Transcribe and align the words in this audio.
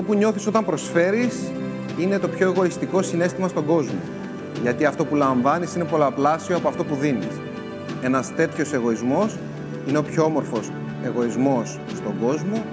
Αυτό 0.00 0.12
που 0.12 0.18
νιώθεις 0.18 0.46
όταν 0.46 0.64
προσφέρεις 0.64 1.34
είναι 1.98 2.18
το 2.18 2.28
πιο 2.28 2.48
εγωιστικό 2.48 3.02
συνέστημα 3.02 3.48
στον 3.48 3.66
κόσμο. 3.66 3.98
Γιατί 4.62 4.84
αυτό 4.84 5.04
που 5.04 5.14
λαμβάνεις 5.14 5.74
είναι 5.74 5.84
πολλαπλάσιο 5.84 6.56
από 6.56 6.68
αυτό 6.68 6.84
που 6.84 6.94
δίνεις. 6.94 7.40
Ένας 8.02 8.34
τέτοιος 8.34 8.72
εγωισμός 8.72 9.36
είναι 9.88 9.98
ο 9.98 10.02
πιο 10.02 10.24
όμορφος 10.24 10.70
εγωισμός 11.04 11.78
στον 11.96 12.14
κόσμο 12.26 12.64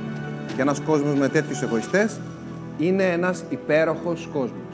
και 0.55 0.61
ένας 0.61 0.79
κόσμος 0.79 1.17
με 1.17 1.29
τέτοιους 1.29 1.61
εγωιστές 1.61 2.19
είναι 2.77 3.03
ένας 3.03 3.43
υπέροχος 3.49 4.29
κόσμος. 4.33 4.66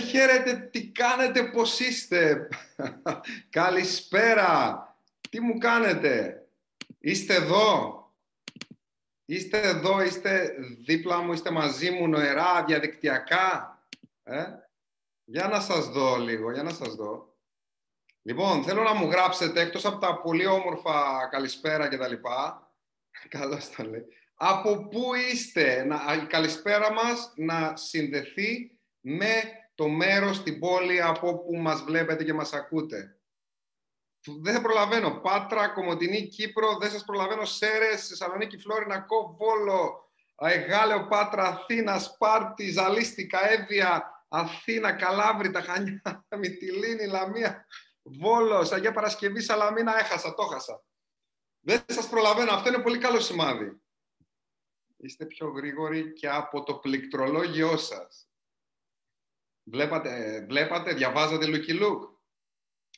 Χαίρετε, 0.00 0.42
χαίρετε, 0.42 0.68
τι 0.72 0.86
κάνετε, 0.90 1.42
πώς 1.42 1.80
είστε. 1.80 2.48
Καλησπέρα, 3.50 4.78
τι 5.30 5.40
μου 5.40 5.58
κάνετε. 5.58 6.46
Είστε 6.98 7.34
εδώ. 7.34 7.98
Είστε 9.24 9.60
εδώ, 9.60 10.02
είστε 10.02 10.54
δίπλα 10.84 11.20
μου, 11.20 11.32
είστε 11.32 11.50
μαζί 11.50 11.90
μου 11.90 12.08
νοερά, 12.08 12.64
διαδικτυακά. 12.64 13.78
Ε; 14.22 14.44
Για 15.24 15.48
να 15.48 15.60
σας 15.60 15.88
δω 15.88 16.16
λίγο, 16.16 16.52
για 16.52 16.62
να 16.62 16.70
σας 16.70 16.94
δω. 16.94 17.36
Λοιπόν, 18.22 18.64
θέλω 18.64 18.82
να 18.82 18.94
μου 18.94 19.10
γράψετε, 19.10 19.60
εκτός 19.60 19.84
από 19.84 19.98
τα 19.98 20.20
πολύ 20.20 20.46
όμορφα 20.46 21.28
καλησπέρα 21.30 21.88
και 21.88 21.96
τα 21.96 22.08
λοιπά, 22.08 22.72
καλώς 23.38 23.70
τα 23.70 23.86
λέει, 23.86 24.04
από 24.34 24.88
πού 24.88 25.14
είστε, 25.14 25.84
να, 25.84 26.14
η 26.22 26.26
καλησπέρα 26.26 26.92
μας 26.92 27.32
να 27.36 27.76
συνδεθεί 27.76 28.78
με 29.00 29.42
το 29.74 29.88
μέρος 29.88 30.36
στην 30.36 30.58
πόλη 30.58 31.02
από 31.02 31.28
όπου 31.28 31.56
μας 31.56 31.82
βλέπετε 31.82 32.24
και 32.24 32.32
μας 32.32 32.52
ακούτε. 32.52 33.18
Δεν 34.40 34.54
θα 34.54 34.60
προλαβαίνω. 34.60 35.10
Πάτρα, 35.10 35.68
Κομωτινή, 35.68 36.26
Κύπρο, 36.26 36.76
δεν 36.76 36.90
σας 36.90 37.04
προλαβαίνω. 37.04 37.44
Σέρες, 37.44 38.08
Θεσσαλονίκη, 38.08 38.58
Φλόρινα, 38.58 39.00
Κο, 39.00 39.36
Βόλο, 39.38 40.12
Εγάλεο, 40.36 41.06
Πάτρα, 41.06 41.42
Αθήνα, 41.42 41.98
Σπάρτη, 41.98 42.70
Ζαλίστικα, 42.70 43.50
Εύβοια, 43.50 44.24
Αθήνα, 44.28 44.92
Καλάβρη, 44.92 45.50
τα 45.50 45.60
Χανιά, 45.60 46.26
Μυτιλίνη, 46.38 47.06
Λαμία, 47.06 47.66
Βόλος, 48.02 48.72
Αγία 48.72 48.92
Παρασκευή, 48.92 49.40
Σαλαμίνα, 49.40 49.98
έχασα, 49.98 50.34
το 50.34 50.42
έχασα. 50.50 50.84
Δεν 51.60 51.82
σας 51.86 52.08
προλαβαίνω. 52.08 52.52
Αυτό 52.52 52.68
είναι 52.68 52.82
πολύ 52.82 52.98
καλό 52.98 53.20
σημάδι. 53.20 53.82
Είστε 54.96 55.26
πιο 55.26 55.48
γρήγοροι 55.48 56.12
και 56.12 56.28
από 56.28 56.62
το 56.62 56.74
πληκτρολόγιό 56.74 57.76
σας. 57.76 58.28
Βλέπατε, 59.64 60.44
βλέπατε, 60.48 60.94
διαβάζατε 60.94 61.46
Lucky 61.48 61.82
Luke. 61.82 62.08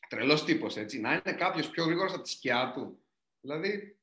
Τρελός 0.08 0.44
τύπος, 0.44 0.76
έτσι. 0.76 1.00
Να 1.00 1.12
είναι 1.12 1.36
κάποιος 1.36 1.70
πιο 1.70 1.84
γρήγορος 1.84 2.12
από 2.12 2.22
τη 2.22 2.30
σκιά 2.30 2.72
του. 2.74 3.04
Δηλαδή, 3.40 3.98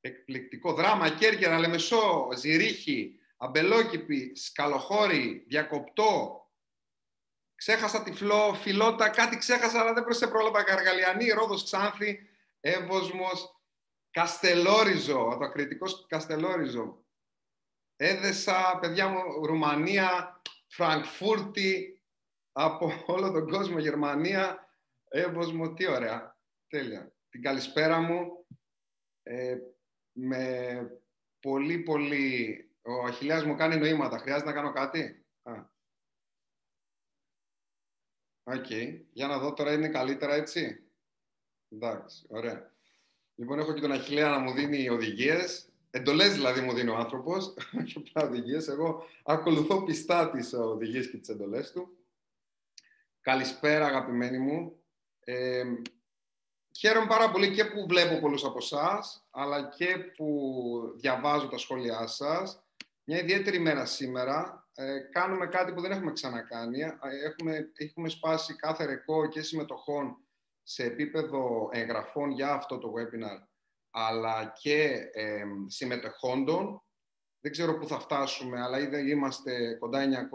εκπληκτικό 0.00 0.72
δράμα, 0.72 1.10
Κέρκυρα, 1.10 1.58
Λεμεσό, 1.58 2.28
Ζηρίχη, 2.36 3.20
Αμπελόκηπη, 3.36 4.36
Σκαλοχώρη, 4.36 5.44
Διακοπτό. 5.48 6.36
Ξέχασα 7.54 8.02
τη 8.02 8.12
φλό, 8.12 8.54
Φιλότα, 8.54 9.08
κάτι 9.08 9.36
ξέχασα, 9.36 9.80
αλλά 9.80 9.92
δεν 9.92 10.04
προσέ 10.04 10.26
πρόλαβα. 10.26 10.62
Καργαλιανή, 10.62 11.28
Ρόδος, 11.28 11.64
Ξάνθη, 11.64 12.18
Εύωσμος, 12.60 13.60
Καστελόριζο, 14.10 15.36
το 15.38 15.44
ακριτικός 15.44 16.06
Καστελόριζο. 16.08 17.04
Έδεσα, 17.96 18.78
παιδιά 18.80 19.08
μου, 19.08 19.46
Ρουμανία, 19.46 20.42
Φραγκφούρτη, 20.74 22.02
από 22.52 23.04
όλο 23.06 23.30
τον 23.30 23.48
κόσμο, 23.48 23.78
Γερμανία, 23.78 24.68
Εύωσμο, 25.08 25.72
τι 25.72 25.86
ωραία. 25.86 26.38
Τέλεια. 26.66 27.14
Την 27.28 27.42
καλησπέρα 27.42 28.00
μου. 28.00 28.46
Ε, 29.22 29.58
με 30.12 31.00
πολύ, 31.40 31.78
πολύ... 31.78 32.66
Ο 32.82 33.04
Αχιλιάς 33.04 33.44
μου 33.44 33.56
κάνει 33.56 33.76
νοήματα. 33.76 34.18
Χρειάζεται 34.18 34.48
να 34.48 34.54
κάνω 34.54 34.72
κάτι; 34.72 35.26
Οκ. 38.42 38.70
Για 39.12 39.26
να 39.26 39.38
δω 39.38 39.52
τώρα 39.52 39.72
είναι 39.72 39.88
καλύτερα 39.88 40.34
έτσι; 40.34 40.90
Εντάξει, 41.68 42.26
ωραία. 42.28 42.74
Λοιπόν, 43.34 43.58
έχω 43.58 43.74
και 43.74 43.80
τον 43.80 43.92
Αχιλλέα 43.92 44.30
να 44.30 44.38
μου 44.38 44.52
δίνει 44.52 44.88
οδηγίες. 44.88 45.71
Εντολές 45.94 46.32
δηλαδή 46.32 46.60
μου 46.60 46.72
δίνει 46.72 46.90
ο 46.90 46.96
άνθρωπος, 46.96 47.54
όχι 47.82 47.98
απλά 47.98 48.28
οδηγίες. 48.28 48.68
Εγώ 48.68 49.04
ακολουθώ 49.24 49.82
πιστά 49.82 50.30
τις 50.30 50.52
οδηγίες 50.52 51.10
και 51.10 51.16
τις 51.16 51.28
εντολές 51.28 51.72
του. 51.72 51.96
Καλησπέρα, 53.20 53.86
αγαπημένοι 53.86 54.38
μου. 54.38 54.82
Ε, 55.20 55.64
χαίρομαι 56.78 57.06
πάρα 57.06 57.30
πολύ 57.30 57.50
και 57.50 57.64
που 57.64 57.86
βλέπω 57.86 58.20
πολλούς 58.20 58.44
από 58.44 58.58
εσάς, 58.58 59.26
αλλά 59.30 59.68
και 59.68 59.98
που 60.16 60.94
διαβάζω 60.96 61.48
τα 61.48 61.58
σχόλιά 61.58 62.06
σας. 62.06 62.62
Μια 63.04 63.18
ιδιαίτερη 63.18 63.58
μέρα 63.58 63.84
σήμερα. 63.84 64.66
Ε, 64.74 64.98
κάνουμε 64.98 65.46
κάτι 65.46 65.72
που 65.72 65.80
δεν 65.80 65.92
έχουμε 65.92 66.12
ξανακάνει. 66.12 66.80
Ε, 66.80 66.90
έχουμε, 67.24 67.70
έχουμε 67.76 68.08
σπάσει 68.08 68.56
κάθε 68.56 68.84
ρεκόρ 68.84 69.28
και 69.28 69.42
συμμετοχών 69.42 70.16
σε 70.62 70.84
επίπεδο 70.84 71.68
εγγραφών 71.72 72.30
για 72.30 72.52
αυτό 72.52 72.78
το 72.78 72.92
webinar 72.96 73.51
αλλά 73.92 74.52
και 74.60 75.10
ε, 75.12 75.44
συμμετεχόντων. 75.66 76.82
Δεν 77.40 77.52
ξέρω 77.52 77.78
πού 77.78 77.86
θα 77.86 77.98
φτάσουμε, 77.98 78.60
αλλά 78.60 78.78
ήδη 78.78 79.10
είμαστε 79.10 79.74
κοντά 79.74 80.28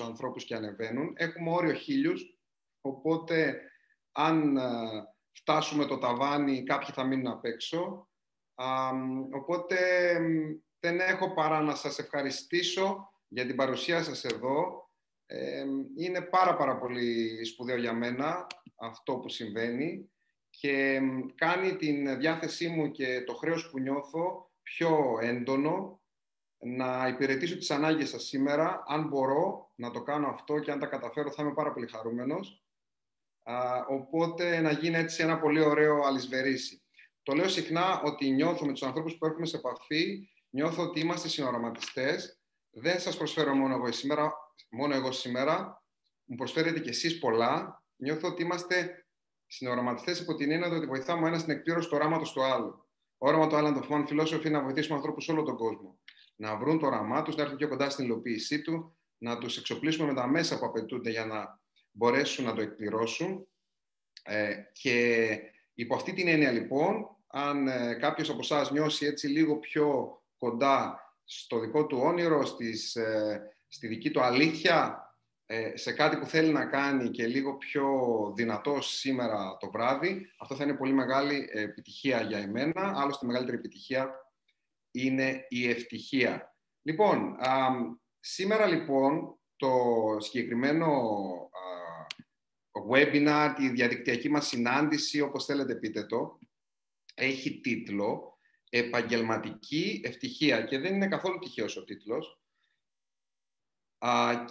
900 0.00 0.06
ανθρώπους 0.06 0.44
και 0.44 0.54
ανεβαίνουν. 0.54 1.12
Έχουμε 1.16 1.50
όριο 1.50 1.72
χίλιους, 1.72 2.38
οπότε 2.80 3.60
αν 4.12 4.56
ε, 4.56 4.62
φτάσουμε 5.32 5.84
το 5.84 5.98
ταβάνι, 5.98 6.62
κάποιοι 6.62 6.88
θα 6.92 7.04
μείνουν 7.04 7.26
απ' 7.26 7.44
έξω. 7.44 8.08
οπότε 9.32 9.76
δεν 10.80 11.00
έχω 11.00 11.34
παρά 11.34 11.60
να 11.60 11.74
σας 11.74 11.98
ευχαριστήσω 11.98 13.12
για 13.28 13.46
την 13.46 13.56
παρουσία 13.56 14.02
σας 14.02 14.24
εδώ. 14.24 14.88
είναι 15.96 16.20
πάρα 16.20 16.56
πάρα 16.56 16.78
πολύ 16.78 17.44
σπουδαίο 17.44 17.76
για 17.76 17.92
μένα 17.92 18.46
αυτό 18.76 19.16
που 19.16 19.28
συμβαίνει 19.28 20.12
και 20.62 21.00
κάνει 21.34 21.76
την 21.76 22.18
διάθεσή 22.18 22.68
μου 22.68 22.90
και 22.90 23.22
το 23.24 23.34
χρέος 23.34 23.70
που 23.70 23.78
νιώθω 23.78 24.50
πιο 24.62 25.18
έντονο 25.20 26.00
να 26.58 27.06
υπηρετήσω 27.06 27.56
τις 27.56 27.70
ανάγκες 27.70 28.08
σας 28.08 28.24
σήμερα. 28.24 28.82
Αν 28.86 29.08
μπορώ 29.08 29.72
να 29.74 29.90
το 29.90 30.02
κάνω 30.02 30.28
αυτό 30.28 30.58
και 30.58 30.70
αν 30.70 30.78
τα 30.78 30.86
καταφέρω 30.86 31.30
θα 31.30 31.42
είμαι 31.42 31.52
πάρα 31.54 31.72
πολύ 31.72 31.86
χαρούμενος. 31.86 32.64
Α, 33.42 33.84
οπότε 33.88 34.60
να 34.60 34.70
γίνει 34.70 34.96
έτσι 34.96 35.22
ένα 35.22 35.38
πολύ 35.38 35.60
ωραίο 35.60 36.00
αλυσβερίσι. 36.02 36.82
Το 37.22 37.34
λέω 37.34 37.48
συχνά 37.48 38.02
ότι 38.02 38.30
νιώθω 38.30 38.66
με 38.66 38.72
τους 38.72 38.82
ανθρώπους 38.82 39.16
που 39.16 39.26
έρχομαι 39.26 39.46
σε 39.46 39.56
επαφή, 39.56 40.28
νιώθω 40.50 40.82
ότι 40.82 41.00
είμαστε 41.00 41.28
συνοραματιστές. 41.28 42.40
Δεν 42.70 43.00
σας 43.00 43.16
προσφέρω 43.16 43.54
μόνο 43.54 43.74
εγώ 43.74 43.92
σήμερα, 43.92 44.32
μόνο 44.70 44.94
εγώ 44.94 45.12
σήμερα. 45.12 45.82
Μου 46.24 46.36
προσφέρετε 46.36 46.80
κι 46.80 46.88
εσείς 46.88 47.18
πολλά. 47.18 47.84
Νιώθω 47.96 48.28
ότι 48.28 48.42
είμαστε 48.42 49.01
συνοραματιστές 49.54 50.20
υπό 50.20 50.34
την 50.34 50.50
έννοια 50.50 50.68
ότι 50.68 50.86
βοηθάμε 50.86 51.24
ο 51.24 51.26
ένας 51.26 51.40
στην 51.40 51.52
εκπλήρωση 51.52 51.88
του 51.88 51.96
οράματος 51.96 52.32
του 52.32 52.42
άλλου. 52.42 52.86
Όραμα 53.18 53.46
του 53.46 53.56
Alan 53.56 53.90
Fun 53.90 54.08
Philosophy 54.08 54.44
είναι 54.44 54.58
να 54.58 54.62
βοηθήσουμε 54.62 54.96
ανθρώπους 54.96 55.24
σε 55.24 55.32
όλο 55.32 55.42
τον 55.42 55.56
κόσμο. 55.56 55.98
Να 56.36 56.56
βρουν 56.56 56.78
το 56.78 56.86
όραμά 56.86 57.22
τους, 57.22 57.36
να 57.36 57.42
έρθουν 57.42 57.56
πιο 57.56 57.68
κοντά 57.68 57.90
στην 57.90 58.04
υλοποίησή 58.04 58.62
του, 58.62 58.96
να 59.18 59.38
τους 59.38 59.58
εξοπλίσουμε 59.58 60.06
με 60.06 60.14
τα 60.14 60.26
μέσα 60.26 60.58
που 60.58 60.66
απαιτούνται 60.66 61.10
για 61.10 61.26
να 61.26 61.60
μπορέσουν 61.90 62.44
να 62.44 62.54
το 62.54 62.60
εκπληρώσουν. 62.60 63.46
Ε, 64.22 64.54
και 64.72 65.26
υπό 65.74 65.94
αυτή 65.94 66.12
την 66.12 66.28
έννοια, 66.28 66.50
λοιπόν, 66.50 67.16
αν 67.26 67.68
ε, 67.68 67.94
κάποιος 67.94 68.30
από 68.30 68.38
εσάς 68.40 68.70
νιώσει 68.70 69.06
έτσι 69.06 69.26
λίγο 69.26 69.56
πιο 69.56 70.18
κοντά 70.38 71.00
στο 71.24 71.58
δικό 71.58 71.86
του 71.86 71.98
όνειρο, 72.02 72.44
στις, 72.44 72.96
ε, 72.96 73.42
στη 73.68 73.86
δική 73.86 74.10
του 74.10 74.22
αλήθεια, 74.22 74.96
ε, 74.96 75.01
σε 75.74 75.92
κάτι 75.92 76.16
που 76.16 76.26
θέλει 76.26 76.52
να 76.52 76.66
κάνει 76.66 77.10
και 77.10 77.26
λίγο 77.26 77.56
πιο 77.56 77.86
δυνατό 78.36 78.80
σήμερα 78.80 79.56
το 79.60 79.70
βράδυ, 79.70 80.26
αυτό 80.38 80.54
θα 80.54 80.64
είναι 80.64 80.76
πολύ 80.76 80.92
μεγάλη 80.92 81.48
επιτυχία 81.52 82.20
για 82.20 82.38
εμένα. 82.38 82.92
Άλλωστε, 82.96 83.26
μεγαλύτερη 83.26 83.56
επιτυχία 83.56 84.14
είναι 84.90 85.46
η 85.48 85.68
ευτυχία. 85.68 86.56
Λοιπόν, 86.82 87.36
σήμερα 88.20 88.66
λοιπόν 88.66 89.38
το 89.56 89.70
συγκεκριμένο 90.18 90.88
webinar, 92.90 93.52
τη 93.56 93.68
διαδικτυακή 93.68 94.28
μας 94.28 94.46
συνάντηση, 94.46 95.20
όπως 95.20 95.44
θέλετε 95.44 95.74
πείτε 95.74 96.06
το, 96.06 96.38
έχει 97.14 97.60
τίτλο 97.60 98.38
«Επαγγελματική 98.70 100.00
ευτυχία» 100.04 100.62
και 100.62 100.78
δεν 100.78 100.94
είναι 100.94 101.08
καθόλου 101.08 101.38
τυχαίος 101.38 101.76
ο 101.76 101.84
τίτλος, 101.84 102.41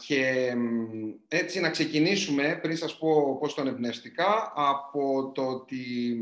και 0.06 0.54
έτσι 1.28 1.60
να 1.60 1.70
ξεκινήσουμε, 1.70 2.60
πριν 2.62 2.78
σας 2.78 2.98
πω 2.98 3.38
πώς 3.40 3.54
τον 3.54 3.68
εμπνευστικά, 3.68 4.54
από 4.56 5.32
το 5.34 5.48
ότι 5.48 6.16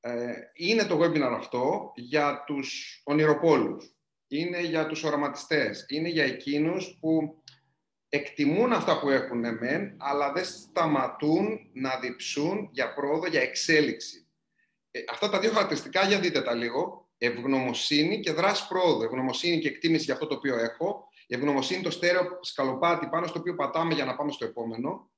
ε, 0.00 0.32
είναι 0.54 0.84
το 0.84 1.00
webinar 1.02 1.32
αυτό 1.36 1.92
για 1.94 2.44
τους 2.46 3.00
ονειροπόλους. 3.04 3.92
είναι 4.30 4.60
για 4.60 4.86
τους 4.86 5.04
οραματιστές, 5.04 5.84
είναι 5.88 6.08
για 6.08 6.24
εκείνους 6.24 6.96
που 7.00 7.42
εκτιμούν 8.08 8.72
αυτά 8.72 9.00
που 9.00 9.10
έχουν 9.10 9.38
μεν, 9.38 9.96
αλλά 9.98 10.32
δεν 10.32 10.44
σταματούν 10.44 11.70
να 11.72 11.98
διψούν 11.98 12.68
για 12.72 12.94
πρόοδο, 12.94 13.26
για 13.26 13.40
εξέλιξη. 13.40 14.26
Ε, 14.90 15.00
αυτά 15.10 15.30
τα 15.30 15.40
δύο 15.40 15.50
χαρακτηριστικά, 15.50 16.06
για 16.06 16.20
δείτε 16.20 16.42
τα 16.42 16.54
λίγο, 16.54 17.10
ευγνωμοσύνη 17.18 18.20
και 18.20 18.32
δράση 18.32 18.68
πρόοδο. 18.68 19.04
Ευγνωμοσύνη 19.04 19.58
και 19.58 19.68
εκτίμηση 19.68 20.04
για 20.04 20.14
αυτό 20.14 20.26
το 20.26 20.34
οποίο 20.34 20.58
έχω. 20.58 21.07
Η 21.30 21.34
ευγνωμοσύνη 21.34 21.82
το 21.82 21.90
στέρεο 21.90 22.38
σκαλοπάτι 22.40 23.06
πάνω 23.06 23.26
στο 23.26 23.38
οποίο 23.38 23.54
πατάμε 23.54 23.94
για 23.94 24.04
να 24.04 24.16
πάμε 24.16 24.32
στο 24.32 24.44
επόμενο. 24.44 25.10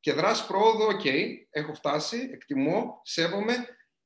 Και 0.00 0.12
δράση 0.12 0.46
πρόοδο, 0.46 0.86
οκ, 0.86 1.04
έχω 1.50 1.74
φτάσει, 1.74 2.30
εκτιμώ, 2.32 3.00
σέβομαι 3.04 3.54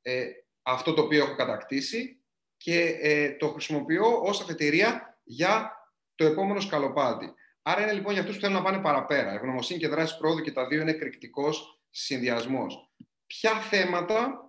ε, 0.02 0.26
αυτό 0.62 0.94
το 0.94 1.02
οποίο 1.02 1.24
έχω 1.24 1.34
κατακτήσει 1.34 2.22
και 2.56 2.80
ε, 3.00 3.36
το 3.36 3.48
χρησιμοποιώ 3.48 4.20
ως 4.22 4.40
αφετηρία 4.40 5.20
για 5.24 5.72
το 6.14 6.24
επόμενο 6.24 6.60
σκαλοπάτι. 6.60 7.34
Άρα 7.62 7.82
είναι 7.82 7.92
λοιπόν 7.92 8.12
για 8.12 8.20
αυτούς 8.20 8.36
που 8.36 8.42
θέλουν 8.42 8.56
να 8.56 8.62
πάνε 8.62 8.78
παραπέρα. 8.78 9.32
Ευγνωμοσύνη 9.32 9.78
και 9.78 9.88
δράση 9.88 10.18
πρόοδου 10.18 10.40
και 10.40 10.52
τα 10.52 10.66
δύο 10.66 10.80
είναι 10.80 10.90
εκρηκτικός 10.90 11.80
συνδυασμός. 11.90 12.92
Ποια 13.26 13.60
θέματα 13.60 14.40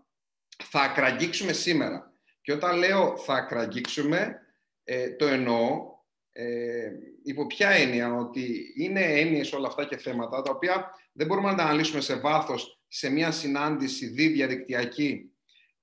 θα 0.64 0.82
ακραγγίξουμε 0.82 1.54
σήμερα; 1.54 2.14
Και 2.42 2.54
όταν 2.54 2.78
λέω 2.78 3.18
θα 3.18 3.34
ακραγγίξουμε, 3.34 4.42
ε, 4.84 5.10
το 5.10 5.28
εννοώ 5.28 5.96
ε, 6.40 6.92
υπό 7.24 7.48
ποια 7.48 7.70
έννοια, 7.70 8.14
ότι 8.16 8.74
είναι 8.76 9.02
έννοιες 9.02 9.54
όλα 9.54 9.68
αυτά 9.68 9.86
και 9.86 9.98
θέματα 9.98 10.42
τα 10.42 10.52
οποία 10.52 10.92
δεν 11.12 11.28
μπορούμε 11.28 11.50
να 11.50 11.56
τα 11.56 11.64
αναλύσουμε 11.64 12.02
σε 12.02 12.16
βάθος 12.16 12.82
σε 12.88 13.10
μια 13.10 13.32
συνάντηση 13.32 14.08
διαδικτυακή 14.08 15.32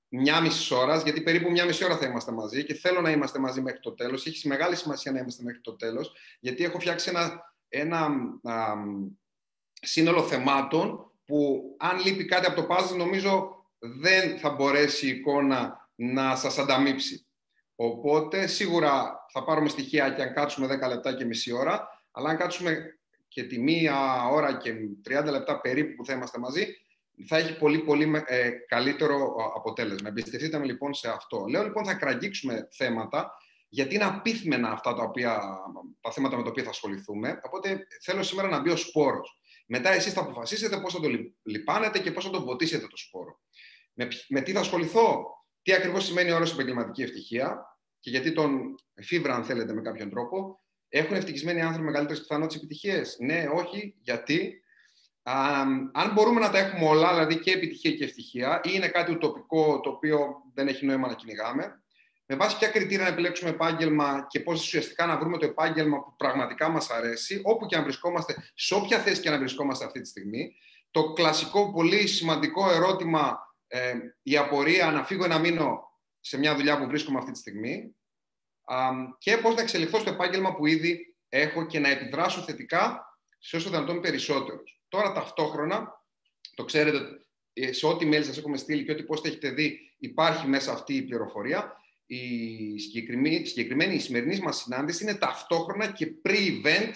μια 0.08 0.40
μισή 0.40 0.74
ώρας, 0.74 1.02
γιατί 1.02 1.20
περίπου 1.20 1.50
μια 1.50 1.64
μισή 1.64 1.84
ώρα 1.84 1.96
θα 1.96 2.06
είμαστε 2.06 2.32
μαζί 2.32 2.64
και 2.64 2.74
θέλω 2.74 3.00
να 3.00 3.10
είμαστε 3.10 3.38
μαζί 3.38 3.60
μέχρι 3.60 3.80
το 3.80 3.92
τέλος. 3.92 4.26
Έχει 4.26 4.48
μεγάλη 4.48 4.76
σημασία 4.76 5.12
να 5.12 5.18
είμαστε 5.18 5.42
μέχρι 5.42 5.60
το 5.60 5.76
τέλος, 5.76 6.12
γιατί 6.40 6.64
έχω 6.64 6.80
φτιάξει 6.80 7.08
ένα, 7.08 7.54
ένα 7.68 8.06
α, 8.42 8.74
σύνολο 9.80 10.22
θεμάτων 10.22 11.12
που 11.24 11.62
αν 11.78 12.00
λείπει 12.04 12.24
κάτι 12.24 12.46
από 12.46 12.62
το 12.62 12.74
puzzle, 12.74 12.96
νομίζω 12.96 13.64
δεν 13.78 14.38
θα 14.38 14.50
μπορέσει 14.50 15.06
η 15.06 15.10
εικόνα 15.10 15.88
να 15.94 16.36
σας 16.36 16.58
ανταμείψει. 16.58 17.26
Οπότε, 17.76 18.46
σίγουρα 18.46 19.24
θα 19.32 19.44
πάρουμε 19.44 19.68
στοιχεία 19.68 20.10
και 20.10 20.22
αν 20.22 20.32
κάτσουμε 20.32 20.66
10 20.84 20.88
λεπτά 20.88 21.14
και 21.14 21.24
μισή 21.24 21.52
ώρα, 21.52 22.02
αλλά 22.10 22.30
αν 22.30 22.36
κάτσουμε 22.36 22.98
και 23.28 23.42
τη 23.42 23.60
μία 23.60 24.28
ώρα 24.28 24.56
και 24.56 24.72
30 25.08 25.30
λεπτά 25.30 25.60
περίπου 25.60 25.94
που 25.94 26.04
θα 26.04 26.12
είμαστε 26.12 26.38
μαζί, 26.38 26.66
θα 27.26 27.36
έχει 27.36 27.58
πολύ, 27.58 27.78
πολύ 27.78 28.22
ε, 28.26 28.50
καλύτερο 28.50 29.34
αποτέλεσμα. 29.56 30.08
Εμπιστευτείτε 30.08 30.58
με 30.58 30.64
λοιπόν 30.64 30.94
σε 30.94 31.08
αυτό. 31.08 31.44
Λέω 31.48 31.62
λοιπόν 31.62 31.84
θα 31.84 31.94
κραγγίξουμε 31.94 32.68
θέματα, 32.70 33.34
γιατί 33.68 33.94
είναι 33.94 34.04
απίθμενα 34.04 34.70
αυτά 34.70 34.94
τα, 34.94 35.02
οποία, 35.02 35.40
τα 36.00 36.12
θέματα 36.12 36.36
με 36.36 36.42
τα 36.42 36.48
οποία 36.48 36.62
θα 36.62 36.70
ασχοληθούμε. 36.70 37.40
Οπότε 37.42 37.86
θέλω 38.02 38.22
σήμερα 38.22 38.48
να 38.48 38.60
μπει 38.60 38.70
ο 38.70 38.76
σπόρος. 38.76 39.38
Μετά 39.66 39.90
εσείς 39.90 40.12
θα 40.12 40.20
αποφασίσετε 40.20 40.80
πώς 40.80 40.92
θα 40.92 41.00
το 41.00 41.08
λιπάνετε 41.42 41.98
και 41.98 42.12
πώς 42.12 42.24
θα 42.24 42.30
το 42.30 42.42
ποτίσετε 42.42 42.86
το 42.86 42.96
σπόρο. 42.96 43.40
Με, 43.92 44.08
με 44.28 44.40
τι 44.40 44.52
θα 44.52 44.60
ασχοληθώ, 44.60 45.24
τι 45.64 45.72
ακριβώς 45.72 46.04
σημαίνει 46.04 46.32
όρος 46.32 46.52
επαγγελματική 46.52 47.02
ευτυχία 47.02 47.78
και 48.00 48.10
γιατί 48.10 48.32
τον 48.32 48.74
φίβρα, 49.02 49.34
αν 49.34 49.44
θέλετε, 49.44 49.72
με 49.72 49.80
κάποιον 49.80 50.10
τρόπο. 50.10 50.58
Έχουν 50.88 51.16
ευτυχισμένοι 51.16 51.60
άνθρωποι 51.60 51.84
μεγαλύτερες 51.84 52.20
πιθανότητες 52.20 52.56
επιτυχίες; 52.56 53.16
Ναι, 53.20 53.46
όχι, 53.54 53.94
γιατί; 54.00 54.62
Αν 55.92 56.12
μπορούμε 56.12 56.40
να 56.40 56.50
τα 56.50 56.58
έχουμε 56.58 56.88
όλα, 56.88 57.12
δηλαδή 57.12 57.38
και 57.38 57.50
επιτυχία 57.50 57.90
και 57.90 58.04
ευτυχία, 58.04 58.60
ή 58.64 58.70
είναι 58.72 58.88
κάτι 58.88 59.12
ουτοπικό 59.12 59.80
το 59.80 59.90
οποίο 59.90 60.28
δεν 60.54 60.68
έχει 60.68 60.86
νόημα 60.86 61.08
να 61.08 61.14
κυνηγάμε, 61.14 61.82
με 62.26 62.36
βάση 62.36 62.58
ποια 62.58 62.68
κριτήρια 62.68 63.04
να 63.04 63.10
επιλέξουμε 63.10 63.50
επάγγελμα 63.50 64.26
και 64.28 64.40
πώς 64.40 64.60
ουσιαστικά 64.60 65.06
να 65.06 65.18
βρούμε 65.18 65.38
το 65.38 65.46
επάγγελμα 65.46 66.02
που 66.02 66.14
πραγματικά 66.16 66.68
μας 66.68 66.90
αρέσει, 66.90 67.40
όπου 67.44 67.66
και 67.66 67.76
αν 67.76 67.82
βρισκόμαστε, 67.82 68.34
σε 68.54 68.74
όποια 68.74 68.98
θέση 68.98 69.20
και 69.20 69.28
αν 69.28 69.38
βρισκόμαστε 69.38 69.84
αυτή 69.84 70.00
τη 70.00 70.08
στιγμή. 70.08 70.54
Το 70.90 71.12
κλασικό, 71.12 71.72
πολύ 71.72 72.06
σημαντικό 72.06 72.70
ερώτημα, 72.70 73.38
ε, 73.74 73.94
η 74.22 74.36
απορία 74.36 74.90
να 74.90 75.04
φύγω 75.04 75.26
να 75.26 75.38
μείνω 75.38 75.82
σε 76.20 76.38
μια 76.38 76.54
δουλειά 76.54 76.78
που 76.78 76.86
βρίσκομαι 76.86 77.18
αυτή 77.18 77.32
τη 77.32 77.38
στιγμή 77.38 77.96
και 79.18 79.36
πώς 79.36 79.54
να 79.54 79.60
εξελιχθώ 79.60 79.98
στο 79.98 80.10
επάγγελμα 80.10 80.54
που 80.54 80.66
ήδη 80.66 81.16
έχω 81.28 81.66
και 81.66 81.78
να 81.78 81.88
επιδράσω 81.88 82.40
θετικά 82.40 83.06
σε 83.38 83.56
όσο 83.56 83.70
δυνατόν 83.70 84.00
περισσότερους. 84.00 84.82
Τώρα 84.88 85.12
ταυτόχρονα, 85.12 86.04
το 86.54 86.64
ξέρετε, 86.64 86.98
ε, 87.52 87.72
σε 87.72 87.86
ό,τι 87.86 88.08
mail 88.12 88.24
σας 88.24 88.38
έχουμε 88.38 88.56
στείλει 88.56 88.84
και 88.84 88.92
ό,τι 88.92 89.02
πώς 89.02 89.22
έχετε 89.24 89.50
δει, 89.50 89.78
υπάρχει 89.98 90.46
μέσα 90.46 90.72
αυτή 90.72 90.94
η 90.94 91.02
πληροφορία. 91.02 91.76
Η 92.06 92.78
συγκεκριμένη, 92.78 93.46
συγκεκριμένη 93.46 93.94
η 93.94 94.00
σημερινή 94.00 94.38
μας 94.38 94.56
συνάντηση 94.56 95.02
είναι 95.02 95.14
ταυτόχρονα 95.14 95.92
και 95.92 96.12
pre-event 96.24 96.92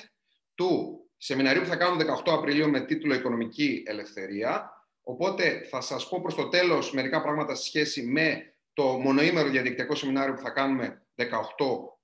του 0.55 1.01
σεμιναρίου 1.17 1.63
που 1.63 1.69
θα 1.69 1.77
κάνουμε 1.77 2.05
18 2.25 2.33
Απριλίου 2.33 2.71
με 2.71 2.81
τίτλο 2.81 3.15
«Οικονομική 3.15 3.83
ελευθερία». 3.87 4.78
Οπότε 5.11 5.67
θα 5.71 5.81
σας 5.81 6.09
πω 6.09 6.21
προς 6.21 6.35
το 6.35 6.49
τέλος 6.49 6.93
μερικά 6.93 7.23
πράγματα 7.23 7.55
σε 7.55 7.65
σχέση 7.65 8.03
με 8.03 8.55
το 8.73 8.85
μονοήμερο 8.85 9.49
διαδικτυακό 9.49 9.95
σεμινάριο 9.95 10.35
που 10.35 10.41
θα 10.41 10.51
κάνουμε 10.51 11.03
18 11.17 11.25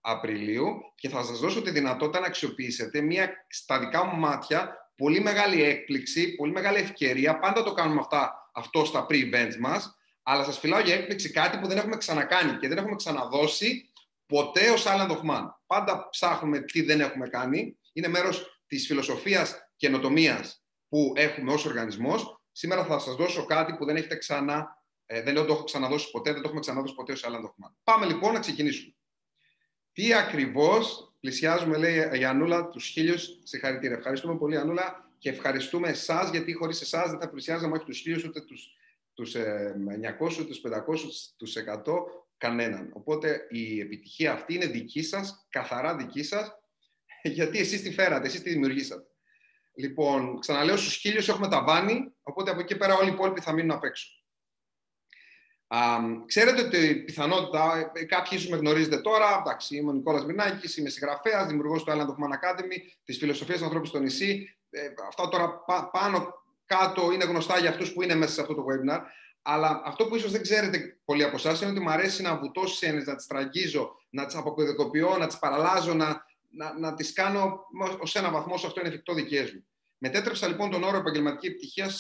Απριλίου 0.00 0.74
και 0.94 1.08
θα 1.08 1.22
σας 1.22 1.38
δώσω 1.38 1.62
τη 1.62 1.70
δυνατότητα 1.70 2.20
να 2.20 2.26
αξιοποιήσετε 2.26 3.00
μία 3.00 3.46
στα 3.48 3.78
δικά 3.78 4.04
μου 4.04 4.16
μάτια 4.16 4.90
πολύ 4.96 5.20
μεγάλη 5.20 5.62
έκπληξη, 5.62 6.34
πολύ 6.34 6.52
μεγάλη 6.52 6.78
ευκαιρία. 6.78 7.38
Πάντα 7.38 7.62
το 7.62 7.72
κάνουμε 7.72 8.00
αυτά, 8.00 8.50
αυτό 8.54 8.84
στα 8.84 9.06
pre-events 9.10 9.56
μας, 9.60 9.96
αλλά 10.22 10.44
σας 10.44 10.58
φιλάω 10.58 10.80
για 10.80 10.94
έκπληξη 10.94 11.30
κάτι 11.30 11.58
που 11.58 11.66
δεν 11.66 11.76
έχουμε 11.76 11.96
ξανακάνει 11.96 12.56
και 12.56 12.68
δεν 12.68 12.78
έχουμε 12.78 12.96
ξαναδώσει 12.96 13.90
ποτέ 14.26 14.70
ως 14.70 14.84
Island 14.86 15.10
of 15.10 15.20
Man. 15.30 15.44
Πάντα 15.66 16.08
ψάχνουμε 16.10 16.60
τι 16.60 16.82
δεν 16.82 17.00
έχουμε 17.00 17.28
κάνει. 17.28 17.78
Είναι 17.92 18.08
μέρος 18.08 18.62
της 18.66 18.86
φιλοσοφίας 18.86 19.70
καινοτομίας 19.76 20.64
που 20.88 21.12
έχουμε 21.16 21.52
ως 21.52 21.64
οργανισμός. 21.64 22.38
Σήμερα 22.56 22.84
θα 22.84 22.98
σας 22.98 23.14
δώσω 23.14 23.44
κάτι 23.44 23.74
που 23.74 23.84
δεν 23.84 23.96
έχετε 23.96 24.16
ξανά, 24.16 24.82
ε, 25.06 25.22
δεν 25.22 25.32
λέω 25.32 25.42
ότι 25.42 25.50
το 25.50 25.56
έχω 25.56 25.64
ξαναδώσει 25.64 26.10
ποτέ, 26.10 26.32
δεν 26.32 26.40
το 26.40 26.46
έχουμε 26.46 26.60
ξαναδώσει 26.60 26.94
ποτέ 26.94 27.12
ως 27.12 27.24
Island 27.26 27.44
of 27.44 27.66
Man. 27.66 27.72
Πάμε 27.84 28.06
λοιπόν 28.06 28.32
να 28.32 28.40
ξεκινήσουμε. 28.40 28.94
Τι 29.92 30.14
ακριβώς 30.14 31.14
Πλησιάζουμε, 31.24 31.76
λέει 31.76 32.20
η 32.20 32.24
Ανούλα, 32.24 32.68
τους 32.68 32.86
χίλιους. 32.86 33.38
Συγχαρητήρια. 33.42 33.96
Ευχαριστούμε 33.96 34.36
πολύ, 34.36 34.56
Ανούλα, 34.56 35.10
και 35.18 35.28
ευχαριστούμε 35.28 35.88
εσάς, 35.88 36.30
γιατί 36.30 36.52
χωρίς 36.52 36.80
εσάς 36.80 37.10
δεν 37.10 37.20
θα 37.20 37.30
πλησιάζαμε 37.30 37.76
όχι 37.76 37.84
τους 37.84 37.98
χίλιους, 37.98 38.24
ούτε 38.24 38.40
τους 38.40 38.68
τους, 39.14 39.34
ε, 39.34 39.74
900, 39.88 40.38
ούτε 40.38 40.48
τους 40.48 40.60
500, 40.60 41.34
τους 41.36 41.56
100, 41.56 42.26
κανέναν. 42.36 42.90
Οπότε 42.92 43.46
η 43.50 43.80
επιτυχία 43.80 44.32
αυτή 44.32 44.54
είναι 44.54 44.66
δική 44.66 45.02
σας, 45.02 45.46
καθαρά 45.48 45.96
δική 45.96 46.22
σας, 46.22 46.52
γιατί 47.22 47.58
εσείς 47.58 47.82
τη 47.82 47.92
φέρατε, 47.92 48.26
εσείς 48.26 48.42
τη 48.42 48.50
δημιουργήσατε. 48.50 49.06
Λοιπόν, 49.74 50.38
ξαναλέω, 50.38 50.76
στους 50.76 50.94
χίλιους 50.94 51.28
έχουμε 51.28 51.48
τα 51.48 51.62
βάνη, 51.62 52.14
οπότε 52.22 52.50
από 52.50 52.60
εκεί 52.60 52.76
πέρα 52.76 52.94
όλοι 52.94 53.08
οι 53.08 53.12
υπόλοιποι 53.12 53.40
θα 53.40 53.52
μείνουν 53.52 53.70
απ' 53.70 53.84
έξω. 53.84 54.06
Um, 55.68 56.22
ξέρετε 56.26 56.62
ότι 56.62 56.76
η 56.76 56.94
πιθανότητα, 56.94 57.90
ε, 57.94 58.04
κάποιοι 58.04 58.30
ίσως 58.32 58.50
με 58.50 58.56
γνωρίζετε 58.56 59.00
τώρα, 59.00 59.38
εντάξει, 59.40 59.76
είμαι 59.76 59.90
ο 59.90 59.92
Νικόλας 59.92 60.24
Μινάκης, 60.24 60.76
είμαι 60.76 60.88
συγγραφέας, 60.88 61.46
δημιουργός 61.46 61.84
του 61.84 61.92
Island 61.92 61.94
of 61.94 62.24
Man 62.24 62.32
Academy, 62.32 62.78
της 63.04 63.18
φιλοσοφίας 63.18 63.62
ανθρώπου 63.62 63.86
στο 63.86 63.98
νησί. 63.98 64.56
Ε, 64.70 64.80
αυτά 65.08 65.28
τώρα 65.28 65.64
πάνω 65.92 66.34
κάτω 66.66 67.12
είναι 67.12 67.24
γνωστά 67.24 67.58
για 67.58 67.70
αυτούς 67.70 67.92
που 67.92 68.02
είναι 68.02 68.14
μέσα 68.14 68.32
σε 68.32 68.40
αυτό 68.40 68.54
το 68.54 68.64
webinar. 68.68 69.00
Αλλά 69.42 69.82
αυτό 69.84 70.06
που 70.06 70.16
ίσως 70.16 70.32
δεν 70.32 70.42
ξέρετε 70.42 70.98
πολλοί 71.04 71.24
από 71.24 71.36
εσάς 71.36 71.60
είναι 71.60 71.70
ότι 71.70 71.80
μου 71.80 71.90
αρέσει 71.90 72.22
να 72.22 72.36
βουτώ 72.36 72.66
στι 72.66 72.86
έννοιε, 72.86 73.04
να 73.06 73.14
τις 73.14 73.26
τραγγίζω, 73.26 73.96
να 74.10 74.26
τις 74.26 74.34
αποκωδικοποιώ, 74.34 75.16
να 75.18 75.26
τις 75.26 75.38
παραλάζω, 75.38 75.94
να, 75.94 76.24
να, 76.56 76.78
να 76.78 76.94
τις 76.94 77.12
κάνω 77.12 77.60
ως 78.00 78.14
ένα 78.14 78.30
βαθμό 78.30 78.54
όσο 78.54 78.66
αυτό 78.66 78.80
είναι 78.80 78.88
εφικτό 78.88 79.14
δικές 79.14 79.52
μου. 79.52 79.66
Μετέτρεψα 79.98 80.48
λοιπόν 80.48 80.70
τον 80.70 80.82
όρο 80.82 80.96
επαγγελματική 80.96 81.46
επιτυχία 81.46 81.90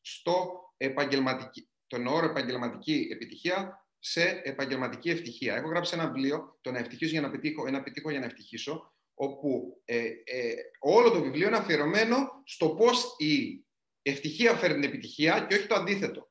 στο 0.00 0.60
επαγγελματική, 0.76 1.70
τον 1.86 2.06
όρο 2.06 2.26
επαγγελματική 2.26 3.08
επιτυχία 3.12 3.86
σε 3.98 4.40
επαγγελματική 4.44 5.10
ευτυχία. 5.10 5.54
Έχω 5.54 5.68
γράψει 5.68 5.94
ένα 5.94 6.06
βιβλίο, 6.06 6.58
το 6.60 6.70
να 6.70 6.78
ευτυχήσω 6.78 7.10
για 7.10 7.20
να 7.20 7.30
πετύχω, 7.30 7.66
ένα 7.66 7.82
πετύχω 7.82 8.10
για 8.10 8.20
να 8.20 8.26
ευτυχήσω, 8.26 8.94
όπου 9.14 9.80
ε, 9.84 10.06
ε, 10.24 10.54
όλο 10.78 11.10
το 11.10 11.22
βιβλίο 11.22 11.46
είναι 11.46 11.56
αφιερωμένο 11.56 12.42
στο 12.44 12.68
πώς 12.68 13.14
η 13.18 13.64
ευτυχία 14.02 14.54
φέρνει 14.54 14.80
την 14.80 14.88
επιτυχία 14.88 15.46
και 15.48 15.54
όχι 15.54 15.66
το 15.66 15.74
αντίθετο. 15.74 16.30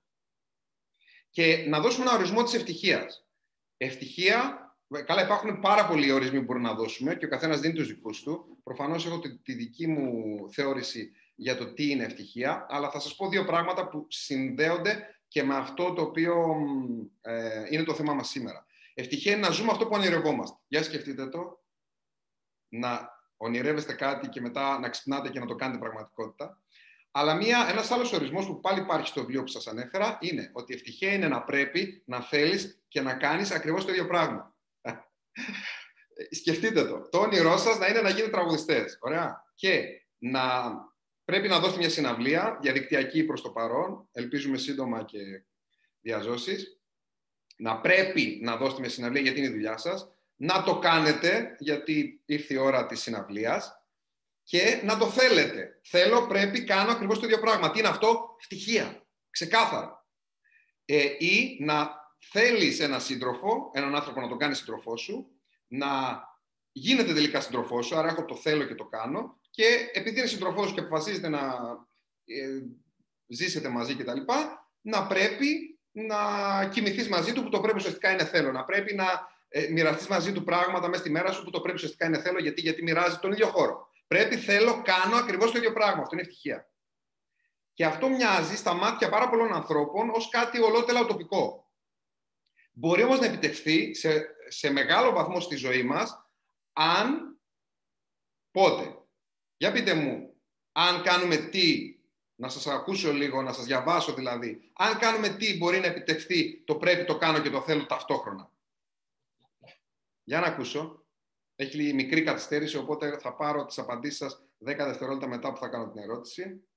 Και 1.29 1.65
να 1.67 1.79
δώσουμε 1.79 2.05
ένα 2.05 2.17
ορισμό 2.17 2.44
της 2.44 2.53
ευτυχίας. 2.53 3.27
Ευτυχία, 3.77 4.64
καλά 5.05 5.23
υπάρχουν 5.23 5.59
πάρα 5.59 5.87
πολλοί 5.87 6.11
ορισμοί 6.11 6.39
που 6.39 6.45
μπορούμε 6.45 6.67
να 6.67 6.75
δώσουμε 6.75 7.15
και 7.15 7.25
ο 7.25 7.29
καθένας 7.29 7.59
δίνει 7.59 7.73
τους 7.73 7.87
δικούς 7.87 8.21
του. 8.21 8.57
Προφανώς 8.63 9.05
έχω 9.05 9.19
τη, 9.19 9.37
τη 9.37 9.53
δική 9.53 9.87
μου 9.87 10.07
θεώρηση 10.51 11.11
για 11.35 11.57
το 11.57 11.73
τι 11.73 11.89
είναι 11.89 12.03
ευτυχία, 12.03 12.65
αλλά 12.69 12.89
θα 12.89 12.99
σας 12.99 13.15
πω 13.15 13.29
δύο 13.29 13.45
πράγματα 13.45 13.87
που 13.87 14.05
συνδέονται 14.09 15.19
και 15.27 15.43
με 15.43 15.55
αυτό 15.55 15.93
το 15.93 16.01
οποίο 16.01 16.55
ε, 17.21 17.63
είναι 17.69 17.83
το 17.83 17.93
θέμα 17.93 18.13
μας 18.13 18.29
σήμερα. 18.29 18.65
Ευτυχία 18.93 19.31
είναι 19.31 19.47
να 19.47 19.53
ζούμε 19.53 19.71
αυτό 19.71 19.85
που 19.85 19.95
ονειρευόμαστε. 19.95 20.57
Για 20.67 20.83
σκεφτείτε 20.83 21.27
το. 21.27 21.63
Να 22.67 23.09
ονειρεύεστε 23.37 23.93
κάτι 23.93 24.29
και 24.29 24.41
μετά 24.41 24.79
να 24.79 24.89
ξυπνάτε 24.89 25.29
και 25.29 25.39
να 25.39 25.45
το 25.45 25.55
κάνετε 25.55 25.79
πραγματικότητα. 25.79 26.61
Αλλά 27.11 27.35
μια, 27.35 27.67
ένας 27.69 27.91
άλλος 27.91 28.13
ορισμός 28.13 28.45
που 28.45 28.59
πάλι 28.59 28.79
υπάρχει 28.79 29.07
στο 29.07 29.21
βιβλίο 29.21 29.41
που 29.41 29.47
σας 29.47 29.67
ανέφερα 29.67 30.17
είναι 30.21 30.49
ότι 30.53 30.73
ευτυχία 30.73 31.13
είναι 31.13 31.27
να 31.27 31.43
πρέπει 31.43 32.03
να 32.05 32.21
θέλεις 32.21 32.83
και 32.87 33.01
να 33.01 33.13
κάνεις 33.13 33.51
ακριβώς 33.51 33.85
το 33.85 33.91
ίδιο 33.91 34.07
πράγμα. 34.07 34.54
Ε, 36.15 36.35
σκεφτείτε 36.35 36.85
το. 36.85 37.09
Το 37.09 37.19
όνειρό 37.19 37.57
σας 37.57 37.77
να 37.77 37.87
είναι 37.87 38.01
να 38.01 38.09
γίνετε 38.09 38.31
τραγουδιστές. 38.31 38.97
Ωραία. 39.01 39.43
Και 39.55 39.83
να 40.17 40.73
πρέπει 41.25 41.47
να 41.47 41.59
δώσετε 41.59 41.79
μια 41.79 41.89
συναυλία 41.89 42.57
διαδικτυακή 42.61 43.23
προς 43.23 43.41
το 43.41 43.49
παρόν. 43.49 44.09
Ελπίζουμε 44.11 44.57
σύντομα 44.57 45.03
και 45.03 45.19
διαζώσεις. 46.01 46.79
Να 47.57 47.81
πρέπει 47.81 48.39
να 48.41 48.57
δώσετε 48.57 48.81
μια 48.81 48.89
συναυλία 48.89 49.21
γιατί 49.21 49.39
είναι 49.39 49.47
η 49.47 49.51
δουλειά 49.51 49.77
σας. 49.77 50.09
Να 50.35 50.63
το 50.63 50.79
κάνετε 50.79 51.55
γιατί 51.59 52.21
ήρθε 52.25 52.53
η 52.53 52.57
ώρα 52.57 52.85
της 52.85 53.01
συναυλίας. 53.01 53.79
Και 54.43 54.81
να 54.83 54.97
το 54.97 55.09
θέλετε. 55.09 55.79
Θέλω, 55.83 56.27
πρέπει, 56.27 56.63
κάνω 56.63 56.91
ακριβώς 56.91 57.19
το 57.19 57.25
ίδιο 57.25 57.39
πράγμα. 57.39 57.71
Τι 57.71 57.79
είναι 57.79 57.87
αυτό, 57.87 58.35
ευτυχία. 58.39 59.07
Ξεκάθαρα. 59.29 60.05
Ε, 60.85 61.05
ή 61.17 61.57
να 61.61 62.04
θέλεις 62.19 62.79
έναν 62.79 63.01
σύντροφο, 63.01 63.72
έναν 63.74 63.95
άνθρωπο 63.95 64.22
να 64.22 64.27
το 64.27 64.36
κάνει 64.36 64.55
σύντροφό 64.55 64.98
σου, 64.98 65.27
να 65.67 65.88
γίνεται 66.72 67.13
τελικά 67.13 67.41
σύντροφό 67.41 67.81
σου, 67.81 67.98
άρα 67.98 68.07
έχω 68.07 68.25
το 68.25 68.36
θέλω 68.36 68.63
και 68.63 68.75
το 68.75 68.86
κάνω, 68.86 69.39
και 69.50 69.89
επειδή 69.93 70.19
είναι 70.19 70.27
σύντροφός 70.27 70.67
σου 70.67 70.74
και 70.74 70.79
αποφασίζετε 70.79 71.29
να 71.29 71.39
ε, 72.25 72.62
ζήσετε 73.27 73.69
μαζί 73.69 73.95
κτλ., 73.95 74.19
να 74.81 75.07
πρέπει 75.07 75.79
να 75.91 76.17
κοιμηθείς 76.72 77.10
μαζί 77.10 77.34
του, 77.34 77.43
που 77.43 77.50
το 77.50 77.60
πρέπει 77.60 77.77
ουσιαστικά 77.77 78.12
είναι 78.12 78.25
θέλω. 78.25 78.51
Να 78.51 78.63
πρέπει 78.63 78.95
να 78.95 79.05
ε, 79.48 79.67
μοιραστείς 79.67 80.07
μαζί 80.07 80.31
του 80.31 80.43
πράγματα 80.43 80.88
μέσα 80.88 81.01
στη 81.01 81.12
μέρα 81.12 81.31
σου, 81.31 81.43
που 81.43 81.50
το 81.50 81.62
πρέπει 81.62 81.75
ουσιαστικά 81.75 82.05
είναι 82.05 82.22
θέλω, 82.22 82.39
γιατί, 82.39 82.62
γιατί 82.62 82.84
μοιράζεις 82.84 83.19
τον 83.19 83.31
ίδιο 83.31 83.48
χώρο. 83.48 83.88
Πρέπει, 84.07 84.38
θέλω, 84.38 84.81
κάνω 84.81 85.15
ακριβώς 85.15 85.51
το 85.51 85.57
ίδιο 85.57 85.74
πράγμα. 85.74 86.01
Αυτό 86.01 86.15
είναι 86.15 86.22
ευτυχία. 86.22 86.69
Και 87.74 87.86
αυτό 87.86 88.10
μοιάζει 88.10 88.55
στα 88.55 88.74
μάτια 88.74 89.10
πάρα 89.10 89.29
πολλών 89.29 89.53
ανθρώπων 89.53 90.10
ως 90.10 90.29
κάτι 90.29 90.62
ολότελα 90.62 91.01
ουτοπικό. 91.01 91.64
Μπορεί 92.77 93.03
όμως 93.03 93.20
να 93.20 93.25
επιτευχθεί 93.25 93.94
σε, 93.94 94.36
σε 94.48 94.72
μεγάλο 94.72 95.12
βαθμό 95.12 95.39
στη 95.39 95.55
ζωή 95.55 95.84
μας, 95.84 96.29
αν 96.74 97.39
πότε. 98.51 98.98
Για 99.58 99.72
πείτε 99.72 99.94
μου, 99.94 100.34
αν 100.72 101.03
κάνουμε 101.03 101.36
τι, 101.36 101.98
να 102.36 102.50
σας 102.50 102.67
ακούσω 102.67 103.13
λίγο, 103.13 103.41
να 103.41 103.53
σας 103.53 103.65
διαβάσω 103.65 104.13
δηλαδή, 104.13 104.72
αν 104.74 104.98
κάνουμε 104.98 105.29
τι 105.29 105.58
μπορεί 105.58 105.79
να 105.79 105.86
επιτευχθεί 105.86 106.63
το 106.63 106.75
πρέπει, 106.75 107.05
το 107.05 107.17
κάνω 107.17 107.41
και 107.41 107.50
το 107.50 107.62
θέλω 107.62 107.86
ταυτόχρονα. 107.86 108.51
Για 110.24 110.39
να 110.39 110.48
ακούσω. 110.48 111.00
Έχει 111.58 111.94
μικρή 111.94 112.24
καθυστέρηση, 112.24 112.77
οπότε 112.77 113.17
θα 113.17 113.36
πάρω 113.36 113.65
τις 113.65 113.77
απαντήσεις 113.77 114.17
σας 114.17 114.46
10 114.65 114.75
δευτερόλεπτα 114.77 115.27
μετά 115.27 115.51
που 115.51 115.58
θα 115.58 115.67
κάνω 115.67 115.89
την 115.89 116.01
ερώτηση 116.01 116.67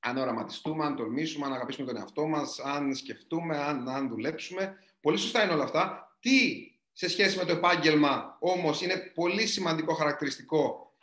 αν 0.00 0.16
οραματιστούμε, 0.16 0.84
αν 0.84 0.96
τολμήσουμε, 0.96 1.46
αν 1.46 1.52
αγαπήσουμε 1.52 1.86
τον 1.86 1.96
εαυτό 1.96 2.26
μας, 2.26 2.58
αν 2.58 2.94
σκεφτούμε, 2.94 3.56
αν, 3.56 3.88
αν 3.88 4.08
δουλέψουμε. 4.08 4.76
Πολύ 5.00 5.18
σωστά 5.18 5.44
είναι 5.44 5.52
όλα 5.52 5.64
αυτά. 5.64 6.16
Τι 6.20 6.66
σε 6.92 7.08
σχέση 7.08 7.36
με 7.36 7.44
το 7.44 7.52
επάγγελμα 7.52 8.36
όμως 8.40 8.82
είναι 8.82 8.96
πολύ 9.14 9.46
σημαντικό 9.46 9.94
χαρακτηριστικό 9.94 10.94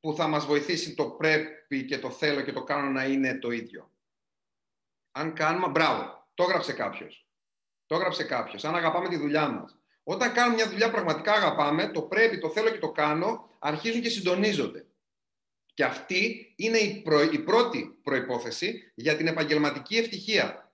που 0.00 0.14
θα 0.14 0.26
μας 0.26 0.46
βοηθήσει 0.46 0.94
το 0.94 1.10
πρέπει 1.10 1.84
και 1.84 1.98
το 1.98 2.10
θέλω 2.10 2.42
και 2.42 2.52
το 2.52 2.64
κάνω 2.64 2.90
να 2.90 3.04
είναι 3.04 3.38
το 3.38 3.50
ίδιο. 3.50 3.92
Αν 5.12 5.34
κάνουμε, 5.34 5.68
μπράβο, 5.68 6.28
το 6.34 6.42
έγραψε 6.42 6.72
κάποιος. 6.72 7.28
Το 7.86 7.94
έγραψε 7.94 8.24
κάποιος. 8.24 8.64
Αν 8.64 8.74
αγαπάμε 8.74 9.08
τη 9.08 9.16
δουλειά 9.16 9.48
μας. 9.48 9.78
Όταν 10.02 10.32
κάνουμε 10.32 10.54
μια 10.54 10.68
δουλειά 10.68 10.90
πραγματικά 10.90 11.32
αγαπάμε, 11.32 11.90
το 11.90 12.02
πρέπει, 12.02 12.38
το 12.38 12.50
θέλω 12.50 12.70
και 12.70 12.78
το 12.78 12.92
κάνω, 12.92 13.56
αρχίζουν 13.58 14.02
και 14.02 14.08
συντονίζονται. 14.08 14.86
Και 15.78 15.84
αυτή 15.84 16.52
είναι 16.56 16.78
η, 16.78 17.04
η 17.32 17.38
πρώτη 17.38 17.98
προϋπόθεση 18.02 18.92
για 18.94 19.16
την 19.16 19.26
επαγγελματική 19.26 19.96
ευτυχία. 19.96 20.72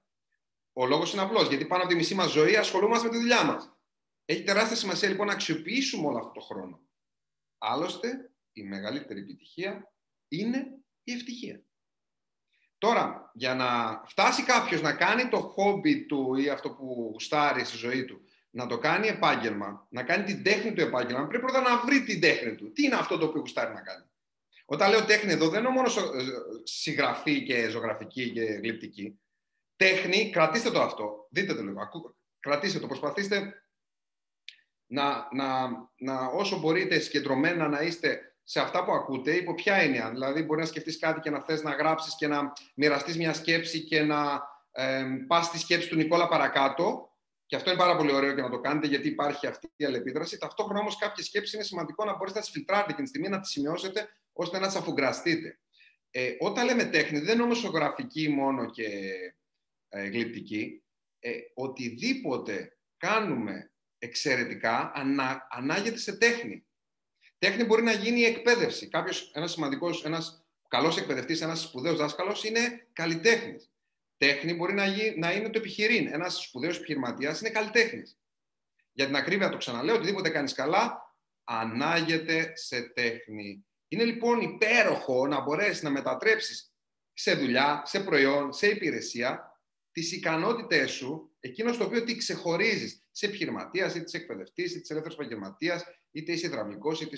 Ο 0.73 0.87
λόγος 0.87 1.12
είναι 1.12 1.23
απλός, 1.23 1.49
γιατί 1.49 1.64
πάνω 1.64 1.82
από 1.82 1.90
τη 1.90 1.99
μισή 1.99 2.14
μας 2.14 2.30
ζωή 2.30 2.56
ασχολούμαστε 2.56 3.06
με 3.06 3.12
τη 3.12 3.18
δουλειά 3.18 3.44
μας. 3.44 3.76
Έχει 4.25 4.42
τεράστια 4.42 4.76
σημασία 4.76 5.08
λοιπόν 5.08 5.26
να 5.26 5.32
αξιοποιήσουμε 5.32 6.06
όλο 6.06 6.18
αυτό 6.18 6.30
το 6.30 6.40
χρόνο. 6.40 6.80
Άλλωστε, 7.58 8.30
η 8.52 8.62
μεγαλύτερη 8.62 9.20
επιτυχία 9.20 9.92
είναι 10.28 10.66
η 11.02 11.12
ευτυχία. 11.12 11.64
Τώρα, 12.78 13.30
για 13.34 13.54
να 13.54 14.02
φτάσει 14.06 14.42
κάποιος 14.42 14.80
να 14.80 14.92
κάνει 14.92 15.28
το 15.28 15.38
χόμπι 15.38 16.06
του 16.06 16.34
ή 16.34 16.49
αυτό 16.49 16.70
που 16.70 17.11
γουστάρει 17.12 17.64
στη 17.64 17.76
ζωή 17.76 18.04
του, 18.04 18.25
να 18.50 18.66
το 18.66 18.78
κάνει 18.78 19.08
επάγγελμα, 19.08 19.87
να 19.90 20.02
κάνει 20.02 20.25
την 20.25 20.42
τέχνη 20.42 20.73
του 20.73 20.80
επάγγελμα, 20.80 21.26
πρέπει 21.26 21.42
πρώτα 21.42 21.61
να 21.61 21.78
βρει 21.78 22.04
την 22.04 22.20
τέχνη 22.20 22.54
του. 22.54 22.73
Τι 22.73 22.84
είναι 22.84 22.94
αυτό 22.94 23.18
το 23.18 23.26
οποίο 23.26 23.40
γουστάρει 23.40 23.75
να 23.75 23.80
κάνει; 23.80 24.04
Όταν 24.64 24.90
λέω 24.90 25.04
τέχνη 25.04 25.33
εδώ, 25.33 25.49
δεν 25.49 25.61
είναι 25.61 25.73
μόνο 25.73 25.88
ε, 25.88 26.25
συγγραφή 26.62 27.42
και 27.42 27.68
ζωγραφική 27.68 28.30
και 28.30 28.42
γλυπτική. 28.42 29.18
Τέχνη, 29.76 30.30
κρατήστε 30.30 30.71
το 30.71 30.80
αυτό. 30.80 31.28
Δείτε 31.30 31.54
το 31.54 31.62
λίγο. 31.62 31.90
Κρατήστε 32.40 32.78
το. 32.78 32.87
Προσπαθήστε 32.87 33.54
να, 34.87 35.28
να, 35.33 35.71
να 35.97 36.26
όσο 36.26 36.59
μπορείτε 36.59 36.99
συγκεντρωμένα 36.99 37.68
να 37.68 37.80
είστε 37.80 38.35
σε 38.42 38.61
αυτά 38.61 38.85
που 38.85 38.92
ακούτε, 38.92 39.33
υπό 39.33 39.54
ποια 39.54 39.75
έννοια. 39.75 40.11
Δηλαδή, 40.11 40.42
μπορεί 40.42 40.61
να 40.61 40.66
σκεφτείς 40.66 40.99
κάτι 40.99 41.21
και 41.21 41.30
να 41.30 41.40
θες 41.40 41.62
να 41.62 41.71
γράψεις 41.71 42.16
και 42.16 42.26
να 42.26 42.52
μοιραστείς 42.75 43.16
μια 43.16 43.33
σκέψη 43.33 43.85
και 43.85 44.02
να 44.02 44.42
ε, 44.73 45.04
πας 45.26 45.47
στη 45.47 45.59
σκέψη 45.59 45.88
του 45.88 45.97
Νικόλα 45.97 46.28
παρακάτω. 46.28 47.13
Και 47.46 47.56
αυτό 47.56 47.70
είναι 47.70 47.78
πάρα 47.78 47.96
πολύ 47.96 48.12
ωραίο 48.12 48.34
και 48.34 48.40
να 48.40 48.50
το 48.50 48.60
κάνετε, 48.60 48.86
γιατί 48.86 49.08
υπάρχει 49.08 49.46
αυτή 49.46 49.72
η 49.76 49.84
αλληλεπίδραση. 49.84 50.38
Ταυτόχρονα 50.38 50.80
όμως, 50.80 50.98
κάποιες 50.98 51.26
σκέψεις 51.26 51.54
είναι 51.54 51.62
σημαντικό 51.62 52.04
να 52.04 52.16
μπορείτε 52.16 52.38
να 52.38 52.44
τις 52.44 52.52
φιλτράρετε 52.52 52.92
και 52.92 53.02
τη 53.02 53.08
στιγμή 53.08 53.28
να 53.28 53.40
τις 53.40 53.50
σημειώσετε 53.50 54.08
ώστε 54.32 54.58
να 54.58 54.66
τις 54.66 54.76
αφουγκραστείτε. 54.76 55.58
Ε, 56.10 56.34
όταν 56.38 56.64
λέμε 56.64 56.84
τέχνη, 56.84 57.18
δεν 57.18 57.34
είναι 57.34 57.42
όμως 57.42 57.64
γραφική 57.64 58.28
μόνο 58.28 58.70
και 58.70 58.88
ε, 59.88 60.06
γλυπτική. 60.08 60.82
Ε, 61.18 61.30
οτιδήποτε 61.54 62.76
κάνουμε 62.96 63.72
εξαιρετικά 63.98 64.92
ανα, 64.94 65.46
ανάγεται 65.50 65.98
σε 65.98 66.16
τέχνη. 66.16 66.66
Τέχνη 67.38 67.64
μπορεί 67.64 67.82
να 67.82 67.92
γίνει 67.92 68.20
η 68.20 68.24
εκπαίδευση. 68.24 68.88
Κάποιος, 68.88 69.30
ένας 69.34 69.52
σημαντικός, 69.52 70.04
ένας 70.04 70.46
καλός 70.68 70.96
εκπαιδευτής, 70.96 71.40
ένας 71.40 71.60
σπουδαίος 71.60 71.98
δάσκαλος 71.98 72.44
είναι 72.44 72.88
καλλιτέχνης. 72.92 73.74
Τέχνη 74.16 74.54
μπορεί 74.54 74.73
να, 74.73 74.85
να 75.16 75.33
είναι 75.33 75.50
το 75.50 75.59
επιχειρήν. 75.59 76.06
Ένας 76.06 76.42
σπουδαίος 76.42 76.76
επιχειρηματίας 76.76 77.40
είναι 77.40 77.50
καλλιτέχνης. 77.50 78.18
Για 78.92 79.06
την 79.06 79.16
ακρίβεια 79.16 79.49
το 79.49 79.56
ξαναλέω, 79.56 79.94
οτιδήποτε 79.94 80.28
κάνεις 80.28 80.52
καλά, 80.52 81.14
ανάγεται 81.44 82.52
σε 82.56 82.83
τέχνη. 82.83 83.66
Είναι 83.88 84.04
λοιπόν 84.04 84.40
υπέροχο 84.40 85.26
να 85.26 85.40
μπορέσεις 85.40 85.83
να 85.83 85.90
μετατρέψεις 85.90 86.73
σε 87.12 87.35
δουλειά, 87.35 87.83
σε 87.85 88.00
προϊόν, 88.00 88.52
σε 88.52 88.68
υπηρεσία, 88.68 89.53
τις 89.94 90.12
ικανότητές 90.12 90.90
σου, 90.90 91.36
εκείνος 91.40 91.74
στο 91.74 91.84
οποίο 91.84 92.04
τι 92.04 92.16
ξεχωρίζεις 92.16 93.06
σε 93.10 93.26
επιχειρηματίας, 93.26 93.94
είτε 93.94 94.08
σε 94.08 94.16
εκπαιδευτής, 94.16 94.74
είτε 94.74 94.84
σε 94.84 94.92
ελεύθερος 94.92 95.18
επαγγελματίας, 95.18 95.84
είτε 96.10 96.32
είσαι 96.32 96.46
υδραυλικό, 96.46 96.92
είτε, 97.00 97.16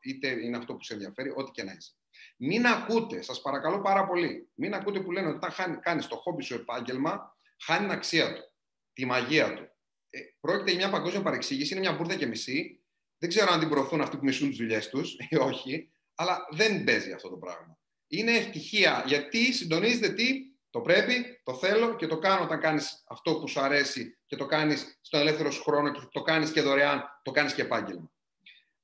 είτε 0.00 0.28
είναι 0.44 0.56
αυτό 0.56 0.74
που 0.74 0.84
σε 0.84 0.92
ενδιαφέρει, 0.92 1.32
ό,τι 1.34 1.50
και 1.50 1.62
να 1.62 1.72
είσαι. 1.72 1.92
Μην 2.36 2.66
ακούτε, 2.66 3.22
σας 3.22 3.40
παρακαλώ 3.40 3.80
πάρα 3.80 4.06
πολύ, 4.06 4.48
μην 4.54 4.74
ακούτε 4.74 5.00
που 5.00 5.12
λένε 5.12 5.28
ότι 5.28 5.36
όταν 5.36 5.80
κάνεις 5.80 6.06
το 6.06 6.16
χόμπι 6.16 6.42
σου 6.42 6.54
επάγγελμα, 6.54 7.36
χάνει 7.60 7.80
την 7.80 7.90
αξία 7.90 8.34
του, 8.34 8.52
τη 8.92 9.04
μαγεία 9.04 9.54
του. 9.54 9.62
Ε, 10.10 10.18
πρόκειται 10.40 10.70
για 10.70 10.78
μια 10.78 10.90
παγκόσμια 10.90 11.22
παρεξήγηση, 11.22 11.72
είναι 11.72 11.80
μια 11.80 11.92
μπουρδα 11.92 12.14
και 12.14 12.26
μισή. 12.26 12.80
Δεν 13.18 13.28
ξέρω 13.28 13.52
αν 13.52 13.60
την 13.60 13.68
προωθούν 13.68 14.00
αυτοί 14.00 14.16
που 14.16 14.24
μισούν 14.24 14.48
τις 14.48 14.58
δουλειές 14.58 14.88
τους 14.88 15.16
ή 15.28 15.36
όχι. 15.36 15.90
Αλλά 16.14 16.38
δεν 16.50 16.84
παίζει 16.84 17.12
αυτό 17.12 17.28
το 17.28 17.36
πράγμα. 17.36 17.78
Είναι 18.06 18.36
ευτυχία 18.36 19.04
γιατί 19.06 19.52
συντονίζεται 19.52 20.08
τι, 20.08 20.45
το 20.76 20.82
πρέπει, 20.82 21.40
το 21.44 21.54
θέλω 21.54 21.94
και 21.94 22.06
το 22.06 22.18
κάνω 22.18 22.42
όταν 22.42 22.60
κάνεις 22.60 23.04
αυτό 23.06 23.34
που 23.34 23.48
σου 23.48 23.60
αρέσει 23.60 24.18
και 24.26 24.36
το 24.36 24.46
κάνεις 24.46 24.98
στον 25.00 25.20
ελεύθερο 25.20 25.50
σου 25.50 25.62
χρόνο 25.62 25.92
και 25.92 26.00
το 26.12 26.22
κάνεις 26.22 26.50
και 26.50 26.60
δωρεάν, 26.60 27.20
το 27.22 27.30
κάνεις 27.30 27.54
και 27.54 27.62
επάγγελμα. 27.62 28.10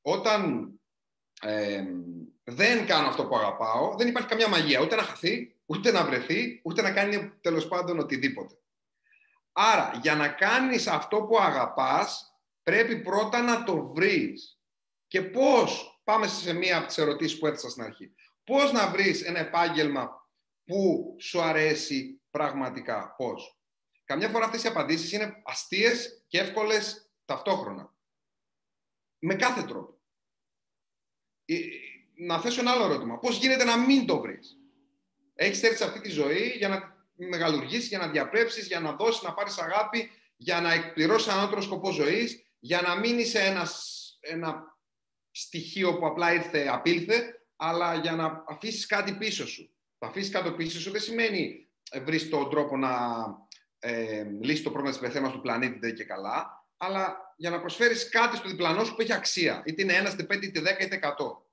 Όταν 0.03 0.71
ε, 1.43 1.83
δεν 2.45 2.87
κάνω 2.87 3.09
αυτό 3.09 3.27
που 3.27 3.37
αγαπάω, 3.37 3.95
δεν 3.97 4.09
υπάρχει 4.09 4.29
καμιά 4.29 4.49
μαγεία. 4.49 4.81
Ούτε 4.81 4.97
να 4.97 5.03
χαθεί, 5.03 5.57
ούτε 5.67 5.93
να 5.93 6.05
βρεθεί, 6.05 6.61
ούτε 6.65 6.83
να 6.83 6.91
κάνει 6.93 7.33
τέλος 7.41 7.69
πάντων 7.69 7.99
οτιδήποτε. 7.99 8.55
Άρα, 9.53 9.99
για 10.03 10.15
να 10.15 10.29
κάνεις 10.29 10.87
αυτό 10.87 11.23
που 11.23 11.39
αγαπάς, 11.39 12.37
πρέπει 12.63 12.97
πρώτα 12.97 13.43
να 13.43 13.65
το 13.65 13.93
βρεις. 13.95 14.61
Και 15.07 15.23
πώς 15.23 16.01
πάμε 16.05 16.27
σε 16.27 16.53
μία 16.53 16.77
από 16.77 16.87
τις 16.87 16.99
ερωτήσεις 16.99 17.39
που 17.39 17.47
έθεσα 17.47 17.71
στην 17.71 17.83
αρχή. 17.83 18.15
Πώς 18.45 18.73
να 18.73 18.91
βρεις 18.91 19.23
ένα 19.23 19.39
επάγγελμα 19.39 20.22
που 20.65 21.15
σου 21.21 21.41
αρέσει 21.41 22.21
πραγματικά. 22.31 23.15
Πώς. 23.17 23.61
Καμιά 24.05 24.29
φορά 24.29 24.45
αυτές 24.45 24.65
οι 24.65 24.69
απαντήσεις 24.69 25.13
είναι 25.13 25.43
αστείες 25.45 26.25
και 26.27 26.39
εύκολες 26.39 27.11
ταυτόχρονα. 27.25 27.95
Με 29.19 29.35
κάθε 29.35 29.63
τρόπο. 29.63 30.01
Ε, 31.45 31.59
να 32.15 32.41
θέσω 32.41 32.61
ένα 32.61 32.71
άλλο 32.71 32.85
ερώτημα. 32.85 33.19
Πώς 33.19 33.39
γίνεται 33.39 33.65
να 33.65 33.79
μην 33.79 34.07
το 34.07 34.21
βρεις; 34.21 34.59
Έχεις 35.35 35.63
έρθει 35.63 35.77
σε 35.77 35.85
αυτή 35.85 36.01
τη 36.01 36.09
ζωή 36.09 36.49
για 36.49 36.69
να 36.69 37.07
μεγαλουργήσεις, 37.15 37.89
για 37.89 37.99
να 37.99 38.09
διαπρέψεις, 38.09 38.67
για 38.67 38.81
να 38.81 38.93
δώσεις, 38.93 39.23
να 39.23 39.35
πάρεις 39.35 39.59
αγάπη, 39.59 40.11
για 40.37 40.61
να 40.61 40.73
εκπληρώσεις 40.73 41.33
έναν 41.33 41.49
άλλο 41.49 41.61
σκοπό 41.61 41.91
ζωής, 41.91 42.47
για 42.59 42.81
να 42.81 42.99
μείνει 42.99 43.25
σε 43.25 43.41
ένα 44.21 44.77
στοιχείο 45.31 45.99
που 45.99 46.07
απλά 46.07 46.35
ήρθε, 46.35 46.69
απήλθε, 46.69 47.47
αλλά 47.57 47.95
για 47.95 48.13
να 48.13 48.45
αφήσεις 48.49 48.87
κάτι 48.87 49.13
πίσω 49.13 49.47
σου. 49.47 49.75
Το 50.03 50.09
αφήσεις 50.09 50.31
κάτι 50.31 50.51
πίσω 50.51 50.81
σου 50.81 50.91
δεν 50.91 51.01
σημαίνει 51.01 51.69
ε, 51.91 52.01
βρεις 52.01 52.29
τον 52.29 52.51
τρόπο 52.51 52.77
να 52.77 52.91
ε, 53.79 54.25
λύσεις 54.41 54.63
το 54.63 54.71
πρόβλημα 54.71 54.97
της 54.97 55.07
πεθέμας 55.07 55.33
του 55.33 55.41
πλανήτη 55.41 55.93
και 55.93 56.05
καλά, 56.05 56.67
αλλά 56.77 57.17
για 57.37 57.51
να 57.51 57.61
προσφέρεις 57.61 58.09
κάτι 58.09 58.37
στο 58.37 58.49
διπλανό 58.49 58.85
σου 58.85 58.95
που 58.95 59.01
έχει 59.01 59.13
αξία. 59.13 59.63
Είτε 59.67 59.83
είναι 59.83 59.93
ένας, 59.93 60.13
είτε 60.13 60.23
πέντε, 60.23 60.47
είτε 60.47 60.61
δέκα, 60.61 60.85
είτε 60.85 60.95
εκατό. 60.95 61.47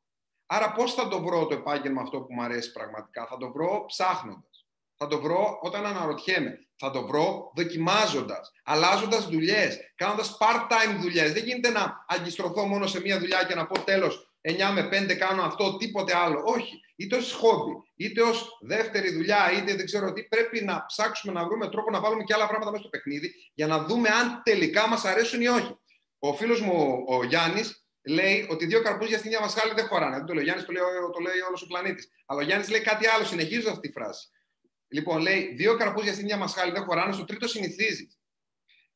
Άρα, 0.45 0.71
πώς 0.71 0.93
θα 0.93 1.07
το 1.07 1.21
βρω 1.21 1.45
το 1.45 1.55
επάγγελμα 1.55 2.01
αυτό 2.01 2.21
που 2.21 2.33
μου 2.33 2.43
αρέσει 2.43 2.71
πραγματικά; 2.71 3.27
Θα 3.27 3.37
το 3.37 3.51
βρω 3.51 3.85
ψάχνοντας. 3.87 4.67
Θα 4.95 5.07
το 5.07 5.21
βρω 5.21 5.59
όταν 5.61 5.85
αναρωτιέμαι. 5.85 6.67
Θα 6.75 6.91
το 6.91 7.07
βρω 7.07 7.51
δοκιμάζοντας, 7.55 8.51
αλλάζοντας 8.63 9.27
δουλειές, 9.27 9.79
κάνοντας 9.95 10.37
part-time 10.39 10.99
δουλειές. 11.01 11.33
Δεν 11.33 11.43
γίνεται 11.43 11.69
να 11.69 12.05
αγκιστρωθώ 12.07 12.65
μόνο 12.65 12.87
σε 12.87 13.01
μία 13.01 13.19
δουλειά 13.19 13.43
και 13.43 13.55
να 13.55 13.67
πω 13.67 13.79
τέλος 13.79 14.28
9 14.41 14.71
με 14.73 14.89
5 14.91 15.15
κάνω 15.15 15.41
αυτό, 15.41 15.77
τίποτε 15.77 16.15
άλλο. 16.15 16.43
Όχι. 16.45 16.79
Είτε 16.95 17.15
ως 17.15 17.33
χόμπι, 17.33 17.71
είτε 17.95 18.21
ως 18.21 18.57
δεύτερη 18.61 19.11
δουλειά, 19.13 19.51
είτε 19.51 19.75
δεν 19.75 19.85
ξέρω 19.85 20.13
τι, 20.13 20.23
πρέπει 20.23 20.63
να 20.63 20.85
ψάξουμε 20.85 21.33
να 21.33 21.45
βρούμε 21.45 21.69
τρόπο 21.69 21.91
να 21.91 21.99
βάλουμε 21.99 22.23
και 22.23 22.33
άλλα 22.33 22.47
πράγματα 22.47 22.71
μέσα 22.71 22.83
στο 22.83 22.97
παιχνίδι 22.97 23.33
για 23.53 23.67
να 23.67 23.83
δούμε 23.83 24.09
αν 24.09 24.41
τελικά 24.43 24.87
μας 24.87 25.05
αρέσουν 25.05 25.41
ή 25.41 25.47
όχι. 25.47 25.77
Ο 26.19 26.33
φίλος 26.33 26.61
μου 26.61 27.05
ο 27.07 27.23
Γιάννης 27.23 27.85
λέει 28.07 28.47
ότι 28.49 28.65
δύο 28.65 28.81
καρπούζια 28.81 29.17
στην 29.17 29.29
ίδια 29.29 29.41
μασχάλη 29.41 29.73
δεν 29.73 29.85
χωράνε. 29.85 30.15
Δεν 30.15 30.25
το 30.25 30.33
λέει 30.33 30.41
ο 30.41 30.45
Γιάννης, 30.45 30.65
το 30.65 30.71
λέει, 30.71 30.81
το 31.13 31.19
λέει 31.19 31.39
όλος 31.47 31.61
ο 31.61 31.67
πλανήτης. 31.67 32.11
Αλλά 32.25 32.39
ο 32.39 32.43
Γιάννης 32.43 32.69
λέει 32.69 32.81
κάτι 32.81 33.07
άλλο, 33.07 33.23
συνεχίζω 33.25 33.69
αυτή 33.69 33.87
τη 33.87 33.93
φράση. 33.93 34.27
Λοιπόν, 34.87 35.21
λέει, 35.21 35.53
δύο 35.55 35.77
καρπούζια 35.77 36.11
στην 36.13 36.23
ίδια 36.25 36.37
μασχάλη 36.37 36.71
δεν 36.71 36.83
χωράνε, 36.83 37.13
στο 37.13 37.25
τρίτο 37.25 37.47
συνηθίζεις. 37.47 38.19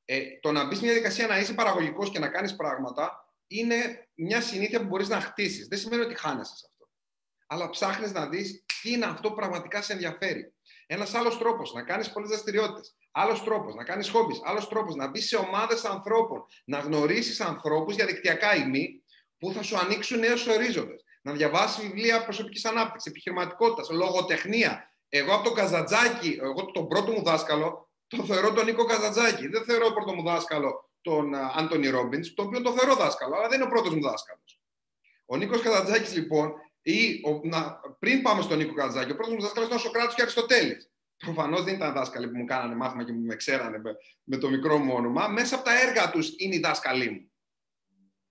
Ε, 0.05 0.21
το 0.41 0.51
να 0.51 0.65
μπεις 0.65 0.81
μια 0.81 0.91
διαδικασία 0.91 1.27
να 1.27 1.39
είσαι 1.39 1.53
παραγωγικός 1.53 2.09
και 2.09 2.19
να 2.19 2.27
κάνεις 2.27 2.55
πράγματα 2.55 3.22
είναι 3.47 4.07
μια 4.13 4.41
συνήθεια 4.41 4.79
που 4.79 4.87
μπορείς 4.87 5.09
να 5.09 5.19
χτίσεις. 5.19 5.67
Δεν 5.67 5.77
σημαίνει 5.77 6.01
ότι 6.01 6.15
χάνεσαι 6.15 6.55
σε 6.55 6.65
αυτό. 6.71 6.89
Αλλά 7.47 7.69
ψάχνεις 7.69 8.11
να 8.11 8.27
δεις 8.27 8.63
τι 8.81 8.91
είναι 8.91 9.05
αυτό 9.05 9.29
που 9.29 9.35
πραγματικά 9.35 9.81
σε 9.81 9.93
ενδιαφέρει. 9.93 10.53
Ένας 10.85 11.13
άλλος 11.13 11.37
τρόπος 11.37 11.73
να 11.73 11.83
κάνεις 11.83 12.11
πολλές 12.11 12.29
δραστηριότητες. 12.29 12.95
Άλλος 13.11 13.43
τρόπος 13.43 13.75
να 13.75 13.83
κάνεις 13.83 14.09
χόμπι. 14.09 14.41
Άλλος 14.43 14.67
τρόπος 14.67 14.95
να 14.95 15.07
μπεις 15.07 15.27
σε 15.27 15.35
ομάδες 15.35 15.85
ανθρώπων. 15.85 16.45
Να 16.65 16.79
γνωρίσεις 16.79 17.41
ανθρώπους 17.41 17.95
για 17.95 18.05
δικτυακά 18.05 18.55
ή 18.55 18.65
μη 18.65 19.03
που 19.37 19.51
θα 19.51 19.63
σου 19.63 19.77
ανοίξουν 19.77 20.19
νέους 20.19 20.47
ορίζοντες. 20.47 21.03
Να 21.21 21.33
διαβάσεις 21.33 21.83
βιβλία 21.83 22.23
προσωπικής 22.23 22.65
ανάπτυξης, 22.65 23.11
επιχειρηματικότητας, 23.11 23.89
λογοτεχνία. 23.89 24.93
Εγώ 25.09 25.33
από 25.33 25.43
τον 25.43 25.53
Καζατζάκη, 25.53 26.37
εγώ 26.41 26.65
τον 26.65 26.87
πρώτο 26.87 27.11
μου 27.11 27.23
δάσκαλο, 27.23 27.91
το 28.07 28.25
θεωρώ 28.25 28.53
τον 28.53 28.65
Νίκο 28.65 28.85
Καζατζάκη. 28.85 29.47
Δεν 29.47 29.63
θεωρώ 29.63 29.91
πρώτο 29.93 30.13
μου 30.13 30.23
δάσκαλο 30.23 30.91
τον 31.03 31.35
Άντωνι 31.35 31.87
Ρόμπινς, 31.87 32.33
το 32.33 32.43
οποίο 32.43 32.61
το 32.61 32.71
θεωρώ 32.71 32.95
δάσκαλο, 32.95 33.35
αλλά 33.35 33.47
δεν 33.47 33.59
είναι 33.59 33.67
ο 33.67 33.71
πρώτος 33.71 33.93
μου 33.93 34.01
δάσκαλος. 34.01 34.61
Ο 35.25 35.37
Νίκος 35.37 35.61
Καζατζάκη, 35.61 36.13
λοιπόν, 36.13 36.53
ή, 36.81 37.21
ο, 37.25 37.41
να, 37.43 37.79
πριν 37.99 38.21
πάμε 38.21 38.41
στον 38.41 38.57
Νίκο 38.57 38.73
Καζατζάκη, 38.73 39.11
ο 39.11 39.15
πρώτος 39.15 39.33
μου 39.33 39.41
δάσκαλος 39.41 39.67
ήταν 39.67 39.79
ο 39.79 39.81
Σοκράτης 39.81 40.15
και 40.15 40.21
Αριστοτέλης. 40.21 40.87
Προφανώς 41.17 41.63
δεν 41.63 41.75
ήταν 41.75 41.93
δάσκαλοι 41.93 42.27
που 42.27 42.37
μου 42.37 42.45
κάνανε 42.45 42.75
μάθημα 42.75 43.03
και 43.03 43.11
μου 43.11 43.25
με 43.25 43.35
ξέρανε 43.35 43.77
με, 43.77 43.95
με 44.23 44.37
το 44.37 44.49
μικρό 44.49 44.77
μου 44.77 44.93
όνομα. 44.93 45.27
Μέσα 45.27 45.55
από 45.55 45.63
τα 45.63 45.81
έργα 45.81 46.11
τους 46.11 46.33
είναι 46.37 46.55
οι 46.55 46.59
δάσκαλοι 46.59 47.09
μου. 47.09 47.31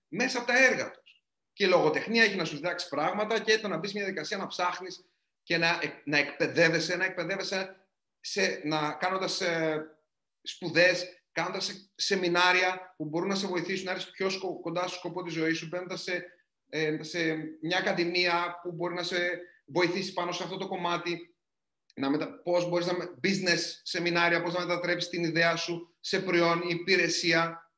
Μέσα 0.08 0.38
από 0.38 0.46
τα 0.46 0.64
έργα 0.64 0.90
τους. 0.90 1.24
Και 1.52 1.64
η 1.64 1.68
λογοτεχνία 1.68 2.22
έχει 2.22 2.36
να 2.36 2.44
σου 2.44 2.54
διδάξει 2.54 2.88
πράγματα 2.88 3.40
και 3.40 3.58
το 3.58 3.68
να 3.68 3.76
μπεις 3.76 3.92
μια 3.92 4.02
διαδικασία 4.02 4.36
να 4.36 4.46
ψάχνεις 4.46 5.04
και 5.42 5.58
να, 5.58 5.80
να 6.04 6.18
εκπαιδεύεσαι, 6.18 6.96
να 6.96 7.04
εκπαιδεύεσαι 7.04 7.86
σε, 8.20 8.60
να 8.64 8.92
κάνοντας 8.92 9.40
ε, 9.40 9.86
σπουδές, 10.42 11.21
κάνοντας 11.32 11.92
σεμινάρια 11.94 12.94
που 12.96 13.04
μπορούν 13.04 13.28
να 13.28 13.34
σε 13.34 13.46
βοηθήσουν 13.46 13.84
να 13.84 13.90
έρθεις 13.90 14.10
πιο 14.10 14.30
κοντά 14.60 14.86
στο 14.86 14.96
σκοπό 14.96 15.22
της 15.22 15.32
ζωής 15.32 15.58
σου, 15.58 15.66
μπαίνοντας 15.66 16.02
σε, 16.02 16.24
ε, 16.68 17.02
σε 17.02 17.34
μια 17.62 17.78
ακαδημία 17.78 18.60
που 18.62 18.72
μπορεί 18.72 18.94
να 18.94 19.02
σε 19.02 19.40
βοηθήσει 19.64 20.12
πάνω 20.12 20.32
σε 20.32 20.42
αυτό 20.42 20.56
το 20.56 20.68
κομμάτι, 20.68 21.36
να 21.94 22.10
μετα... 22.10 22.40
πώς 22.42 22.68
μπορείς 22.68 22.86
να... 22.86 22.94
business 23.22 23.60
σεμινάρια, 23.82 24.42
πώς 24.42 24.54
να 24.54 24.60
μετατρέψεις 24.60 25.10
την 25.10 25.24
ιδέα 25.24 25.56
σου 25.56 25.96
σε 26.00 26.20
προϊόν 26.20 26.62
ή 26.62 26.68
υπηρεσία. 26.68 27.70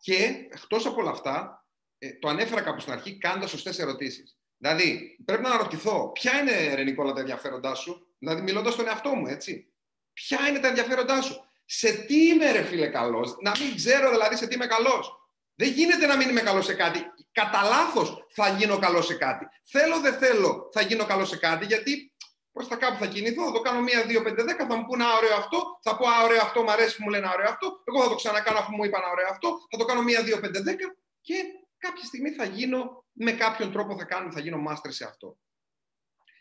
Και 0.00 0.48
εκτός 0.50 0.86
από 0.86 1.00
όλα 1.00 1.10
αυτά, 1.10 1.66
ε, 1.98 2.12
το 2.12 2.28
ανέφερα 2.28 2.60
κάπου 2.60 2.80
στην 2.80 2.92
αρχή, 2.92 3.18
κάνοντας 3.18 3.50
σωστές 3.50 3.78
ερωτήσεις. 3.78 4.36
Δηλαδή, 4.56 5.18
πρέπει 5.24 5.42
να 5.42 5.48
αναρωτηθώ, 5.48 6.10
ποια 6.12 6.40
είναι, 6.40 6.74
ρε 6.74 6.82
Νικόλα, 6.82 7.12
τα 7.12 7.20
ενδιαφέροντά 7.20 7.74
σου, 7.74 8.14
δηλαδή 8.18 8.42
μιλώντας 8.42 8.72
στον 8.72 8.86
εαυτό 8.86 9.14
μου, 9.14 9.26
έτσι. 9.26 9.72
Ποια 10.12 10.48
είναι 10.48 10.58
τα 10.58 10.68
ενδιαφέροντά 10.68 11.22
σου, 11.22 11.44
σε 11.64 11.92
τι 11.92 12.26
είμαι, 12.26 12.52
ρε 12.52 12.62
φίλε, 12.62 12.86
καλός, 12.86 13.36
να 13.40 13.52
μην 13.60 13.76
ξέρω 13.76 14.10
δηλαδή 14.10 14.36
σε 14.36 14.46
τι 14.46 14.54
είμαι 14.54 14.66
καλός. 14.66 15.16
Δεν 15.54 15.68
γίνεται 15.68 16.06
να 16.06 16.16
μην 16.16 16.28
είμαι 16.28 16.40
καλός 16.40 16.64
σε 16.64 16.74
κάτι. 16.74 17.00
Κατά 17.32 17.62
λάθος 17.62 18.26
θα 18.30 18.48
γίνω 18.48 18.78
καλός 18.78 19.06
σε 19.06 19.14
κάτι. 19.14 19.46
Θέλω, 19.64 20.00
δεν 20.00 20.14
θέλω, 20.14 20.68
θα 20.72 20.80
γίνω 20.80 21.04
καλός 21.04 21.28
σε 21.28 21.36
κάτι, 21.36 21.64
γιατί 21.66 22.12
προ 22.52 22.66
τα 22.66 22.76
κάπου 22.76 22.96
θα 22.98 23.06
κινηθώ, 23.06 23.44
θα 23.44 23.52
το 23.52 23.60
κάνω 23.60 23.80
μία, 23.80 24.02
δύο, 24.02 24.22
πέντε, 24.22 24.42
δέκα, 24.42 24.66
θα 24.66 24.76
μου 24.76 24.84
πούνε 24.86 25.04
ωραίο 25.16 25.36
αυτό, 25.36 25.78
θα 25.82 25.96
πω 25.96 26.06
ωραίο 26.24 26.40
αυτό, 26.40 26.62
μου 26.62 26.70
αρέσει 26.70 26.96
που 26.96 27.02
μου 27.02 27.10
λένε 27.10 27.28
ωραίο 27.32 27.48
αυτό, 27.48 27.82
εγώ 27.84 28.02
θα 28.02 28.08
το 28.08 28.14
ξανακάνω 28.14 28.58
αφού 28.58 28.74
μου 28.74 28.84
είπαν 28.84 29.02
ωραίο 29.10 29.26
αυτό, 29.30 29.58
θα 29.70 29.76
το 29.78 29.84
κάνω 29.84 30.02
μία, 30.02 30.22
δύο, 30.22 30.40
πέντε, 30.40 30.60
δέκα 30.60 30.96
και 31.20 31.34
κάποια 31.78 32.04
στιγμή 32.04 32.30
θα 32.30 32.44
γίνω, 32.44 33.04
με 33.12 33.32
κάποιον 33.32 33.72
τρόπο 33.72 33.96
θα 33.98 34.04
κάνω, 34.04 34.32
θα 34.32 34.40
γίνω 34.40 34.58
μάστρε 34.58 34.92
σε 34.92 35.04
αυτό. 35.04 35.36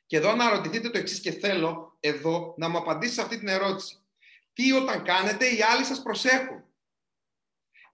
Και 0.06 0.18
εδώ 0.18 0.36
να 0.36 0.50
ρωτηθείτε 0.50 0.90
το 0.90 0.98
εξής 0.98 1.20
και 1.20 1.32
θέλω 1.32 1.98
εδώ 2.00 2.54
να 2.58 2.70
μου 2.70 2.78
απαντήσεις 2.78 3.16
σε 3.16 3.22
αυτή 3.22 3.38
την 3.38 3.48
ερώτηση. 3.48 4.01
Τι 4.62 4.72
όταν 4.72 5.04
κάνετε 5.04 5.46
οι 5.46 5.62
άλλοι 5.62 5.84
σας 5.84 6.02
προσέχουν. 6.02 6.64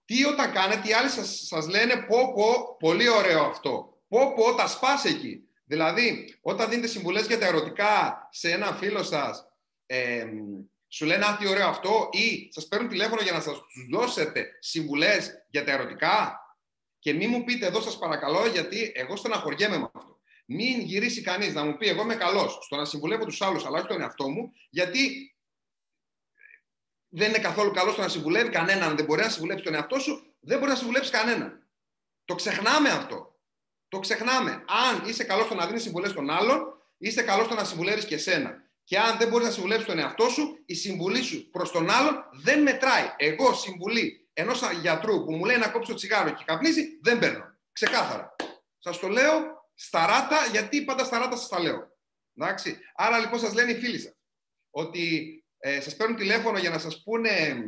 Τι 0.04 0.24
όταν 0.24 0.52
κάνετε 0.52 0.88
οι 0.88 0.92
άλλοι 0.92 1.08
σας, 1.08 1.42
σας 1.46 1.68
λένε 1.68 1.96
πω 1.96 2.32
πω, 2.34 2.76
πολύ 2.78 3.08
ωραίο 3.08 3.44
αυτό. 3.44 4.02
Πω 4.08 4.32
πω, 4.34 4.54
τα 4.54 4.66
σπάς 4.66 5.04
εκεί. 5.04 5.48
Δηλαδή, 5.64 6.38
όταν 6.40 6.68
δίνετε 6.68 6.86
συμβουλές 6.86 7.26
για 7.26 7.38
τα 7.38 7.46
ερωτικά 7.46 8.28
σε 8.30 8.50
έναν 8.50 8.76
φίλο 8.76 9.02
σας, 9.02 9.46
ε, 9.86 10.26
σου 10.88 11.04
λένε 11.04 11.24
«Α, 11.24 11.36
τι 11.36 11.48
ωραίο 11.48 11.68
αυτό» 11.68 12.08
ή 12.12 12.48
σας 12.52 12.68
παίρνουν 12.68 12.88
τηλέφωνο 12.88 13.22
για 13.22 13.32
να 13.32 13.40
σας 13.40 13.54
τους 13.54 13.86
δώσετε 13.90 14.46
συμβουλές 14.60 15.46
για 15.50 15.64
τα 15.64 15.72
ερωτικά 15.72 16.40
και 16.98 17.12
μην 17.12 17.30
μου 17.30 17.44
πείτε 17.44 17.66
εδώ 17.66 17.80
σας 17.80 17.98
παρακαλώ 17.98 18.46
γιατί 18.46 18.92
εγώ 18.94 19.16
στεναχωριέμαι 19.16 19.78
με 19.78 19.90
αυτό. 19.94 20.20
Μην 20.46 20.80
γυρίσει 20.80 21.22
κανείς 21.22 21.54
να 21.54 21.64
μου 21.64 21.76
πει 21.76 21.88
εγώ 21.88 22.02
είμαι 22.02 22.14
καλός 22.14 22.58
στο 22.62 22.76
να 22.76 22.84
συμβουλεύω 22.84 23.24
τους 23.24 23.42
άλλους 23.42 23.64
αλλά 23.64 23.78
όχι 23.78 23.86
τον 23.86 24.00
εαυτό 24.00 24.28
μου 24.28 24.52
γιατί 24.70 25.32
δεν 27.08 27.28
είναι 27.28 27.38
καθόλου 27.38 27.70
καλό 27.70 27.92
στο 27.92 28.00
να 28.00 28.08
συμβουλεύει 28.08 28.50
κανέναν, 28.50 28.96
δεν 28.96 29.04
μπορεί 29.04 29.20
να 29.20 29.28
συμβουλέψει 29.28 29.64
τον 29.64 29.74
εαυτό 29.74 29.98
σου, 29.98 30.36
δεν 30.40 30.58
μπορεί 30.58 30.70
να 30.70 30.76
συμβουλέψει 30.76 31.10
κανέναν. 31.10 31.66
Το 32.24 32.34
ξεχνάμε 32.34 32.88
αυτό. 32.88 33.36
Το 33.88 33.98
ξεχνάμε. 33.98 34.50
Αν 34.50 35.08
είσαι 35.08 35.24
καλός 35.24 35.46
στο 35.46 35.54
να 35.54 35.66
δίνεις 35.66 35.82
συμβουλές 35.82 36.10
στον 36.10 36.30
άλλον, 36.30 36.60
είσαι 36.98 37.22
καλός 37.22 37.46
στο 37.46 37.54
να 37.54 37.64
συμβουλεύεις 37.64 38.04
και 38.04 38.14
εσένα. 38.14 38.62
Και 38.84 38.98
αν 38.98 39.18
δεν 39.18 39.28
μπορείς 39.28 39.46
να 39.46 39.52
συμβουλέψεις 39.52 39.86
τον 39.86 39.98
εαυτό 39.98 40.28
σου, 40.28 40.62
η 40.66 40.74
συμβουλή 40.74 41.22
σου 41.22 41.50
προς 41.50 41.70
τον 41.70 41.90
άλλον 41.90 42.24
δεν 42.32 42.62
μετράει. 42.62 43.12
Εγώ 43.16 43.54
συμβουλή 43.54 44.28
ενός 44.32 44.62
γιατρού 44.80 45.24
που 45.24 45.32
μου 45.32 45.44
λέει 45.44 45.56
να 45.56 45.68
κόψω 45.68 45.94
τσιγάρο 45.94 46.30
και 46.30 46.44
καπνίζει, 46.46 46.98
δεν 47.02 47.18
παίρνω. 47.18 47.44
Ξεκάθαρα. 47.72 48.36
Σας 48.78 48.98
το 48.98 49.08
λέω 49.08 49.30
στα 49.74 50.28
γιατί 50.50 50.84
πάντα 50.84 51.04
στα 51.04 51.30
σας 51.30 51.48
τα 51.48 51.60
λέω. 51.60 51.96
Εντάξει. 52.34 52.78
Άρα 52.94 53.18
λοιπόν 53.18 53.38
σας 53.38 53.54
λένε 53.54 53.70
οι 53.70 53.78
φίλοι 53.78 53.98
σας 53.98 54.12
ότι 54.70 55.32
ε, 55.58 55.80
σας 55.80 55.96
παίρνουν 55.96 56.16
τηλέφωνο 56.16 56.58
για 56.58 56.70
να 56.70 56.78
σας 56.78 57.02
πούνε 57.02 57.64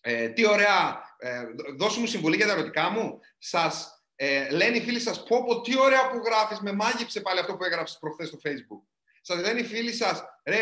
ε, 0.00 0.28
τι 0.28 0.46
ωραία, 0.46 1.02
ε, 1.18 1.44
δώσε 1.76 2.00
μου 2.00 2.06
συμβουλή 2.06 2.36
για 2.36 2.46
τα 2.46 2.52
ερωτικά 2.52 2.90
μου. 2.90 3.20
Σας 3.38 4.04
ε, 4.16 4.50
λένε 4.50 4.76
οι 4.76 4.80
φίλοι 4.80 5.00
σας, 5.00 5.22
πω 5.22 5.44
πω 5.44 5.60
τι 5.60 5.78
ωραία 5.78 6.10
που 6.10 6.22
γράφεις, 6.24 6.60
με 6.60 6.72
μάγειψε 6.72 7.20
πάλι 7.20 7.38
αυτό 7.38 7.56
που 7.56 7.64
έγραψες 7.64 7.98
προχθές 7.98 8.28
στο 8.28 8.38
facebook. 8.44 8.82
Σας 9.20 9.40
λένε 9.40 9.60
οι 9.60 9.64
φίλοι 9.64 9.92
σας, 9.92 10.22
ρε 10.44 10.60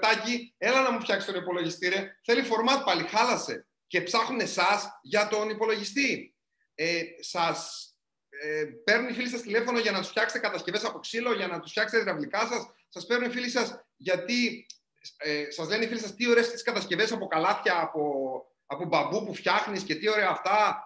Τάκη, 0.00 0.54
έλα 0.58 0.82
να 0.82 0.90
μου 0.90 1.00
φτιάξεις 1.00 1.32
τον 1.32 1.42
υπολογιστή 1.42 1.88
ρε, 1.88 2.18
θέλει 2.24 2.42
φορμάτ 2.42 2.84
πάλι, 2.84 3.02
χάλασε. 3.02 3.66
Και 3.86 4.00
ψάχνουν 4.02 4.40
εσά 4.40 5.00
για 5.02 5.28
τον 5.28 5.48
υπολογιστή. 5.48 6.34
Ε, 6.74 7.02
σας 7.20 7.88
ε, 8.28 8.64
παίρνουν 8.84 9.08
οι 9.08 9.12
φίλοι 9.12 9.28
σας 9.28 9.40
τηλέφωνο 9.40 9.78
για 9.78 9.90
να 9.90 9.98
τους 9.98 10.08
φτιάξετε 10.08 10.38
κατασκευές 10.38 10.84
από 10.84 10.98
ξύλο, 10.98 11.34
για 11.34 11.46
να 11.46 11.60
τους 11.60 11.70
φτιάξετε 11.70 12.02
υδραυλικά 12.02 12.46
σας. 12.46 12.66
Σας 12.88 13.06
παίρνουν 13.06 13.30
οι 13.30 13.32
φίλοι 13.32 13.50
σας 13.50 13.84
γιατί 13.96 14.66
ε, 15.16 15.50
σας 15.50 15.68
λένε 15.68 15.84
οι 15.84 15.88
φίλοι 15.88 16.00
σας 16.00 16.14
τι 16.14 16.28
ωραίες 16.28 16.50
τις 16.50 16.62
κατασκευές 16.62 17.12
από 17.12 17.26
καλάθια, 17.26 17.80
από, 17.80 18.02
από 18.66 18.84
μπαμπού 18.84 19.24
που 19.24 19.34
φτιάχνεις 19.34 19.82
και 19.82 19.94
τι 19.94 20.08
ωραία 20.08 20.28
αυτά. 20.28 20.84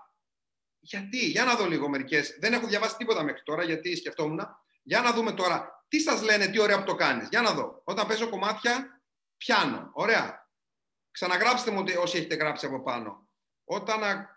Γιατί, 0.80 1.26
για 1.26 1.44
να 1.44 1.54
δω 1.54 1.66
λίγο 1.66 1.88
μερικές. 1.88 2.36
Δεν 2.40 2.52
έχω 2.52 2.66
διαβάσει 2.66 2.96
τίποτα 2.96 3.22
μέχρι 3.22 3.42
τώρα 3.42 3.64
γιατί 3.64 3.96
σκεφτόμουν. 3.96 4.40
Για 4.82 5.00
να 5.00 5.12
δούμε 5.12 5.32
τώρα 5.32 5.84
τι 5.88 6.00
σας 6.00 6.22
λένε, 6.22 6.46
τι 6.46 6.60
ωραία 6.60 6.78
που 6.78 6.84
το 6.84 6.94
κάνεις. 6.94 7.28
Για 7.28 7.40
να 7.40 7.52
δω. 7.52 7.80
Όταν 7.84 8.06
παίζω 8.06 8.28
κομμάτια, 8.28 9.02
πιάνω. 9.36 9.90
Ωραία. 9.92 10.48
Ξαναγράψτε 11.10 11.70
μου 11.70 11.84
όσοι 12.00 12.18
έχετε 12.18 12.34
γράψει 12.34 12.66
από 12.66 12.82
πάνω. 12.82 13.28
Όταν 13.64 14.28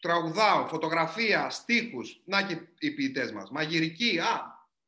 τραγουδάω, 0.00 0.66
φωτογραφία, 0.66 1.50
στίχους, 1.50 2.22
να 2.24 2.42
και 2.42 2.60
οι 2.78 2.90
ποιητές 2.90 3.32
μας. 3.32 3.50
Μαγειρική, 3.50 4.18
α, 4.18 4.42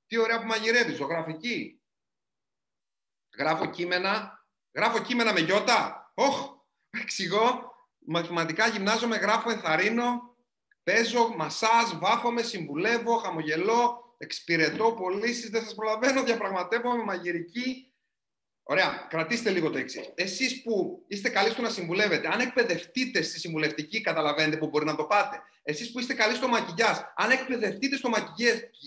τι 0.07 0.17
ωραία 0.17 0.41
που 0.41 0.47
μαγειρεύεις, 0.47 0.97
ζωγραφική, 0.97 1.80
Γράφω 3.41 3.67
κείμενα. 3.67 4.45
Γράφω 4.75 4.99
κείμενα 4.99 5.33
με 5.33 5.41
γιώτα. 5.41 6.13
Όχ, 6.15 6.49
εξηγώ. 6.91 7.73
Μαθηματικά 8.07 8.67
γυμνάζομαι, 8.67 9.17
γράφω, 9.17 9.51
ενθαρρύνω. 9.51 10.37
Παίζω, 10.83 11.35
μασάζ, 11.37 11.93
βάφομαι, 11.99 12.43
συμβουλεύω, 12.43 13.17
χαμογελώ, 13.17 14.15
εξυπηρετώ 14.19 14.93
πωλήσεις, 14.93 15.51
δεν 15.51 15.63
σας 15.63 15.75
προλαβαίνω, 15.75 16.23
διαπραγματεύομαι, 16.23 17.03
μαγειρική. 17.03 17.93
Ωραία, 18.71 19.07
κρατήστε 19.09 19.51
λίγο 19.51 19.71
το 19.71 19.79
εξής. 19.79 20.13
Εσείς 20.15 20.63
που 20.63 21.05
είστε 21.07 21.29
καλοί 21.29 21.51
στο 21.51 21.63
να 21.63 21.71
συμβουλεύετε, 21.71 22.29
αν 22.33 22.41
εκπαιδευτείτε 22.41 23.23
στη 23.23 23.39
συμβουλευτική, 23.39 24.01
καταλαβαίνετε 24.01 24.57
που 24.57 24.69
μπορεί 24.69 24.85
να 24.85 24.97
το 24.97 25.05
πάτε. 25.05 25.43
Εσείς 25.63 25.93
που 25.93 25.99
είστε 25.99 26.15
καλοί 26.15 26.35
στο 26.35 26.49
μακιγιάζ, 26.49 26.97
αν 27.17 27.31
εκπαιδευτείτε 27.31 27.97
στο 27.97 28.11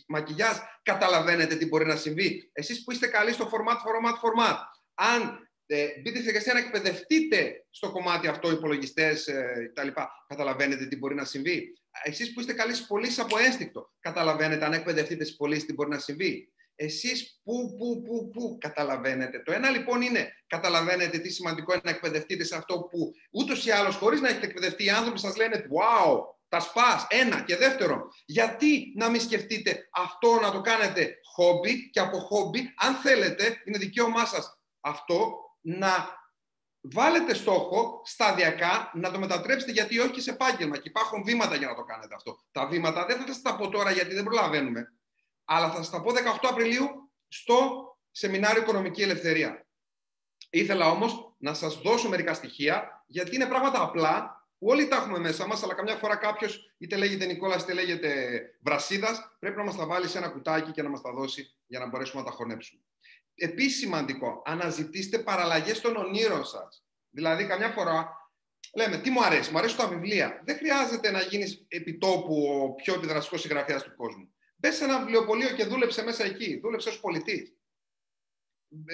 μακιγιάζ, 0.08 0.58
καταλαβαίνετε 0.84 1.56
τι 1.56 1.66
μπορεί 1.68 1.86
να 1.86 1.96
συμβεί. 1.96 2.50
Εσείς 2.54 2.84
που 2.84 2.92
είστε 2.92 3.08
καλοί 3.08 3.32
στο 3.32 3.50
format, 3.52 3.76
format, 3.76 4.14
format, 4.14 4.58
αν 4.94 5.50
ε, 5.66 5.86
μπείτε 5.86 6.10
στη 6.10 6.22
διαδικασία 6.22 6.54
να 6.54 6.60
εκπαιδευτείτε 6.60 7.66
στο 7.70 7.92
κομμάτι 7.92 8.28
αυτό, 8.28 8.52
υπολογιστές 8.52 9.28
ε, 9.28 9.72
κτλ. 9.74 9.88
Καταλαβαίνετε 10.28 10.86
τι 10.86 10.98
μπορεί 10.98 11.16
να 11.16 11.26
συμβεί. 11.26 11.74
Εσείς 12.04 12.34
που 12.34 12.40
είστε 12.40 12.54
καλοί 12.54 12.74
στις 12.74 12.88
πωλήσεις 12.88 13.20
από 13.20 13.38
ένστικτο, 13.38 13.92
καταλαβαίνετε 14.00 14.66
αν 14.66 14.74
εκπαιδευτείτε 14.74 15.24
στις 15.24 15.38
πωλήσεις 15.38 15.66
τι 15.66 15.74
μπορεί 15.74 15.90
να 15.90 16.00
συμβεί. 16.00 16.53
Εσείς 16.76 17.40
πού, 17.44 17.76
πού, 17.78 18.02
πού, 18.02 18.30
πού 18.30 18.58
καταλαβαίνετε. 18.60 19.40
Το 19.40 19.52
ένα 19.52 19.70
λοιπόν 19.70 20.02
είναι, 20.02 20.34
καταλαβαίνετε 20.48 21.18
τι 21.18 21.30
σημαντικό 21.30 21.74
είναι 21.74 21.82
να 21.86 21.90
εκπαιδευτείτε 21.90 22.44
σε 22.44 22.56
αυτό 22.56 22.80
που 22.80 23.12
ούτως 23.32 23.66
ή 23.66 23.72
άλλως 23.72 23.96
χωρίς 23.96 24.22
να 24.22 24.30
έχετε 24.30 24.46
εκπαιδευτεί 24.46 24.86
οι 24.86 24.90
άνθρωποι 24.90 25.20
σας 25.20 25.36
λένε 25.36 25.56
«Wow, 25.56 26.20
τα 26.48 26.60
σπάς». 26.60 27.06
Ένα. 27.10 27.42
Και 27.42 27.56
δεύτερον, 27.56 28.02
γιατί 28.26 28.94
να 28.96 29.10
μην 29.10 29.22
σκεφτείτε 29.22 29.90
αυτό 29.92 30.40
να 30.42 30.52
το 30.52 30.62
κάνετε 30.62 31.20
χόμπι 31.34 31.90
και 31.90 32.00
από 32.00 32.18
χόμπι, 32.18 32.74
αν 32.78 32.96
θέλετε, 32.96 33.62
είναι 33.66 33.78
δικαίωμά 33.78 34.26
σας 34.26 34.60
αυτό, 34.82 35.34
να 35.62 36.22
βάλετε 36.82 37.34
στόχο 37.34 38.02
σταδιακά 38.06 38.92
να 38.94 39.12
το 39.12 39.20
μετατρέψετε 39.20 39.72
γιατί 39.72 40.00
όχι 40.00 40.12
και 40.12 40.22
σε 40.22 40.30
επάγγελμα. 40.30 40.78
Και 40.78 40.90
υπάρχουν 40.90 41.24
βήματα 41.24 41.56
για 41.56 41.68
να 41.68 41.76
το 41.76 41.84
κάνετε 41.84 42.16
αυτό. 42.16 42.38
Τα 42.52 42.68
βήματα 42.68 43.06
δεν 43.06 43.18
θα 43.18 43.28
σας 43.28 43.42
τα 43.42 43.56
πω 43.56 43.70
τώρα 43.70 43.92
γιατί 43.92 44.14
δεν 44.14 44.24
προλαβαίνουμε 44.24 44.94
αλλά 45.46 45.70
θα 45.70 45.76
σας 45.76 45.90
τα 45.90 46.02
πω 46.02 46.12
18 46.12 46.16
Απριλίου 46.42 47.12
στο 47.28 47.88
Σεμινάριο 48.12 48.62
Οικονομική 48.62 49.02
Ελευθερία. 49.02 49.68
Ήθελα 50.50 50.90
όμως 50.90 51.36
να 51.38 51.54
σας 51.54 51.82
δώσω 51.82 52.10
μερικά 52.10 52.34
στοιχεία, 52.34 53.04
γιατί 53.08 53.36
είναι 53.36 53.46
πράγματα 53.46 53.82
απλά, 53.82 54.48
που 54.58 54.68
όλοι 54.68 54.88
τα 54.88 54.96
έχουμε 54.96 55.20
μέσα 55.20 55.48
μας, 55.48 55.64
αλλά 55.64 55.74
καμιά 55.74 55.96
φορά 55.96 56.16
κάποιος 56.16 56.74
είτε 56.78 56.96
λέγεται 56.96 57.26
Νικόλας, 57.26 57.64
είτε 57.64 57.74
λέγεται 57.74 58.42
Βρασίδας, 58.62 59.36
πρέπει 59.40 59.58
να 59.58 59.64
μας 59.64 59.76
τα 59.76 59.86
βάλει 59.86 60.08
σε 60.08 60.18
ένα 60.18 60.30
κουτάκι 60.30 60.72
και 60.72 60.82
να 60.82 60.90
μας 60.90 61.02
τα 61.02 61.12
δώσει 61.12 61.56
για 61.68 61.80
να 61.80 61.88
μπορέσουμε 61.88 62.22
να 62.22 62.30
τα 62.30 62.36
χωνέψουμε. 62.36 62.82
Επίσης 63.36 63.80
σημαντικό, 63.80 64.42
αναζητήστε 64.46 65.20
παραλλαγές 65.20 65.82
των 65.82 65.96
ονείρων 65.96 66.46
σας. 66.46 66.86
Δηλαδή, 67.10 67.46
καμιά 67.46 67.70
φορά 67.70 68.10
λέμε, 68.76 68.98
τι 68.98 69.10
μου 69.10 69.24
αρέσει, 69.24 69.52
μου 69.52 69.58
αρέσουν 69.58 69.78
τα 69.78 69.88
βιβλία. 69.88 70.42
Δεν 70.46 70.58
χρειάζεται 70.58 71.12
να 71.12 71.22
γίνεις 71.22 71.66
επιτόπου 71.68 72.44
ο 72.62 72.74
πιο 72.74 72.94
επιδραστικός 72.94 73.42
συγγραφέας 73.42 73.84
του 73.84 73.96
κόσμου. 73.96 74.34
Μπε 74.64 74.72
σε 74.72 74.84
ένα 74.84 75.00
βιβλιοπωλείο 75.00 75.56
και 75.56 75.66
δούλεψε 75.66 76.04
μέσα 76.04 76.24
εκεί. 76.24 76.60
Δούλεψε 76.60 76.90
ως 76.90 77.00
πολιτής. 77.00 77.58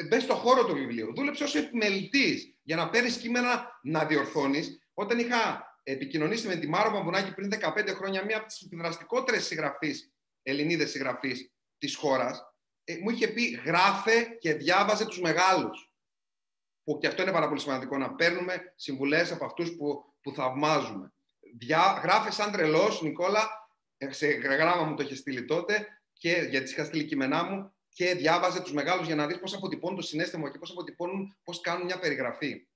Μπες 0.08 0.24
στο 0.24 0.34
χώρο 0.34 0.66
του 0.66 0.74
βιβλίου. 0.74 1.14
Δούλεψε 1.16 1.44
ως 1.44 1.56
επιμελητής 1.56 2.56
για 2.62 2.76
να 2.76 2.90
παίρνεις 2.90 3.18
κείμενα 3.18 3.80
να 3.84 4.06
διορθώνεις. 4.06 4.90
Όταν 4.94 5.20
είχα 5.20 5.68
επικοινωνήσει 5.84 6.48
με 6.48 6.56
τη 6.56 6.68
Μάρο 6.68 6.92
Παμπουνάκη 6.92 7.34
πριν 7.34 7.50
15 7.50 7.94
χρόνια, 7.96 8.26
μία 8.26 8.38
από 8.38 8.48
τις 8.48 8.62
επιδραστικότερες 8.62 9.46
συγγραφείς, 9.46 10.14
Ελληνίδες 10.44 10.90
συγγραφείς 10.90 11.54
της 11.78 11.96
χώρας, 11.96 12.54
ε, 12.84 12.98
μου 12.98 13.10
είχε 13.10 13.28
πει 13.28 13.62
γράφε 13.66 14.24
και 14.24 14.54
διάβαζε 14.54 15.06
τους 15.06 15.20
μεγάλους. 15.20 15.92
Που 16.84 16.98
και 16.98 17.08
αυτό 17.08 17.22
είναι 17.22 17.32
πάρα 17.32 17.48
πολύ 17.48 17.60
σημαντικό 17.60 17.98
να 17.98 18.16
παίρνουμε 18.16 18.74
συμβουλές 18.76 19.32
από 19.32 19.46
αυτούς 19.46 19.76
που, 19.76 20.14
που 20.22 20.34
θαυμάζουμε. 20.34 21.14
Διά, 21.58 22.00
γράφε 22.04 22.32
σαν 22.32 22.52
τρελός, 22.52 23.02
Νικόλα, 23.02 23.60
σε 24.10 24.28
γράμμα 24.28 24.84
μου 24.84 24.96
το 24.96 25.04
είχε 25.04 25.16
στείλει 25.16 25.46
τότε 25.46 25.88
και 26.14 26.48
γιατί 26.50 26.72
είχα 26.72 26.84
στείλει 26.84 27.04
κείμενά 27.04 27.44
μου 27.44 27.74
και 27.90 28.14
διάβαζε 28.16 28.62
τους 28.62 28.74
μεγάλους 28.74 29.06
για 29.06 29.16
να 29.16 29.28
δεις 29.28 29.40
πώς 29.40 29.54
αποτυπώνουν 29.54 29.96
το 29.96 30.02
συνέστημα 30.02 30.52
και 30.52 30.58
πώς 30.58 30.72
αποτυπώνουν, 30.72 31.38
πώς 31.44 31.62
κάνουν 31.62 31.86
μια 31.86 32.00
περιγραφή. 32.00 32.68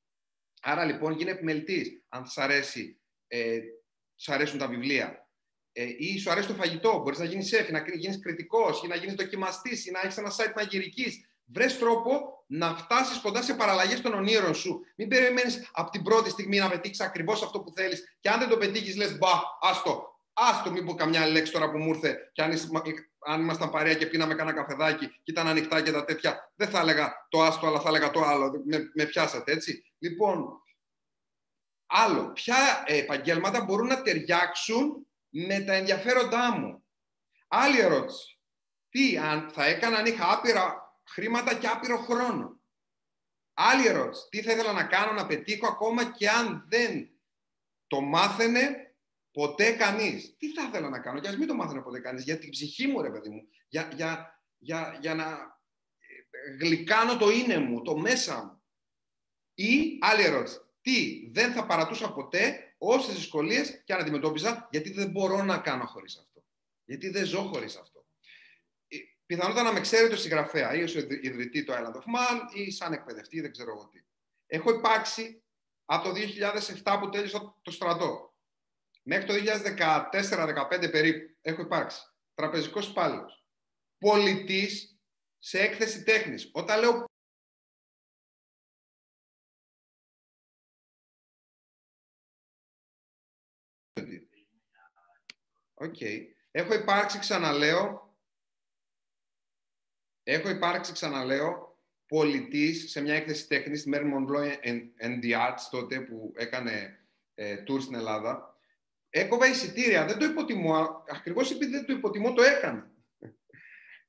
Άρα 0.62 0.86
λοιπόν 0.86 1.14
γίνε 1.14 1.32
επιμελητής, 1.32 2.04
αν 2.10 2.26
σα 2.26 2.44
αρέσει, 2.44 3.00
ε, 3.28 3.60
σου 4.16 4.34
αρέσουν 4.34 4.60
τα 4.60 4.68
βιβλία. 4.68 5.28
Ε, 5.72 5.86
ή 5.98 6.20
σου 6.20 6.32
αρέσει 6.32 6.48
το 6.48 6.54
φαγητό, 6.54 7.00
μπορείς 7.00 7.20
να 7.20 7.26
γίνεις 7.26 7.48
σεφ, 7.48 7.70
να 7.70 7.84
γίνεις 7.94 8.20
κριτικός, 8.20 8.84
ή 8.84 8.88
να 8.88 8.96
γίνεις 8.96 9.16
δοκιμαστής, 9.16 9.86
ή 9.86 9.92
να 9.92 10.00
έχεις 10.04 10.18
ένα 10.18 10.32
site 10.32 10.54
μαγειρικής. 10.56 11.28
Βρες 11.46 11.78
τρόπο 11.78 12.44
να 12.48 12.76
φτάσεις 12.76 13.18
κοντά 13.18 13.42
σε 13.42 13.54
παραλλαγές 13.54 14.02
των 14.02 14.14
ονείρων 14.14 14.56
σου. 14.56 14.80
Μην 14.96 15.08
περιμένεις 15.08 15.70
από 15.74 15.92
την 15.92 16.04
πρώτη 16.04 16.30
στιγμή 16.30 16.58
να 16.58 16.70
πετύχεις 16.70 17.00
ακριβώς 17.00 17.44
αυτό 17.44 17.62
που 17.62 17.72
θέλεις. 17.72 18.18
Και 18.20 18.30
αν 18.30 18.40
δεν 18.40 18.50
το 18.50 18.58
πετύχεις, 18.58 18.96
λες 18.96 19.18
μπα, 19.18 19.30
άστο, 19.62 20.13
Άστο, 20.34 20.72
μην 20.72 20.86
πω 20.86 20.96
καμιά 20.96 21.28
λέξη 21.28 21.52
τώρα 21.52 21.72
που 21.72 21.78
μου 21.78 21.90
ήρθε 21.94 22.30
και 22.32 22.42
αν, 22.42 22.54
αν 23.26 23.42
ήμασταν 23.42 23.70
παρέα 23.70 23.94
και 23.94 24.06
πίναμε 24.06 24.36
κανένα 24.36 24.58
καφεδάκι 24.58 25.08
και 25.08 25.32
ήταν 25.32 25.48
ανοιχτά 25.48 25.82
και 25.82 25.92
τα 25.92 26.06
τέτοια, 26.06 26.54
δεν 26.56 26.70
θα 26.70 26.80
έλεγα 26.80 27.28
το 27.30 27.42
άστο, 27.42 27.68
αλλά 27.68 27.80
θα 27.80 27.90
έλεγα 27.90 28.12
το 28.12 28.22
άλλο. 28.22 28.62
Με, 28.66 28.92
με 28.94 29.06
πιάσατε, 29.06 29.52
έτσι. 29.52 29.84
Λοιπόν, 30.00 30.64
άλλο, 31.86 32.32
ποια 32.32 32.84
επαγγέλματα 32.86 33.64
μπορούν 33.64 33.88
να 33.88 34.02
ταιριάξουν 34.02 35.08
με 35.30 35.60
τα 35.60 35.74
ενδιαφέροντά 35.74 36.58
μου; 36.58 36.88
Άλλη 37.48 37.80
ερώτηση. 37.80 38.40
Τι 38.90 39.18
αν 39.18 39.50
θα 39.54 39.66
έκανα 39.66 39.98
αν 39.98 40.06
είχα 40.06 40.34
άπειρα 40.34 40.94
χρήματα 41.10 41.54
και 41.54 41.68
άπειρο 41.68 41.98
χρόνο; 41.98 42.62
Άλλη 43.54 43.88
ερώτηση. 43.88 44.28
Τι 44.30 44.42
θα 44.42 44.52
ήθελα 44.52 44.72
να 44.72 44.84
κάνω, 44.84 45.12
να 45.12 45.26
πετύχω 45.26 45.68
ακόμα 45.68 46.12
και 46.12 46.30
αν 46.30 46.66
δεν 46.68 47.10
το 47.88 48.02
μάθαινε 48.02 48.83
Ποτέ 49.34 49.72
κανείς. 49.72 50.36
Τι 50.38 50.54
θα 50.54 50.64
ήθελα 50.64 50.90
να 50.90 51.00
κάνω, 51.00 51.20
για 51.20 51.38
μην 51.38 51.48
το 51.48 51.54
μάθαινε 51.56 51.82
ποτέ 51.82 52.00
κανείς, 52.00 52.24
για 52.24 52.38
την 52.38 52.50
ψυχή 52.50 52.88
μου, 52.88 53.02
ρε 53.02 53.10
παιδί 53.10 53.30
μου. 53.30 53.42
Για, 53.68 53.92
για, 53.96 54.42
για, 54.58 54.98
για 55.02 55.16
να 55.16 55.26
ε, 56.30 56.56
γλυκάνω 56.60 57.18
το 57.18 57.30
είναι 57.30 57.58
μου, 57.58 57.82
το 57.82 57.98
μέσα 57.98 58.44
μου. 58.44 58.64
Ή 59.54 59.98
άλλη 60.02 60.24
ερώτηση. 60.24 60.58
Τι 60.82 61.30
δεν 61.32 61.54
θα 61.54 61.66
παρατούσα 61.66 62.14
ποτέ 62.14 62.76
όσες 62.78 63.16
δυσκολίες 63.16 63.82
και 63.86 63.94
αν 63.94 64.00
αντιμετώπιζα, 64.00 64.68
γιατί 64.72 64.92
δεν 64.92 65.10
μπορώ 65.10 65.44
να 65.44 65.58
κάνω 65.58 65.86
χωρίς 65.86 66.18
αυτό. 66.18 66.44
Γιατί 66.86 67.10
δεν 67.10 67.26
ζω 67.26 67.42
χωρίς 67.42 67.76
αυτό. 67.76 68.06
Ε, 68.88 68.98
πιθανότατα 69.26 69.64
να 69.64 69.74
με 69.74 69.80
ξέρετε 69.80 70.14
ω 70.14 70.18
συγγραφέα 70.18 70.74
ή 70.74 70.84
ω 70.84 70.88
ιδρυτή 71.22 71.64
το 71.64 71.74
Island 71.74 71.96
of 71.96 72.00
Man 72.00 72.54
ή 72.54 72.72
σαν 72.72 72.94
εκπαιδευτή, 72.94 73.42
δεν 73.42 73.52
ξέρω 73.52 73.72
εγώ 73.72 73.88
τι. 73.88 74.00
Έχω 74.46 74.74
υπάρξει 74.74 75.44
από 75.86 76.10
το 76.10 76.16
2007 76.84 76.98
που 77.00 77.10
τέλειωσα 77.10 77.60
το 77.62 77.72
στρατό. 77.72 78.33
Μέχρι 79.06 79.26
το 79.26 79.34
2014-2015 80.12 80.92
περίπου 80.92 81.38
έχω 81.42 81.62
υπάρξει 81.62 82.02
τραπεζικός 82.34 82.88
υπάλληλος. 82.90 83.48
Πολιτής 83.98 85.00
σε 85.40 85.60
έκθεση 85.60 86.04
τέχνης. 86.04 86.50
Όταν 86.54 86.80
λέω 86.80 87.06
Οκ. 95.74 96.02
Έχω 96.52 96.74
υπάρξει, 96.74 97.20
ξαναλέω, 97.20 98.16
έχω 100.24 100.50
υπάρξει, 100.50 100.92
ξαναλέω, 100.94 101.80
πωλητής 102.06 102.92
σε 102.92 103.02
μια 103.02 103.16
έκθεση 103.16 103.48
τέχνης, 103.48 103.80
στη 103.80 103.90
Marilyn 103.90 104.12
Monroe 104.14 104.58
and 105.02 105.24
the 105.24 105.32
Arts, 105.32 105.62
τότε 105.72 106.02
που 106.02 106.34
έκανε 106.36 107.06
ε, 107.34 107.64
tour 107.68 107.82
στην 107.82 107.96
Ελλάδα 107.96 108.53
έκοβα 109.14 109.48
εισιτήρια. 109.48 110.06
Δεν 110.06 110.18
το 110.18 110.26
υποτιμώ. 110.26 111.04
Ακριβώς 111.10 111.52
επειδή 111.52 111.72
δεν 111.72 111.86
το 111.86 111.94
υποτιμώ, 111.94 112.34
το 112.34 112.42
έκανα. 112.42 112.92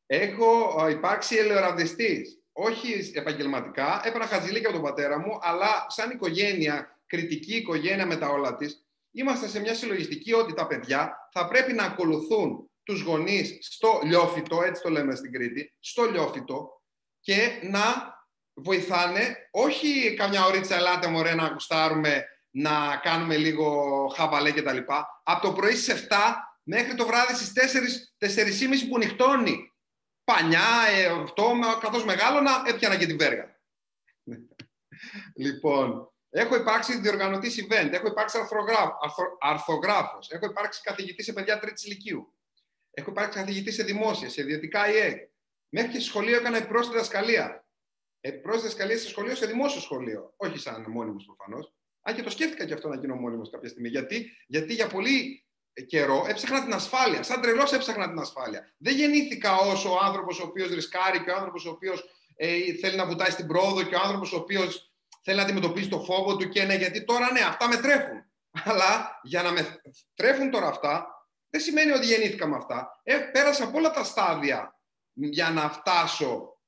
Έχω 0.06 0.86
υπάρξει 0.90 1.36
ελαιοραδιστής. 1.36 2.42
Όχι 2.52 3.12
επαγγελματικά. 3.14 4.00
Έπαιρνα 4.04 4.26
χαζιλίκια 4.26 4.68
από 4.68 4.76
τον 4.76 4.86
πατέρα 4.86 5.18
μου, 5.18 5.38
αλλά 5.40 5.86
σαν 5.88 6.10
οικογένεια, 6.10 7.00
κριτική 7.06 7.56
οικογένεια 7.56 8.06
με 8.06 8.16
τα 8.16 8.28
όλα 8.28 8.56
της, 8.56 8.86
είμαστε 9.10 9.48
σε 9.48 9.60
μια 9.60 9.74
συλλογιστική 9.74 10.32
ότι 10.32 10.54
τα 10.54 10.66
παιδιά 10.66 11.28
θα 11.32 11.48
πρέπει 11.48 11.72
να 11.72 11.84
ακολουθούν 11.84 12.70
τους 12.82 13.00
γονείς 13.02 13.58
στο 13.60 14.00
λιόφυτο, 14.04 14.62
έτσι 14.62 14.82
το 14.82 14.90
λέμε 14.90 15.14
στην 15.14 15.32
Κρήτη, 15.32 15.74
στο 15.80 16.04
λιόφυτο 16.04 16.82
και 17.20 17.60
να 17.62 17.82
βοηθάνε, 18.54 19.48
όχι 19.50 20.14
καμιά 20.14 20.44
ωρίτσα 20.44 20.76
ελάτε 20.76 21.08
μωρέ 21.08 21.34
να 21.34 21.48
γουστάρουμε 21.48 22.24
να 22.56 22.96
κάνουμε 22.96 23.36
λίγο 23.36 24.08
χαβαλέ 24.14 24.50
και 24.52 24.62
τα 24.62 24.72
λοιπά. 24.72 25.20
Από 25.24 25.46
το 25.46 25.52
πρωί 25.52 25.74
στις 25.74 26.06
7 26.08 26.16
μέχρι 26.62 26.94
το 26.94 27.06
βράδυ 27.06 27.34
στις 27.34 27.52
4, 27.52 28.26
4.30 28.26 28.88
που 28.88 28.98
νυχτώνει. 28.98 29.72
Πανιά, 30.24 30.86
ε, 30.96 31.06
αυτό, 31.06 31.52
καθώς 31.80 32.04
μεγάλωνα, 32.04 32.62
έπιανα 32.66 32.96
και 32.96 33.06
την 33.06 33.18
βέργα. 33.18 33.60
λοιπόν, 35.44 36.12
έχω 36.30 36.56
υπάρξει 36.56 36.98
διοργανωτής 37.00 37.66
event, 37.66 37.92
έχω 37.92 38.06
υπάρξει 38.06 38.38
αρθογράφος, 39.38 40.30
έχω 40.30 40.46
υπάρξει 40.46 40.80
καθηγητή 40.82 41.22
σε 41.22 41.32
παιδιά 41.32 41.58
τρίτης 41.58 41.84
ηλικίου, 41.84 42.34
έχω 42.90 43.10
υπάρξει 43.10 43.38
καθηγητή 43.38 43.72
σε 43.72 43.82
δημόσια, 43.82 44.28
σε 44.28 44.40
ιδιωτικά 44.42 44.92
ΙΕ. 44.92 45.28
Μέχρι 45.68 45.90
και 45.90 46.00
σχολείο 46.00 46.36
έκανα 46.36 46.56
επιπρόσθετη 46.56 46.92
διδασκαλία. 46.92 47.66
Επιπρόσθετη 48.20 48.66
διδασκαλία 48.66 48.98
σε 48.98 49.08
σχολείο, 49.08 49.34
σε 49.34 49.46
δημόσιο 49.46 49.80
σχολείο. 49.80 50.34
Όχι 50.36 50.58
σαν 50.58 50.84
μόνιμος 50.88 51.24
προφανώς. 51.24 51.74
Αν 52.06 52.14
και 52.14 52.22
το 52.22 52.30
σκέφτηκα 52.30 52.64
και 52.64 52.74
αυτό 52.74 52.88
να 52.88 52.96
γίνω 52.96 53.14
μόνιμος 53.14 53.50
κάποια 53.50 53.68
στιγμή. 53.68 53.88
Γιατί, 53.88 54.30
γιατί 54.46 54.74
για 54.74 54.86
πολύ 54.86 55.44
καιρό 55.86 56.24
έψαχνα 56.28 56.62
την 56.62 56.72
ασφάλεια. 56.72 57.22
Σαν 57.22 57.40
τρελός 57.40 57.72
έψαχνα 57.72 58.08
την 58.08 58.18
ασφάλεια. 58.18 58.74
Δεν 58.78 58.94
γεννήθηκα 58.94 59.56
ως 59.56 59.84
ο 59.84 59.98
άνθρωπος 60.02 60.40
ο 60.40 60.44
οποίος 60.46 60.68
ρισκάρει 60.68 61.24
και 61.24 61.30
ο 61.30 61.34
άνθρωπος 61.36 61.66
ο 61.66 61.70
οποίος 61.70 62.04
ε, 62.36 62.72
θέλει 62.80 62.96
να 62.96 63.06
βουτάει 63.06 63.30
στην 63.30 63.46
πρόοδο 63.46 63.82
και 63.82 63.94
ο 63.94 64.00
άνθρωπος 64.02 64.32
ο 64.32 64.36
οποίος 64.36 64.92
θέλει 65.22 65.36
να 65.36 65.42
αντιμετωπίσει 65.42 65.88
το 65.88 66.00
φόβο 66.00 66.36
του 66.36 66.48
και 66.48 66.64
ναι, 66.64 66.74
γιατί 66.74 67.04
τώρα 67.04 67.32
ναι, 67.32 67.40
αυτά 67.40 67.68
με 67.68 67.76
τρέφουν. 67.76 68.24
Αλλά 68.64 69.20
για 69.22 69.42
να 69.42 69.52
με 69.52 69.80
τρέφουν 70.14 70.50
τώρα 70.50 70.66
αυτά, 70.66 71.06
δεν 71.50 71.60
σημαίνει 71.60 71.90
ότι 71.90 72.06
γεννήθηκα 72.06 72.46
με 72.46 72.56
αυτά. 72.56 73.00
Ε, 73.02 73.16
πέρασα 73.16 73.64
από 73.64 73.78
όλα 73.78 73.90
τα 73.90 74.04
στάδια 74.04 74.78
για 75.12 75.50
να 75.50 75.70
φτάσω 75.70 76.58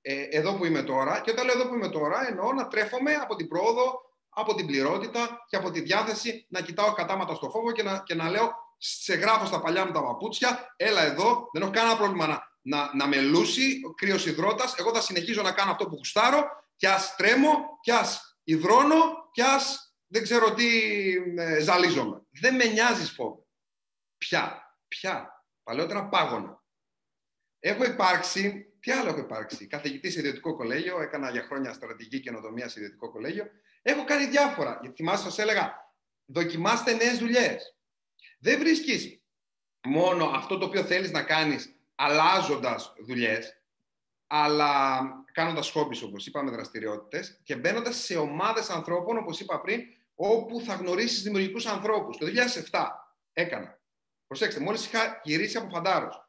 ε, 0.00 0.22
εδώ 0.30 0.56
που 0.56 0.64
είμαι 0.64 0.82
τώρα. 0.82 1.20
Και 1.20 1.30
όταν 1.30 1.46
λέω 1.46 1.54
εδώ 1.60 1.68
που 1.68 1.74
είμαι 1.74 1.88
τώρα, 1.88 2.28
εννοώ 2.28 2.52
να 2.52 2.68
τρέφομαι 2.68 3.14
από 3.14 3.36
την 3.36 3.48
πρόοδο, 3.48 4.07
από 4.38 4.54
την 4.54 4.66
πληρότητα 4.66 5.44
και 5.48 5.56
από 5.56 5.70
τη 5.70 5.80
διάθεση 5.80 6.46
να 6.48 6.60
κοιτάω 6.60 6.92
κατάματα 6.92 7.34
στο 7.34 7.50
φόβο 7.50 7.72
και 7.72 7.82
να, 7.82 8.02
και 8.06 8.14
να 8.14 8.30
λέω 8.30 8.52
σε 8.78 9.14
γράφω 9.14 9.46
στα 9.46 9.60
παλιά 9.60 9.86
μου 9.86 9.92
τα 9.92 10.02
παπούτσια, 10.02 10.74
έλα 10.76 11.02
εδώ, 11.02 11.48
δεν 11.52 11.62
έχω 11.62 11.70
κανένα 11.70 11.96
πρόβλημα 11.96 12.26
να, 12.26 12.42
να, 12.62 12.94
να 12.94 13.06
με 13.06 13.20
λούσει 13.20 13.80
ο 13.88 13.94
κρύος 13.94 14.26
υδρότας, 14.26 14.74
εγώ 14.78 14.94
θα 14.94 15.00
συνεχίζω 15.00 15.42
να 15.42 15.52
κάνω 15.52 15.70
αυτό 15.70 15.88
που 15.88 15.94
γουστάρω 15.96 16.44
και 16.76 16.88
ας 16.88 17.14
τρέμω, 17.16 17.78
και 17.80 17.92
ας 17.92 18.38
υδρώνω, 18.44 19.28
και 19.32 19.42
ας 19.42 19.92
δεν 20.06 20.22
ξέρω 20.22 20.54
τι 20.54 20.66
ε, 21.36 21.60
ζαλίζομαι. 21.60 22.22
Δεν 22.30 22.54
με 22.54 22.64
νοιάζεις 22.64 23.10
φόβο. 23.10 23.46
Ποια, 24.18 24.76
ποια. 24.88 25.44
Παλαιότερα 25.62 26.08
πάγωνα. 26.08 26.62
Έχω 27.58 27.84
υπάρξει, 27.84 28.67
τι 28.80 28.90
άλλο 28.90 29.08
έχω 29.08 29.18
υπάρξει, 29.18 29.66
καθηγητής 29.66 30.12
σε 30.12 30.18
ιδιωτικό 30.18 30.56
κολέγιο, 30.56 31.00
έκανα 31.00 31.30
για 31.30 31.42
χρόνια 31.42 31.72
στρατηγική 31.72 32.20
καινοτομία 32.20 32.68
σε 32.68 32.80
ιδιωτικό 32.80 33.10
κολέγιο. 33.10 33.50
Έχω 33.82 34.04
κάνει 34.04 34.26
διάφορα. 34.26 34.78
Γιατί 34.80 34.96
θυμάστε, 34.96 35.28
σας 35.28 35.38
έλεγα, 35.38 35.92
δοκιμάστε 36.26 36.92
νέες 36.92 37.18
δουλειές. 37.18 37.76
Δεν 38.38 38.58
βρίσκεις 38.58 39.20
μόνο 39.86 40.24
αυτό 40.24 40.58
το 40.58 40.66
οποίο 40.66 40.82
θέλεις 40.82 41.10
να 41.10 41.22
κάνεις 41.22 41.74
αλλάζοντας 41.94 42.94
δουλειές, 43.06 43.62
αλλά 44.26 45.00
κάνοντας 45.32 45.70
χόμπι, 45.70 46.04
όπως 46.04 46.26
είπαμε, 46.26 46.50
δραστηριότητες 46.50 47.40
και 47.42 47.56
μπαίνοντας 47.56 47.96
σε 47.96 48.16
ομάδες 48.16 48.70
ανθρώπων, 48.70 49.16
όπως 49.18 49.40
είπα 49.40 49.60
πριν, 49.60 49.80
όπου 50.14 50.60
θα 50.60 50.74
γνωρίσεις 50.74 51.22
δημιουργικούς 51.22 51.66
ανθρώπους. 51.66 52.16
Το 52.16 52.26
2007 52.26 53.16
έκανα. 53.32 53.80
Προσέξτε, 54.26 54.60
μόλις 54.60 54.86
είχα 54.86 55.20
γυρίσει 55.24 55.56
από 55.56 55.68
φαντάρος. 55.68 56.27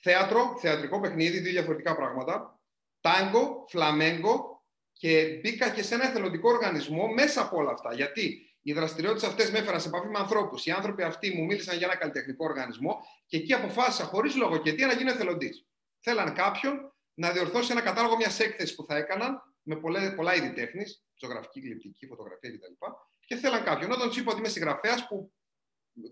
Θέατρο, 0.00 0.56
θεατρικό 0.60 1.00
παιχνίδι, 1.00 1.38
δύο 1.38 1.52
διαφορετικά 1.52 1.96
πράγματα. 1.96 2.60
Τάγκο, 3.00 3.64
φλαμέγκο 3.68 4.62
και 4.92 5.38
μπήκα 5.42 5.70
και 5.70 5.82
σε 5.82 5.94
ένα 5.94 6.08
εθελοντικό 6.08 6.48
οργανισμό 6.50 7.06
μέσα 7.06 7.42
από 7.42 7.56
όλα 7.56 7.70
αυτά. 7.70 7.94
Γιατί 7.94 8.48
οι 8.62 8.72
δραστηριότητες 8.72 9.28
αυτές 9.28 9.50
με 9.50 9.58
έφεραν 9.58 9.80
σε 9.80 9.88
επαφή 9.88 10.08
με 10.08 10.18
ανθρώπους. 10.18 10.66
Οι 10.66 10.70
άνθρωποι 10.70 11.02
αυτοί 11.02 11.34
μου 11.36 11.44
μίλησαν 11.44 11.76
για 11.76 11.86
ένα 11.86 11.96
καλλιτεχνικό 11.96 12.44
οργανισμό 12.44 12.98
και 13.26 13.36
εκεί 13.36 13.52
αποφάσισα 13.52 14.04
χωρίς 14.04 14.36
λόγο 14.36 14.56
και 14.56 14.72
τι 14.72 14.84
να 14.84 14.92
γίνω 14.92 15.10
εθελοντής. 15.10 15.66
Θέλαν 16.00 16.34
κάποιον 16.34 16.94
να 17.14 17.30
διορθώσει 17.30 17.72
ένα 17.72 17.80
κατάλογο 17.80 18.16
μιας 18.16 18.40
έκθεσης 18.40 18.74
που 18.74 18.84
θα 18.84 18.96
έκαναν 18.96 19.42
με 19.62 19.76
πολλά, 19.76 20.14
πολλά 20.14 20.34
είδη 20.34 20.52
τέχνης, 20.52 21.04
ζωγραφική, 21.20 21.60
γλυπτική, 21.60 22.06
φωτογραφία 22.06 22.50
κτλ. 22.50 22.86
Και 23.26 23.36
θέλαν 23.36 23.64
κάποιον. 23.64 23.92
Όταν 23.92 24.08
τους 24.08 24.16
είπα 24.16 24.30
ότι 24.30 24.38
είμαι 24.40 24.48
συγγραφέας, 24.48 25.06
που 25.06 25.32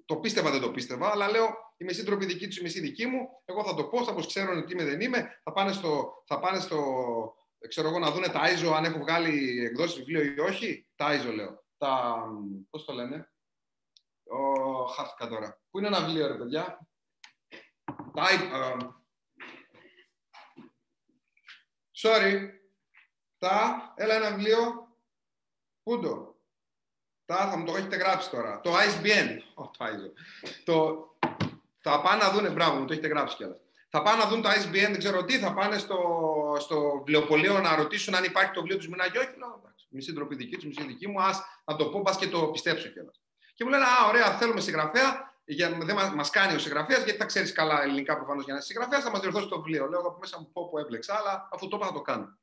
το 0.04 0.16
πίστευα, 0.16 0.50
δεν 0.50 0.60
το 0.60 0.70
πίστευα, 0.70 1.10
αλλά 1.10 1.30
λέω 1.30 1.46
η 1.76 1.92
σύντροπη 1.92 2.26
δική 2.26 2.46
τους, 2.46 2.58
η 2.58 2.62
μισή 2.62 2.80
δική 2.80 3.06
μου. 3.06 3.28
Εγώ 3.44 3.64
θα 3.64 3.74
το 3.74 3.84
πω, 3.84 4.04
θα 4.04 4.14
πως 4.14 4.26
ξέρουν 4.26 4.66
τι 4.66 4.72
είμαι, 4.72 4.84
δεν 4.84 5.00
είμαι. 5.00 5.40
Θα 5.42 5.52
πάνε 5.52 5.72
στο, 5.72 6.22
θα 6.26 6.38
πάνε 6.38 6.60
στο 6.60 6.78
ξέρω 7.68 7.88
εγώ, 7.88 7.98
να 7.98 8.10
δούνε 8.10 8.28
τα 8.28 8.40
ISO 8.44 8.72
αν 8.76 8.84
έχω 8.84 8.98
βγάλει 8.98 9.64
εκδόσεις 9.64 9.96
βιβλίο 9.96 10.22
ή 10.22 10.40
όχι. 10.40 10.88
Τα 10.94 11.20
ISO 11.20 11.34
λέω. 11.34 11.64
Τα, 11.76 12.22
πώς 12.70 12.84
το 12.84 12.92
λένε. 12.92 13.32
Ο, 14.24 14.84
χάθηκα 14.84 15.28
τώρα. 15.28 15.60
Πού 15.70 15.78
είναι 15.78 15.86
ένα 15.86 16.04
βιβλίο, 16.04 16.26
ρε 16.26 16.34
παιδιά; 16.34 16.88
Τα, 18.14 18.26
uh, 18.52 18.88
sorry. 22.02 22.48
Τα, 23.38 23.92
έλα 23.96 24.14
ένα 24.14 24.30
βιβλίο. 24.30 24.88
Πού 25.82 26.00
το; 26.00 26.35
Τα, 27.26 27.36
θα 27.50 27.56
μου 27.56 27.64
το 27.64 27.76
έχετε 27.76 27.96
γράψει 27.96 28.30
τώρα. 28.30 28.60
Το 28.60 28.70
ISBN. 28.70 29.28
Oh, 29.54 29.70
το 29.78 29.84
ISO. 29.84 30.10
Το, 30.64 31.08
θα 31.78 32.00
πάνε 32.00 32.22
να 32.22 32.30
δούνε, 32.30 32.50
μπράβο, 32.50 32.78
μου 32.78 32.84
το 32.84 32.92
έχετε 32.92 33.08
γράψει 33.08 33.36
κιόλας. 33.36 33.60
Θα 33.88 34.02
πάνε 34.02 34.22
να 34.22 34.28
δουν 34.28 34.42
το 34.42 34.48
ISBN, 34.48 34.70
δεν 34.90 34.98
ξέρω 34.98 35.24
τι, 35.24 35.38
θα 35.38 35.54
πάνε 35.54 35.78
στο, 35.78 35.98
στο 36.60 36.92
βιβλιοπωλείο 36.98 37.60
να 37.60 37.76
ρωτήσουν 37.76 38.14
αν 38.14 38.24
υπάρχει 38.24 38.50
το 38.50 38.60
βιβλίο 38.60 38.76
τους 38.78 38.88
Μινάκη. 38.88 39.18
Όχι, 39.18 39.38
λέω, 39.38 39.60
εντάξει, 39.62 39.86
μισή 39.88 40.12
ντροπή 40.12 40.34
δική 40.34 40.56
τους, 40.56 40.64
μισή 40.64 40.82
δική 40.82 41.08
μου, 41.08 41.20
α 41.22 41.30
να 41.64 41.76
το 41.76 41.86
πω, 41.86 42.02
πας 42.02 42.16
και 42.16 42.28
το 42.28 42.46
πιστέψω 42.46 42.88
κιόλας. 42.88 43.20
Και 43.54 43.64
μου 43.64 43.70
λένε, 43.70 43.84
Α, 43.84 44.08
ωραία, 44.08 44.36
θέλουμε 44.36 44.60
συγγραφέα. 44.60 45.34
Για, 45.44 45.70
δεν 45.70 45.96
μα 46.14 46.28
κάνει 46.30 46.54
ο 46.54 46.58
συγγραφέας, 46.58 47.04
γιατί 47.04 47.18
θα 47.18 47.24
ξέρεις 47.24 47.52
καλά 47.52 47.82
ελληνικά 47.82 48.16
προφανώς 48.16 48.44
για 48.44 48.52
να 48.52 48.58
είσαι 48.58 48.68
συγγραφέας, 48.68 49.02
θα 49.02 49.10
μας 49.10 49.20
διορθώσει 49.20 49.48
το 49.48 49.56
βιβλίο. 49.56 49.88
Λέω 49.88 50.00
από 50.00 50.18
μέσα 50.20 50.40
μου 50.40 50.50
πω 50.52 50.68
που 50.68 50.78
έμπλεξα, 50.78 51.14
αλλά 51.16 51.48
αφού 51.52 51.68
το 51.68 51.76
είπα 51.76 51.86
θα 51.86 51.92
το 51.92 52.00
κάνω. 52.00 52.38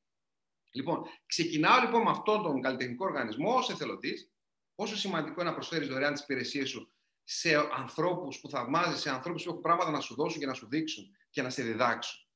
Λοιπόν, 0.71 1.03
ξεκινάω 1.25 1.79
λοιπόν 1.79 2.01
με 2.01 2.09
αυτόν 2.09 2.43
τον 2.43 2.61
καλλιτεχνικό 2.61 3.05
οργανισμό 3.05 3.53
ως 3.53 3.69
εθελοντής. 3.69 4.32
Πόσο 4.75 4.97
σημαντικό 4.97 5.41
είναι 5.41 5.49
να 5.49 5.55
προσφέρεις 5.55 5.87
δωρεάν 5.87 6.13
τις 6.13 6.21
υπηρεσίες 6.21 6.69
σου 6.69 6.93
σε 7.23 7.55
ανθρώπους 7.77 8.39
που 8.39 8.49
θαυμάζεις, 8.49 8.99
σε 8.99 9.09
ανθρώπους 9.09 9.43
που 9.43 9.49
έχουν 9.49 9.61
πράγματα 9.61 9.91
να 9.91 9.99
σου 9.99 10.15
δώσουν 10.15 10.39
και 10.39 10.45
να 10.45 10.53
σου 10.53 10.67
δείξουν 10.67 11.15
και 11.29 11.41
να 11.41 11.49
σε 11.49 11.63
διδάξουν. 11.63 12.27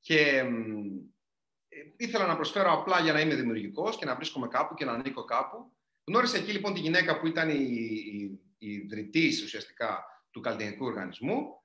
Και 0.00 0.18
ε, 1.68 1.80
ήθελα 1.96 2.26
να 2.26 2.36
προσφέρω 2.36 2.72
απλά 2.72 3.00
για 3.00 3.12
να 3.12 3.20
είμαι 3.20 3.34
δημιουργικός 3.34 3.96
και 3.96 4.04
να 4.04 4.14
βρίσκομαι 4.14 4.48
κάπου 4.48 4.74
και 4.74 4.84
να 4.84 4.92
ανήκω 4.92 5.24
κάπου. 5.24 5.72
Γνώρισα 6.04 6.36
εκεί 6.36 6.52
λοιπόν 6.52 6.74
τη 6.74 6.80
γυναίκα 6.80 7.18
που 7.18 7.26
ήταν 7.26 7.50
η, 7.50 7.66
η, 8.12 8.40
η 8.58 8.72
ιδρυτής 8.72 9.42
ουσιαστικά 9.42 10.04
του 10.30 10.40
καλλιτεχνικού 10.40 10.86
οργανισμού. 10.86 11.62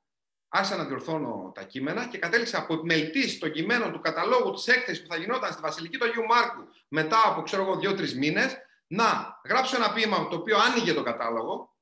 Άρχισα 0.49 0.77
να 0.77 0.85
διορθώνω 0.85 1.51
τα 1.55 1.63
κείμενα 1.63 2.07
και 2.07 2.17
κατέληξα 2.17 2.57
από 2.57 2.73
επιμελητή 2.73 3.37
των 3.37 3.51
κειμένων 3.51 3.91
του 3.91 3.99
καταλόγου 3.99 4.51
της 4.51 4.67
έκθεσης 4.67 5.01
που 5.01 5.07
θα 5.09 5.17
γινόταν 5.17 5.51
στη 5.51 5.61
Βασιλική 5.61 5.97
του 5.97 6.05
Αγίου 6.05 6.23
Μάρκου 6.23 6.67
μετά 6.87 7.17
από 7.25 7.41
ξέρω 7.41 7.61
εγώ 7.61 7.75
δύο-τρεις 7.75 8.15
μήνες 8.15 8.57
να 8.87 9.39
γράψω 9.45 9.75
ένα 9.75 9.93
ποίημα 9.93 10.27
το 10.27 10.35
οποίο 10.35 10.57
άνοιγε 10.57 10.93
το 10.93 11.03
κατάλογο, 11.03 11.75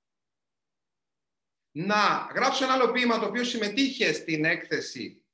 να 1.72 2.30
γράψω 2.34 2.64
ένα 2.64 2.74
άλλο 2.74 2.92
ποίημα 2.92 3.20
το 3.20 3.26
οποίο 3.26 3.44
συμμετείχε 3.44 4.14
στην 4.14 4.46
έκθεση 4.46 5.26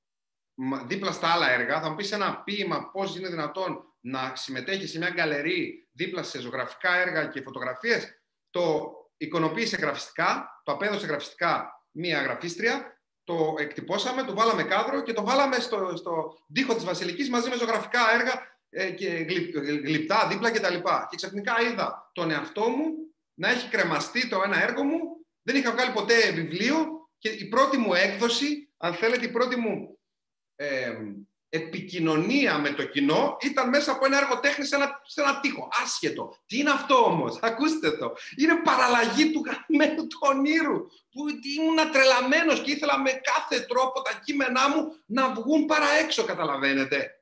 δίπλα 0.85 1.11
στα 1.11 1.31
άλλα 1.31 1.51
έργα. 1.51 1.81
Θα 1.81 1.89
μου 1.89 1.95
πεις 1.95 2.11
ένα 2.11 2.43
ποίημα 2.43 2.91
πώς 2.91 3.15
είναι 3.15 3.29
δυνατόν 3.29 3.95
να 3.99 4.35
συμμετέχει 4.35 4.87
σε 4.87 4.97
μια 4.97 5.09
γκαλερί 5.09 5.89
δίπλα 5.91 6.23
σε 6.23 6.39
ζωγραφικά 6.39 6.95
έργα 6.95 7.25
και 7.25 7.41
φωτογραφίες. 7.41 8.21
Το 8.49 8.93
εικονοποίησε 9.17 9.75
γραφιστικά, 9.75 10.61
το 10.63 10.71
απέδωσε 10.71 11.05
γραφιστικά 11.05 11.85
μία 11.91 12.21
γραφίστρια, 12.21 13.01
το 13.23 13.55
εκτυπώσαμε, 13.57 14.23
το 14.23 14.33
βάλαμε 14.33 14.63
κάδρο 14.63 15.01
και 15.01 15.13
το 15.13 15.23
βάλαμε 15.23 15.59
στο, 15.59 15.95
στο 15.95 16.37
τοίχο 16.53 16.75
της 16.75 16.83
Βασιλικής 16.83 17.29
μαζί 17.29 17.49
με 17.49 17.55
ζωγραφικά 17.55 18.13
έργα 18.13 18.31
ε, 18.33 18.37
και 18.95 19.07
γλυπτά 19.83 20.27
δίπλα 20.27 20.51
κτλ. 20.51 20.73
Και, 20.73 20.81
και 21.09 21.15
ξαφνικά 21.15 21.53
είδα 21.61 22.11
τον 22.13 22.31
εαυτό 22.31 22.69
μου 22.69 22.85
να 23.33 23.49
έχει 23.49 23.69
κρεμαστεί 23.69 24.27
το 24.27 24.41
ένα 24.45 24.63
έργο 24.63 24.83
μου 24.83 24.99
δεν 25.43 25.55
είχα 25.55 25.71
βγάλει 25.71 25.91
ποτέ 25.91 26.31
βιβλίο 26.31 27.09
και 27.17 27.29
η 27.29 27.45
πρώτη 27.45 27.77
μου 27.77 27.93
έκδοση, 27.93 28.69
αν 28.77 28.93
θέλετε, 28.93 29.25
η 29.25 29.31
πρώτη 29.31 29.55
μου 29.55 29.99
ε, 30.55 30.93
επικοινωνία 31.49 32.57
με 32.57 32.69
το 32.69 32.83
κοινό 32.83 33.37
ήταν 33.41 33.69
μέσα 33.69 33.91
από 33.91 34.05
ένα 34.05 34.17
έργο 34.17 34.39
τέχνης 34.39 34.67
σε 34.67 34.75
ένα, 34.75 35.01
σε 35.05 35.21
ένα 35.21 35.39
τοίχο. 35.39 35.67
Άσχετο. 35.83 36.35
Τι 36.45 36.57
είναι 36.57 36.69
αυτό 36.69 36.95
όμως, 37.03 37.39
ακούστε 37.49 37.91
το. 37.91 38.13
Είναι 38.37 38.61
παραλλαγή 38.63 39.31
του 39.31 39.43
γαμμένου 39.45 40.07
του 40.07 40.17
ονείρου. 40.21 40.77
Που 41.11 41.27
ήμουν 41.57 41.91
τρελαμένος 41.91 42.61
και 42.61 42.71
ήθελα 42.71 42.99
με 42.99 43.11
κάθε 43.11 43.59
τρόπο 43.59 44.01
τα 44.01 44.21
κείμενά 44.23 44.69
μου 44.69 44.95
να 45.05 45.33
βγουν 45.33 45.65
παρά 45.65 45.89
έξω, 46.03 46.23
καταλαβαίνετε. 46.23 47.20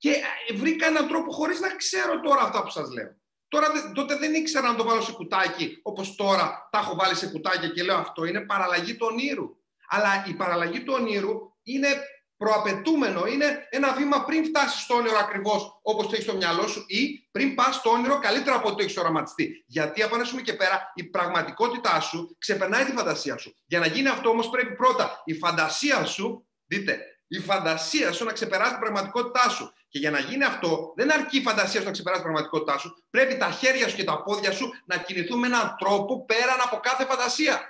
Και 0.00 0.10
ε, 0.48 0.54
βρήκα 0.54 0.86
έναν 0.86 1.08
τρόπο 1.08 1.32
χωρίς 1.32 1.60
να 1.60 1.68
ξέρω 1.68 2.20
τώρα 2.20 2.42
αυτά 2.42 2.62
που 2.62 2.70
σας 2.70 2.92
λέω. 2.92 3.18
Τώρα, 3.48 3.66
τότε 3.94 4.16
δεν 4.16 4.34
ήξερα 4.34 4.68
να 4.68 4.74
το 4.74 4.84
βάλω 4.84 5.00
σε 5.00 5.12
κουτάκι, 5.12 5.78
όπως 5.82 6.14
τώρα 6.14 6.68
τα 6.70 6.78
έχω 6.78 6.94
βάλει 6.94 7.14
σε 7.14 7.26
κουτάκια 7.26 7.68
και 7.68 7.82
λέω 7.82 7.96
αυτό 7.96 8.24
είναι 8.24 8.40
παραλλαγή 8.40 8.96
του 8.96 9.06
ονείρου. 9.10 9.48
Αλλά 9.88 10.24
η 10.28 10.32
παραλλαγή 10.32 10.82
του 10.82 10.94
ονείρου 10.96 11.30
είναι 11.62 11.88
προαπαιτούμενο, 12.36 13.26
είναι 13.26 13.66
ένα 13.70 13.92
βήμα 13.92 14.24
πριν 14.24 14.44
φτάσεις 14.44 14.80
στο 14.82 14.94
όνειρο 14.94 15.18
ακριβώς 15.18 15.80
όπως 15.82 16.06
το 16.06 16.10
έχεις 16.12 16.24
στο 16.24 16.36
μυαλό 16.36 16.66
σου 16.66 16.84
ή 16.86 17.28
πριν 17.30 17.54
πας 17.54 17.74
στο 17.74 17.90
όνειρο 17.90 18.18
καλύτερα 18.18 18.56
από 18.56 18.66
ό,τι 18.66 18.76
το 18.76 18.82
έχεις 18.82 18.96
οραματιστεί. 18.96 19.64
Γιατί 19.66 20.02
από 20.02 20.14
ένα 20.14 20.24
σημείο 20.24 20.44
και 20.44 20.52
πέρα 20.52 20.92
η 20.94 21.04
πραγματικότητά 21.04 22.00
σου 22.00 22.36
ξεπερνάει 22.38 22.84
τη 22.84 22.92
φαντασία 22.92 23.36
σου. 23.36 23.54
Για 23.66 23.78
να 23.78 23.86
γίνει 23.86 24.08
αυτό 24.08 24.28
όμως 24.28 24.50
πρέπει 24.50 24.74
πρώτα 24.74 25.22
η 25.24 25.34
φαντασία 25.34 26.04
σου, 26.04 26.48
δείτε, 26.66 26.98
η 27.30 27.40
φαντασία 27.40 28.12
σου 28.12 28.24
να 28.24 28.32
ξεπεράσει 28.32 28.70
την 28.70 28.80
πραγματικότητά 28.80 29.48
σου. 29.48 29.72
Και 29.88 29.98
για 29.98 30.10
να 30.10 30.18
γίνει 30.18 30.44
αυτό, 30.44 30.92
δεν 30.96 31.12
αρκεί 31.12 31.38
η 31.38 31.42
φαντασία 31.42 31.80
σου 31.80 31.86
να 31.86 31.92
ξεπεράσει 31.92 32.22
την 32.22 32.32
πραγματικότητά 32.32 32.78
σου. 32.78 33.04
Πρέπει 33.10 33.36
τα 33.36 33.50
χέρια 33.50 33.88
σου 33.88 33.96
και 33.96 34.04
τα 34.04 34.22
πόδια 34.22 34.52
σου 34.52 34.70
να 34.84 34.98
κινηθούν 34.98 35.38
με 35.38 35.46
έναν 35.46 35.76
τρόπο 35.78 36.24
πέραν 36.24 36.60
από 36.60 36.76
κάθε 36.76 37.04
φαντασία. 37.04 37.60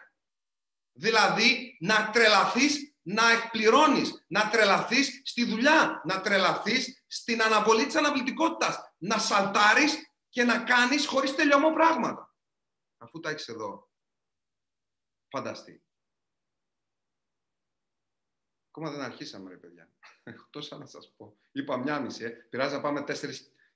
Δηλαδή, 0.92 1.76
να 1.80 2.10
τρελαθείς 2.10 2.94
να 3.02 3.30
εκπληρώνεις, 3.30 4.24
να 4.26 4.48
τρελαθείς 4.48 5.20
στη 5.24 5.44
δουλειά, 5.44 6.02
να 6.04 6.20
τρελαθείς 6.20 7.04
στην 7.06 7.42
αναβολή 7.42 7.86
της 7.86 7.96
αναβλητικότητα, 7.96 8.94
να 8.98 9.18
σαλτάρεις 9.18 10.12
και 10.28 10.44
να 10.44 10.58
κάνεις 10.58 11.06
χωρίς 11.06 11.34
τελειωμό 11.34 11.72
πράγματα. 11.72 12.34
Αφού 12.98 13.20
τα 13.20 13.30
έχεις 13.30 13.48
εδώ, 13.48 13.90
φανταστεί. 15.28 15.82
Ακόμα 18.72 18.90
δεν 18.90 19.00
αρχίσαμε, 19.00 19.50
ρε 19.50 19.56
παιδιά. 19.56 19.88
Έχω 20.22 20.46
τόσα 20.50 20.78
να 20.78 20.86
σας 20.86 21.12
πω. 21.16 21.36
Είπα 21.52 21.76
μια 21.76 22.00
μισή. 22.00 22.24
Ε. 22.24 22.28
Πειράζει 22.28 22.74
να 22.74 22.80
πάμε 22.80 23.04
4, 23.06 23.10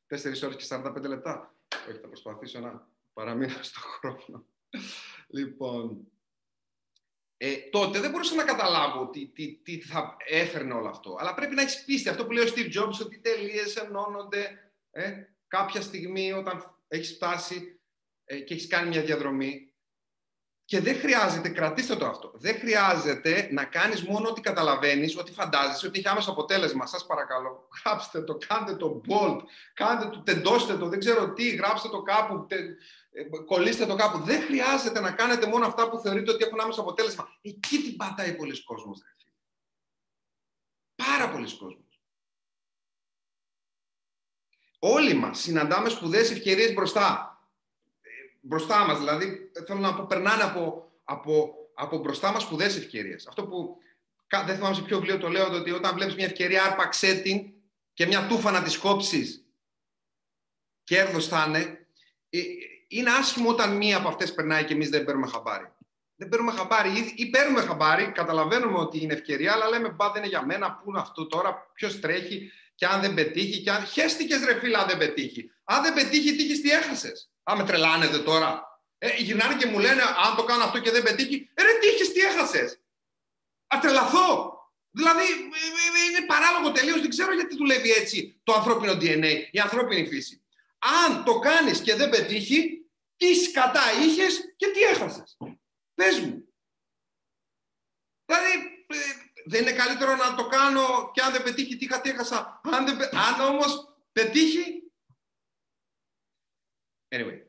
4 0.09 0.42
ώρες 0.44 0.57
και 0.57 0.64
45 0.68 1.02
λεπτά. 1.09 1.54
Όχι, 1.88 1.98
θα 1.98 2.07
προσπαθήσω 2.07 2.61
να 2.61 2.88
παραμείνω 3.12 3.62
στο 3.62 3.80
χρόνο. 3.80 4.46
λοιπόν, 5.28 6.07
ε, 7.37 7.57
τότε 7.70 8.00
δεν 8.00 8.11
μπορούσα 8.11 8.35
να 8.35 8.44
καταλάβω 8.44 9.11
τι, 9.11 9.26
τι, 9.26 9.54
τι 9.54 9.80
θα 9.80 10.16
έφερνε 10.26 10.74
όλο 10.74 10.88
αυτό. 10.88 11.16
Αλλά 11.18 11.35
πρέπει 11.35 11.54
να 11.54 11.62
έχεις 11.62 11.85
πίστη. 11.85 12.09
Αυτό 12.09 12.26
που 12.26 12.33
λέει 12.33 12.44
ο 12.44 12.52
Steve 12.57 12.80
Jobs, 12.80 12.98
ότι 13.00 13.14
οι 13.14 13.20
τελείες 13.20 13.76
ενώνονται 13.76 14.72
ε, 14.90 15.24
κάποια 15.48 15.80
στιγμή 15.80 16.33
όταν 16.33 16.76
έχεις 16.88 17.12
φτάσει 17.12 17.80
ε, 18.24 18.40
και 18.40 18.54
έχεις 18.54 18.66
κάνει 18.66 18.88
μια 18.88 19.02
διαδρομή. 19.02 19.74
Και 20.66 20.81
δεν 20.81 20.98
χρειάζεται, 20.98 21.48
κρατήστε 21.48 21.96
το 21.96 22.07
αυτό, 22.07 22.33
δεν 22.35 22.59
χρειάζεται 22.59 23.48
να 23.53 23.64
κάνεις 23.64 24.03
μόνο 24.03 24.29
ό,τι 24.29 24.40
καταλαβαίνεις, 24.40 25.16
ό,τι 25.16 25.33
φαντάζεσαι, 25.33 25.87
ότι 25.87 25.98
έχει 25.98 26.09
άμεσο 26.09 26.31
αποτέλεσμα. 26.31 26.87
Σας 26.87 27.07
παρακαλώ, 27.07 27.68
γράψτε 27.85 28.22
το, 28.22 28.38
κάντε 28.46 28.77
το 28.77 29.00
bold, 29.09 29.38
κάντε 29.74 30.09
το, 30.09 30.22
τεντώστε 30.22 30.77
το, 30.77 30.88
δεν 30.88 30.98
ξέρω 30.98 31.33
τι, 31.33 31.48
γράψτε 31.48 31.88
το 31.88 32.03
κάπου, 32.03 32.46
τε, 32.46 32.57
ε, 33.12 33.22
κολλήστε 33.46 33.87
το 33.87 33.94
κάπου. 33.94 34.18
Δεν 34.18 34.42
χρειάζεται 34.42 35.00
να 35.00 35.12
κάνετε 35.12 35.46
μόνο 35.46 35.66
αυτά 35.66 35.90
που 35.90 35.98
θεωρείτε 35.98 36.31
ότι 36.31 36.44
έχουν 36.44 36.61
άμεσο 36.61 36.81
αποτέλεσμα. 36.81 37.29
Εκεί 37.42 37.83
την 37.83 37.96
πατάει 37.96 38.35
πολλοί 38.37 38.62
κόσμος, 38.62 39.03
ρε 39.05 39.12
Πάρα 40.94 41.31
πολλοί 41.31 41.57
κόσμος. 41.57 42.00
Όλοι 44.79 45.14
μας 45.14 45.38
συναντάμε 45.38 45.88
σπουδαίες 45.88 46.31
ευκαιρίες 46.31 46.72
μπροστά 46.72 47.34
μπροστά 48.44 48.85
μας. 48.87 48.98
Δηλαδή, 48.98 49.50
θέλω 49.66 49.78
να 49.78 49.94
πω, 49.94 50.07
περνάνε 50.07 50.42
από, 50.42 50.92
από, 51.04 51.54
από 51.74 51.98
μπροστά 51.98 52.33
μας 52.33 52.42
σπουδέ 52.42 52.64
ευκαιρίες. 52.64 53.26
Αυτό 53.26 53.46
που 53.46 53.76
δεν 54.46 54.54
θυμάμαι 54.57 54.74
σε 54.74 54.83
ποιο 54.83 54.98
βιβλίο 54.98 55.18
το 55.18 55.28
λέω, 55.28 55.52
ότι 55.52 55.70
όταν 55.70 55.94
βλέπεις 55.94 56.14
μια 56.14 56.24
ευκαιρία, 56.24 56.64
άρπαξέ 56.64 57.14
την 57.14 57.52
και 57.92 58.07
μια 58.07 58.26
τούφα 58.26 58.50
να 58.50 58.62
της 58.62 58.78
κόψεις, 58.78 59.46
κέρδος 60.85 61.28
θα 61.28 61.44
είναι. 61.48 61.87
Ε, 62.30 62.40
είναι 62.88 63.11
άσχημο 63.11 63.48
όταν 63.48 63.76
μία 63.76 63.96
από 63.96 64.09
αυτές 64.09 64.35
περνάει 64.35 64.64
και 64.64 64.72
εμείς 64.72 64.88
δεν 64.88 65.04
παίρνουμε 65.04 65.26
χαμπάρι. 65.26 65.72
Δεν 66.16 66.28
παίρνουμε 66.28 66.52
χαμπάρι 66.52 66.90
ή, 66.90 67.14
ή 67.16 67.30
παίρνουμε 67.30 67.61
χαμπάρι, 67.61 68.12
καταλαβαίνουμε 68.12 68.78
ότι 68.78 69.02
είναι 69.02 69.12
ευκαιρία, 69.12 69.52
αλλά 69.52 69.68
λέμε 69.68 69.88
μπα 69.88 70.11
δεν 70.11 70.22
είναι 70.22 70.30
για 70.30 70.44
μένα, 70.44 70.72
πού 70.72 70.90
είναι 70.90 71.00
αυτό 71.00 71.26
τώρα, 71.26 71.70
ποιος 71.74 72.00
τρέχει 72.00 72.50
και 72.74 72.87
αν 72.87 73.00
δεν 73.00 73.14
πετύχει. 73.14 73.62
Και 73.62 73.70
αν... 73.70 73.85
Χαίστηκες 73.85 74.44
ρε 74.44 74.59
φίλα 74.59 74.78
αν 74.78 74.88
δεν 74.88 74.98
πετύχει. 74.98 75.50
Αν 75.64 75.83
δεν 75.83 75.94
πετύχει, 75.94 76.37
τύχεις 76.37 76.61
τι 76.61 76.70
έχασες. 76.70 77.34
Α, 77.50 77.57
με 77.57 77.64
τρελάνετε 77.64 78.18
τώρα. 78.18 78.80
Ε, 78.98 79.16
γυρνάνε 79.16 79.57
και 79.57 79.66
μου 79.66 79.78
λένε, 79.78 80.02
αν 80.02 80.37
το 80.37 80.44
κάνω 80.44 80.64
αυτό 80.64 80.78
και 80.78 80.90
δεν 80.90 81.02
πετύχει, 81.02 81.50
ε, 81.54 81.62
ρε 81.62 81.78
τι 81.78 81.87
είχες, 81.87 82.12
τι 82.12 82.20
έχασες; 82.20 82.80
Α, 83.66 83.78
τρελαθώ. 83.80 84.52
Δηλαδή, 84.90 85.22
ε, 85.22 85.26
ε, 85.26 86.11
είναι 86.11 86.26
παράλογο 86.26 86.72
τελείως, 86.72 87.00
δεν 87.00 87.11
ξέρω 87.11 87.35
γιατί 87.35 87.57
δουλεύει 87.57 87.90
έτσι 87.90 88.40
το 88.42 88.52
ανθρώπινο 88.52 88.92
DNA, 88.92 89.48
η 89.50 89.59
ανθρώπινη 89.59 90.07
φύση. 90.07 90.44
Αν 90.78 91.24
το 91.24 91.38
κάνεις 91.38 91.80
και 91.80 91.94
δεν 91.94 92.11
πετύχει, 92.11 92.88
τι 93.16 93.35
σκατά 93.35 93.83
είχες 94.02 94.54
και 94.57 94.66
τι 94.66 94.83
έχασες; 94.83 95.37
Πες 95.94 96.20
μου. 96.20 96.48
Δηλαδή, 98.24 98.87
δεν 99.44 99.61
είναι 99.61 99.72
καλύτερο 99.72 100.16
να 100.16 100.35
το 100.35 100.46
κάνω 100.46 101.11
και 101.14 101.20
αν 101.20 101.33
δεν 101.33 101.42
πετύχει, 101.42 101.76
τι 101.76 101.85
είχα, 101.85 102.00
τι 102.00 102.11
έχασα; 102.11 102.61
Αν, 102.64 102.85
δεν, 102.85 103.16
αν 103.16 103.40
όμως 103.40 103.96
πετύχει, 104.12 104.84
Anyway, 107.14 107.40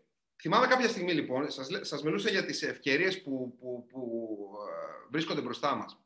θυμάμαι 0.42 0.68
κάποια 0.68 0.88
στιγμή 0.88 1.14
λοιπόν, 1.14 1.52
σας, 1.52 1.68
σας 1.82 2.04
μιλούσα 2.04 2.30
για 2.30 2.46
τις 2.46 2.64
ευκαιρίες 2.64 3.22
που, 3.22 3.58
που, 3.60 3.86
που 3.90 4.40
ε, 4.70 5.08
βρίσκονται 5.12 5.42
μπροστά 5.42 5.76
μας. 5.76 6.00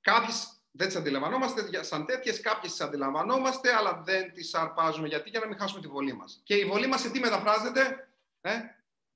Κάποιες 0.00 0.60
δεν 0.70 0.86
τις 0.86 0.96
αντιλαμβανόμαστε 0.96 1.82
σαν 1.82 2.06
τέτοιες, 2.06 2.40
κάποιες 2.40 2.72
τις 2.72 2.80
αντιλαμβανόμαστε, 2.80 3.74
αλλά 3.74 4.02
δεν 4.04 4.32
τις 4.32 4.54
αρπάζουμε. 4.54 5.08
Γιατί, 5.08 5.30
για 5.30 5.40
να 5.40 5.46
μην 5.46 5.58
χάσουμε 5.58 5.80
τη 5.80 5.88
βολή 5.88 6.12
μας. 6.12 6.40
Και 6.44 6.54
η 6.54 6.64
βολή 6.64 6.86
μας 6.86 7.00
σε 7.00 7.10
τι 7.10 7.20
μεταφράζεται, 7.20 8.08
ε; 8.40 8.50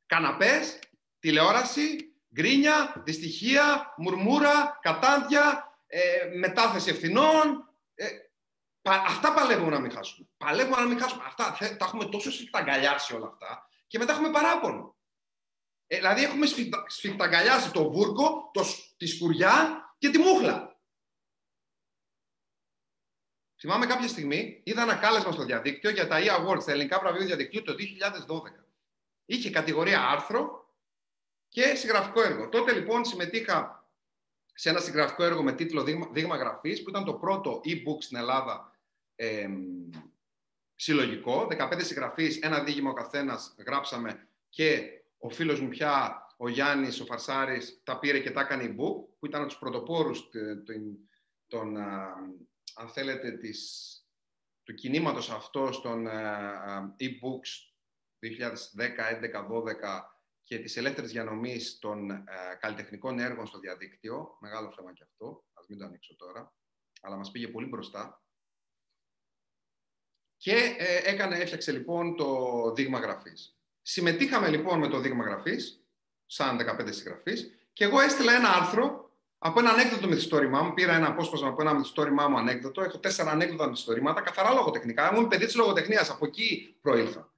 καναπές, 0.07 0.78
τηλεόραση, 1.18 2.14
γκρίνια, 2.35 3.02
δυστυχία, 3.04 3.94
μουρμούρα, 3.96 4.78
κατάντια, 4.83 5.76
ε, 5.87 6.30
μετάθεση 6.35 6.90
ευθυνών, 6.90 7.68
ε, 7.94 8.07
Αυτά 8.90 9.33
παλεύουμε 9.33 9.70
να 9.70 9.81
μην 9.81 9.90
χάσουμε. 9.90 10.29
Παλεύουμε 10.37 10.77
να 10.77 10.87
μην 10.87 11.01
χάσουμε. 11.01 11.23
Αυτά 11.27 11.57
τα 11.59 11.85
έχουμε 11.85 12.05
τόσο 12.05 12.31
σφιχταγκαλιάσει 12.31 13.14
όλα 13.14 13.27
αυτά 13.27 13.68
και 13.87 13.99
μετά 13.99 14.12
έχουμε 14.12 14.31
παράπονο. 14.31 14.97
Ε, 15.87 15.97
δηλαδή 15.97 16.23
έχουμε 16.23 16.47
σφιχταγκαλιάσει 16.87 17.70
το 17.70 17.90
βούρκο, 17.90 18.51
το, 18.53 18.64
τη 18.97 19.07
σκουριά 19.07 19.85
και 19.99 20.11
τη 20.11 20.18
μούχλα. 20.18 20.79
Θυμάμαι 23.61 23.87
κάποια 23.87 24.09
στιγμή, 24.09 24.61
είδα 24.64 24.83
ένα 24.83 24.97
κάλεσμα 24.97 25.33
στο 25.33 25.44
διαδίκτυο 25.44 25.90
για 25.90 26.09
τα 26.09 26.18
e-awards, 26.20 26.64
τα 26.64 26.73
ελληνικά 26.73 26.99
βραβεία 26.99 27.27
διαδικτύου 27.27 27.62
το 27.62 27.75
2012. 28.29 28.42
Είχε 29.25 29.51
κατηγορία 29.51 30.09
άρθρο 30.09 30.75
και 31.49 31.75
συγγραφικό 31.75 32.23
έργο. 32.23 32.49
Τότε 32.49 32.73
λοιπόν 32.73 33.05
συμμετείχα 33.05 33.88
σε 34.55 34.68
ένα 34.68 34.81
συγγραφικό 34.81 35.25
έργο 35.25 35.42
με 35.42 35.53
τίτλο 35.53 35.83
Δείγμα, 35.83 36.09
Δείγμα 36.12 36.37
Γραφής, 36.37 36.83
που 36.83 36.90
ήταν 36.90 37.05
το 37.05 37.14
πρώτο 37.14 37.61
e-book 37.64 37.99
στην 37.99 38.16
Ελλάδα 38.16 38.73
ε, 39.14 39.48
συλλογικό, 40.74 41.46
15 41.50 41.81
συγγραφείς, 41.83 42.40
ένα 42.40 42.64
δίγημα 42.64 42.90
ο 42.90 42.94
καθένας 42.94 43.55
γράψαμε 43.66 44.29
και 44.48 44.90
ο 45.18 45.29
φίλος 45.29 45.61
μου 45.61 45.68
πια, 45.68 46.27
ο 46.37 46.48
Γιάννης, 46.48 47.00
ο 47.00 47.05
Φαρσάρης, 47.05 47.81
τα 47.85 47.98
πήρε 47.98 48.20
και 48.20 48.31
τα 48.31 48.40
έκανε 48.40 48.64
e-book, 48.64 49.07
που 49.18 49.27
ήταν 49.27 49.40
από 49.40 49.48
τους 49.48 49.59
πρωτοπόρους 49.59 50.29
των, 51.46 51.77
αν 52.74 52.88
θέλετε, 52.92 53.31
της, 53.31 53.90
του 54.62 54.74
κινήματος 54.74 55.31
αυτός 55.31 55.81
των 55.81 56.07
e-books 56.98 57.72
2010, 58.18 59.09
11, 59.09 59.46
12 59.46 60.00
και 60.42 60.59
της 60.59 60.77
ελεύθερης 60.77 61.11
διανομής 61.11 61.79
των 61.79 62.24
καλλιτεχνικών 62.61 63.18
έργων 63.18 63.46
στο 63.46 63.59
διαδίκτυο. 63.59 64.37
Μεγάλο 64.40 64.72
θέμα 64.77 64.92
και 64.92 65.03
αυτό, 65.03 65.44
ας 65.53 65.66
μην 65.68 65.79
το 65.79 65.85
ανοίξω 65.85 66.16
τώρα, 66.16 66.55
αλλά 67.00 67.16
μας 67.16 67.31
πήγε 67.31 67.48
πολύ 67.48 67.66
μπροστά. 67.66 68.23
Και 70.44 70.74
ε, 70.78 71.11
έκανε, 71.11 71.37
έφτιαξε 71.37 71.72
λοιπόν 71.72 72.16
το 72.16 72.72
δείγμα 72.74 72.98
γραφής. 72.98 73.57
Συμμετείχαμε 73.83 74.48
λοιπόν 74.48 74.78
με 74.78 74.88
το 74.88 74.98
δείγμα 74.98 75.24
γραφής, 75.24 75.85
σαν 76.26 76.59
15 76.80 76.87
συγγραφείς, 76.90 77.54
και 77.72 77.85
εγώ 77.85 78.00
έστειλα 78.00 78.33
ένα 78.33 78.48
άρθρο 78.48 79.11
από 79.38 79.59
ένα 79.61 79.70
ανέκδοτο 79.70 80.09
μυθιστόρημά 80.09 80.62
μου. 80.62 80.74
Πήρα 80.74 80.94
ένα 80.94 81.07
απόσπασμα 81.07 81.48
από 81.48 81.62
ένα 81.62 81.74
μυθιστόρημά 81.74 82.28
μου 82.28 82.38
ανέκδοτο. 82.38 82.83
Έχω 82.83 82.98
τέσσερα 82.98 83.30
ανέκδοτα 83.30 83.68
μυθιστορήματα, 83.68 84.20
καθαρά 84.20 84.52
λογοτεχνικά. 84.52 85.11
Ήμουν 85.12 85.28
παιδί 85.28 85.44
της 85.44 85.54
λογοτεχνίας, 85.54 86.11
από 86.11 86.26
εκεί 86.26 86.76
προήλθα. 86.80 87.33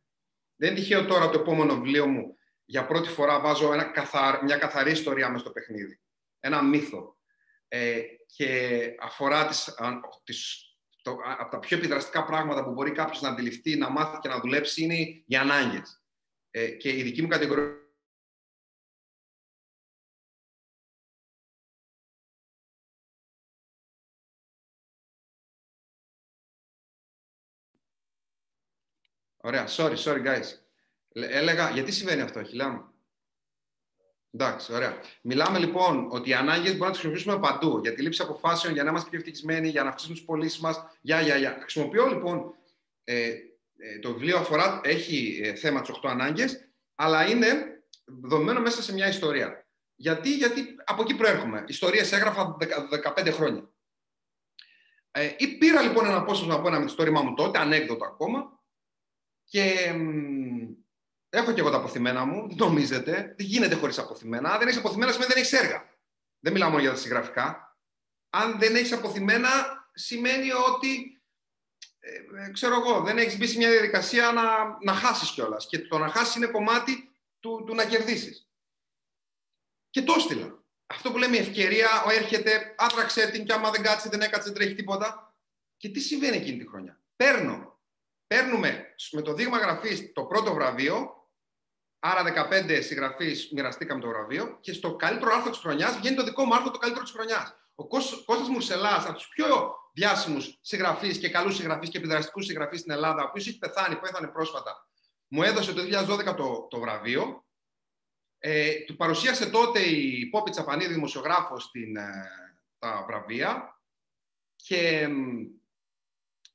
Δεν 0.56 0.70
είναι 0.70 0.78
τυχαίο 0.78 1.04
τώρα 1.04 1.30
το 1.30 1.40
επόμενο 1.40 1.74
βιβλίο 1.74 2.06
μου. 2.06 2.36
Για 2.64 2.86
πρώτη 2.86 3.08
φορά 3.08 3.40
βάζω 3.40 3.72
ένα 3.72 3.84
καθαρ, 3.84 4.42
μια 4.42 4.56
καθαρή 4.56 4.90
ιστορία 4.90 5.28
μέσα 5.28 5.40
στο 5.40 5.50
παιχνίδι. 5.50 6.00
Ένα 6.40 6.62
μύθο. 6.62 7.16
Ε, 7.68 8.00
και 8.26 8.80
αφορά 9.00 9.46
τις, 9.46 9.74
τις 10.24 10.65
το, 11.06 11.18
από 11.38 11.50
τα 11.50 11.58
πιο 11.58 11.76
επιδραστικά 11.76 12.24
πράγματα 12.24 12.64
που 12.64 12.72
μπορεί 12.72 12.92
κάποιος 12.92 13.20
να 13.20 13.28
αντιληφθεί, 13.28 13.76
να 13.76 13.90
μάθει 13.90 14.18
και 14.18 14.28
να 14.28 14.40
δουλέψει 14.40 14.82
είναι 14.82 14.94
οι 15.26 15.36
ανάγκες. 15.36 16.02
Ε, 16.50 16.70
και 16.70 16.96
η 16.96 17.02
δική 17.02 17.22
μου 17.22 17.28
κατηγορία. 17.28 17.80
Ωραία, 29.36 29.66
sorry, 29.68 29.96
sorry 29.96 30.24
guys. 30.26 30.44
Έλεγα, 31.12 31.70
γιατί 31.70 31.92
συμβαίνει 31.92 32.20
αυτό, 32.20 32.42
χιλιά 32.42 32.68
μου; 32.68 32.94
Εντάξει, 34.38 34.72
ωραία. 34.72 35.00
Μιλάμε 35.22 35.58
λοιπόν 35.58 36.08
ότι 36.10 36.28
οι 36.28 36.34
ανάγκες 36.34 36.70
μπορούμε 36.70 36.86
να 36.86 36.90
τις 36.90 37.00
χρησιμοποιήσουμε 37.00 37.38
παντού 37.38 37.78
για 37.78 37.94
τη 37.94 38.02
λήψη 38.02 38.22
αποφάσεων, 38.22 38.72
για 38.72 38.82
να 38.82 38.90
είμαστε 38.90 39.08
πιο 39.08 39.18
ευτυχισμένοι, 39.18 39.68
για 39.68 39.82
να 39.82 39.88
αυξήσουμε 39.88 40.14
τις 40.14 40.24
πωλήσεις 40.24 40.60
μας. 40.60 40.84
Για, 41.00 41.20
για, 41.20 41.36
για. 41.36 41.56
Χρησιμοποιώ 41.60 42.06
λοιπόν 42.06 42.54
ε, 43.04 43.28
ε, 43.76 43.98
το 44.00 44.12
βιβλίο 44.12 44.38
αφορά, 44.38 44.80
έχει 44.84 45.40
ε, 45.42 45.54
θέμα 45.54 45.80
τις 45.80 45.90
8 46.02 46.08
ανάγκες, 46.08 46.68
αλλά 46.94 47.28
είναι 47.28 47.80
δομημένο 48.04 48.60
μέσα 48.60 48.82
σε 48.82 48.92
μια 48.92 49.08
ιστορία. 49.08 49.66
Γιατί, 49.94 50.36
γιατί 50.36 50.74
από 50.84 51.02
εκεί 51.02 51.16
προέρχομαι. 51.16 51.64
Ιστορίες 51.68 52.12
έγραφα 52.12 52.56
15 53.16 53.32
χρόνια. 53.32 53.70
Ε, 55.10 55.28
πήρα 55.58 55.82
λοιπόν 55.82 56.04
ένα 56.06 56.16
απόσπασμα 56.16 56.54
από 56.54 56.68
ένα 56.68 56.78
μυθιστόρημά 56.78 57.22
μου 57.22 57.34
τότε, 57.34 57.58
ανέκδοτο 57.58 58.04
ακόμα, 58.04 58.60
και 59.44 59.94
Έχω 61.36 61.52
και 61.52 61.60
εγώ 61.60 61.70
τα 61.70 61.76
αποθυμένα 61.76 62.24
μου, 62.24 62.48
δεν 62.48 62.56
νομίζετε. 62.56 63.12
Δεν 63.12 63.46
γίνεται 63.46 63.74
χωρίς 63.74 63.98
αποθυμένα. 63.98 64.50
Αν 64.50 64.58
δεν 64.58 64.66
έχεις 64.66 64.78
αποθυμένα, 64.78 65.12
σημαίνει 65.12 65.32
δεν 65.32 65.42
έχεις 65.42 65.52
έργα. 65.52 65.98
Δεν 66.38 66.52
μιλάω 66.52 66.68
μόνο 66.68 66.80
για 66.80 66.90
τα 66.90 66.96
συγγραφικά. 66.96 67.76
Αν 68.30 68.58
δεν 68.58 68.76
έχεις 68.76 68.92
αποθυμένα, 68.92 69.48
σημαίνει 69.92 70.52
ότι 70.52 71.22
ε, 71.98 72.44
ε, 72.44 72.50
ξέρω 72.50 72.74
εγώ, 72.74 73.00
δεν 73.00 73.18
έχεις 73.18 73.38
μπει 73.38 73.46
σε 73.46 73.56
μια 73.56 73.70
διαδικασία 73.70 74.32
να, 74.32 74.44
να 74.82 74.92
χάσεις 74.92 75.30
κιόλας. 75.30 75.66
Και 75.66 75.78
το 75.78 75.98
να 75.98 76.08
χάσεις 76.08 76.34
είναι 76.34 76.46
κομμάτι 76.46 77.16
του, 77.40 77.64
του 77.66 77.74
να 77.74 77.84
κερδίσεις. 77.84 78.50
Και 79.90 80.02
το 80.02 80.14
έστειλα. 80.16 80.64
αυτό 80.86 81.10
που 81.10 81.18
λέμε 81.18 81.36
η 81.36 81.40
ευκαιρία, 81.40 82.04
ο 82.06 82.10
έρχεται, 82.10 82.74
άτραξε 82.78 83.30
την 83.30 83.44
και 83.44 83.52
άμα 83.52 83.70
δεν 83.70 83.82
κάτσει, 83.82 84.08
δεν 84.08 84.20
έκατσε, 84.20 84.48
δεν 84.50 84.54
τρέχει 84.54 84.74
τίποτα. 84.74 85.36
Και 85.76 85.88
τι 85.88 86.00
συμβαίνει 86.00 86.36
εκείνη 86.36 86.58
τη 86.58 86.68
χρονιά. 86.68 87.00
Παίρνω. 87.16 87.80
Παίρνουμε 88.26 88.94
με 89.10 89.22
το 89.22 89.34
δείγμα 89.34 89.58
γραφής 89.58 90.12
το 90.12 90.24
πρώτο 90.24 90.54
βραβείο, 90.54 91.15
άρα 92.10 92.48
15 92.50 92.82
συγγραφείς 92.82 93.50
μοιραστήκαμε 93.52 94.00
το 94.00 94.08
βραβείο, 94.08 94.58
και 94.60 94.72
στο 94.72 94.96
καλύτερο 94.96 95.34
άρθρο 95.34 95.50
της 95.50 95.58
χρονιάς 95.58 95.96
βγαίνει 95.96 96.16
το 96.16 96.24
δικό 96.24 96.44
μου 96.44 96.54
άρθρο 96.54 96.70
το 96.70 96.78
καλύτερο 96.78 97.04
της 97.04 97.12
χρονιάς. 97.12 97.54
Ο 97.74 97.86
Κώστας 97.86 98.48
Μουρσελάς, 98.48 99.04
από 99.04 99.14
τους 99.14 99.28
πιο 99.28 99.74
διάσημους 99.92 100.58
συγγραφείς 100.60 101.18
και 101.18 101.28
καλούς 101.28 101.54
συγγραφείς 101.54 101.88
και 101.88 101.98
επιδραστικούς 101.98 102.46
συγγραφείς 102.46 102.80
στην 102.80 102.92
Ελλάδα, 102.92 103.22
ο 103.22 103.26
οποίος 103.26 103.46
έχει 103.46 103.58
πεθάνει, 103.58 103.96
πέθανε 103.96 104.26
πρόσφατα, 104.26 104.88
μου 105.28 105.42
έδωσε 105.42 105.72
το 105.72 105.82
2012 105.82 106.34
το, 106.36 106.66
το 106.70 106.78
βραβείο. 106.78 107.44
Ε, 108.38 108.74
του 108.86 108.96
παρουσίασε 108.96 109.50
τότε 109.50 109.80
η 109.80 110.26
Πόπη 110.26 110.50
Τσαπανίδη, 110.50 110.92
δημοσιογράφος, 110.92 111.62
στην, 111.62 111.96
ε, 111.96 112.30
τα 112.78 113.04
βραβεία 113.06 113.80
και 114.56 115.08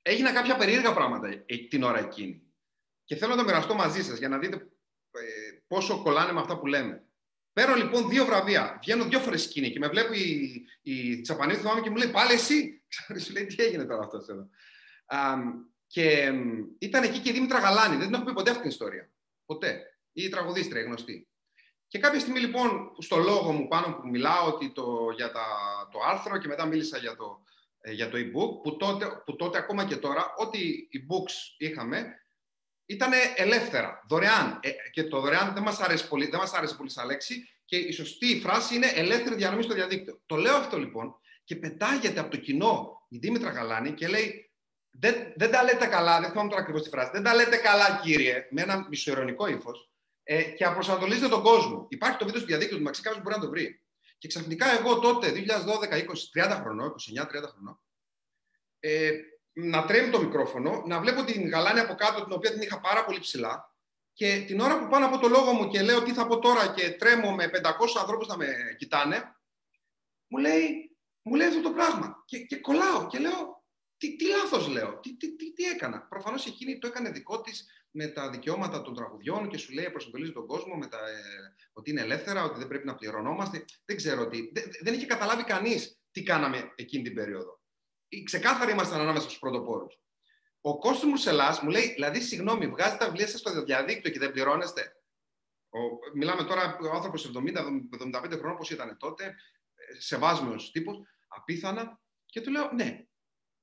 έγινα 0.01 0.33
κάποια 0.33 0.55
περίεργα 0.55 0.93
πράγματα 0.93 1.27
ε, 1.27 1.57
την 1.69 1.83
ώρα 1.83 1.99
εκείνη. 1.99 2.41
Και 3.03 3.15
θέλω 3.15 3.31
να 3.31 3.37
το 3.37 3.43
μοιραστώ 3.43 3.75
μαζί 3.75 4.03
σας 4.03 4.17
για 4.17 4.29
να 4.29 4.37
δείτε 4.37 4.55
ε, 4.55 4.70
πόσο 5.67 6.01
κολλάνε 6.01 6.31
με 6.31 6.39
αυτά 6.39 6.59
που 6.59 6.65
λέμε. 6.65 7.05
Παίρνω 7.53 7.75
λοιπόν 7.75 8.09
δύο 8.09 8.25
βραβεία. 8.25 8.77
Βγαίνω 8.81 9.05
δύο 9.05 9.19
φορές 9.19 9.43
σκηνή 9.43 9.71
και 9.71 9.79
με 9.79 9.87
βλέπει 9.87 10.19
η, 10.19 10.65
η 10.81 11.21
Τσαπανίδη, 11.21 11.59
θυμάμαι 11.59 11.81
και 11.81 11.89
μου 11.89 11.95
λέει 11.95 12.11
Πάλι 12.11 12.33
εσύ. 12.33 12.83
Σου 13.23 13.33
λέει 13.33 13.45
Τι 13.45 13.63
έγινε 13.63 13.85
τώρα 13.85 13.99
αυτό 13.99 14.17
εδώ; 14.17 14.49
και 15.87 16.33
ήταν 16.79 17.03
εκεί 17.03 17.19
και 17.19 17.29
η 17.29 17.33
Δήμητρα 17.33 17.59
Γαλάνη. 17.59 17.95
Δεν 17.95 18.05
την 18.05 18.15
έχω 18.15 18.23
πει 18.23 18.33
ποτέ 18.33 18.49
αυτή 18.49 18.61
την 18.61 18.71
ιστορία. 18.71 19.09
Ποτέ. 19.45 19.81
Η 20.11 20.29
τραγουδίστρια 20.29 20.83
γνωστή. 20.83 21.27
Και 21.87 21.99
κάποια 21.99 22.19
στιγμή 22.19 22.39
λοιπόν 22.39 22.91
στο 22.97 23.17
λόγο 23.17 23.51
μου 23.51 23.67
πάνω 23.67 23.93
που 23.93 24.07
μιλάω 24.07 24.47
ότι 24.47 24.71
το, 24.71 25.11
για 25.15 25.31
τα, 25.31 25.45
το 25.91 25.99
άρθρο 26.09 26.37
και 26.37 26.47
μετά 26.47 26.65
μίλησα 26.65 26.97
για 26.97 27.15
το, 27.15 27.43
ε, 27.79 27.91
για 27.91 28.09
το 28.09 28.17
e-book 28.17 28.61
που 28.63 28.77
τότε, 28.77 29.05
που 29.25 29.35
τότε 29.35 29.57
ακόμα 29.57 29.85
και 29.85 29.95
τώρα 29.95 30.33
ό,τι 30.37 30.59
e-books 30.93 31.33
είχαμε 31.57 32.15
ήταν 32.91 33.11
ελεύθερα, 33.35 34.03
δωρεάν. 34.07 34.59
Ε, 34.63 34.69
και 34.91 35.03
το 35.03 35.19
δωρεάν 35.19 35.53
δεν 35.53 35.63
μας 35.63 35.79
αρέσει 35.79 36.07
πολύ, 36.07 36.27
δεν 36.29 36.39
μας 36.39 36.53
αρέσει 36.53 36.75
πολύ 36.75 36.89
σαν 36.89 37.05
λέξη 37.05 37.49
και 37.65 37.77
η 37.77 37.91
σωστή 37.91 38.39
φράση 38.39 38.75
είναι 38.75 38.87
ελεύθερη 38.95 39.35
διανομή 39.35 39.63
στο 39.63 39.73
διαδίκτυο. 39.73 40.21
Το 40.25 40.35
λέω 40.35 40.55
αυτό 40.55 40.77
λοιπόν 40.77 41.15
και 41.43 41.55
πετάγεται 41.55 42.19
από 42.19 42.29
το 42.29 42.37
κοινό 42.37 43.05
η 43.09 43.17
Δήμητρα 43.17 43.49
Γαλάνη 43.49 43.93
και 43.93 44.07
λέει 44.07 44.51
δεν, 44.91 45.15
δεν 45.35 45.51
τα 45.51 45.63
λέτε 45.63 45.85
καλά, 45.85 46.19
δεν 46.19 46.29
θυμάμαι 46.29 46.49
τώρα 46.49 46.61
ακριβώς 46.61 46.83
τη 46.83 46.89
φράση. 46.89 47.11
Δεν 47.13 47.23
τα 47.23 47.35
λέτε 47.35 47.57
καλά, 47.57 47.99
κύριε, 48.03 48.47
με 48.49 48.61
ένα 48.61 48.87
μισοειρωνικό 48.89 49.47
ύφος 49.47 49.91
ε, 50.23 50.43
και 50.43 50.65
απροσανατολίζετε 50.65 51.27
τον 51.27 51.43
κόσμο. 51.43 51.85
Υπάρχει 51.89 52.17
το 52.17 52.25
βίντεο 52.25 52.39
στο 52.39 52.49
διαδίκτυο 52.49 52.77
του 52.77 52.83
Μαξί, 52.83 53.01
κάποιος 53.01 53.23
μπορεί 53.23 53.35
να 53.35 53.41
το 53.41 53.49
βρει. 53.49 53.81
Και 54.17 54.27
ξαφνικά 54.27 54.79
εγώ 54.79 54.99
τότε, 54.99 55.31
2012, 55.31 56.43
20, 56.43 56.55
30 56.55 56.59
χρονών, 56.61 56.95
29-30 57.17 57.25
χρονών, 57.27 57.81
ε, 58.79 59.11
να 59.53 59.85
τρέμει 59.85 60.11
το 60.11 60.21
μικρόφωνο, 60.21 60.83
να 60.85 60.99
βλέπω 60.99 61.23
την 61.23 61.49
γαλάνη 61.49 61.79
από 61.79 61.93
κάτω, 61.93 62.23
την 62.23 62.33
οποία 62.33 62.51
την 62.51 62.61
είχα 62.61 62.79
πάρα 62.79 63.05
πολύ 63.05 63.19
ψηλά. 63.19 63.75
Και 64.13 64.43
την 64.47 64.59
ώρα 64.59 64.79
που 64.79 64.87
πάω 64.87 65.05
από 65.05 65.17
το 65.17 65.27
λόγο 65.27 65.53
μου 65.53 65.67
και 65.67 65.81
λέω 65.81 66.03
τι 66.03 66.13
θα 66.13 66.27
πω 66.27 66.39
τώρα 66.39 66.73
και 66.73 66.91
τρέμω 66.91 67.35
με 67.35 67.49
500 67.53 67.59
ανθρώπους 67.99 68.27
να 68.27 68.37
με 68.37 68.47
κοιτάνε, 68.77 69.35
μου 70.27 70.37
λέει, 70.37 70.97
μου 71.21 71.35
λέει 71.35 71.47
αυτό 71.47 71.61
το 71.61 71.71
πράγμα. 71.71 72.23
Και, 72.25 72.39
και 72.39 72.55
κολλάω 72.55 73.07
και 73.07 73.19
λέω, 73.19 73.65
τι, 73.97 74.15
τι 74.15 74.25
λάθος 74.27 74.67
λέω, 74.67 74.99
τι, 74.99 75.17
τι, 75.17 75.35
τι, 75.35 75.53
τι 75.53 75.63
έκανα. 75.63 76.01
Προφανώς 76.01 76.45
εκείνη 76.45 76.77
το 76.79 76.87
έκανε 76.87 77.09
δικό 77.09 77.41
της 77.41 77.65
με 77.91 78.07
τα 78.07 78.29
δικαιώματα 78.29 78.81
των 78.81 78.95
τραγουδιών 78.95 79.49
και 79.49 79.57
σου 79.57 79.73
λέει 79.73 79.89
προσανατολίζει 79.89 80.31
τον 80.31 80.47
κόσμο 80.47 80.75
με 80.75 80.87
τα, 80.87 80.97
ε, 80.97 81.55
ότι 81.73 81.89
είναι 81.89 82.01
ελεύθερα, 82.01 82.43
ότι 82.43 82.59
δεν 82.59 82.67
πρέπει 82.67 82.85
να 82.85 82.95
πληρωνόμαστε. 82.95 83.65
Δεν 83.85 83.95
ξέρω 83.95 84.27
τι. 84.27 84.51
Δεν, 84.53 84.63
δεν 84.81 84.93
είχε 84.93 85.05
καταλάβει 85.05 85.43
κανείς 85.43 85.99
τι 86.11 86.23
κάναμε 86.23 86.73
εκείνη 86.75 87.03
την 87.03 87.13
περίοδο 87.13 87.60
ξεκάθαρα 88.23 88.71
ήμασταν 88.71 88.99
ανάμεσα 89.01 89.25
στους 89.25 89.39
πρωτοπόρους. 89.39 89.99
Ο 90.61 90.77
Κώστο 90.77 91.07
Μουρσελά 91.07 91.59
μου 91.63 91.69
λέει: 91.69 91.93
Δηλαδή, 91.93 92.21
συγγνώμη, 92.21 92.67
βγάζετε 92.67 92.97
τα 92.97 93.05
βιβλία 93.05 93.27
σας 93.27 93.39
στο 93.39 93.63
διαδίκτυο 93.63 94.11
και 94.11 94.19
δεν 94.19 94.31
πληρώνεστε; 94.31 94.95
Ο, 95.69 95.79
μιλάμε 96.13 96.43
τώρα 96.43 96.77
ο 96.81 96.95
άνθρωπος 96.95 97.25
70-75 97.25 97.31
χρόνων, 98.37 98.51
όπω 98.51 98.65
ήταν 98.69 98.97
τότε, 98.97 99.35
σεβάσμιο 99.97 100.55
τύπος, 100.71 100.97
απίθανα. 101.27 101.99
Και 102.25 102.41
του 102.41 102.51
λέω: 102.51 102.71
Ναι. 102.71 103.05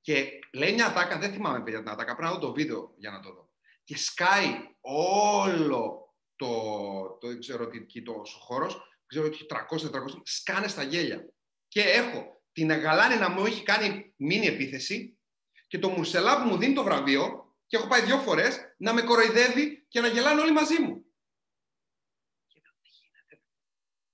Και 0.00 0.38
λέει 0.52 0.72
μια 0.72 0.86
ατάκα, 0.86 1.18
δεν 1.18 1.32
θυμάμαι 1.32 1.62
παιδιά 1.62 1.78
την 1.78 1.88
ατάκα, 1.88 2.16
πρέπει 2.16 2.32
να 2.32 2.38
δω 2.38 2.46
το 2.46 2.52
βίντεο 2.52 2.94
για 2.96 3.10
να 3.10 3.20
το 3.20 3.32
δω. 3.32 3.50
Και 3.84 3.96
σκάει 3.96 4.76
όλο 4.80 6.14
το, 6.36 7.18
το, 7.20 7.38
ξέρω 7.38 7.68
τι, 7.68 8.02
το, 8.02 8.12
ο 8.12 8.22
χώρος, 8.24 9.02
ξέρω 9.06 9.26
ότι 9.26 9.46
300-400, 9.50 10.20
σκάνε 10.22 10.68
στα 10.68 10.82
γέλια. 10.82 11.32
Και 11.68 11.82
έχω 11.82 12.37
την 12.58 12.70
Αγαλάνη 12.70 13.16
να 13.16 13.28
μου 13.28 13.46
έχει 13.46 13.62
κάνει 13.62 14.12
μήνυ 14.16 14.46
επίθεση 14.46 15.18
και 15.66 15.78
το 15.78 15.88
Μουρσελά 15.88 16.42
που 16.42 16.48
μου 16.48 16.56
δίνει 16.56 16.74
το 16.74 16.82
βραβείο 16.82 17.56
και 17.66 17.76
έχω 17.76 17.86
πάει 17.86 18.02
δύο 18.02 18.18
φορές 18.18 18.74
να 18.76 18.92
με 18.92 19.02
κοροϊδεύει 19.02 19.84
και 19.88 20.00
να 20.00 20.08
γελάνε 20.08 20.40
όλοι 20.40 20.52
μαζί 20.52 20.82
μου. 20.82 21.04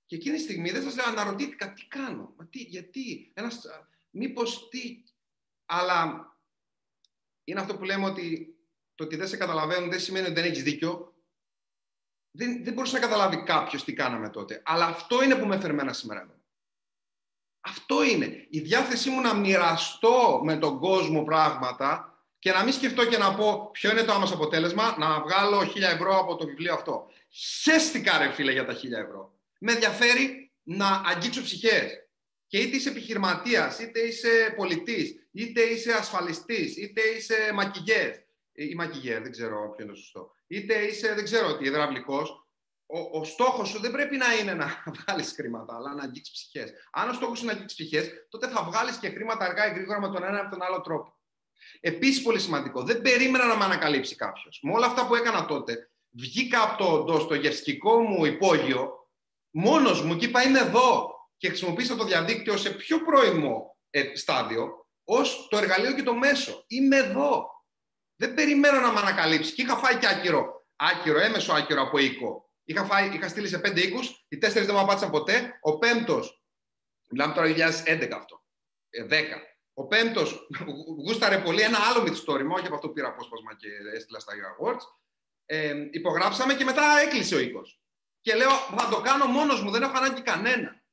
Και 0.05 0.15
εκείνη 0.15 0.35
τη 0.35 0.41
στιγμή 0.41 0.71
δεν 0.71 0.83
σας 0.83 0.97
αναρωτήθηκα 0.97 1.73
τι 1.73 1.85
κάνω, 1.85 2.33
μα 2.37 2.47
τι, 2.47 2.59
γιατί, 2.59 3.31
ένας, 3.33 3.65
μήπως 4.09 4.69
τι. 4.69 5.03
Αλλά 5.65 6.27
είναι 7.43 7.59
αυτό 7.59 7.77
που 7.77 7.83
λέμε 7.83 8.05
ότι 8.05 8.55
το 8.95 9.03
ότι 9.03 9.15
δεν 9.15 9.27
σε 9.27 9.37
καταλαβαίνουν 9.37 9.89
δεν 9.89 9.99
σημαίνει 9.99 10.25
ότι 10.25 10.33
δεν 10.33 10.43
έχεις 10.43 10.63
δίκιο. 10.63 11.15
Δεν, 12.31 12.63
δεν 12.63 12.73
μπορούσε 12.73 12.93
να 12.93 13.01
καταλάβει 13.01 13.43
κάποιος 13.43 13.83
τι 13.83 13.93
κάναμε 13.93 14.29
τότε. 14.29 14.61
Αλλά 14.65 14.85
αυτό 14.85 15.23
είναι 15.23 15.35
που 15.35 15.45
με 15.45 15.55
έφερε 15.55 15.73
μένα 15.73 15.93
σήμερα 15.93 16.21
εδώ. 16.21 16.44
Αυτό 17.65 18.03
είναι. 18.03 18.45
Η 18.49 18.59
διάθεσή 18.59 19.09
μου 19.09 19.21
να 19.21 19.33
μοιραστώ 19.33 20.41
με 20.43 20.57
τον 20.57 20.79
κόσμο 20.79 21.23
πράγματα 21.23 22.19
και 22.39 22.51
να 22.51 22.63
μην 22.63 22.73
σκεφτώ 22.73 23.05
και 23.05 23.17
να 23.17 23.35
πω 23.35 23.69
ποιο 23.71 23.91
είναι 23.91 24.03
το 24.03 24.13
άμεσο 24.13 24.33
αποτέλεσμα, 24.33 24.95
να 24.97 25.21
βγάλω 25.21 25.65
χίλια 25.65 25.89
ευρώ 25.89 26.19
από 26.19 26.35
το 26.35 26.45
βιβλίο 26.45 26.73
αυτό. 26.73 27.07
Σέστηκα 27.29 28.17
ρε 28.17 28.31
φίλε 28.31 28.51
για 28.51 28.65
τα 28.65 28.73
χίλια 28.73 28.99
ευρώ. 28.99 29.33
Με 29.59 29.71
ενδιαφέρει 29.71 30.51
να 30.63 31.01
αγγίξω 31.05 31.41
ψυχές. 31.41 31.91
Και 32.47 32.57
είτε 32.57 32.75
είσαι 32.75 32.89
επιχειρηματίας, 32.89 33.79
είτε 33.79 33.99
είσαι 33.99 34.53
πολιτής, 34.57 35.29
είτε 35.31 35.61
είσαι 35.61 35.93
ασφαλιστής, 35.93 36.77
είτε 36.77 37.01
είσαι 37.01 37.51
μακιγιέρ, 37.53 38.11
ή 38.51 38.75
μακιγιέρ, 38.75 39.21
δεν 39.21 39.31
ξέρω 39.31 39.71
ποιο 39.75 39.83
είναι 39.83 39.93
το 39.93 39.99
σωστό, 39.99 40.31
είτε 40.47 40.73
είσαι, 40.73 41.13
δεν 41.13 41.23
ξέρω 41.23 41.57
τι, 41.57 41.65
υδραυλικός, 41.65 42.44
ο, 42.85 43.19
ο 43.19 43.23
στόχος 43.23 43.69
σου 43.69 43.79
δεν 43.79 43.91
πρέπει 43.91 44.17
να 44.17 44.33
είναι 44.33 44.53
να 44.53 44.83
βγάλει 44.97 45.23
χρήματα, 45.23 45.75
αλλά 45.75 45.93
να 45.93 46.03
αγγίξεις 46.03 46.33
ψυχές. 46.33 46.71
Αν 46.91 47.09
ο 47.09 47.13
στόχος 47.13 47.41
είναι 47.41 47.51
να 47.51 47.57
αγγίξεις 47.57 47.77
ψυχές, 47.77 48.09
τότε 48.29 48.47
θα 48.47 48.63
βγάλεις 48.63 48.97
και 48.97 49.09
χρήματα 49.09 49.45
αργά 49.45 49.67
ή 49.67 49.73
γρήγορα 49.73 49.99
με 49.99 50.07
τον 50.07 50.23
ένα 50.23 50.39
ή 50.39 50.43
με 50.43 50.49
τον 50.49 50.61
άλλο 50.61 50.81
τρόπο. 50.81 51.19
Επίσης, 51.79 52.21
πολύ 52.21 52.39
σημαντικό, 52.39 52.83
δεν 52.83 53.01
περίμενα 53.01 53.45
να 53.45 53.55
με 53.55 53.63
ανακαλύψει 53.63 54.15
κάποιος. 54.15 54.59
Με 54.63 54.71
όλα 54.73 54.85
αυτά 54.85 55.07
που 55.07 55.15
έκανα 55.15 55.45
τότε, 55.45 55.91
βγήκα 56.09 56.61
από 56.61 57.03
το, 57.03 57.25
το 57.25 57.35
γευστικό 57.35 57.99
μου 57.99 58.25
υπόγειο, 58.25 59.09
μόνος 59.49 60.01
μου 60.01 60.15
και 60.15 60.25
είπα 60.25 60.43
είμαι 60.43 60.59
εδώ 60.59 61.13
και 61.37 61.47
χρησιμοποίησα 61.47 61.95
το 61.95 62.03
διαδίκτυο 62.03 62.57
σε 62.57 62.69
πιο 62.69 63.01
πρώιμο 63.01 63.77
ε, 63.89 64.15
στάδιο 64.15 64.87
ως 65.03 65.47
το 65.49 65.57
εργαλείο 65.57 65.93
και 65.93 66.03
το 66.03 66.13
μέσο. 66.13 66.63
Είμαι 66.67 66.97
εδώ. 66.97 67.45
Δεν 68.15 68.33
περιμένω 68.33 68.79
να 68.79 68.91
με 68.91 68.99
ανακαλύψει. 68.99 69.53
Και 69.53 69.61
είχα 69.61 69.75
φάει 69.75 69.97
και 69.97 70.07
άκυρο, 70.07 70.65
άκυρο, 70.75 71.19
έμεσο 71.19 71.53
άκυρο 71.53 71.81
από 71.81 71.97
οίκο 71.97 72.45
Είχα, 72.65 72.85
φάει, 72.85 73.15
είχα 73.15 73.27
στείλει 73.27 73.47
σε 73.47 73.59
πέντε 73.59 73.81
οίκους, 73.81 74.25
οι 74.27 74.37
τέσσερις 74.37 74.67
δεν 74.67 74.75
μου 74.75 74.81
απάντησαν 74.81 75.11
ποτέ. 75.11 75.59
Ο 75.61 75.77
πέμπτος, 75.77 76.43
μιλάμε 77.09 77.33
τώρα 77.33 77.47
2011 77.47 78.15
αυτό, 78.15 78.43
10. 79.09 79.11
Ε, 79.11 79.35
Ο 79.73 79.87
πέμπτος 79.87 80.47
γούσταρε 81.05 81.41
πολύ 81.41 81.61
ένα 81.61 81.77
άλλο 81.89 82.01
μυθιστόρημα, 82.01 82.55
όχι 82.55 82.65
από 82.65 82.75
αυτό 82.75 82.87
που 82.87 82.93
πήρα 82.93 83.07
απόσπασμα 83.07 83.55
και 83.55 83.67
έστειλα 83.95 84.19
στα 84.19 84.33
Awards. 84.33 84.83
Ε, 85.45 85.87
υπογράψαμε 85.91 86.53
και 86.53 86.63
μετά 86.63 86.99
έκλεισε 87.05 87.35
ο 87.35 87.39
οίκος. 87.39 87.81
Και 88.21 88.35
λέω, 88.35 88.49
θα 88.49 88.89
το 88.89 89.01
κάνω 89.01 89.25
μόνος 89.25 89.63
μου, 89.63 89.71
δεν 89.71 89.81
έχω 89.81 89.97
ανάγκη 89.97 90.21
κανένα. 90.21 90.83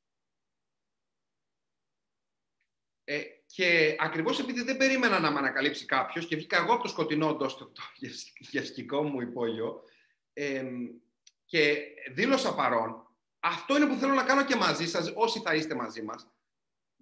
Ε, 3.04 3.22
και 3.46 3.96
ακριβώς 3.98 4.38
επειδή 4.38 4.62
δεν 4.62 4.76
περίμενα 4.76 5.20
να 5.20 5.30
με 5.30 5.38
ανακαλύψει 5.38 5.84
κάποιος 5.84 6.26
και 6.26 6.36
βγήκα 6.36 6.56
εγώ 6.56 6.72
από 6.72 6.82
το 6.82 6.88
σκοτεινό 6.88 7.36
το, 7.36 7.46
το, 7.46 7.82
γευστικό 8.38 9.02
μου 9.02 9.20
υπόγειο, 9.20 9.82
ε, 10.32 10.64
και 11.52 11.78
δήλωσα 12.12 12.54
παρόν, 12.54 13.06
αυτό 13.40 13.76
είναι 13.76 13.86
που 13.86 13.94
θέλω 13.94 14.14
να 14.14 14.22
κάνω 14.22 14.44
και 14.44 14.56
μαζί 14.56 14.88
σας, 14.88 15.12
όσοι 15.14 15.40
θα 15.40 15.54
είστε 15.54 15.74
μαζί 15.74 16.02
μας, 16.02 16.26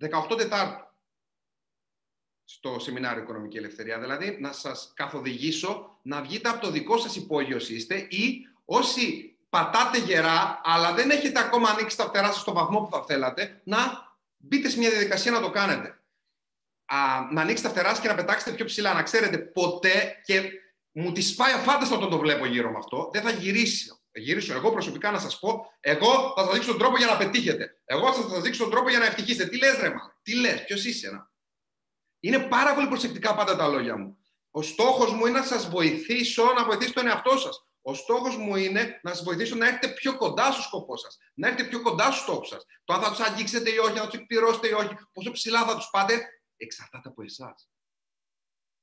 18 0.01 0.37
Τετάρτου, 0.37 0.85
στο 2.45 2.79
Σεμινάριο 2.79 3.23
Οικονομική 3.23 3.57
Ελευθερία. 3.57 3.99
Δηλαδή, 3.99 4.37
να 4.41 4.53
σας 4.53 4.93
καθοδηγήσω 4.95 5.99
να 6.03 6.23
βγείτε 6.23 6.49
από 6.49 6.61
το 6.61 6.71
δικό 6.71 6.99
σας 6.99 7.17
υπόγειο 7.17 7.57
είστε 7.57 8.07
ή 8.11 8.47
όσοι 8.65 9.37
πατάτε 9.51 9.99
γερά, 9.99 10.61
αλλά 10.65 10.95
δεν 10.95 11.11
έχετε 11.11 11.41
ακόμα 11.41 11.69
ανοίξει 11.69 11.97
τα 11.97 12.05
φτερά 12.05 12.27
σας 12.27 12.41
στο 12.41 12.53
βαθμό 12.53 12.81
που 12.81 12.91
θα 12.91 13.05
θέλατε, 13.05 13.61
να 13.65 13.79
μπείτε 14.37 14.69
σε 14.69 14.79
μια 14.79 14.91
διαδικασία 14.91 15.31
να 15.31 15.41
το 15.41 15.51
κάνετε. 15.51 16.01
Α, 16.85 17.29
να 17.33 17.41
ανοίξετε 17.41 17.69
τα 17.69 17.75
φτερά 17.75 18.01
και 18.01 18.09
να 18.09 18.15
πετάξετε 18.15 18.57
πιο 18.57 18.65
ψηλά. 18.65 18.95
Να 18.95 19.03
ξέρετε 19.03 19.39
ποτέ 19.39 20.21
και 20.25 20.51
μου 20.93 21.13
τη 21.13 21.21
σπάει 21.21 21.53
αφάνταστα 21.53 21.97
όταν 21.97 22.11
το 22.11 22.19
βλέπω 22.19 22.47
γύρω 22.47 22.71
με 22.71 22.79
αυτό, 22.79 23.11
δεν 23.13 23.23
θα 23.23 23.31
γυρίσει 23.31 24.00
γυρίσω 24.13 24.55
εγώ 24.55 24.71
προσωπικά 24.73 25.11
να 25.11 25.19
σας 25.19 25.39
πω, 25.39 25.73
εγώ 25.81 26.33
θα 26.37 26.45
σας 26.45 26.53
δείξω 26.53 26.71
τον 26.71 26.79
τρόπο 26.79 26.97
για 26.97 27.07
να 27.07 27.17
πετύχετε. 27.17 27.81
Εγώ 27.85 28.13
θα 28.13 28.29
σας 28.29 28.41
δείξω 28.41 28.63
τον 28.63 28.71
τρόπο 28.71 28.89
για 28.89 28.99
να 28.99 29.05
ευτυχίσετε. 29.05 29.49
Τι 29.49 29.59
λες, 29.59 29.79
ρε, 29.79 29.89
μα, 29.89 30.15
τι 30.23 30.35
λες, 30.35 30.65
ποιος 30.65 30.85
είσαι, 30.85 31.09
ένα. 31.09 31.31
Είναι 32.21 32.39
πάρα 32.39 32.75
πολύ 32.75 32.89
προσεκτικά 32.89 33.35
πάντα 33.35 33.57
τα 33.57 33.69
λόγια 33.69 33.97
μου. 33.97 34.19
Ο 34.51 34.63
στόχος 34.63 35.13
μου 35.13 35.27
είναι 35.27 35.39
να 35.39 35.45
σας 35.45 35.69
βοηθήσω 35.69 36.53
να 36.53 36.65
βοηθήσω 36.65 36.93
τον 36.93 37.07
εαυτό 37.07 37.39
σας. 37.39 37.65
Ο 37.83 37.95
στόχος 37.95 38.37
μου 38.37 38.57
είναι 38.57 39.01
να 39.03 39.15
σας 39.15 39.23
βοηθήσω 39.23 39.57
να 39.57 39.67
έρθετε 39.67 39.89
πιο 39.89 40.17
κοντά 40.17 40.53
στο 40.53 40.63
σκοπό 40.63 40.97
σας, 40.97 41.19
να 41.35 41.49
έρθετε 41.49 41.69
πιο 41.69 41.83
κοντά 41.83 42.11
στου 42.11 42.23
στόχου 42.23 42.45
σας. 42.45 42.65
Το 42.85 42.95
αν 42.95 43.03
θα 43.03 43.11
τους 43.11 43.21
αγγίξετε 43.21 43.71
ή 43.71 43.79
όχι, 43.79 43.91
αν 43.91 43.97
θα 43.97 44.09
τους 44.09 44.19
εκπληρώσετε 44.19 44.69
ή 44.69 44.73
όχι, 44.73 44.89
πόσο 45.13 45.31
ψηλά 45.31 45.65
θα 45.65 45.77
τους 45.77 45.91
πάτε, 45.91 46.29
εξαρτάται 46.57 47.09
από 47.09 47.23
εσάς. 47.23 47.71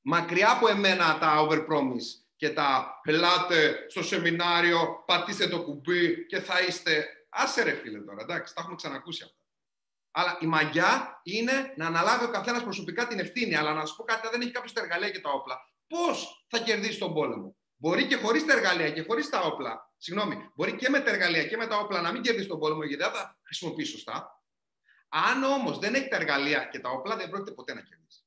Μακριά 0.01 0.51
από 0.51 0.67
εμένα 0.67 1.17
τα 1.19 1.47
overpromise 1.47 2.26
και 2.37 2.49
τα 2.49 2.99
πελάτε 3.03 3.85
στο 3.89 4.03
σεμινάριο, 4.03 5.03
πατήστε 5.05 5.47
το 5.47 5.63
κουμπί 5.63 6.25
και 6.25 6.39
θα 6.39 6.61
είστε. 6.61 7.07
Άσε 7.29 7.63
ρε 7.63 7.73
φίλε 7.73 7.99
τώρα, 7.99 8.21
εντάξει, 8.21 8.53
τα 8.53 8.61
έχουμε 8.61 8.75
ξανακούσει 8.75 9.23
αυτά. 9.23 9.37
Αλλά 10.11 10.37
η 10.41 10.45
μαγιά 10.45 11.21
είναι 11.23 11.73
να 11.75 11.85
αναλάβει 11.85 12.25
ο 12.25 12.29
καθένας 12.29 12.63
προσωπικά 12.63 13.07
την 13.07 13.19
ευθύνη. 13.19 13.55
Αλλά 13.55 13.73
να 13.73 13.85
σου 13.85 13.95
πω 13.95 14.03
κάτι, 14.03 14.27
δεν 14.31 14.41
έχει 14.41 14.51
κάποιος 14.51 14.73
τα 14.73 14.81
εργαλεία 14.81 15.09
και 15.09 15.19
τα 15.19 15.29
όπλα. 15.29 15.57
Πώς 15.87 16.45
θα 16.49 16.59
κερδίσει 16.59 16.99
τον 16.99 17.13
πόλεμο; 17.13 17.57
Μπορεί 17.75 18.07
και 18.07 18.15
χωρίς 18.15 18.45
τα 18.45 18.53
εργαλεία 18.53 18.91
και 18.91 19.01
χωρίς 19.01 19.29
τα 19.29 19.39
όπλα. 19.39 19.93
Συγγνώμη, 19.97 20.51
μπορεί 20.55 20.75
και 20.75 20.89
με 20.89 20.99
τα 20.99 21.09
εργαλεία 21.09 21.47
και 21.47 21.57
με 21.57 21.67
τα 21.67 21.77
όπλα 21.77 22.01
να 22.01 22.11
μην 22.11 22.21
κερδίσει 22.21 22.47
τον 22.47 22.59
πόλεμο 22.59 22.83
γιατί 22.83 23.03
δεν 23.03 23.11
θα 23.11 23.39
χρησιμοποιήσει 23.43 23.91
σωστά. 23.91 24.41
Αν 25.09 25.43
όμως 25.43 25.79
δεν 25.79 25.93
έχει 25.93 26.07
τα 26.07 26.15
εργαλεία 26.15 26.65
και 26.71 26.79
τα 26.79 26.89
όπλα, 26.89 27.15
δεν 27.15 27.29
πρόκειται 27.29 27.51
ποτέ 27.51 27.73
να 27.73 27.81
κερδίσει. 27.81 28.23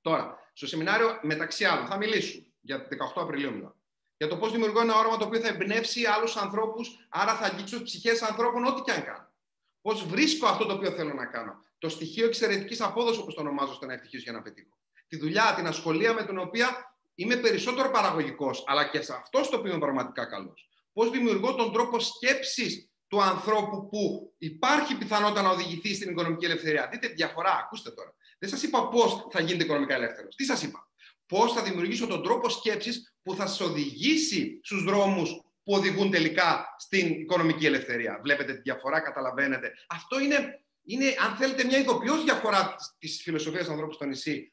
Τώρα, 0.00 0.50
στο 0.52 0.66
σεμινάριο 0.66 1.18
μεταξύ 1.22 1.64
άλλων 1.64 1.86
θα 1.86 1.96
μιλήσουμε 1.96 2.53
για 2.64 2.88
18 2.88 3.22
Απριλίου 3.22 3.52
μιλάω. 3.52 3.72
Για 4.16 4.28
το 4.28 4.36
πώς 4.36 4.52
δημιουργώ 4.52 4.80
ένα 4.80 4.98
όραμα 4.98 5.16
το 5.16 5.24
οποίο 5.24 5.40
θα 5.40 5.48
εμπνεύσει 5.48 6.04
άλλους 6.04 6.36
ανθρώπους, 6.36 7.06
άρα 7.08 7.34
θα 7.36 7.44
αγγίξω 7.44 7.76
τι 7.76 7.82
ψυχές 7.82 8.22
ανθρώπων, 8.22 8.64
ό,τι 8.64 8.82
και 8.82 8.90
αν 8.90 9.04
κάνω. 9.04 9.32
Πώς 9.80 10.06
βρίσκω 10.06 10.46
αυτό 10.46 10.66
το 10.66 10.74
οποίο 10.74 10.90
θέλω 10.90 11.14
να 11.14 11.26
κάνω. 11.26 11.52
Το 11.78 11.88
στοιχείο 11.88 12.26
εξαιρετικής 12.26 12.80
απόδοσης, 12.80 13.20
όπως 13.20 13.34
το 13.34 13.40
ονομάζω, 13.40 13.74
στο 13.74 13.86
να 13.86 13.92
ευτυχήσω 13.92 14.22
για 14.22 14.32
να 14.32 14.42
πετύχω. 14.42 14.78
Τη 15.08 15.16
δουλειά, 15.16 15.52
την 15.56 15.66
ασχολία 15.66 16.14
με 16.14 16.24
την 16.24 16.38
οποία 16.38 16.96
είμαι 17.14 17.36
περισσότερο 17.36 17.90
παραγωγικός, 17.90 18.64
αλλά 18.66 18.88
και 18.88 19.00
σε 19.00 19.12
αυτό 19.14 19.50
το 19.50 19.56
οποίο 19.56 19.70
είμαι 19.70 19.80
πραγματικά 19.80 20.24
καλός. 20.24 20.68
Πώς 20.92 21.10
δημιουργώ 21.10 21.54
τον 21.54 21.72
τρόπο 21.72 21.98
σκέψης 21.98 22.88
του 23.08 23.22
ανθρώπου 23.22 23.88
που 23.88 24.32
υπάρχει 24.38 24.96
πιθανότητα 24.96 25.42
να 25.42 25.50
οδηγηθεί 25.50 25.94
στην 25.94 26.10
οικονομική 26.10 26.44
ελευθερία. 26.44 26.88
Δείτε 26.92 27.06
τη 27.06 27.14
διαφορά, 27.14 27.60
ακούστε 27.64 27.90
τώρα. 27.90 28.14
Δεν 28.38 28.48
σας 28.48 28.62
είπα 28.62 28.88
πώς 28.88 29.26
θα 29.30 29.40
γίνετε 29.40 29.64
οικονομικά 29.64 29.94
ελεύθερος. 29.94 30.34
Τι 30.34 30.44
σας 30.44 30.62
είπα; 30.62 30.88
Πώς 31.34 31.52
θα 31.52 31.62
δημιουργήσω 31.62 32.06
τον 32.06 32.22
τρόπο 32.22 32.48
σκέψης 32.48 33.14
που 33.22 33.34
θα 33.34 33.46
σα 33.46 33.64
οδηγήσει 33.64 34.60
στους 34.62 34.84
δρόμους 34.84 35.30
που 35.62 35.72
οδηγούν 35.72 36.10
τελικά 36.10 36.74
στην 36.78 37.20
οικονομική 37.20 37.66
ελευθερία. 37.66 38.20
Βλέπετε 38.22 38.54
τη 38.54 38.60
διαφορά, 38.60 39.00
καταλαβαίνετε. 39.00 39.72
Αυτό 39.88 40.20
είναι, 40.20 40.64
είναι 40.84 41.14
αν 41.24 41.36
θέλετε, 41.36 41.64
μια 41.64 41.78
ειδοποιώς 41.78 42.24
διαφορά 42.24 42.74
της 42.98 43.22
φιλοσοφίας 43.22 43.66
του 43.66 43.72
ανθρώπου 43.72 43.92
στο 43.92 44.04
νησί, 44.04 44.52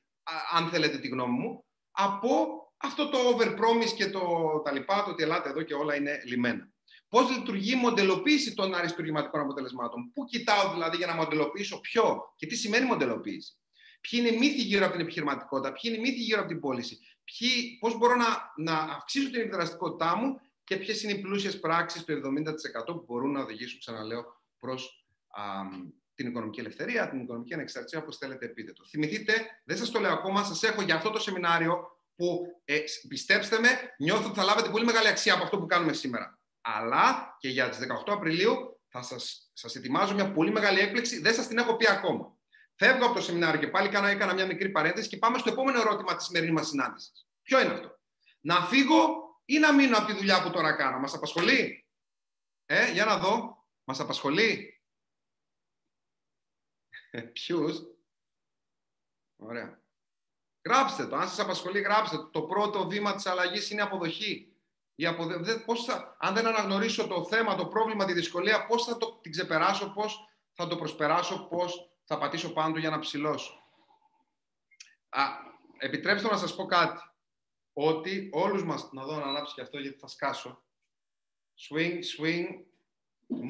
αν 0.53 0.69
θέλετε 0.69 0.97
τη 0.97 1.07
γνώμη 1.07 1.39
μου, 1.39 1.65
από 1.91 2.29
αυτό 2.77 3.09
το 3.09 3.17
overpromise 3.17 3.93
και 3.95 4.09
το 4.09 4.21
τα 4.63 4.71
λοιπά, 4.71 5.03
το 5.03 5.11
ότι 5.11 5.23
ελάτε 5.23 5.49
εδώ 5.49 5.61
και 5.61 5.73
όλα 5.73 5.95
είναι 5.95 6.21
λιμένα. 6.25 6.71
Πώς 7.09 7.29
λειτουργεί 7.29 7.71
η 7.71 7.75
μοντελοποίηση 7.75 8.53
των 8.53 8.73
αριστουργηματικών 8.75 9.41
αποτελεσμάτων. 9.41 10.11
Πού 10.13 10.23
κοιτάω 10.25 10.71
δηλαδή 10.71 10.97
για 10.97 11.07
να 11.07 11.15
μοντελοποιήσω 11.15 11.79
ποιο 11.79 12.33
και 12.35 12.45
τι 12.45 12.55
σημαίνει 12.55 12.85
μοντελοποίηση. 12.85 13.55
Ποιοι 14.09 14.19
είναι 14.23 14.35
οι 14.35 14.37
μύθοι 14.37 14.61
γύρω 14.61 14.83
από 14.83 14.93
την 14.93 15.01
επιχειρηματικότητα, 15.01 15.71
ποιοι 15.71 15.81
είναι 15.83 15.97
οι 15.97 15.99
μύθοι 15.99 16.21
γύρω 16.21 16.39
από 16.39 16.49
την 16.49 16.59
πώληση, 16.59 16.99
πώς 17.79 17.97
μπορώ 17.97 18.15
να, 18.15 18.25
να 18.57 18.73
αυξήσω 18.73 19.29
την 19.29 19.41
επιδραστικότητά 19.41 20.15
μου 20.15 20.39
και 20.63 20.77
ποιες 20.77 21.03
είναι 21.03 21.11
οι 21.11 21.19
πλούσιες 21.19 21.59
πράξεις 21.59 22.03
του 22.03 22.13
70% 22.13 22.85
που 22.85 23.03
μπορούν 23.07 23.31
να 23.31 23.41
οδηγήσουν, 23.41 23.79
ξαναλέω, 23.79 24.23
προς 24.59 25.05
την 26.13 26.27
οικονομική 26.27 26.59
ελευθερία, 26.59 27.09
την 27.09 27.19
οικονομική 27.19 27.53
ανεξαρτησία, 27.53 27.99
όπως 27.99 28.17
θέλετε 28.17 28.47
πείτε 28.47 28.73
το. 28.73 28.85
Θυμηθείτε, 28.85 29.33
δεν 29.63 29.77
σας 29.77 29.91
το 29.91 29.99
λέω 29.99 30.11
ακόμα, 30.11 30.43
σας 30.43 30.63
έχω 30.63 30.81
για 30.81 30.95
αυτό 30.95 31.09
το 31.09 31.19
σεμινάριο 31.19 31.99
που 32.15 32.45
ε, 32.65 32.79
πιστέψτε 33.07 33.59
με, 33.59 33.69
νιώθω 33.97 34.27
ότι 34.27 34.39
θα 34.39 34.43
λάβετε 34.43 34.69
πολύ 34.69 34.85
μεγάλη 34.85 35.07
αξία 35.07 35.33
από 35.33 35.43
αυτό 35.43 35.59
που 35.59 35.65
κάνουμε 35.65 35.93
σήμερα. 35.93 36.39
Αλλά 36.61 37.35
και 37.39 37.49
για 37.49 37.69
τις 37.69 37.79
18 37.79 38.13
Απριλίου 38.13 38.79
θα 38.87 39.01
σας, 39.01 39.51
σας 39.53 39.75
ετοιμάζω 39.75 40.13
μια 40.13 40.31
πολύ 40.31 40.51
μεγάλη 40.51 40.79
έκπληξη, 40.79 41.21
δεν 41.21 41.33
σας 41.33 41.47
την 41.47 41.57
έχω 41.57 41.75
πει 41.75 41.89
ακόμα. 41.89 42.35
Φεύγω 42.83 43.05
από 43.05 43.15
το 43.15 43.21
σεμινάριο 43.21 43.59
και 43.59 43.67
πάλι 43.67 43.87
έκανα, 43.87 44.07
έκανα 44.09 44.33
μια 44.33 44.45
μικρή 44.45 44.69
παρένθεση 44.69 45.09
και 45.09 45.17
πάμε 45.17 45.37
στο 45.37 45.51
επόμενο 45.51 45.79
ερώτημα 45.79 46.15
της 46.15 46.25
σημερινής 46.25 46.53
μας 46.55 46.67
συνάντησης. 46.67 47.27
Ποιο 47.41 47.59
είναι 47.59 47.73
αυτό, 47.73 47.99
Να 48.39 48.65
φύγω 48.65 49.19
ή 49.45 49.59
να 49.59 49.73
μείνω 49.73 49.97
από 49.97 50.07
τη 50.07 50.13
δουλειά 50.13 50.43
που 50.43 50.49
τώρα 50.49 50.75
κάνω, 50.75 50.99
Μας 50.99 51.13
απασχολεί; 51.13 51.87
Ε, 52.65 52.91
για 52.91 53.05
να 53.05 53.17
δω, 53.17 53.65
Μας 53.83 53.99
απασχολεί; 53.99 54.81
Ποιους; 57.33 57.81
Ωραία. 59.35 59.81
Γράψτε 60.65 61.07
το. 61.07 61.15
Αν 61.15 61.27
σας 61.27 61.39
απασχολεί, 61.39 61.81
γράψτε 61.81 62.17
το. 62.17 62.29
Το 62.29 62.41
πρώτο 62.41 62.87
βήμα 62.87 63.15
της 63.15 63.25
αλλαγής 63.25 63.69
είναι 63.69 63.81
αποδοχή. 63.81 64.55
Η 64.95 65.05
αποδε... 65.05 65.59
πώς 65.59 65.85
θα... 65.85 66.15
Αν 66.19 66.33
δεν 66.33 66.47
αναγνωρίσω 66.47 67.07
το 67.07 67.25
θέμα, 67.25 67.55
το 67.55 67.67
πρόβλημα, 67.67 68.05
τη 68.05 68.13
δυσκολία, 68.13 68.65
πώς 68.65 68.85
θα 68.85 68.97
το... 68.97 69.19
την 69.21 69.31
ξεπεράσω, 69.31 69.93
πώς 69.93 70.29
θα 70.53 70.67
το 70.67 70.75
προσπεράσω, 70.77 71.47
πώς 71.47 71.90
θα 72.11 72.17
πατήσω 72.17 72.53
πάνω 72.53 72.73
του 72.73 72.79
για 72.79 72.89
να 72.89 72.99
ψηλώσω. 72.99 73.63
Α, 75.09 75.23
επιτρέψτε 75.77 76.27
να 76.27 76.37
σας 76.37 76.55
πω 76.55 76.65
κάτι. 76.65 77.01
Ότι 77.73 78.29
όλους 78.33 78.63
μας... 78.63 78.91
Να 78.91 79.05
δω 79.05 79.15
να 79.15 79.25
ανάψει 79.25 79.53
και 79.53 79.61
αυτό 79.61 79.79
γιατί 79.79 79.97
θα 79.97 80.07
σκάσω. 80.07 80.63
Swing, 81.69 81.99
swing, 82.17 82.47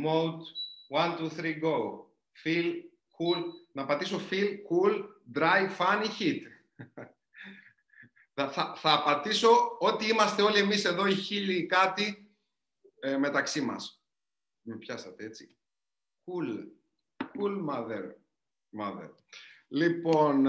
mode, 0.04 0.42
one, 0.90 1.18
two, 1.18 1.30
three, 1.30 1.62
go. 1.62 2.06
Feel, 2.44 2.74
cool. 3.18 3.44
Να 3.72 3.86
πατήσω 3.86 4.20
feel, 4.30 4.50
cool, 4.70 5.04
dry, 5.34 5.78
funny, 5.78 6.08
hit. 6.20 6.42
θα, 8.34 8.50
θα, 8.50 8.76
θα 8.76 9.04
πατήσω 9.04 9.78
ό,τι 9.80 10.08
είμαστε 10.08 10.42
όλοι 10.42 10.60
εμείς 10.60 10.86
εδώ 10.86 11.06
οι 11.06 11.16
χίλιοι 11.16 11.66
κάτι 11.66 12.36
ε, 13.00 13.18
μεταξύ 13.18 13.62
μας. 13.62 14.04
Με 14.62 14.78
πιάσατε 14.78 15.26
έτσι. 15.26 15.58
Cool. 16.26 16.68
Cool 17.18 17.70
mother. 17.70 18.21
Mother. 18.80 19.10
Λοιπόν, 19.68 20.46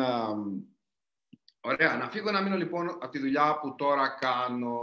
ωραία. 1.61 1.97
Να 1.97 2.09
φύγω 2.11 2.31
να 2.31 2.41
μείνω 2.41 2.57
λοιπόν 2.57 2.89
από 2.89 3.09
τη 3.09 3.18
δουλειά 3.18 3.59
που 3.59 3.75
τώρα 3.75 4.09
κάνω. 4.09 4.77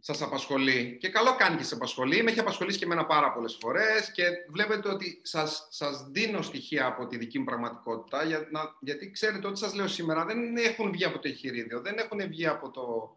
Σας 0.00 0.22
απασχολεί. 0.22 0.96
Και 1.00 1.08
καλό 1.08 1.36
κάνει 1.36 1.56
και 1.56 1.62
σε 1.62 1.74
απασχολεί. 1.74 2.22
Με 2.22 2.30
έχει 2.30 2.40
απασχολήσει 2.40 2.78
και 2.78 2.84
εμένα 2.84 3.06
πάρα 3.06 3.32
πολλές 3.32 3.58
φορές 3.60 4.12
και 4.12 4.24
βλέπετε 4.48 4.88
ότι 4.88 5.20
σας, 5.24 5.66
σας 5.70 6.04
δίνω 6.10 6.42
στοιχεία 6.42 6.86
από 6.86 7.06
τη 7.06 7.16
δική 7.16 7.38
μου 7.38 7.44
πραγματικότητα 7.44 8.24
για, 8.24 8.48
να, 8.50 8.60
γιατί 8.80 9.10
ξέρετε 9.10 9.46
ότι 9.46 9.58
σας 9.58 9.74
λέω 9.74 9.88
σήμερα 9.88 10.24
δεν 10.24 10.56
έχουν 10.56 10.90
βγει 10.90 11.04
από 11.04 11.18
το 11.18 11.28
εγχειρίδιο, 11.28 11.80
δεν 11.80 11.98
έχουν 11.98 12.28
βγει 12.28 12.46
από 12.46 12.70
το, 12.70 13.16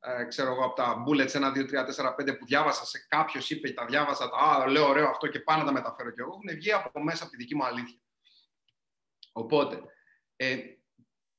ε, 0.00 0.24
ξέρω 0.24 0.52
εγώ, 0.52 0.64
από 0.64 0.74
τα 0.74 1.04
bullets 1.06 1.30
1, 1.30 1.52
2, 1.52 1.66
3, 1.66 1.84
4, 1.84 2.14
5 2.14 2.38
που 2.38 2.44
διάβασα 2.46 2.86
σε 2.86 3.06
κάποιος 3.08 3.50
είπε, 3.50 3.70
τα 3.70 3.84
διάβασα, 3.84 4.28
τα, 4.30 4.36
α, 4.36 4.70
λέω 4.70 4.88
ωραίο 4.88 5.08
αυτό 5.08 5.26
και 5.26 5.40
πάνω 5.40 5.64
τα 5.64 5.72
μεταφέρω 5.72 6.10
κι 6.10 6.20
εγώ. 6.20 6.28
Έχουν 6.28 6.58
βγει 6.58 6.72
από 6.72 7.02
μέσα 7.02 7.22
από 7.22 7.32
τη 7.32 7.38
δική 7.38 7.54
μου 7.54 7.64
αλήθεια. 7.64 7.98
Οπότε, 9.32 9.82
ε, 10.36 10.56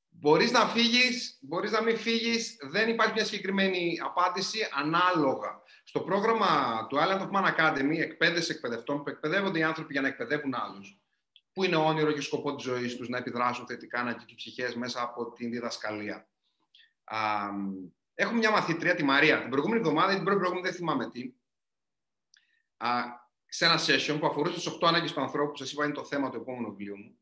μπορείς 0.08 0.50
να 0.50 0.66
φύγεις, 0.66 1.38
μπορείς 1.40 1.70
να 1.70 1.82
μην 1.82 1.96
φύγεις, 1.96 2.56
δεν 2.70 2.88
υπάρχει 2.88 3.12
μια 3.12 3.24
συγκεκριμένη 3.24 4.00
απάντηση 4.04 4.58
ανάλογα. 4.72 5.62
Στο 5.84 6.00
πρόγραμμα 6.00 6.86
του 6.88 6.96
Island 6.96 7.20
of 7.20 7.30
Man 7.30 7.54
Academy, 7.54 7.98
εκπαίδευση 7.98 8.52
εκπαιδευτών, 8.52 9.02
που 9.02 9.10
εκπαιδεύονται 9.10 9.58
οι 9.58 9.62
άνθρωποι 9.62 9.92
για 9.92 10.02
να 10.02 10.08
εκπαιδεύουν 10.08 10.54
άλλους, 10.54 10.98
που 11.52 11.64
είναι 11.64 11.76
όνειρο 11.76 12.12
και 12.12 12.20
σκοπό 12.20 12.54
της 12.54 12.64
ζωής 12.64 12.96
τους, 12.96 13.08
να 13.08 13.18
επιδράσουν 13.18 13.66
θετικά, 13.66 14.02
να 14.02 14.10
αγγίξουν 14.10 14.36
ψυχές 14.36 14.74
μέσα 14.74 15.02
από 15.02 15.32
την 15.32 15.50
διδασκαλία. 15.50 16.28
Α, 17.04 17.48
έχουμε 18.14 18.38
μια 18.38 18.50
μαθήτρια, 18.50 18.94
τη 18.94 19.04
Μαρία, 19.04 19.40
την 19.40 19.50
προηγούμενη 19.50 19.80
εβδομάδα, 19.80 20.14
την 20.14 20.24
προηγούμενη 20.24 20.60
δεν 20.60 20.72
θυμάμαι 20.72 21.10
τι, 21.10 21.34
α, 22.76 22.88
σε 23.46 23.64
ένα 23.64 23.78
session 23.86 24.16
που 24.20 24.26
αφορούσε 24.26 24.70
τι 24.70 24.76
8 24.80 24.88
ανάγκες 24.88 25.12
του 25.12 25.20
ανθρώπου, 25.20 25.56
σας 25.56 25.72
είπα 25.72 25.84
είναι 25.84 25.94
το 25.94 26.04
θέμα 26.04 26.30
του 26.30 26.36
επόμενου 26.36 26.68
βιβλίου 26.68 26.96
μου, 26.96 27.18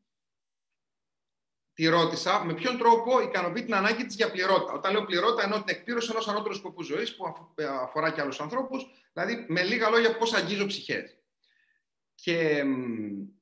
τη 1.73 1.85
ρώτησα 1.85 2.43
με 2.45 2.53
ποιον 2.53 2.77
τρόπο 2.77 3.21
ικανοποιεί 3.21 3.63
την 3.63 3.75
ανάγκη 3.75 4.05
της 4.05 4.15
για 4.15 4.31
πληρότητα. 4.31 4.73
Όταν 4.73 4.91
λέω 4.91 5.05
πληρότητα, 5.05 5.43
εννοώ 5.43 5.63
την 5.63 5.75
εκπλήρωση 5.75 6.09
ενός 6.11 6.27
ανώτερου 6.27 6.55
σκοπού 6.55 6.83
ζωής 6.83 7.15
που 7.15 7.23
ε, 7.55 7.65
αφορά 7.65 8.11
και 8.11 8.21
άλλους 8.21 8.39
ανθρώπους, 8.39 8.85
δηλαδή 9.13 9.45
με 9.47 9.63
λίγα 9.63 9.89
λόγια 9.89 10.17
πώς 10.17 10.33
αγγίζω 10.33 10.65
ψυχές. 10.65 11.17
Και 12.15 12.63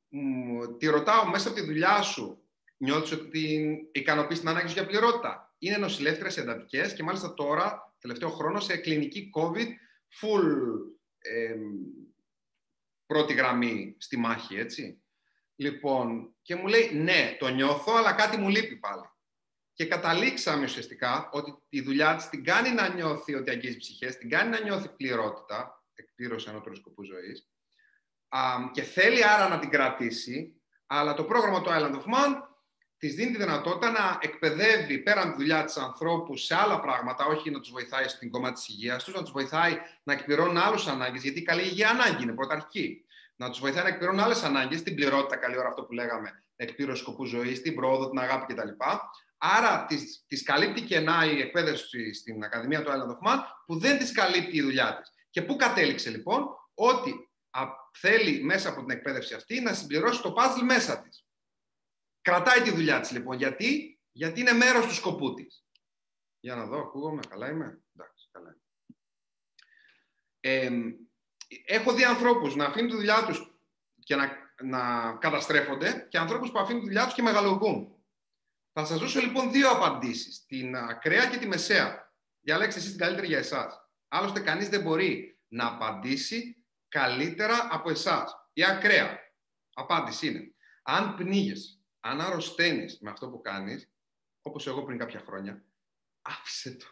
μ, 0.09 0.77
τη 0.77 0.85
ρωτάω 0.87 1.29
μέσα 1.29 1.47
από 1.47 1.57
τη 1.57 1.65
δουλειά 1.65 2.01
σου, 2.01 2.43
νιώθεις 2.77 3.11
ότι 3.11 3.69
ικανοποιείς 3.91 4.39
την 4.39 4.49
ανάγκη 4.49 4.67
σου 4.67 4.73
για 4.73 4.85
πληρότητα; 4.85 5.55
Είναι 5.57 5.77
νοσηλεύτρε 5.77 6.41
εντατικές 6.41 6.93
και 6.93 7.03
μάλιστα 7.03 7.33
τώρα, 7.33 7.95
τελευταίο 7.99 8.29
χρόνο, 8.29 8.59
σε 8.59 8.77
κλινική 8.77 9.29
COVID, 9.35 9.67
full 10.21 10.45
ε, 11.19 11.55
πρώτη 13.05 13.33
γραμμή 13.33 13.95
στη 13.97 14.17
μάχη, 14.17 14.55
έτσι. 14.55 15.00
Λοιπόν, 15.61 16.35
και 16.41 16.55
μου 16.55 16.67
λέει, 16.67 16.91
ναι, 16.93 17.35
το 17.39 17.47
νιώθω, 17.47 17.95
αλλά 17.95 18.13
κάτι 18.13 18.37
μου 18.37 18.49
λείπει 18.49 18.75
πάλι. 18.75 19.09
και 19.73 19.85
καταλήξαμε 19.85 20.63
ουσιαστικά 20.63 21.29
ότι 21.31 21.57
η 21.69 21.81
δουλειά 21.81 22.15
της 22.15 22.29
την 22.29 22.43
κάνει 22.43 22.69
να 22.71 22.93
νιώθει 22.93 23.35
ότι 23.35 23.49
αγγίζει 23.49 23.77
ψυχές, 23.77 24.17
την 24.17 24.29
κάνει 24.29 24.49
να 24.49 24.59
νιώθει 24.59 24.89
πληρότητα, 24.89 25.83
εκπλήρωση 25.93 26.49
ανώτερους 26.49 26.77
σκοπούς 26.77 27.07
ζωής, 27.07 27.49
και 28.71 28.81
θέλει 28.81 29.25
άρα 29.25 29.47
να 29.47 29.59
την 29.59 29.69
κρατήσει, 29.69 30.61
αλλά 30.85 31.13
το 31.13 31.23
πρόγραμμα 31.23 31.61
του 31.61 31.69
Island 31.69 31.95
of 31.95 32.13
Man 32.13 32.41
της 32.97 33.15
δίνει 33.15 33.31
τη 33.31 33.37
δυνατότητα 33.37 33.91
να 33.91 34.17
εκπαιδεύει 34.21 34.97
πέραν 34.97 35.29
τη 35.31 35.37
δουλειά 35.37 35.63
της 35.63 35.77
ανθρώπου 35.77 36.37
σε 36.37 36.55
άλλα 36.55 36.79
πράγματα, 36.79 37.25
όχι 37.25 37.51
να 37.51 37.59
τους 37.59 37.71
βοηθάει 37.71 38.07
στην 38.07 38.29
κομμάτι 38.29 38.53
της 38.53 38.67
υγείας 38.67 39.03
τους, 39.03 39.13
να 39.13 39.21
τους 39.21 39.31
βοηθάει 39.31 39.77
να 40.03 40.13
εκπληρώνουν 40.13 40.57
άλλους 40.57 40.87
ανάγκες, 40.87 41.23
γιατί 41.23 41.39
η 41.39 41.43
καλή 41.43 41.61
υγεία 41.61 41.89
ανάγκη 41.89 42.23
είναι 42.23 42.33
πρωταρχική. 42.33 43.05
Να 43.41 43.49
τους 43.49 43.59
βοηθάει 43.59 43.83
να 43.83 43.89
εκπληρώνουν 43.89 44.23
άλλες 44.23 44.43
ανάγκες, 44.43 44.83
την 44.83 44.95
πληρότητα, 44.95 45.37
καλή 45.37 45.57
ώρα 45.57 45.67
αυτό 45.67 45.83
που 45.83 45.93
λέγαμε, 45.93 46.43
εκπλήρωση 46.55 47.01
σκοπού 47.01 47.25
ζωής, 47.25 47.61
την 47.61 47.75
πρόοδο, 47.75 48.09
την 48.09 48.19
αγάπη 48.19 48.53
κτλ. 48.53 48.69
Άρα 49.37 49.85
τη 50.27 50.43
καλύπτει 50.43 50.81
κενά 50.81 51.25
η 51.25 51.39
εκπαίδευση 51.39 52.13
στην 52.13 52.43
Ακαδημία 52.43 52.83
του 52.83 52.91
Island 52.91 53.27
of 53.27 53.29
Man, 53.29 53.39
που 53.65 53.79
δεν 53.79 53.97
τη 53.97 54.11
καλύπτει 54.11 54.57
η 54.57 54.61
δουλειά 54.61 54.97
της. 54.97 55.11
Και 55.29 55.41
πού 55.41 55.55
κατέληξε 55.55 56.09
λοιπόν, 56.09 56.47
ότι 56.73 57.29
θέλει 57.93 58.43
μέσα 58.43 58.69
από 58.69 58.79
την 58.79 58.89
εκπαίδευση 58.89 59.33
αυτή 59.33 59.61
να 59.61 59.73
συμπληρώσει 59.73 60.21
το 60.21 60.35
puzzle 60.37 60.63
μέσα 60.63 61.01
της. 61.01 61.25
Κρατάει 62.21 62.61
τη 62.61 62.71
δουλειά 62.71 62.99
της 62.99 63.11
λοιπόν. 63.11 63.37
Γιατί, 63.37 63.99
Γιατί 64.11 64.39
είναι 64.39 64.51
μέρος 64.53 64.85
του 64.85 64.93
σκοπού 64.93 65.33
της. 65.33 65.65
Για 66.39 66.55
να 66.55 66.65
δω, 66.65 66.79
ακούγομαι, 66.79 67.21
καλά 67.29 67.49
είμαι. 67.49 67.81
Εντάξει, 67.95 68.29
καλά 68.31 68.49
είμαι. 68.49 68.59
Ε, 70.39 70.69
έχω 71.65 71.93
δει 71.93 72.03
ανθρώπους 72.03 72.55
να 72.55 72.65
αφήνουν 72.65 72.89
τη 72.89 72.95
δουλειά 72.95 73.25
τους 73.25 73.55
και 73.99 74.15
να, 74.15 74.31
να 74.63 75.13
καταστρέφονται 75.19 76.07
και 76.09 76.17
ανθρώπους 76.17 76.51
που 76.51 76.59
αφήνουν 76.59 76.81
τη 76.81 76.87
δουλειά 76.87 77.05
τους 77.05 77.13
και 77.13 77.21
μεγαλουργούν. 77.21 77.95
Θα 78.73 78.85
σας 78.85 78.99
δώσω 78.99 79.19
λοιπόν 79.19 79.51
δύο 79.51 79.69
απαντήσεις, 79.69 80.45
την 80.45 80.75
ακραία 80.75 81.29
και 81.29 81.37
τη 81.37 81.47
μεσαία. 81.47 82.13
Διαλέξτε 82.41 82.79
εσείς 82.79 82.91
την 82.91 82.99
καλύτερη 82.99 83.27
για 83.27 83.37
εσάς. 83.37 83.89
Άλλωστε 84.07 84.39
κανείς 84.39 84.69
δεν 84.69 84.81
μπορεί 84.81 85.39
να 85.47 85.67
απαντήσει 85.67 86.65
καλύτερα 86.87 87.67
από 87.71 87.89
εσάς. 87.89 88.49
Η 88.53 88.63
ακραία 88.63 89.19
απάντηση 89.73 90.27
είναι, 90.27 90.53
αν 90.83 91.15
πνίγεσαι, 91.15 91.79
αν 91.99 92.21
αρρωσταίνεις 92.21 92.99
με 93.01 93.09
αυτό 93.09 93.29
που 93.29 93.41
κάνεις, 93.41 93.91
όπως 94.41 94.67
εγώ 94.67 94.83
πριν 94.83 94.97
κάποια 94.97 95.19
χρόνια, 95.25 95.63
άφησε 96.21 96.71
το. 96.71 96.85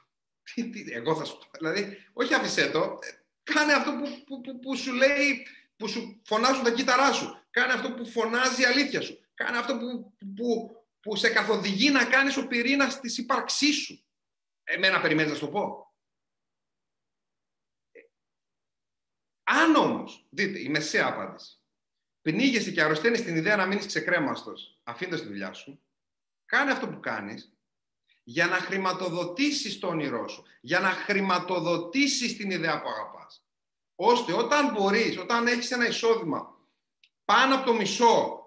Τι, 0.43 0.70
τι, 0.70 0.91
εγώ 0.91 1.16
θα 1.16 1.24
σου 1.24 1.38
πω. 1.38 1.45
Δηλαδή, 1.57 1.97
όχι 2.14 2.34
άφησε 2.34 2.72
το, 2.72 2.99
ε, 3.01 3.18
κάνε 3.54 3.74
αυτό 3.74 3.91
που, 3.91 4.24
που, 4.24 4.41
που, 4.41 4.60
που, 4.60 4.76
σου 4.76 4.93
λέει, 4.93 5.47
που 5.76 5.88
σου 5.88 6.22
φωνάζουν 6.26 6.64
τα 6.64 6.72
κύτταρά 6.72 7.12
σου. 7.12 7.43
Κάνε 7.50 7.74
αυτό 7.74 7.93
που 7.93 8.06
φωνάζει 8.06 8.62
η 8.62 8.66
αλήθεια 8.66 9.02
σου. 9.02 9.20
Κάνε 9.34 9.58
αυτό 9.58 9.78
που, 9.78 10.14
που, 10.36 10.72
που 11.00 11.16
σε 11.16 11.30
καθοδηγεί 11.30 11.89
να 11.89 12.06
κάνεις 12.06 12.38
ο 12.38 12.47
πυρήνας 12.47 13.00
της 13.00 13.18
ύπαρξής 13.18 13.76
σου. 13.76 14.06
Εμένα 14.64 15.02
περιμένεις 15.02 15.32
να 15.32 15.38
σου 15.38 15.45
το 15.45 15.52
πω. 15.52 15.93
Αν 19.43 19.76
όμως, 19.76 20.28
δείτε, 20.30 20.60
η 20.60 20.70
μεσαία 20.70 21.08
απάντηση, 21.08 21.62
πνίγεσαι 22.22 22.72
και 22.72 22.82
αρρωσταίνεις 22.82 23.24
την 23.24 23.36
ιδέα 23.36 23.56
να 23.56 23.66
μείνεις 23.66 23.86
ξεκρέμαστος 23.86 24.80
αφήνοντας 24.84 25.22
τη 25.22 25.28
δουλειά 25.28 25.54
σου, 25.54 25.84
κάνε 26.45 26.72
αυτό 26.72 26.88
που 26.88 27.00
κάνεις 27.00 27.59
για 28.30 28.45
να 28.45 28.55
χρηματοδοτήσεις 28.55 29.80
το 29.80 29.88
όνειρό 29.88 30.27
σου, 30.27 30.43
για 30.61 30.80
να 30.80 30.89
χρηματοδοτήσεις 30.89 32.38
την 32.38 32.51
ιδέα 32.51 32.82
που 32.82 32.89
αγαπάς. 32.89 33.43
Ώστε 33.95 34.34
όταν 34.34 34.71
μπορείς, 34.71 35.17
όταν 35.17 35.47
έχεις 35.47 35.71
ένα 35.71 35.88
εισόδημα 35.88 36.57
πάνω 37.25 37.55
από 37.55 37.65
το 37.65 37.73
μισό, 37.73 38.43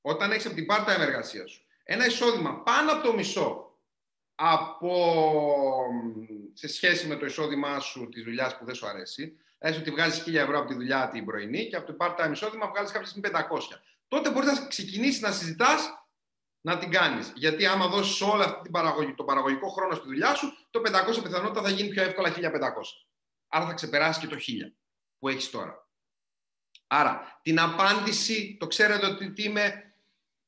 όταν 0.00 0.30
έχεις 0.30 0.46
από 0.46 0.54
την 0.54 0.66
πάρτα 0.66 0.92
εργασία 0.92 1.46
σου, 1.46 1.66
ένα 1.84 2.06
εισόδημα 2.06 2.62
πάνω 2.62 2.92
από 2.92 3.06
το 3.06 3.14
μισό 3.14 3.78
από, 4.34 4.92
σε 6.52 6.68
σχέση 6.68 7.06
με 7.06 7.16
το 7.16 7.26
εισόδημά 7.26 7.80
σου 7.80 8.08
της 8.08 8.22
δουλειάς 8.24 8.58
που 8.58 8.64
δεν 8.64 8.74
σου 8.74 8.86
αρέσει, 8.86 9.38
έστω 9.58 9.80
ότι 9.80 9.90
βγάζεις 9.90 10.22
1000 10.26 10.34
ευρώ 10.34 10.58
από 10.58 10.68
τη 10.68 10.74
δουλειά 10.74 11.08
την 11.08 11.24
πρωινή 11.24 11.68
και 11.68 11.76
από 11.76 11.86
το 11.92 11.96
part-time 12.00 12.30
εισόδημα 12.32 12.68
βγάζεις 12.68 12.92
κάποια 12.92 13.08
στιγμή 13.08 13.30
500. 13.32 13.80
Τότε 14.08 14.30
μπορείς 14.30 14.60
να 14.60 14.66
ξεκινήσεις 14.66 15.20
να 15.20 15.32
συζητάς 15.32 15.97
να 16.60 16.78
την 16.78 16.90
κάνεις. 16.90 17.32
Γιατί 17.34 17.66
άμα 17.66 17.86
δώσεις 17.86 18.20
όλο 18.20 18.42
αυτό 18.42 18.62
το 19.16 19.24
παραγωγικό 19.24 19.68
χρόνο 19.68 19.94
στη 19.94 20.06
δουλειά 20.06 20.34
σου, 20.34 20.52
το 20.70 20.80
500 20.80 21.22
πιθανότητα 21.22 21.62
θα 21.62 21.70
γίνει 21.70 21.88
πιο 21.88 22.02
εύκολα 22.02 22.32
1500. 22.32 22.38
Άρα 23.48 23.66
θα 23.66 23.72
ξεπεράσει 23.72 24.20
και 24.20 24.26
το 24.26 24.36
1000 24.36 24.72
που 25.18 25.28
έχεις 25.28 25.50
τώρα. 25.50 25.86
Άρα, 26.86 27.40
την 27.42 27.60
απάντηση, 27.60 28.56
το 28.60 28.66
ξέρετε 28.66 29.06
ότι 29.06 29.32
είμαι 29.36 29.92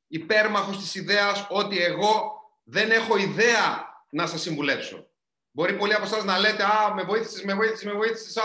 υπέρμαχος 0.07 0.79
της 0.79 0.95
ιδέας 0.95 1.47
ότι 1.51 1.83
εγώ 1.83 2.33
δεν 2.65 2.91
έχω 2.91 3.17
ιδέα 3.17 3.89
να 4.11 4.27
σας 4.27 4.41
συμβουλέψω. 4.41 5.07
Μπορεί 5.51 5.77
πολλοί 5.77 5.95
από 5.95 6.05
εσάς 6.05 6.25
να 6.25 6.39
λέτε 6.39 6.63
Α, 6.63 6.95
με 6.95 7.03
βοήθησες, 7.03 7.43
με 7.43 7.55
βοήθησες, 7.55 7.85
με 7.85 7.93
βοήθησες. 7.93 8.39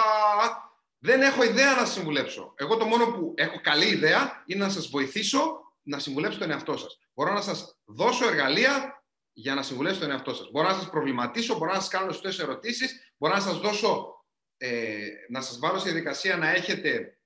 Δεν 1.00 1.22
έχω 1.22 1.44
ιδέα 1.44 1.74
να 1.74 1.80
σας 1.80 1.94
συμβουλέψω. 1.94 2.54
Εγώ 2.56 2.78
το 2.78 2.86
μόνο 2.86 3.06
που 3.06 3.34
έχω 3.38 3.62
καλή 3.62 3.86
ιδέα 3.86 4.44
είναι 4.46 4.66
να 4.66 4.72
σας 4.72 4.88
βοηθήσω 4.88 5.65
να 5.86 6.00
συμβουλέψω 6.00 6.40
τον 6.40 6.52
εαυτό 6.52 6.78
σας. 6.78 7.00
Μπορώ 7.14 7.34
να 7.34 7.42
σας 7.42 7.80
δώσω 7.86 8.28
εργαλεία 8.28 9.04
για 9.34 9.56
να 9.56 9.64
συμβουλέψω 9.64 10.00
τον 10.00 10.12
εαυτό 10.12 10.34
σας. 10.34 10.52
Μπορώ 10.52 10.68
να 10.68 10.74
σας 10.74 10.90
προβληματίσω, 10.90 11.58
μπορώ 11.58 11.72
να 11.74 11.80
σας 11.80 11.90
κάνω 11.90 12.12
σωστές 12.12 12.40
ερωτήσεις, 12.40 13.14
μπορώ 13.18 13.34
να 13.34 13.40
σας 13.40 13.58
δώσω, 13.58 14.24
ε, 14.58 15.08
να 15.30 15.42
σας 15.42 15.60
βάλω 15.60 15.80
στη 15.80 15.90
διαδικασία 15.90 16.38
να 16.38 16.50
έχετε 16.50 17.20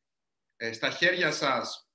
ε, 0.55 0.74
στα 0.74 0.89
χέρια 0.89 1.32
σας 1.32 1.89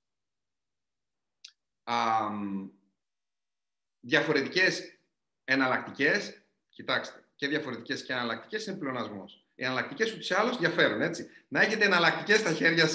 διαφορετικές 3.99 4.99
εναλλακτικές. 5.43 6.39
Κοιτάξτε, 6.69 7.25
και 7.35 7.47
διαφορετικές 7.47 8.03
και 8.03 8.13
εναλλακτικές 8.13 8.65
είναι 8.65 8.77
πλεονασμός. 8.77 9.47
Οι 9.55 9.63
εναλλακτικές 9.63 10.11
ούτως 10.11 10.29
ή 10.29 10.33
άλλως 10.33 10.57
διαφέρουν, 10.57 11.01
έτσι. 11.01 11.29
Να 11.47 11.61
έχετε 11.61 11.85
εναλλακτικές 11.85 12.39
στα 12.39 12.53
χέρια 12.53 12.87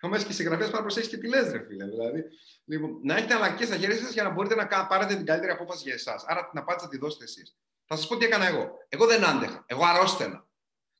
σα. 0.00 0.06
Αμέσω 0.06 0.26
και 0.26 0.32
οι 0.32 0.34
συγγραφέ 0.34 0.64
πάνω 0.64 0.80
προσέχεις 0.80 1.08
και 1.08 1.16
τι 1.16 1.28
λες, 1.28 1.50
ρε 1.52 1.64
φίλε. 1.64 1.84
Δηλαδή, 1.84 2.24
λοιπόν, 2.64 3.00
να 3.02 3.16
έχετε 3.16 3.32
εναλλακτικέ 3.32 3.66
στα 3.66 3.76
χέρια 3.76 3.96
σας 3.96 4.12
για 4.12 4.22
να 4.22 4.30
μπορείτε 4.30 4.54
να 4.54 4.86
πάρετε 4.86 5.16
την 5.16 5.26
καλύτερη 5.26 5.52
απόφαση 5.52 5.82
για 5.82 5.94
εσάς. 5.94 6.24
Άρα 6.26 6.48
την 6.48 6.58
απάντηση 6.58 6.84
θα 6.84 6.90
τη 6.90 6.98
δώσετε 6.98 7.24
εσείς. 7.24 7.56
Θα 7.86 7.96
σας 7.96 8.06
πω 8.06 8.16
τι 8.16 8.24
έκανα 8.24 8.46
εγώ. 8.46 8.70
Εγώ 8.88 9.06
δεν 9.06 9.24
άντεχα. 9.24 9.64
Εγώ 9.66 9.84
αρρώστενα. 9.84 10.46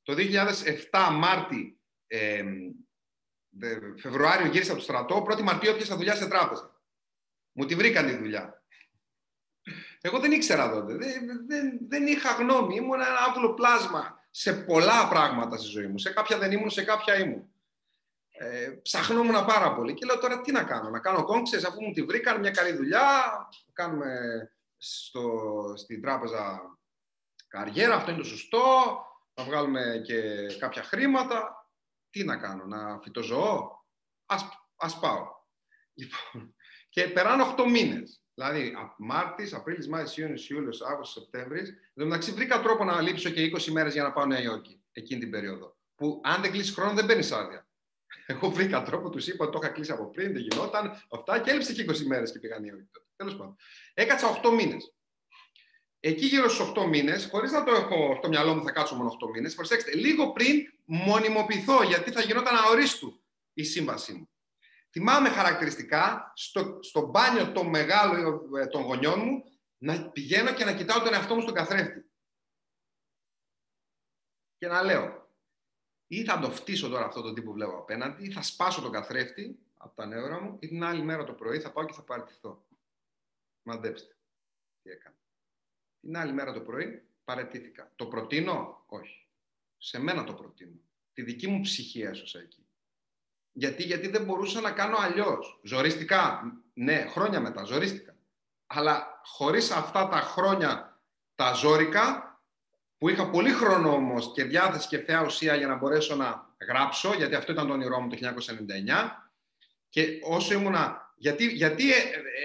Το 0.02 0.14
2007 0.14 1.10
Μάρτι, 1.12 1.80
ε, 2.06 2.42
Φεβρουάριο 3.96 4.46
γύρισα 4.46 4.70
από 4.70 4.80
το 4.80 4.84
στρατό. 4.84 5.26
1η 5.30 5.42
Μαρτίου 5.42 5.70
έπιασα 5.70 5.96
δουλειά 5.96 6.14
σε 6.14 6.28
τράπεζα. 6.28 6.82
Μου 7.52 7.66
τη 7.66 7.74
βρήκαν 7.74 8.06
τη 8.06 8.16
δουλειά. 8.16 8.62
Εγώ 10.00 10.18
δεν 10.18 10.32
ήξερα 10.32 10.70
τότε. 10.70 10.94
Δεν, 10.94 11.46
δεν, 11.46 11.78
δεν 11.88 12.06
είχα 12.06 12.32
γνώμη. 12.32 12.76
Ήμουν 12.76 13.00
ένα 13.00 13.24
άβουλο 13.28 13.54
πλάσμα 13.54 14.24
σε 14.30 14.52
πολλά 14.52 15.08
πράγματα 15.08 15.56
στη 15.56 15.66
ζωή 15.66 15.86
μου. 15.86 15.98
Σε 15.98 16.12
κάποια 16.12 16.38
δεν 16.38 16.52
ήμουν, 16.52 16.70
σε 16.70 16.84
κάποια 16.84 17.18
ήμουν. 17.18 17.52
Ε, 18.40 18.68
ψαχνόμουν 18.82 19.44
πάρα 19.44 19.74
πολύ 19.74 19.94
και 19.94 20.06
λέω 20.06 20.18
τώρα 20.18 20.40
τι 20.40 20.52
να 20.52 20.64
κάνω. 20.64 20.90
Να 20.90 20.98
κάνω 20.98 21.24
κόμψες 21.24 21.64
αφού 21.64 21.82
μου 21.82 21.92
τη 21.92 22.02
βρήκαν 22.02 22.40
μια 22.40 22.50
καλή 22.50 22.76
δουλειά. 22.76 23.10
Κάνουμε 23.72 24.12
στο, 24.76 25.22
στην 25.76 26.02
τράπεζα 26.02 26.60
καριέρα. 27.48 27.94
Αυτό 27.94 28.10
είναι 28.10 28.20
το 28.20 28.26
σωστό. 28.26 28.60
Θα 29.34 29.44
βγάλουμε 29.44 30.02
και 30.04 30.46
κάποια 30.58 30.82
χρήματα. 30.82 31.68
Τι 32.10 32.24
να 32.24 32.36
κάνω, 32.36 32.64
να 32.64 33.00
φυτοζωώ; 33.02 33.84
Ας, 34.26 34.48
ας 34.76 34.98
πάω. 34.98 35.26
Λοιπόν, 35.94 36.54
και 36.88 37.08
περάνω 37.08 37.54
8 37.58 37.64
μήνες. 37.70 38.22
Δηλαδή, 38.34 38.74
Μάρτης, 38.98 39.54
Απρίλης, 39.54 39.88
Μάης, 39.88 40.16
Ιούνιος, 40.16 40.50
Ιούλιος, 40.50 40.82
Αύγουστος, 40.82 41.22
Σεπτέμβρης. 41.22 41.68
Εν 41.68 41.76
τω 41.94 42.04
μεταξύ, 42.04 42.32
βρήκα 42.32 42.60
τρόπο 42.60 42.84
να 42.84 43.00
λείψω 43.00 43.30
και 43.30 43.42
20 43.42 43.70
μέρες 43.72 43.92
για 43.92 44.02
να 44.02 44.12
πάω 44.12 44.26
Νέα 44.26 44.40
Υόρκη 44.40 44.82
εκείνη 44.92 45.20
την 45.20 45.30
περίοδο. 45.30 45.76
Που 45.94 46.20
αν 46.24 46.42
δεν 46.42 46.50
κλείσει 46.50 46.72
χρόνο, 46.72 46.92
δεν 46.92 47.06
παίρνει 47.06 47.28
άδεια. 47.32 47.67
Εγώ 48.26 48.50
βρήκα 48.50 48.82
τρόπο, 48.82 49.10
τους 49.10 49.26
είπα 49.26 49.44
ότι 49.44 49.52
το 49.52 49.58
είχα 49.62 49.72
κλείσει 49.72 49.92
από 49.92 50.10
πριν, 50.10 50.32
δεν 50.32 50.42
γινόταν. 50.42 51.02
Αυτά 51.10 51.40
και 51.40 51.50
έλειψε 51.50 51.72
και 51.72 51.84
20 51.88 52.06
μέρες 52.06 52.32
και 52.32 52.38
πήγα 52.38 52.58
Νέα 52.58 52.70
Υόρκη. 52.70 52.88
Τέλος 53.16 53.36
πάντων. 53.36 53.56
Έκατσα 53.94 54.40
8 54.42 54.50
μήνες. 54.50 54.94
Εκεί 56.00 56.26
γύρω 56.26 56.48
στους 56.48 56.72
8 56.76 56.86
μήνες, 56.86 57.28
χωρίς 57.30 57.52
να 57.52 57.64
το 57.64 57.74
έχω 57.74 58.14
στο 58.18 58.28
μυαλό 58.28 58.54
μου, 58.54 58.62
θα 58.62 58.72
κάτσω 58.72 58.94
μόνο 58.94 59.08
8 59.08 59.30
μήνες. 59.30 59.54
Προσέξτε, 59.54 59.96
λίγο 59.96 60.32
πριν 60.32 60.56
μονιμοποιηθώ, 60.84 61.82
γιατί 61.82 62.10
θα 62.10 62.20
γινόταν 62.20 62.56
αορίστου 62.56 63.24
η 63.52 63.64
σύμβασή 63.64 64.12
μου. 64.12 64.30
Θυμάμαι 64.90 65.28
χαρακτηριστικά 65.28 66.32
στο, 66.34 66.78
στο 66.82 67.06
μπάνιο 67.06 67.52
το 67.52 67.64
μεγάλο 67.64 68.48
ε, 68.58 68.66
των 68.66 68.82
γονιών 68.82 69.20
μου 69.20 69.44
να 69.78 70.10
πηγαίνω 70.10 70.52
και 70.52 70.64
να 70.64 70.74
κοιτάω 70.74 71.02
τον 71.02 71.14
εαυτό 71.14 71.34
μου 71.34 71.40
στον 71.40 71.54
καθρέφτη. 71.54 72.10
Και 74.58 74.66
να 74.66 74.82
λέω, 74.82 75.17
ή 76.08 76.24
θα 76.24 76.38
το 76.38 76.50
φτύσω 76.50 76.88
τώρα 76.88 77.04
αυτό 77.04 77.20
το 77.20 77.32
τύπο 77.32 77.46
που 77.46 77.52
βλέπω 77.52 77.76
απέναντι, 77.76 78.24
ή 78.24 78.32
θα 78.32 78.42
σπάσω 78.42 78.80
τον 78.80 78.92
καθρέφτη 78.92 79.58
από 79.76 79.96
τα 79.96 80.06
νεύρα 80.06 80.40
μου, 80.40 80.56
ή 80.60 80.68
την 80.68 80.84
άλλη 80.84 81.02
μέρα 81.02 81.24
το 81.24 81.32
πρωί 81.32 81.60
θα 81.60 81.72
πάω 81.72 81.84
και 81.84 81.92
θα 81.92 82.02
παραιτηθώ. 82.02 82.66
Μαντέψτε 83.62 84.16
τι 84.82 84.90
έκανα. 84.90 85.16
Την 86.00 86.16
άλλη 86.16 86.32
μέρα 86.32 86.52
το 86.52 86.60
πρωί 86.60 87.08
παρετήθηκα. 87.24 87.92
Το 87.96 88.06
προτείνω, 88.06 88.84
όχι. 88.86 89.26
Σε 89.76 90.00
μένα 90.00 90.24
το 90.24 90.34
προτείνω. 90.34 90.80
Τη 91.12 91.22
δική 91.22 91.48
μου 91.48 91.60
ψυχή 91.60 92.00
έσωσα 92.00 92.38
εκεί. 92.38 92.66
Γιατί, 93.52 93.82
γιατί 93.82 94.08
δεν 94.08 94.24
μπορούσα 94.24 94.60
να 94.60 94.72
κάνω 94.72 94.96
αλλιώς. 94.98 95.60
Ζορίστηκα. 95.62 96.42
Ναι, 96.74 97.06
χρόνια 97.06 97.40
μετά, 97.40 97.64
ζορίστηκα. 97.64 98.16
Αλλά 98.66 99.20
χωρίς 99.24 99.70
αυτά 99.70 100.08
τα 100.08 100.20
χρόνια 100.20 101.00
τα 101.34 101.52
ζώρικα, 101.52 102.27
που 102.98 103.08
είχα 103.08 103.30
πολύ 103.30 103.50
χρόνο 103.50 103.92
όμως 103.92 104.32
και 104.34 104.44
διάθεση 104.44 104.88
και 104.88 104.98
θεά 104.98 105.24
ουσία 105.24 105.54
για 105.54 105.66
να 105.66 105.76
μπορέσω 105.76 106.14
να 106.14 106.46
γράψω, 106.68 107.14
γιατί 107.14 107.34
αυτό 107.34 107.52
ήταν 107.52 107.66
το 107.66 107.72
όνειρό 107.72 108.00
μου 108.00 108.08
το 108.08 108.16
1999, 108.16 109.08
και 109.88 110.06
όσο 110.22 110.54
ήμουνα... 110.54 111.06
Γιατί, 111.20 111.46
γιατί 111.46 111.92
ε, 111.92 111.96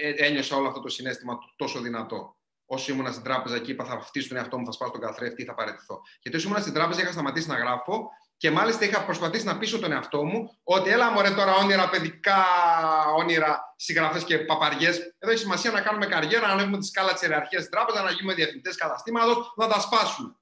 ε, 0.02 0.26
ένιωσα 0.26 0.56
όλο 0.56 0.68
αυτό 0.68 0.80
το 0.80 0.88
συνέστημα 0.88 1.38
τόσο 1.56 1.80
δυνατό; 1.80 2.36
Όσο 2.66 2.92
ήμουνα 2.92 3.10
στην 3.10 3.24
τράπεζα 3.24 3.58
και 3.58 3.70
είπα 3.70 3.84
θα 3.84 4.00
φτύσω 4.00 4.28
τον 4.28 4.36
εαυτό 4.36 4.58
μου, 4.58 4.64
θα 4.64 4.72
σπάσω 4.72 4.92
τον 4.92 5.00
καθρέφτη 5.00 5.42
ή 5.42 5.44
θα 5.44 5.54
παραιτηθώ. 5.54 6.00
Γιατί 6.22 6.36
όσο 6.36 6.46
ήμουνα 6.46 6.62
στην 6.62 6.74
τράπεζα 6.74 7.00
είχα 7.00 7.12
σταματήσει 7.12 7.48
να 7.48 7.56
γράφω 7.56 8.10
και 8.36 8.50
μάλιστα 8.50 8.84
είχα 8.84 9.04
προσπαθήσει 9.04 9.44
να 9.44 9.58
πείσω 9.58 9.78
τον 9.78 9.92
εαυτό 9.92 10.24
μου 10.24 10.58
ότι 10.62 10.90
έλα 10.90 11.10
μωρέ 11.10 11.30
τώρα 11.30 11.54
όνειρα, 11.54 11.88
παιδικά 11.88 12.44
όνειρα, 13.16 13.74
συγγραφές 13.76 14.24
και 14.24 14.38
παπαριές. 14.38 14.98
Εδώ 15.18 15.32
έχει 15.32 15.40
σημασία 15.40 15.70
να 15.70 15.80
κάνουμε 15.80 16.06
καριέρα, 16.06 16.46
να 16.46 16.52
ανέβουμε 16.52 16.78
τη 16.78 16.86
σκάλα 16.86 17.12
της 17.12 17.22
ιεραρχίας 17.22 17.62
στην 17.62 17.74
τράπεζα, 17.74 18.02
να 18.02 18.10
γίνουμε 18.10 18.34
διευθυντές 18.34 18.76
καταστήματος, 18.76 19.52
να 19.56 19.66
τα 19.66 19.80
σπάσουμε. 19.80 20.36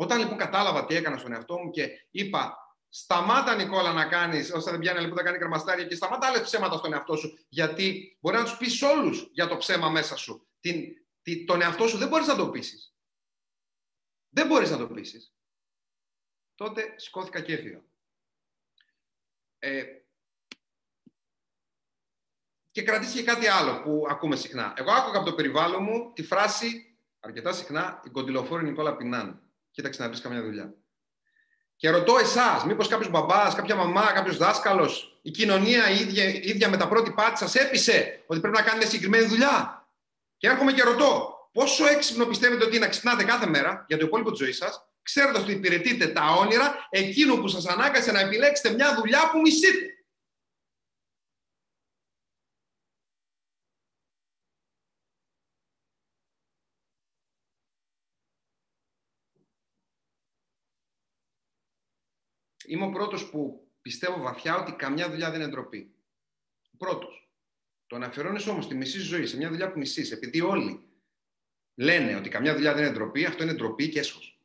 Όταν 0.00 0.18
λοιπόν 0.18 0.38
κατάλαβα 0.38 0.84
τι 0.84 0.94
έκανα 0.94 1.16
στον 1.16 1.32
εαυτό 1.32 1.58
μου 1.58 1.70
και 1.70 2.06
είπα, 2.10 2.56
σταμάτα 2.88 3.54
Νικόλα 3.54 3.92
να 3.92 4.08
κάνεις, 4.08 4.52
όσο 4.52 4.70
δεν 4.70 4.80
πιάνει 4.80 5.00
λοιπόν 5.00 5.16
να 5.16 5.22
κάνει 5.22 5.38
κρεμαστάρια 5.38 5.84
και 5.84 5.94
σταμάτα 5.94 6.26
άλλες 6.26 6.42
ψέματα 6.42 6.76
στον 6.76 6.92
εαυτό 6.92 7.16
σου, 7.16 7.38
γιατί 7.48 8.18
μπορεί 8.20 8.36
να 8.36 8.44
τους 8.44 8.56
πεις 8.56 8.82
όλους 8.82 9.28
για 9.32 9.48
το 9.48 9.56
ψέμα 9.56 9.88
μέσα 9.88 10.16
σου. 10.16 10.48
Την, 10.60 10.84
την, 11.22 11.46
τον 11.46 11.62
εαυτό 11.62 11.86
σου 11.86 11.98
δεν 11.98 12.08
μπορείς 12.08 12.26
να 12.26 12.36
το 12.36 12.50
πείσεις. 12.50 12.94
Δεν 14.28 14.46
μπορείς 14.46 14.70
να 14.70 14.76
το 14.76 14.86
πείσεις. 14.86 15.34
Τότε 16.54 16.94
σηκώθηκα 16.96 17.40
και 17.40 17.52
έφυγα. 17.52 17.84
Ε, 19.58 19.84
και 22.70 22.82
κρατήσει 22.82 23.24
κάτι 23.24 23.46
άλλο 23.46 23.82
που 23.82 24.06
ακούμε 24.08 24.36
συχνά. 24.36 24.74
Εγώ 24.76 24.92
άκουγα 24.92 25.16
από 25.18 25.30
το 25.30 25.34
περιβάλλον 25.34 25.82
μου 25.82 26.12
τη 26.12 26.22
φράση 26.22 26.98
αρκετά 27.20 27.52
συχνά 27.52 28.00
«Η 28.04 28.10
κοντιλοφόρη 28.10 28.64
Νικόλα 28.64 28.96
Πινάν». 28.96 29.44
Κοίταξε 29.70 30.02
να 30.02 30.08
βρεις 30.08 30.20
καμιά 30.20 30.42
δουλειά. 30.42 30.74
Και 31.76 31.90
ρωτώ 31.90 32.18
εσάς, 32.18 32.64
μήπως 32.64 32.88
κάποιος 32.88 33.10
μπαμπάς, 33.10 33.54
κάποια 33.54 33.74
μαμά, 33.74 34.12
κάποιος 34.12 34.36
δάσκαλος, 34.36 35.20
η 35.22 35.30
κοινωνία 35.30 35.90
η 35.90 36.00
ίδια, 36.00 36.24
η 36.24 36.40
ίδια 36.44 36.68
με 36.68 36.76
τα 36.76 36.88
πρώτη 36.88 37.10
πάτη 37.10 37.38
σας 37.38 37.54
έπεισε 37.54 38.24
ότι 38.26 38.40
πρέπει 38.40 38.56
να 38.56 38.62
κάνετε 38.62 38.86
συγκεκριμένη 38.86 39.24
δουλειά; 39.24 39.88
Και 40.36 40.48
έρχομαι 40.48 40.72
και 40.72 40.82
ρωτώ, 40.82 41.34
πόσο 41.52 41.86
έξυπνο 41.86 42.24
πιστεύετε 42.24 42.64
ότι 42.64 42.76
είναι 42.76 42.84
να 42.84 42.90
ξυπνάτε 42.90 43.24
κάθε 43.24 43.46
μέρα 43.46 43.84
για 43.88 43.98
το 43.98 44.04
υπόλοιπο 44.06 44.30
της 44.30 44.38
ζωής 44.38 44.56
σας, 44.56 44.86
ξέροντας 45.02 45.42
ότι 45.42 45.52
υπηρετείτε 45.52 46.06
τα 46.06 46.34
όνειρα 46.38 46.86
εκείνου 46.90 47.38
που 47.38 47.48
σας 47.48 47.66
ανάγκασε 47.66 48.12
να 48.12 48.20
επιλέξετε 48.20 48.70
μια 48.70 48.94
δουλειά 48.94 49.30
που 49.32 49.40
μισείτε; 49.40 49.99
Είμαι 62.70 62.84
ο 62.84 62.90
πρώτος 62.90 63.30
που 63.30 63.68
πιστεύω 63.82 64.20
βαθιά 64.20 64.56
ότι 64.56 64.72
καμιά 64.72 65.10
δουλειά 65.10 65.30
δεν 65.30 65.40
είναι 65.40 65.50
ντροπή. 65.50 65.94
Πρώτος. 66.78 67.30
Το 67.86 67.98
να 67.98 68.06
αφιερώνεις 68.06 68.46
όμως 68.46 68.68
τη 68.68 68.74
μισή 68.74 68.98
ζωή 68.98 69.26
σε 69.26 69.36
μια 69.36 69.48
δουλειά 69.48 69.72
που 69.72 69.78
μισείς, 69.78 70.10
επειδή 70.10 70.40
όλοι 70.40 70.88
λένε 71.74 72.16
ότι 72.16 72.28
καμιά 72.28 72.54
δουλειά 72.54 72.74
δεν 72.74 72.84
είναι 72.84 72.92
ντροπή, 72.92 73.24
αυτό 73.24 73.42
είναι 73.42 73.54
ντροπή 73.54 73.88
και 73.88 73.98
έσχος. 73.98 74.40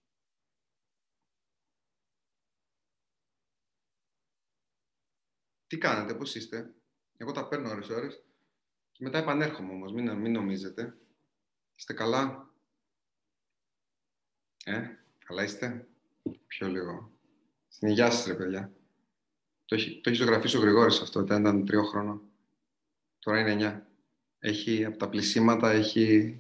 Τι 5.68 5.78
κάνετε, 5.78 6.14
πώς 6.14 6.36
είστε; 6.36 6.74
Εγώ 7.18 7.32
τα 7.32 7.48
παίρνω 7.48 7.70
ώρες 7.70 7.90
ώρες 7.90 8.24
και 8.92 9.04
μετά 9.04 9.18
επανέρχομαι 9.18 9.72
όμως, 9.72 9.92
μην, 9.92 10.12
μην 10.12 10.32
νομίζετε. 10.32 10.98
Είστε 11.76 11.94
καλά; 11.94 12.54
Ε, 14.66 14.96
καλά 15.26 15.44
είστε; 15.44 15.88
Πιο 16.48 16.68
λίγο. 16.68 17.15
Στην 17.76 17.88
υγειά 17.88 18.12
σας, 18.12 18.26
ρε 18.26 18.34
παιδιά. 18.34 18.72
Το 19.66 19.76
έχει, 19.76 20.02
το 20.02 20.10
έχει 20.10 20.20
ζωγραφίσει 20.20 20.58
ο 20.58 20.60
Γρηγόρης 20.60 21.00
αυτό, 21.00 21.20
όταν 21.20 21.42
ήταν 21.42 21.66
τριώ 21.66 21.84
χρόνο. 21.84 22.22
Τώρα 23.20 23.40
είναι 23.40 23.52
εννιά. 23.52 23.88
Έχει, 24.40 24.86
από 24.86 24.98
τα 24.98 25.10
πλησίματα 25.10 25.72
έχει 25.72 26.38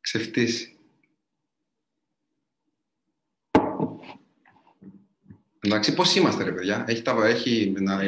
ξεφτύσει. 0.00 0.78
Εντάξει, 5.60 5.94
πώς 5.94 6.14
είμαστε 6.14 6.44
ρε 6.44 6.52
παιδιά. 6.52 6.84
Έχει, 6.88 7.02
τα, 7.02 7.26
έχει, 7.26 7.74
να, 7.78 8.02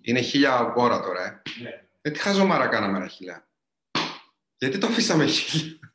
είναι 0.00 0.20
χίλια 0.20 0.72
ώρα 0.76 1.00
τώρα, 1.00 1.24
ε. 1.24 1.42
Ναι. 1.62 1.86
Ε, 2.00 2.10
τι 2.10 2.18
χαζομάρα 2.18 2.66
κάναμε 2.66 2.96
ένα 2.96 3.08
χίλια. 3.08 3.48
Γιατί 4.56 4.78
το 4.78 4.86
αφήσαμε 4.86 5.26
χίλια; 5.26 5.89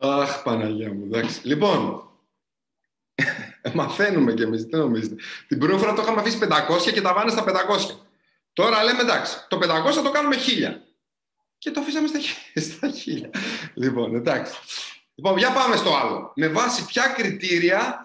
Αχ, 0.00 0.42
Παναγία 0.42 0.92
μου, 0.92 1.04
εντάξει. 1.04 1.40
Λοιπόν, 1.46 2.10
μαθαίνουμε 3.74 4.32
κι 4.32 4.42
εμείς, 4.42 4.66
τι 4.66 4.76
νομίζετε. 4.76 5.14
Την 5.48 5.58
πρώτη 5.58 5.78
φορά 5.78 5.92
το 5.92 6.02
είχαμε 6.02 6.20
αφήσει 6.20 6.38
500 6.38 6.92
και 6.92 7.00
τα 7.00 7.14
βάνες 7.14 7.32
στα 7.32 7.44
500. 7.44 7.96
Τώρα 8.52 8.84
λέμε 8.84 9.00
εντάξει, 9.00 9.36
το 9.48 9.56
500 9.56 10.02
το 10.02 10.10
κάνουμε 10.10 10.36
1000. 10.36 10.74
Και 11.58 11.70
το 11.70 11.80
αφήσαμε 11.80 12.08
στα 12.08 12.18
1000. 12.88 13.30
λοιπόν, 13.82 14.14
εντάξει. 14.14 14.54
Λοιπόν, 15.14 15.38
για 15.38 15.52
πάμε 15.52 15.76
στο 15.76 15.96
άλλο. 15.96 16.32
Με 16.34 16.48
βάση 16.48 16.84
ποια 16.84 17.06
κριτήρια 17.06 18.04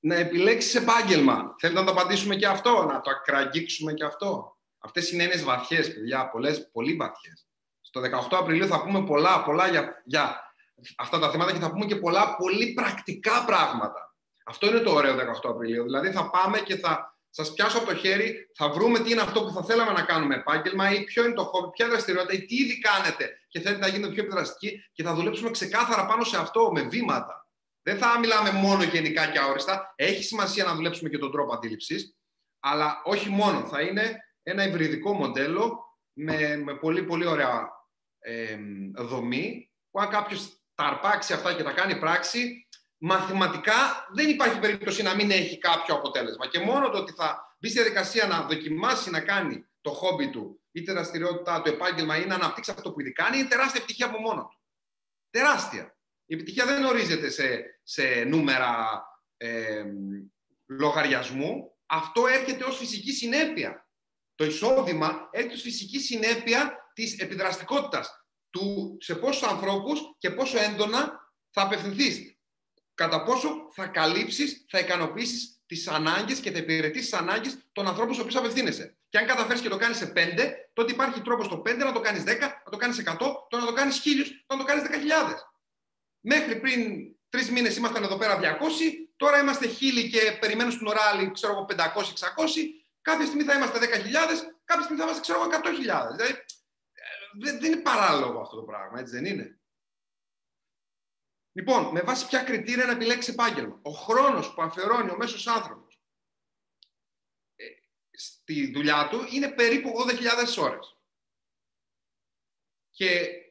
να 0.00 0.14
επιλέξεις 0.14 0.74
επάγγελμα; 0.74 1.54
Θέλετε 1.58 1.80
να 1.80 1.86
το 1.86 1.92
απαντήσουμε 1.92 2.34
και 2.34 2.46
αυτό, 2.46 2.84
να 2.84 3.00
το 3.00 3.10
ακραγγίξουμε 3.10 3.92
και 3.92 4.04
αυτό; 4.04 4.56
Αυτές 4.78 5.10
είναι 5.10 5.22
έννοιες 5.22 5.44
βαθιές, 5.44 5.94
παιδιά, 5.94 6.28
πολλές, 6.30 6.70
πολύ 6.72 6.94
βαθιές. 6.94 7.46
Στο 7.80 8.00
18 8.00 8.36
Απριλίου 8.38 8.66
θα 8.66 8.82
πούμε 8.82 9.04
πολλά, 9.04 9.42
πολλά 9.42 9.68
για, 9.68 10.02
για 10.04 10.47
αυτά 10.96 11.18
τα 11.18 11.30
θέματα 11.30 11.52
και 11.52 11.58
θα 11.58 11.70
πούμε 11.70 11.84
και 11.84 11.96
πολλά 11.96 12.36
πολύ 12.36 12.72
πρακτικά 12.72 13.44
πράγματα. 13.44 14.16
Αυτό 14.44 14.66
είναι 14.66 14.78
το 14.78 14.92
ωραίο 14.92 15.14
18 15.14 15.18
Απριλίου. 15.42 15.82
Δηλαδή 15.82 16.10
θα 16.10 16.30
πάμε 16.30 16.58
και 16.58 16.76
θα 16.76 17.18
σας 17.30 17.52
πιάσω 17.52 17.78
από 17.78 17.86
το 17.86 17.94
χέρι, 17.94 18.50
θα 18.54 18.68
βρούμε 18.68 18.98
τι 18.98 19.10
είναι 19.10 19.20
αυτό 19.20 19.44
που 19.44 19.50
θα 19.50 19.64
θέλαμε 19.64 19.92
να 19.92 20.02
κάνουμε 20.02 20.34
επάγγελμα 20.34 20.92
ή 20.92 21.04
ποιο 21.04 21.24
είναι 21.24 21.34
το 21.34 21.44
χώρο, 21.44 21.70
ποια 21.70 21.88
δραστηριότητα 21.88 22.32
ή 22.34 22.44
τι 22.44 22.54
ήδη 22.56 22.78
κάνετε 22.78 23.30
και 23.48 23.60
θέλετε 23.60 23.80
να 23.80 23.88
γίνετε 23.88 24.12
πιο 24.12 24.22
επιδραστικοί 24.22 24.84
και 24.92 25.02
θα 25.02 25.14
δουλέψουμε 25.14 25.50
ξεκάθαρα 25.50 26.06
πάνω 26.06 26.24
σε 26.24 26.36
αυτό 26.36 26.72
με 26.72 26.82
βήματα. 26.82 27.48
Δεν 27.82 27.98
θα 27.98 28.18
μιλάμε 28.18 28.50
μόνο 28.50 28.82
γενικά 28.82 29.30
και 29.30 29.38
αόριστα. 29.38 29.92
Έχει 29.96 30.22
σημασία 30.22 30.64
να 30.64 30.74
δουλέψουμε 30.74 31.08
και 31.08 31.18
τον 31.18 31.32
τρόπο 31.32 31.54
αντίληψης, 31.54 32.16
αλλά 32.60 33.02
όχι 33.04 33.28
μόνο. 33.28 33.66
Θα 33.66 33.80
είναι 33.80 34.16
ένα 34.42 34.66
υβριδικό 34.66 35.12
μοντέλο 35.12 35.78
με, 36.12 36.56
με 36.56 36.74
πολύ 36.74 37.02
πολύ 37.02 37.26
ωραία 37.26 37.68
ε, 38.18 38.58
δομή 38.96 39.70
που 39.90 40.00
αν 40.00 40.08
κάποιος 40.08 40.57
τα 40.78 40.84
αρπάξει 40.84 41.32
αυτά 41.32 41.54
και 41.54 41.62
τα 41.62 41.72
κάνει 41.72 41.98
πράξη, 41.98 42.68
μαθηματικά 42.98 44.08
δεν 44.12 44.28
υπάρχει 44.28 44.58
περίπτωση 44.58 45.02
να 45.02 45.14
μην 45.14 45.30
έχει 45.30 45.58
κάποιο 45.58 45.94
αποτέλεσμα. 45.94 46.46
Και 46.46 46.58
μόνο 46.58 46.90
το 46.90 46.98
ότι 46.98 47.12
θα 47.12 47.56
μπει 47.58 47.68
στη 47.68 47.80
διαδικασία 47.80 48.26
να 48.26 48.42
δοκιμάσει 48.42 49.10
να 49.10 49.20
κάνει 49.20 49.66
το 49.80 49.90
χόμπι 49.90 50.30
του, 50.30 50.62
είτε 50.72 50.92
δραστηριότητά 50.92 51.62
του, 51.62 51.68
επάγγελμα 51.68 52.16
ή 52.16 52.26
να 52.26 52.34
αναπτύξει 52.34 52.70
αυτό 52.70 52.92
που 52.92 53.00
ήδη 53.00 53.12
κάνει, 53.12 53.38
είναι 53.38 53.48
τεράστια 53.48 53.80
επιτυχία 53.80 54.06
από 54.06 54.18
μόνο 54.18 54.48
του. 54.50 54.60
Τεράστια. 55.30 55.96
Η 56.26 56.34
επιτυχία 56.34 56.64
δεν 56.64 56.84
ορίζεται 56.84 57.28
σε, 57.30 57.80
σε 57.82 58.24
νούμερα 58.24 59.02
ε, 59.36 59.84
λογαριασμού. 60.66 61.76
Αυτό 61.86 62.26
έρχεται 62.26 62.64
ως 62.64 62.76
φυσική 62.76 63.12
συνέπεια. 63.12 63.88
Το 64.34 64.44
εισόδημα 64.44 65.28
έρχεται 65.30 65.54
ως 65.54 65.62
φυσική 65.62 66.00
συνέπεια 66.00 66.90
της 66.94 67.18
επιδραστικότητας 67.18 68.27
του 68.50 68.96
σε 69.00 69.14
πόσους 69.14 69.42
ανθρώπους 69.42 70.00
και 70.18 70.30
πόσο 70.30 70.58
έντονα 70.58 71.30
θα 71.50 71.62
απευθυνθείς. 71.62 72.36
Κατά 72.94 73.22
πόσο 73.22 73.68
θα 73.72 73.86
καλύψεις, 73.86 74.64
θα 74.68 74.78
ικανοποιήσεις 74.78 75.62
τις 75.66 75.88
ανάγκες 75.88 76.38
και 76.38 76.50
θα 76.50 76.58
υπηρετήσεις 76.58 77.10
τις 77.10 77.18
ανάγκες 77.18 77.58
των 77.72 77.86
ανθρώπων 77.86 78.14
στους 78.14 78.24
οποίους 78.24 78.40
απευθύνεσαι. 78.40 78.96
Και 79.08 79.18
αν 79.18 79.26
καταφέρεις 79.26 79.62
και 79.62 79.68
το 79.68 79.76
κάνεις 79.76 79.96
σε 79.96 80.06
5, 80.06 80.54
τότε 80.72 80.92
υπάρχει 80.92 81.20
τρόπος 81.20 81.46
στο 81.46 81.56
5 81.56 81.84
να 81.84 81.92
το 81.92 82.00
κάνεις 82.00 82.22
10, 82.22 82.40
να 82.64 82.70
το 82.70 82.76
κάνεις 82.76 82.98
100, 82.98 83.46
το 83.48 83.58
να 83.58 83.66
το 83.66 83.72
κάνεις 83.72 84.00
1000, 84.00 84.44
το 84.46 84.54
να 84.56 84.60
το 84.60 84.66
κάνεις 84.66 84.82
10.000. 84.82 85.34
Μέχρι 86.20 86.56
πριν 86.60 86.80
τρεις 87.28 87.50
μήνες 87.50 87.76
ήμασταν 87.76 88.02
εδώ 88.02 88.16
πέρα 88.16 88.38
200, 88.38 89.08
τώρα 89.16 89.38
είμαστε 89.38 89.66
χίλιοι 89.66 90.08
και 90.08 90.36
περιμένουν 90.40 90.72
στην 90.72 90.86
ώρα 90.86 91.00
άλλη, 91.00 91.30
ξέρω 91.30 91.52
εγώ, 91.52 91.64
500-600. 91.64 91.74
Κάποια 93.02 93.26
στιγμή 93.26 93.44
θα 93.44 93.54
είμαστε 93.54 93.78
10.000, 93.78 93.84
κάποια 94.64 94.82
στιγμή 94.82 94.98
θα 94.98 95.04
είμαστε, 95.04 95.20
ξέρω 95.20 95.40
εγώ, 95.40 95.48
100.000. 95.50 96.16
Δηλαδή, 96.16 96.44
δεν, 97.32 97.64
είναι 97.64 97.82
παράλογο 97.82 98.40
αυτό 98.40 98.56
το 98.56 98.62
πράγμα, 98.62 99.00
έτσι 99.00 99.14
δεν 99.14 99.24
είναι. 99.24 99.60
Λοιπόν, 101.52 101.92
με 101.92 102.00
βάση 102.00 102.26
ποια 102.26 102.42
κριτήρια 102.42 102.84
να 102.84 102.92
επιλέξεις 102.92 103.32
επάγγελμα. 103.32 103.78
Ο 103.82 103.90
χρόνος 103.90 104.54
που 104.54 104.62
αφιερώνει 104.62 105.10
ο 105.10 105.16
μέσος 105.16 105.46
άνθρωπος 105.46 106.02
ε, 107.56 107.64
στη 108.10 108.72
δουλειά 108.72 109.08
του 109.08 109.26
είναι 109.30 109.50
περίπου 109.50 109.90
80.000 110.08 110.62
ώρες. 110.62 110.96
Και 112.90 113.42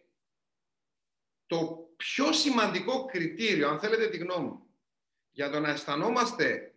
το 1.45 1.89
πιο 1.97 2.33
σημαντικό 2.33 3.05
κριτήριο, 3.05 3.69
αν 3.69 3.79
θέλετε 3.79 4.07
τη 4.09 4.17
γνώμη 4.17 4.47
μου, 4.47 4.69
για 5.31 5.49
το 5.49 5.59
να 5.59 5.69
αισθανόμαστε 5.69 6.75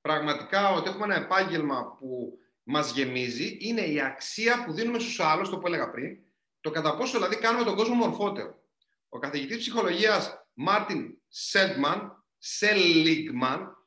πραγματικά 0.00 0.70
ότι 0.70 0.88
έχουμε 0.88 1.04
ένα 1.04 1.24
επάγγελμα 1.24 1.96
που 1.96 2.38
μας 2.62 2.92
γεμίζει 2.92 3.56
είναι 3.60 3.80
η 3.80 4.00
αξία 4.00 4.64
που 4.64 4.72
δίνουμε 4.72 4.98
στους 4.98 5.20
άλλους, 5.20 5.48
το 5.48 5.58
που 5.58 5.66
έλεγα 5.66 5.90
πριν, 5.90 6.18
το 6.60 6.70
κατά 6.70 6.96
πόσο 6.96 7.16
δηλαδή 7.16 7.36
κάνουμε 7.36 7.64
τον 7.64 7.76
κόσμο 7.76 7.94
μορφότερο. 7.94 8.62
Ο 9.08 9.18
καθηγητής 9.18 9.58
ψυχολογίας 9.58 10.46
Μάρτιν 10.52 11.18
Σέλτμαν, 11.28 12.24
Σέλιγμαν, 12.38 13.80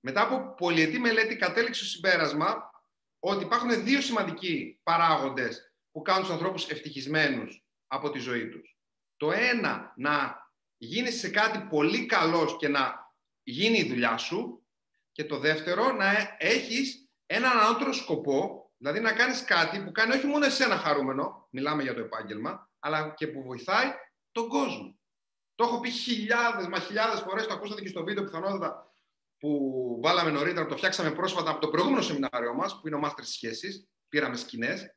μετά 0.00 0.22
από 0.22 0.54
πολυετή 0.54 0.98
μελέτη 0.98 1.36
κατέληξε 1.36 1.84
στο 1.84 1.90
συμπέρασμα 1.90 2.70
ότι 3.18 3.44
υπάρχουν 3.44 3.84
δύο 3.84 4.00
σημαντικοί 4.00 4.80
παράγοντες 4.82 5.74
που 5.90 6.02
κάνουν 6.02 6.22
τους 6.22 6.32
ανθρώπους 6.32 6.68
ευτυχισμένους 6.68 7.64
από 7.86 8.10
τη 8.10 8.18
ζωή 8.18 8.48
τους. 8.48 8.78
Το 9.16 9.32
ένα, 9.32 9.92
να 9.96 10.36
γίνεις 10.76 11.18
σε 11.18 11.28
κάτι 11.28 11.58
πολύ 11.58 12.06
καλός 12.06 12.56
και 12.56 12.68
να 12.68 13.12
γίνει 13.42 13.78
η 13.78 13.88
δουλειά 13.88 14.16
σου 14.16 14.66
και 15.12 15.24
το 15.24 15.38
δεύτερο, 15.38 15.92
να 15.92 16.36
έχεις 16.38 17.05
έναν 17.26 17.58
άλλο 17.58 17.92
σκοπό, 17.92 18.70
δηλαδή 18.76 19.00
να 19.00 19.12
κάνεις 19.12 19.44
κάτι 19.44 19.84
που 19.84 19.92
κάνει 19.92 20.14
όχι 20.14 20.26
μόνο 20.26 20.44
εσένα 20.44 20.76
χαρούμενο, 20.76 21.48
μιλάμε 21.50 21.82
για 21.82 21.94
το 21.94 22.00
επάγγελμα, 22.00 22.70
αλλά 22.78 23.14
και 23.16 23.26
που 23.26 23.42
βοηθάει 23.42 23.92
τον 24.32 24.48
κόσμο. 24.48 24.98
Το 25.54 25.64
έχω 25.64 25.80
πει 25.80 25.90
χιλιάδες, 25.90 26.66
μα 26.66 26.78
χιλιάδες 26.78 27.20
φορές, 27.20 27.46
το 27.46 27.54
ακούσατε 27.54 27.80
και 27.80 27.88
στο 27.88 28.04
βίντεο 28.04 28.24
πιθανότατα 28.24 28.92
που 29.38 30.00
βάλαμε 30.02 30.30
νωρίτερα, 30.30 30.66
το 30.66 30.76
φτιάξαμε 30.76 31.10
πρόσφατα 31.10 31.50
από 31.50 31.60
το 31.60 31.68
προηγούμενο 31.68 32.02
σεμινάριο 32.02 32.54
μας, 32.54 32.80
που 32.80 32.86
είναι 32.86 32.96
ο 32.96 32.98
Μάστερ 32.98 33.24
Σχέσεις, 33.24 33.88
πήραμε 34.08 34.36
σκηνές, 34.36 34.96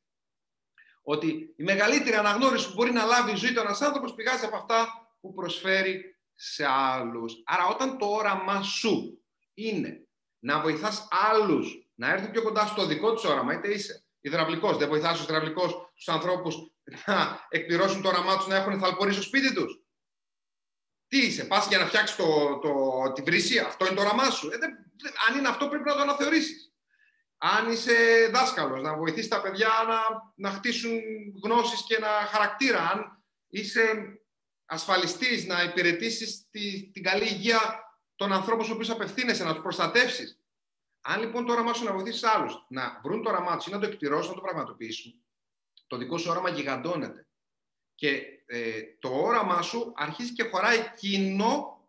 ότι 1.02 1.54
η 1.56 1.64
μεγαλύτερη 1.64 2.16
αναγνώριση 2.16 2.68
που 2.68 2.74
μπορεί 2.74 2.92
να 2.92 3.06
λάβει 3.06 3.32
η 3.32 3.36
ζωή 3.36 3.54
του 3.54 3.60
ένας 3.60 3.82
άνθρωπος 3.82 4.14
πηγάζει 4.14 4.46
από 4.46 4.56
αυτά 4.56 4.88
που 5.22 5.34
προσφέρει 5.34 6.20
σε 6.36 6.66
άλλους. 6.66 7.42
Άρα 7.46 7.68
όταν 7.68 7.98
το 7.98 8.06
όραμά 8.06 8.62
σου 8.62 9.24
είναι 9.54 10.08
να 10.40 10.62
βοηθάς 10.62 11.08
άλλους 11.10 11.89
να 12.00 12.12
έρθουν 12.12 12.32
πιο 12.32 12.42
κοντά 12.42 12.66
στο 12.66 12.86
δικό 12.86 13.14
του 13.14 13.22
όραμα, 13.26 13.54
είτε 13.54 13.68
είσαι 13.68 14.04
υδραυλικός, 14.22 14.78
δεν 14.78 14.88
βοηθάς 14.88 15.18
τους 15.18 15.24
υδραυλικός, 15.24 15.92
τους 15.96 16.08
ανθρώπους 16.08 16.56
να 17.06 17.46
εκπληρώσουν 17.50 18.02
το 18.02 18.08
όραμά 18.08 18.38
τους, 18.38 18.48
να 18.48 18.56
έχουν 18.56 18.80
θαλπορεί 18.80 19.14
στο 19.14 19.22
σπίτι 19.22 19.54
τους. 19.54 19.82
Τι 21.08 21.18
είσαι, 21.18 21.44
πας 21.44 21.68
για 21.68 21.78
να 21.78 21.86
φτιάξεις 21.86 22.16
το, 22.16 22.60
το, 22.60 22.72
τη 23.12 23.22
βρύση, 23.22 23.60
αυτό 23.60 23.86
είναι 23.86 23.96
το 23.96 24.02
όραμά 24.02 24.30
σου. 24.30 24.50
Ε, 24.52 24.58
δεν, 24.58 24.72
αν 25.30 25.38
είναι 25.38 25.48
αυτό 25.48 25.68
πρέπει 25.68 25.84
να 25.90 25.96
το 25.96 26.02
αναθεωρήσεις. 26.02 26.74
Αν 27.38 27.72
είσαι 27.72 27.94
δάσκαλος, 28.34 28.82
να 28.82 28.96
βοηθήσεις 28.96 29.28
τα 29.28 29.42
παιδιά 29.42 29.70
να, 29.88 30.00
να 30.36 30.56
χτίσουν 30.56 31.00
γνώσεις 31.44 31.84
και 31.88 32.00
να 32.00 32.08
χαρακτήρα. 32.08 32.90
Αν 32.90 33.24
είσαι 33.50 33.84
ασφαλιστής, 34.66 35.46
να 35.46 35.64
υπηρετήσεις 35.64 36.48
τη, 36.50 36.92
την 36.92 37.04
καλή 37.04 37.24
υγεία 37.24 37.60
των 38.16 38.34
ανθρώπων 38.34 38.64
στους 38.64 38.76
οποίους 38.76 38.90
απευθύνεσαι, 38.90 39.44
να 39.44 39.54
τους 39.54 39.62
προστατεύσεις. 39.62 40.39
Αν 41.02 41.20
λοιπόν 41.20 41.46
το 41.46 41.52
όραμά 41.52 41.74
σου 41.74 41.84
να 41.84 41.94
βοηθήσεις 41.94 42.24
άλλους 42.24 42.66
να 42.70 43.00
βρουν 43.04 43.24
το 43.24 43.30
όραμά 43.30 43.58
τους 43.58 43.68
ή 43.68 43.72
να 43.72 43.80
το 43.80 43.86
εκπληρώσουν, 43.86 44.30
να 44.30 44.36
το 44.36 44.42
πραγματοποιήσουν, 44.42 45.14
το 45.88 45.98
δικό 45.98 46.18
σου 46.18 46.30
όραμα 46.30 46.50
γιγαντώνεται. 46.50 47.28
Και 47.96 48.22
ε, 48.46 48.82
το 49.00 49.10
όραμά 49.10 49.62
σου 49.62 49.94
αρχίζει 49.96 50.34
και 50.34 50.44
χωράει 50.44 50.94
κοινό 50.96 51.88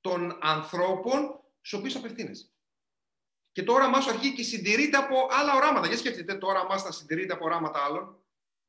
των 0.00 0.38
ανθρώπων 0.40 1.40
στους 1.60 1.78
οποίους 1.78 1.96
απευθύνεσαι. 1.96 2.48
Και 3.52 3.62
το 3.62 3.72
όραμά 3.72 4.00
σου 4.00 4.10
αρχίζει 4.10 4.34
και 4.34 4.42
συντηρείται 4.42 4.96
από 4.96 5.26
άλλα 5.30 5.54
οράματα. 5.54 5.86
Για 5.86 5.96
σκεφτείτε, 5.96 6.34
το 6.34 6.46
όραμά 6.46 6.78
σας 6.78 6.96
συντηρείται 6.96 7.32
από 7.32 7.44
οράματα 7.44 7.84
άλλων. 7.84 8.18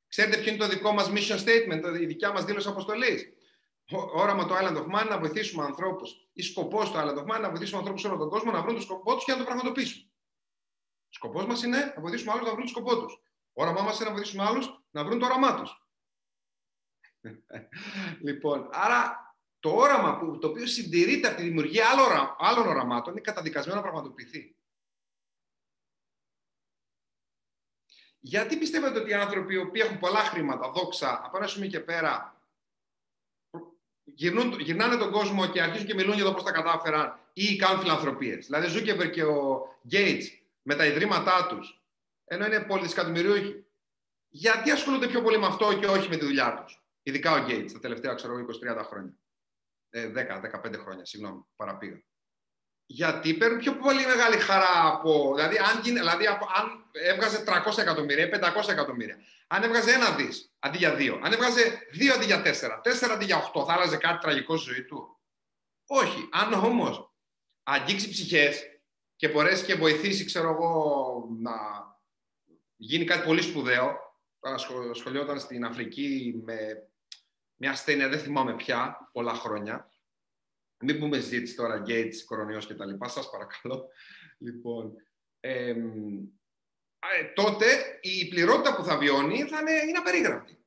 Ξέρετε 0.07 0.37
ποιο 0.37 0.49
είναι 0.49 0.59
το 0.59 0.67
δικό 0.67 0.91
μας 0.91 1.09
mission 1.09 1.39
statement, 1.39 1.99
η 2.01 2.05
δικιά 2.05 2.31
μας 2.31 2.45
δήλωση 2.45 2.67
αποστολής; 2.67 3.29
Όραμα 3.91 4.45
το 4.45 4.55
Island 4.55 4.77
of 4.77 4.85
Man 4.85 5.07
να 5.09 5.19
βοηθήσουμε 5.19 5.63
ανθρώπους 5.63 6.29
ή 6.33 6.41
σκοπός 6.41 6.91
του 6.91 6.97
Island 6.97 7.17
of 7.17 7.23
Man 7.23 7.41
να 7.41 7.49
βοηθήσουμε 7.49 7.77
ανθρώπους 7.77 8.01
σε 8.01 8.07
όλο 8.07 8.17
τον 8.17 8.29
κόσμο 8.29 8.51
να 8.51 8.61
βρουν 8.61 8.75
το 8.75 8.81
σκοπό 8.81 9.15
τους 9.15 9.23
και 9.23 9.31
να 9.31 9.37
το 9.37 9.43
πραγματοποιήσουν. 9.43 10.11
Σκοπός 11.09 11.45
μας 11.45 11.63
είναι 11.63 11.93
να 11.95 12.01
βοηθήσουμε 12.01 12.31
άλλους 12.31 12.45
να 12.45 12.51
βρουν 12.51 12.63
το 12.63 12.69
σκοπό 12.69 12.99
τους. 12.99 13.21
Όραμά 13.53 13.81
μας 13.81 13.95
είναι 13.95 14.05
να 14.09 14.15
βοηθήσουμε 14.15 14.43
άλλους 14.43 14.83
να 14.91 15.03
βρουν 15.03 15.19
το 15.19 15.25
όραμά 15.25 15.55
τους. 15.55 15.87
λοιπόν, 18.25 18.69
άρα 18.71 19.25
το 19.59 19.69
όραμα 19.75 20.17
που, 20.17 20.37
το 20.37 20.47
οποίο 20.47 20.67
συντηρείται 20.67 21.27
από 21.27 21.37
τη 21.37 21.43
δημιουργία 21.43 21.89
άλλων, 21.89 22.35
άλλων 22.37 22.67
οραμάτων 22.67 23.11
είναι 23.11 23.21
καταδικασμένο 23.21 23.77
να 23.77 23.83
πραγματοποιηθεί. 23.83 24.55
Γιατί 28.19 28.57
πιστεύετε 28.57 28.99
ότι 28.99 29.09
οι 29.09 29.13
άνθρωποι 29.13 29.53
οι 29.53 29.57
οποίοι 29.57 29.81
έχουν 29.85 29.99
πολλά 29.99 30.19
χρήματα, 30.19 30.71
δόξα, 30.71 31.21
από 31.25 31.37
ένα 31.37 31.47
σημείο 31.47 31.69
και 31.69 31.79
πέρα, 31.79 32.34
γυρνούν, 34.05 34.59
γυρνάνε 34.59 34.97
τον 34.97 35.11
κόσμο 35.11 35.47
και 35.47 35.61
αρχίζουν 35.61 35.87
και 35.87 35.93
μιλούν 35.93 36.15
για 36.15 36.23
το 36.23 36.33
πώς 36.33 36.43
τα 36.43 36.51
κατάφεραν 36.51 37.19
ή 37.33 37.55
κάνουν 37.55 37.79
φιλανθρωπίες. 37.79 38.45
Δηλαδή, 38.45 38.67
Ζούκερμπεργκ 38.67 39.09
και 39.09 39.23
ο 39.23 39.67
Γκέιτς 39.87 40.23
με 40.61 40.75
τα 40.75 40.85
ιδρύματά 40.85 41.47
τους, 41.47 41.83
ενώ 42.25 42.45
είναι 42.45 42.59
πολυδισεκατομμυριούχοι, 42.59 43.65
γιατί 44.29 44.71
ασχολούνται 44.71 45.07
πιο 45.07 45.21
πολύ 45.21 45.37
με 45.37 45.45
αυτό 45.45 45.79
και 45.79 45.85
όχι 45.85 46.09
με 46.09 46.17
τη 46.17 46.25
δουλειά 46.25 46.63
τους; 46.63 46.83
Ειδικά 47.03 47.31
ο 47.31 47.45
Γκέιτ 47.45 47.71
τα 47.71 47.79
τελευταία, 47.79 48.13
ξέρω 48.13 48.33
20-30 48.35 48.83
χρόνια. 48.83 49.17
Ε, 49.89 50.07
10-15 50.07 50.77
χρόνια, 50.77 51.05
συγγνώμη, 51.05 51.45
παραπήγα 51.55 52.03
γιατί 52.85 53.33
παίρνουν 53.33 53.59
πιο 53.59 53.75
πολύ 53.75 54.05
μεγάλη 54.05 54.37
χαρά 54.37 54.87
από. 54.87 55.33
Δηλαδή, 55.35 55.57
αν, 55.57 55.81
δηλαδή, 55.83 56.27
αν 56.27 56.89
έβγαζε 56.91 57.43
300 57.47 57.77
εκατομμύρια 57.77 58.25
ή 58.25 58.29
500 58.33 58.69
εκατομμύρια, 58.69 59.17
αν 59.47 59.63
έβγαζε 59.63 59.91
ένα 59.91 60.11
δις 60.15 60.53
αντί 60.59 60.77
για 60.77 60.95
δύο, 60.95 61.19
αν 61.23 61.33
έβγαζε 61.33 61.87
δύο 61.91 62.13
αντί 62.13 62.25
για 62.25 62.41
τέσσερα, 62.41 62.81
τέσσερα 62.81 63.13
αντί 63.13 63.25
για 63.25 63.37
οχτώ, 63.37 63.65
θα 63.65 63.73
άλλαζε 63.73 63.97
κάτι 63.97 64.19
τραγικό 64.19 64.57
στη 64.57 64.73
ζωή 64.73 64.83
του; 64.83 65.19
Όχι. 65.87 66.29
Αν 66.31 66.53
όμως 66.53 67.13
αγγίξει 67.63 68.09
ψυχές 68.09 68.63
και 69.15 69.27
μπορέσει 69.27 69.65
και 69.65 69.75
βοηθήσει, 69.75 70.25
ξέρω 70.25 70.49
εγώ, 70.49 71.27
να 71.39 71.53
γίνει 72.75 73.05
κάτι 73.05 73.25
πολύ 73.25 73.41
σπουδαίο. 73.41 74.03
Τώρα 74.39 74.57
σχολιόταν 74.93 75.39
στην 75.39 75.65
Αφρική 75.65 76.41
με 76.43 76.57
μια 77.55 77.71
ασθένεια, 77.71 78.09
δεν 78.09 78.19
θυμάμαι 78.19 78.55
πια, 78.55 79.09
πολλά 79.11 79.33
χρόνια. 79.33 79.89
Μην 80.85 80.99
πούμε 80.99 81.19
συζήτηση 81.19 81.55
τώρα, 81.55 81.83
Gates, 81.87 82.15
κορονοϊός 82.25 82.65
και 82.65 82.73
τα 82.73 82.85
λοιπά, 82.85 83.07
σας 83.07 83.29
παρακαλώ. 83.29 83.89
Λοιπόν, 84.37 84.93
ε, 85.39 85.75
τότε 87.33 87.65
η 88.01 88.27
πληρότητα 88.27 88.75
που 88.75 88.83
θα 88.83 88.97
βιώνει 88.97 89.43
θα 89.43 89.59
είναι, 89.59 89.71
είναι 89.71 89.97
απερίγραπτη. 89.97 90.65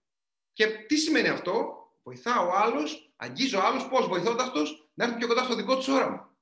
Και 0.52 0.66
τι 0.66 0.96
σημαίνει 0.96 1.28
αυτό, 1.28 1.76
βοηθάω 2.02 2.46
ο 2.48 2.52
άλλος, 2.52 3.12
αγγίζω 3.16 3.60
άλλους, 3.60 3.88
πώς 3.88 4.06
βοηθώντας 4.06 4.50
τους 4.50 4.90
να 4.94 5.04
έρθουν 5.04 5.18
πιο 5.18 5.28
κοντά 5.28 5.44
στο 5.44 5.54
δικό 5.54 5.76
τους 5.76 5.88
όραμα. 5.88 6.36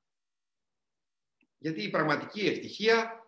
Γιατί 1.59 1.83
η 1.83 1.91
πραγματική 1.91 2.41
ευτυχία 2.47 3.27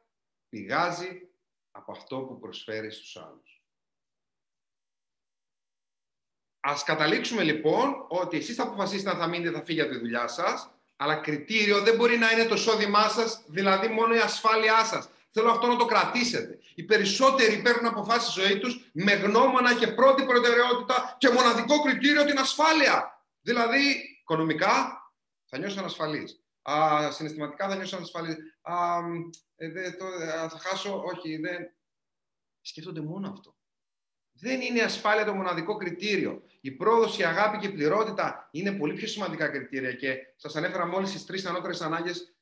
πηγάζει 0.49 1.31
από 1.71 1.93
αυτό 1.93 2.21
που 2.21 2.39
προσφέρει 2.39 2.91
στους 2.91 3.17
άλλους. 3.17 3.58
Α 6.69 6.75
καταλήξουμε 6.85 7.43
λοιπόν 7.43 8.05
ότι 8.09 8.37
εσείς 8.37 8.57
θα 8.57 8.63
αποφασίσετε 8.63 9.11
αν 9.11 9.17
θα 9.17 9.27
μείνετε 9.27 9.59
θα 9.59 9.65
φύγετε 9.65 9.87
από 9.87 9.95
τη 9.95 10.01
δουλειά 10.01 10.29
σας, 10.29 10.71
αλλά 10.97 11.15
κριτήριο 11.15 11.81
δεν 11.83 11.97
μπορεί 11.97 12.17
να 12.17 12.31
είναι 12.31 12.45
το 12.45 12.55
εισόδημά 12.55 13.09
σας, 13.09 13.43
δηλαδή 13.47 13.89
μόνο 13.89 14.15
η 14.15 14.19
ασφάλειά 14.19 14.85
σας. 14.85 15.09
Θέλω 15.31 15.51
αυτό 15.51 15.67
να 15.67 15.77
το 15.77 15.85
κρατήσετε. 15.85 16.59
Οι 16.75 16.83
περισσότεροι 16.83 17.63
παίρνουν 17.63 17.87
αποφάσεις 17.87 18.33
στη 18.33 18.41
ζωή 18.41 18.59
τους 18.59 18.91
με 18.93 19.13
γνώμονα 19.13 19.75
και 19.75 19.87
πρώτη 19.87 20.25
προτεραιότητα 20.25 21.17
και 21.19 21.29
μοναδικό 21.29 21.83
κριτήριο 21.83 22.25
την 22.25 22.39
ασφάλεια. 22.39 23.25
Δηλαδή, 23.41 24.19
οικονομικά 24.21 25.03
θα 25.45 25.59
νιώσω 25.59 25.81
ανασφαλή. 25.81 26.25
Συναισθηματικά 27.11 27.69
θα 27.69 27.77
νιώσω 27.77 27.97
ανασφαλή. 27.97 28.37
Ε, 29.57 29.91
θα 30.49 30.59
χάσω, 30.61 31.03
όχι, 31.05 31.37
δεν. 31.37 31.73
Σκέφτονται 32.61 33.01
μόνο 33.01 33.29
αυτό 33.29 33.58
δεν 34.41 34.61
είναι 34.61 34.79
η 34.79 34.83
ασφάλεια 34.83 35.25
το 35.25 35.35
μοναδικό 35.35 35.77
κριτήριο. 35.77 36.43
Η 36.61 36.71
πρόοδος, 36.71 37.19
η 37.19 37.25
αγάπη 37.25 37.59
και 37.59 37.67
η 37.67 37.71
πληρότητα 37.71 38.49
είναι 38.51 38.73
πολύ 38.73 38.95
πιο 38.95 39.07
σημαντικά 39.07 39.49
κριτήρια 39.49 39.93
και 39.93 40.17
σας 40.37 40.57
ανέφερα 40.57 40.87
μόλις 40.87 41.13
τις 41.13 41.27
τρεις 41.27 41.47
ανώτερες 41.47 41.81
ανάγκες 41.81 42.35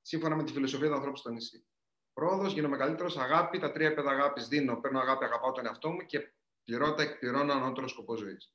σύμφωνα 0.00 0.36
με 0.36 0.44
τη 0.44 0.52
φιλοσοφία 0.52 0.88
του 0.88 0.94
ανθρώπου 0.94 1.16
στο 1.16 1.30
νησί. 1.30 1.64
Πρόοδος, 2.12 2.52
γίνομαι 2.52 2.76
καλύτερος, 2.76 3.16
αγάπη, 3.16 3.58
τα 3.58 3.72
τρία 3.72 3.86
επίπεδα 3.86 4.10
αγάπης 4.10 4.48
δίνω, 4.48 4.76
παίρνω 4.76 5.00
αγάπη, 5.00 5.24
αγαπάω 5.24 5.52
τον 5.52 5.66
εαυτό 5.66 5.90
μου 5.90 6.06
και 6.06 6.32
πληρότητα, 6.64 7.02
εκπληρώνω 7.02 7.52
ανώτερος 7.52 7.90
σκοπός 7.90 8.18
ζωής. 8.18 8.52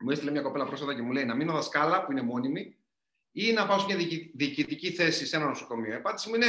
Μου 0.00 0.10
έστειλε 0.10 0.30
μια 0.30 0.42
κοπέλα 0.42 0.64
πρόσφατα 0.64 0.94
και 0.94 1.02
μου 1.02 1.12
λέει 1.12 1.24
να 1.24 1.34
μείνω 1.34 1.52
δασκάλα 1.52 2.04
που 2.04 2.12
είναι 2.12 2.22
μόνιμη 2.22 2.76
ή 3.32 3.52
να 3.52 3.66
πάω 3.66 3.78
σε 3.78 3.86
μια 3.86 3.96
διοικητική 4.34 4.90
θέση 4.90 5.26
σε 5.26 5.36
ένα 5.36 5.46
νοσοκομείο. 5.46 5.92
Η 5.92 5.94
απάντηση 5.94 6.28
μου 6.28 6.34
είναι 6.34 6.46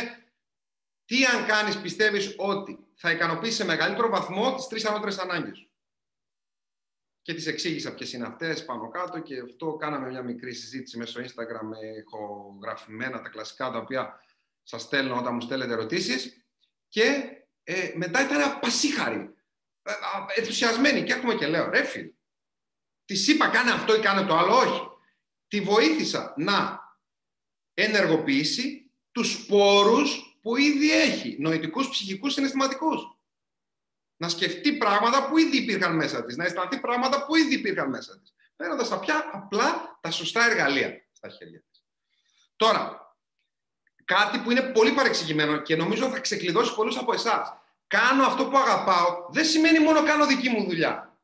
τι 1.11 1.25
αν 1.25 1.45
κάνεις 1.45 1.77
πιστεύεις 1.81 2.35
ότι 2.37 2.87
θα 2.95 3.11
ηικανοποιήσει 3.11 3.55
σε 3.55 3.65
μεγαλύτερο 3.65 4.09
βαθμό 4.09 4.55
τις 4.55 4.67
τρεις 4.67 4.85
ανώτερες 4.85 5.17
ανάγκες 5.17 5.69
Και 7.21 7.33
τις 7.33 7.47
εξήγησα 7.47 7.93
ποιες 7.93 8.13
είναι 8.13 8.25
αυτές 8.25 8.65
πάνω 8.65 8.89
κάτω 8.89 9.19
και 9.19 9.39
αυτό 9.39 9.75
κάναμε 9.75 10.09
μια 10.09 10.21
μικρή 10.21 10.53
συζήτηση 10.53 10.97
μέσω 10.97 11.21
Instagram. 11.21 11.63
Με 11.63 11.77
ηχογραφημένα 11.99 13.21
τα 13.21 13.29
κλασικά 13.29 13.71
τα 13.71 13.77
οποία 13.77 14.19
σας 14.63 14.81
στέλνω 14.81 15.17
όταν 15.17 15.33
μου 15.33 15.41
στέλνετε 15.41 15.73
ερωτήσεις. 15.73 16.45
Και 16.87 17.23
ε, 17.63 17.91
μετά 17.95 18.23
ήταν 18.23 18.41
απασίχαρη, 18.41 19.35
ε, 19.81 19.91
ενθουσιασμένη. 20.35 21.03
Και 21.03 21.13
έρχομαι 21.13 21.35
και 21.35 21.47
λέω 21.47 21.69
ρε 21.69 21.83
φίλ, 21.83 22.13
τη 23.05 23.31
είπα 23.31 23.49
κάνε 23.49 23.71
αυτό 23.71 23.95
ή 23.95 23.99
κάνε 23.99 24.27
το 24.27 24.37
άλλο, 24.37 24.55
όχι. 24.55 24.81
Τη 25.47 25.61
βοήθησα 25.61 26.33
να 26.37 26.79
ενεργοποιήσει 27.73 28.91
τους 29.11 29.31
σπόρους 29.31 30.30
που 30.41 30.57
ήδη 30.57 30.91
έχει, 30.91 31.37
νοητικούς, 31.39 31.89
ψυχικούς, 31.89 32.33
συναισθηματικούς. 32.33 33.15
Να 34.17 34.29
σκεφτεί 34.29 34.77
πράγματα 34.77 35.27
που 35.29 35.37
ήδη 35.37 35.57
υπήρχαν 35.57 35.95
μέσα 35.95 36.25
της, 36.25 36.37
να 36.37 36.45
αισθανθεί 36.45 36.79
πράγματα 36.79 37.25
που 37.25 37.35
ήδη 37.35 37.53
υπήρχαν 37.53 37.89
μέσα 37.89 38.19
της. 38.19 38.33
Παίρνοντας 38.55 38.89
τα 38.89 38.99
πια 38.99 39.29
απλά 39.33 39.99
τα 40.01 40.11
σωστά 40.11 40.45
εργαλεία 40.45 41.07
στα 41.11 41.29
χέρια 41.29 41.63
της. 41.69 41.85
Τώρα, 42.55 43.15
κάτι 44.05 44.39
που 44.39 44.51
είναι 44.51 44.61
πολύ 44.61 44.91
παρεξηγημένο 44.91 45.61
και 45.61 45.75
νομίζω 45.75 46.09
θα 46.09 46.19
ξεκλειδώσει 46.19 46.75
πολλούς 46.75 46.97
από 46.97 47.13
εσάς. 47.13 47.53
Κάνω 47.87 48.25
αυτό 48.25 48.45
που 48.45 48.57
αγαπάω, 48.57 49.27
δεν 49.31 49.45
σημαίνει 49.45 49.79
μόνο 49.79 50.03
κάνω 50.03 50.25
δική 50.25 50.49
μου 50.49 50.63
δουλειά. 50.63 51.19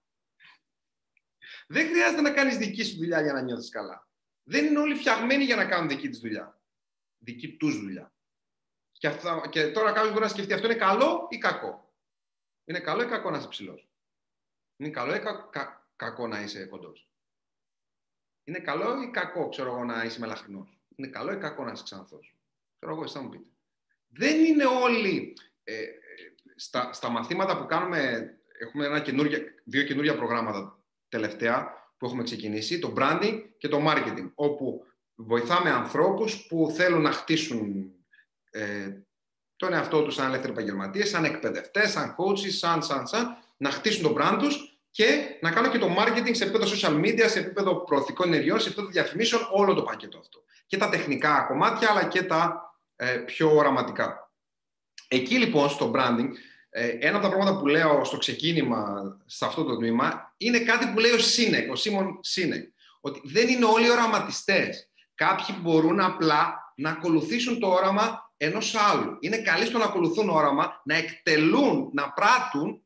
Δεν 1.68 1.88
χρειάζεται 1.88 2.22
να 2.22 2.32
κάνεις 2.32 2.58
δική 2.58 2.84
σου 2.84 2.96
δουλειά 2.96 3.22
για 3.22 3.34
να 3.34 3.42
νιώθεις 3.42 3.70
καλά. 3.70 4.08
Δεν 4.44 4.66
είναι 4.66 4.80
όλοι 4.80 4.96
φτιαγμένοι 4.96 5.44
για 5.44 5.56
να 5.56 5.66
κάνουν 5.66 5.88
δική 5.88 6.10
της 6.10 6.20
δουλειά. 6.20 6.62
Δική 7.18 7.58
τους 7.58 7.80
δουλειά. 7.80 8.12
Και, 8.98 9.08
αυτά, 9.08 9.48
και 9.50 9.68
τώρα 9.68 9.92
κάποιος 9.92 10.10
μπορεί 10.10 10.24
να 10.24 10.30
σκεφτεί 10.30 10.54
αυτό 10.54 10.66
είναι 10.66 10.76
καλό 10.76 11.28
ή 11.30 11.38
κακό. 11.38 11.94
Είναι 12.66 12.80
καλό 12.80 13.04
ή 13.04 13.06
κακό 13.06 13.30
να 13.30 13.38
είσαι 13.38 13.48
ψηλός. 13.48 13.90
Είναι 14.78 14.90
καλό 14.90 15.16
ή 15.16 15.20
κα, 15.20 15.90
κακό 15.96 16.28
να 16.28 16.42
είσαι 16.42 16.66
κοντός. 16.66 17.10
Είναι 18.44 18.60
καλό 18.60 19.02
ή 19.02 19.12
κακό, 19.12 19.50
ξέρω 19.50 19.70
εγώ, 19.70 19.84
να 19.84 20.04
είσαι 20.04 20.20
μελαχρινός. 20.20 20.78
Είναι 20.96 21.08
καλό 21.08 21.32
ή 21.32 21.38
κακό 21.38 21.64
να 21.64 21.72
είσαι 21.72 21.84
ξανθός. 21.84 22.36
Ξέρω 22.80 22.94
εγώ, 22.94 23.04
εσά 23.04 23.22
μου 23.22 23.30
πείτε. 23.30 23.50
Δεν 24.08 24.46
είναι 24.46 24.66
όλοι. 24.66 25.34
Ε, 25.64 25.86
στα, 26.56 26.94
στα 26.94 27.10
μαθήματα 27.10 27.58
που 27.58 27.66
κάνουμε, 27.66 28.32
έχουμε 28.60 28.86
ένα 28.86 29.00
δύο 29.64 29.84
καινούργια 29.84 30.16
προγράμματα 30.16 30.84
τελευταία 31.10 31.74
που 31.98 32.06
έχουμε 32.06 32.24
ξεκινήσει, 32.24 32.80
το 32.80 32.94
branding 32.98 33.44
και 33.58 33.68
το 33.68 33.80
marketing, 33.88 34.32
όπου 34.36 34.86
βοηθάμε 35.16 35.70
ανθρώπους 35.70 36.48
που 36.48 36.72
θέλουν 36.76 37.02
να 37.02 37.12
χτίσουν 37.12 37.92
ε, 38.50 38.90
τον 39.56 39.74
εαυτό 39.74 40.04
τους 40.04 40.14
σαν 40.14 40.28
ελεύθεροι 40.28 40.52
επαγγελματίε, 40.52 41.06
σαν 41.06 41.24
εκπαιδευτές, 41.26 41.92
σαν 41.92 42.16
coaches, 42.18 42.50
σαν, 42.50 42.84
σαν, 42.84 43.08
σαν, 43.08 43.38
να 43.58 43.72
χτίσουν 43.72 44.04
τον 44.04 44.16
brand 44.18 44.38
τους 44.40 44.80
και 44.92 45.38
να 45.42 45.52
κάνουν 45.52 45.72
και 45.72 45.78
το 45.78 45.96
marketing 45.98 46.32
σε 46.32 46.44
επίπεδο 46.44 46.66
social 46.66 47.00
media, 47.06 47.26
σε 47.28 47.40
επίπεδο 47.40 47.76
προωθικών 47.84 48.28
ενεργειών, 48.28 48.60
σε 48.60 48.68
επίπεδο 48.68 48.88
διαφημίσεων, 48.88 49.42
όλο 49.52 49.74
το 49.74 49.84
πακέτο 49.84 50.18
αυτό. 50.18 50.44
Και 50.66 50.78
τα 50.78 50.90
τεχνικά 50.90 51.46
κομμάτια, 51.48 51.90
αλλά 51.90 52.04
και 52.04 52.24
τα 52.24 52.72
ε, 52.96 53.18
πιο 53.18 53.56
οραματικά. 53.56 54.32
Εκεί 55.08 55.38
λοιπόν 55.38 55.70
στο 55.70 55.92
branding, 55.96 56.30
ε, 56.70 56.88
ένα 56.88 57.18
από 57.18 57.28
τα 57.28 57.34
πράγματα 57.34 57.60
που 57.60 57.68
λέω 57.68 58.04
στο 58.04 58.18
ξεκίνημα 58.18 59.04
σε 59.26 59.46
αυτό 59.46 59.64
το 59.64 59.78
τμήμα 59.78 60.34
είναι 60.38 60.60
κάτι 60.60 60.88
που 60.88 61.00
λέει 61.00 61.12
ο 61.12 61.20
Σίνεκ, 61.20 61.72
ο 61.72 61.76
Σίμον 61.76 62.20
Σίνεκ, 62.22 62.70
ότι 63.02 63.22
δεν 63.24 63.48
είναι 63.48 63.66
όλοι 63.66 63.90
οραματιστές. 63.90 64.90
Κάποιοι 65.16 65.56
μπορούν 65.60 66.00
απλά 66.00 66.74
να 66.76 66.90
ακολουθήσουν 66.90 67.60
το 67.60 67.68
όραμα 67.68 68.27
ενός 68.38 68.76
άλλου. 68.76 69.18
Είναι 69.20 69.38
καλοί 69.42 69.66
στο 69.66 69.78
να 69.78 69.86
ακολουθούν 69.86 70.30
όραμα, 70.30 70.82
να 70.86 70.96
εκτελούν, 70.96 71.90
να 71.94 72.12
πράττουν 72.14 72.86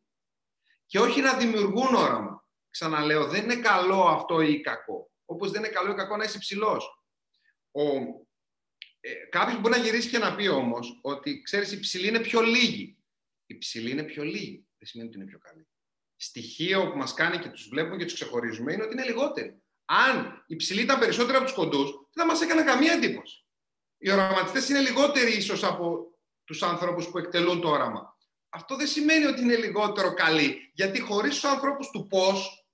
και 0.86 1.00
όχι 1.00 1.22
να 1.22 1.38
δημιουργούν 1.38 1.96
όραμα. 1.96 2.46
Ξαναλέω, 2.70 3.28
δεν 3.28 3.44
είναι 3.44 3.56
καλό 3.56 4.04
αυτό 4.04 4.42
ή 4.42 4.62
κακό. 4.62 5.12
Όπως 5.26 5.52
δεν 5.52 5.64
είναι 5.64 5.74
καλό 5.74 5.92
ή 5.92 5.96
κακό 5.96 6.18
να 6.18 6.24
είσαι 6.24 6.38
ψηλό. 6.38 6.82
Ο... 7.72 7.84
Ε, 9.00 9.14
Κάποιος 9.30 9.60
μπορεί 9.60 9.78
να 9.78 9.84
γυρίσει 9.84 10.10
και 10.10 10.18
να 10.18 10.36
πει 10.36 10.48
όμως 10.48 11.00
ότι 11.02 11.42
ξέρεις, 11.42 11.72
η 11.72 11.80
ψηλή 11.80 12.08
είναι 12.08 12.20
πιο 12.20 12.42
λίγη. 12.42 12.98
Η 13.46 13.58
ψηλή 13.58 13.90
είναι 13.92 14.04
πιο 14.04 14.24
λίγη. 14.24 14.68
Δεν 14.78 14.88
σημαίνει 14.88 15.10
ότι 15.10 15.18
είναι 15.18 15.28
πιο 15.28 15.40
καλή. 15.40 15.68
Στοιχείο 16.16 16.92
που 16.92 16.98
μας 16.98 17.14
κάνει 17.14 17.38
και 17.38 17.50
τους 17.50 17.68
βλέπουμε 17.68 17.98
και 17.98 18.04
τους 18.04 18.14
ξεχωρίζουμε 18.14 18.74
είναι 18.74 18.84
ότι 18.84 18.94
είναι 18.94 19.04
λιγότεροι. 19.04 19.62
Αν 19.86 20.44
η 20.48 20.56
ψηλή 20.56 20.82
ήταν 20.82 21.00
περισσότεροι 21.00 21.38
από 21.38 21.46
τους 21.46 21.56
κοντούς, 21.56 21.92
δεν 21.92 22.26
θα 22.26 22.26
μας 22.26 22.42
έκανε 22.42 22.64
καμία 22.64 22.94
εντύπωση 22.94 23.46
οι 24.04 24.12
οραματιστές 24.12 24.70
είναι 24.70 24.80
λιγότεροι 24.80 25.36
ίσως 25.36 25.64
από 25.64 26.12
τους 26.44 26.64
ανθρώπους 26.64 27.10
που 27.10 27.18
εκτελούν 27.18 27.62
το 27.62 27.70
όραμα. 27.70 28.18
Αυτό 28.50 28.76
δεν 28.76 28.88
σημαίνει 28.88 29.26
ότι 29.26 29.42
είναι 29.42 29.56
λιγότερο 29.56 30.14
καλοί, 30.14 30.72
γιατί 30.74 31.00
χωρίς 31.00 31.34
τους 31.34 31.44
ανθρώπους 31.44 31.90
του 31.90 32.08
πώς, 32.08 32.68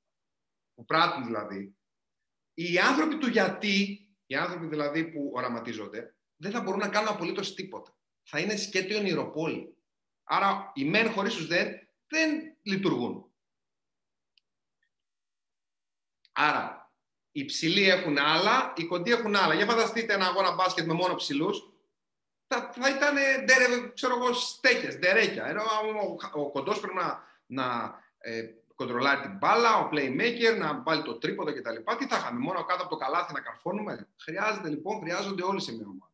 που 0.73 0.85
πράττουν 0.85 1.25
δηλαδή, 1.25 1.77
οι 2.53 2.77
άνθρωποι 2.77 3.17
του 3.17 3.27
γιατί, 3.27 4.07
οι 4.25 4.35
άνθρωποι 4.35 4.65
δηλαδή 4.65 5.11
που 5.11 5.31
οραματίζονται, 5.33 6.15
δεν 6.35 6.51
θα 6.51 6.61
μπορούν 6.61 6.79
να 6.79 6.89
κάνουν 6.89 7.09
απολύτως 7.09 7.53
τίποτα. 7.53 7.97
Θα 8.23 8.39
είναι 8.39 8.55
σκέτη 8.55 8.95
ονειροπόλη. 8.95 9.77
Άρα 10.23 10.71
οι 10.73 10.85
μεν 10.85 11.11
χωρίς 11.11 11.35
τους 11.35 11.47
δεν, 11.47 11.89
δεν 12.07 12.57
λειτουργούν. 12.61 13.31
Άρα 16.31 16.76
οι 17.37 17.45
ψηλοί 17.45 17.89
έχουν 17.89 18.17
άλλα, 18.17 18.73
οι 18.75 18.85
κοντοί 18.85 19.11
έχουν 19.11 19.35
άλλα. 19.35 19.53
Για 19.53 19.65
φανταστείτε 19.65 20.13
ένα 20.13 20.25
αγώνα 20.25 20.53
μπάσκετ 20.53 20.85
με 20.85 20.93
μόνο 20.93 21.15
ψηλούς, 21.15 21.69
θα, 22.47 22.71
θα 22.73 22.89
ήταν 22.89 23.15
ξέρω 23.93 24.15
εγώ, 24.15 24.33
στέκες, 24.33 24.97
ντερέκια. 24.97 25.45
Ενώ 25.45 25.61
ο, 25.61 26.41
ο 26.41 26.51
κοντός 26.51 26.79
πρέπει 26.79 26.95
να, 26.95 27.23
να 27.45 27.95
ε, 28.17 28.43
κοντρολάρει 28.75 29.21
την 29.21 29.37
μπάλα, 29.37 29.77
ο 29.77 29.89
playmaker, 29.91 30.57
να 30.57 30.81
βάλει 30.81 31.03
το 31.03 31.17
τρίποδο 31.17 31.53
κτλ. 31.53 31.75
Τι 31.97 32.07
θα 32.07 32.17
είχαμε, 32.17 32.39
μόνο 32.39 32.63
κάτω 32.63 32.81
από 32.81 32.89
το 32.89 32.97
καλάθι 32.97 33.33
να 33.33 33.41
καρφώνουμε. 33.41 34.07
Χρειάζεται 34.21 34.69
λοιπόν, 34.69 34.99
χρειάζονται 34.99 35.43
όλοι 35.43 35.61
σε 35.61 35.71
μια 35.75 35.85
ομάδα. 35.85 36.11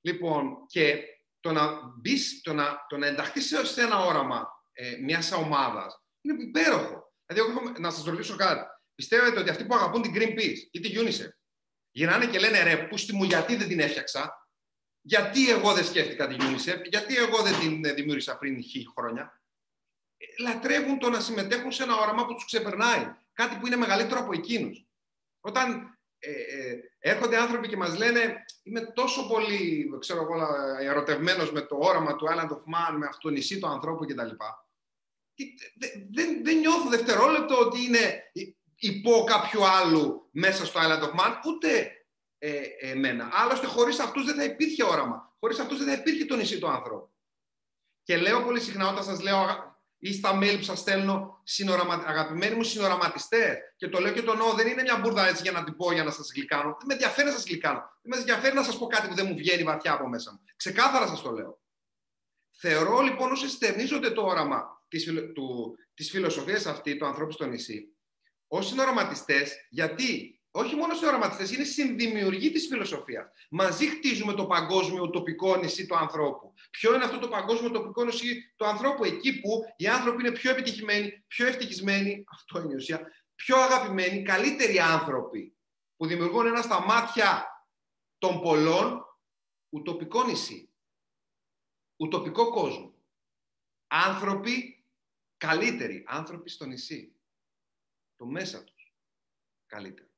Λοιπόν, 0.00 0.66
και 0.66 1.02
το 1.40 1.52
να 1.52 1.80
μπεις, 2.00 2.40
το 2.42 2.52
να, 2.52 2.86
το 2.88 2.96
να 2.96 3.06
ενταχθείς 3.06 3.54
σε 3.62 3.80
ένα 3.80 3.98
όραμα 3.98 4.48
ε, 4.72 4.96
μιας 4.96 5.32
ομάδας 5.32 6.02
είναι 6.20 6.42
υπέροχο. 6.42 7.12
Δηλαδή, 7.26 7.50
εγώ, 7.50 7.72
να 7.78 7.90
σας 7.90 8.04
ρωτήσω 8.04 8.36
κάτι. 8.36 8.66
Πιστεύετε 8.94 9.40
ότι 9.40 9.50
αυτοί 9.50 9.64
που 9.64 9.74
αγαπούν 9.74 10.02
την 10.02 10.12
Greenpeace 10.14 10.58
ή 10.70 10.80
την 10.80 11.00
UNICEF 11.00 11.30
γυρνάνε 11.90 12.26
και 12.26 12.38
λένε 12.38 12.62
ρε, 12.62 12.76
πούστη 12.76 13.14
μου, 13.14 13.24
γιατί 13.24 13.56
δεν 13.56 13.68
την 13.68 13.80
έφτιαξα, 13.80 14.48
γιατί 15.00 15.50
εγώ 15.50 15.72
δεν 15.72 15.84
σκέφτηκα 15.84 16.26
την 16.26 16.38
UNICEF, 16.40 16.82
γιατί 16.90 17.16
εγώ 17.16 17.42
δεν 17.42 17.58
την 17.60 17.94
δημιούργησα 17.94 18.38
πριν 18.38 18.62
χι 18.62 18.86
χρόνια; 18.96 19.42
Ε, 20.16 20.42
λατρεύουν 20.42 20.98
το 20.98 21.10
να 21.10 21.20
συμμετέχουν 21.20 21.72
σε 21.72 21.82
ένα 21.82 21.96
όραμα 21.96 22.26
που 22.26 22.34
τους 22.34 22.44
ξεπερνάει. 22.44 23.14
Κάτι 23.32 23.56
που 23.56 23.66
είναι 23.66 23.76
μεγαλύτερο 23.76 24.20
από 24.20 24.32
εκείνους. 24.32 24.86
Όταν 25.40 25.98
ε, 26.18 26.30
ε, 26.30 26.80
έρχονται 26.98 27.38
άνθρωποι 27.38 27.68
και 27.68 27.76
μας 27.76 27.96
λένε 27.96 28.44
είμαι 28.62 28.80
τόσο 28.80 29.28
πολύ 29.28 29.88
ξέρω 29.98 30.22
εγώ, 30.22 30.46
ερωτευμένος 30.80 31.52
με 31.52 31.60
το 31.60 31.76
όραμα 31.80 32.16
του 32.16 32.26
Island 32.26 32.50
of 32.50 32.56
Man, 32.56 32.96
με 32.98 33.06
αυτό 33.06 33.28
το 33.28 33.34
νησί 33.34 33.58
του 33.58 33.68
ανθρώπου 33.68 34.06
κτλ. 34.06 34.28
Δεν, 36.10 36.44
δεν 36.44 36.58
νιώθω 36.58 36.88
δευτερόλεπτο 36.88 37.58
ότι 37.58 37.84
είναι 37.84 38.30
υπό 38.84 39.24
κάποιου 39.26 39.64
άλλου 39.64 40.28
μέσα 40.30 40.66
στο 40.66 40.80
Island 40.80 41.02
of 41.02 41.20
Man, 41.20 41.32
ούτε 41.46 41.92
ε, 42.38 42.60
εμένα. 42.80 43.28
Άλλωστε, 43.32 43.66
χωρίς 43.66 43.98
αυτούς 43.98 44.24
δεν 44.24 44.34
θα 44.34 44.44
υπήρχε 44.44 44.84
όραμα. 44.84 45.36
Χωρίς 45.40 45.58
αυτούς 45.58 45.78
δεν 45.78 45.86
θα 45.86 45.92
υπήρχε 45.92 46.24
το 46.24 46.36
νησί 46.36 46.58
του 46.58 46.68
άνθρωπου. 46.68 47.12
Και 48.02 48.16
λέω 48.16 48.42
πολύ 48.42 48.60
συχνά 48.60 48.88
όταν 48.88 49.04
σας 49.04 49.20
λέω 49.20 49.72
ή 49.98 50.12
στα 50.12 50.38
mail 50.38 50.54
που 50.56 50.62
σας 50.62 50.78
στέλνω, 50.78 51.42
αγαπημένοι 52.06 52.54
μου 52.54 52.62
συνοραματιστές, 52.62 53.56
και 53.76 53.88
το 53.88 54.00
λέω 54.00 54.12
και 54.12 54.22
το 54.22 54.32
εννοώ, 54.32 54.52
δεν 54.52 54.66
είναι 54.66 54.82
μια 54.82 54.96
μπουρδα 54.98 55.26
έτσι 55.28 55.42
για 55.42 55.52
να 55.52 55.64
την 55.64 55.76
πω 55.76 55.92
για 55.92 56.04
να 56.04 56.10
σας 56.10 56.30
γλυκάνω. 56.34 56.76
Δεν 56.78 56.86
με 56.86 56.92
ενδιαφέρει 56.92 57.26
να 57.28 57.34
σας 57.34 57.44
γλυκάνω. 57.44 57.78
Δεν 57.78 58.12
με 58.12 58.16
ενδιαφέρει 58.16 58.54
να 58.54 58.62
σας 58.62 58.78
πω 58.78 58.86
κάτι 58.86 59.08
που 59.08 59.14
δεν 59.14 59.26
μου 59.26 59.34
βγαίνει 59.34 59.62
βαθιά 59.62 59.92
από 59.92 60.08
μέσα 60.08 60.32
μου. 60.32 60.40
Ξεκάθαρα 60.56 61.06
σας 61.06 61.22
το 61.22 61.30
λέω. 61.30 61.60
Θεωρώ 62.56 63.00
λοιπόν 63.00 63.32
όσοι 63.32 63.48
στερνίζονται 63.48 64.10
το 64.10 64.22
όραμα 64.22 64.82
της 65.94 66.10
φιλοσοφίας 66.10 66.66
αυτή 66.66 66.96
του 66.96 67.06
ανθρώπου 67.06 67.32
στο 67.32 67.46
νησί, 67.46 67.93
ω 68.48 68.62
συνοραματιστέ, 68.62 69.46
γιατί 69.70 70.38
όχι 70.56 70.74
μόνο 70.74 70.94
συνοραματιστέ, 70.94 71.54
είναι 71.54 71.64
συνδημιουργοί 71.64 72.50
της 72.50 72.66
φιλοσοφίας. 72.66 73.26
Μαζί 73.50 73.86
χτίζουμε 73.86 74.32
το 74.32 74.46
παγκόσμιο 74.46 75.10
τοπικό 75.10 75.56
νησί 75.56 75.86
του 75.86 75.96
ανθρώπου. 75.96 76.52
Ποιο 76.70 76.94
είναι 76.94 77.04
αυτό 77.04 77.18
το 77.18 77.28
παγκόσμιο 77.28 77.70
τοπικό 77.70 78.04
νησί 78.04 78.52
του 78.56 78.66
ανθρώπου, 78.66 79.04
εκεί 79.04 79.40
που 79.40 79.64
οι 79.76 79.86
άνθρωποι 79.86 80.22
είναι 80.22 80.36
πιο 80.36 80.50
επιτυχημένοι, 80.50 81.24
πιο 81.26 81.46
ευτυχισμένοι, 81.46 82.24
αυτό 82.30 82.60
είναι 82.60 82.72
η 82.72 82.76
ουσία, 82.76 83.12
πιο 83.34 83.56
αγαπημένοι, 83.56 84.22
καλύτεροι 84.22 84.78
άνθρωποι, 84.78 85.56
που 85.96 86.06
δημιουργούν 86.06 86.46
ένα 86.46 86.62
στα 86.62 86.80
μάτια 86.80 87.46
των 88.18 88.40
πολλών 88.40 89.04
ουτοπικό 89.68 90.24
νησί. 90.24 90.72
Ουτοπικό 91.96 92.50
κόσμο. 92.50 92.94
Άνθρωποι 93.86 94.84
καλύτεροι, 95.36 96.04
άνθρωποι 96.06 96.50
στο 96.50 96.66
νησί 96.66 97.13
το 98.16 98.26
μέσα 98.26 98.64
τους 98.64 98.92
καλύτερα. 99.66 100.08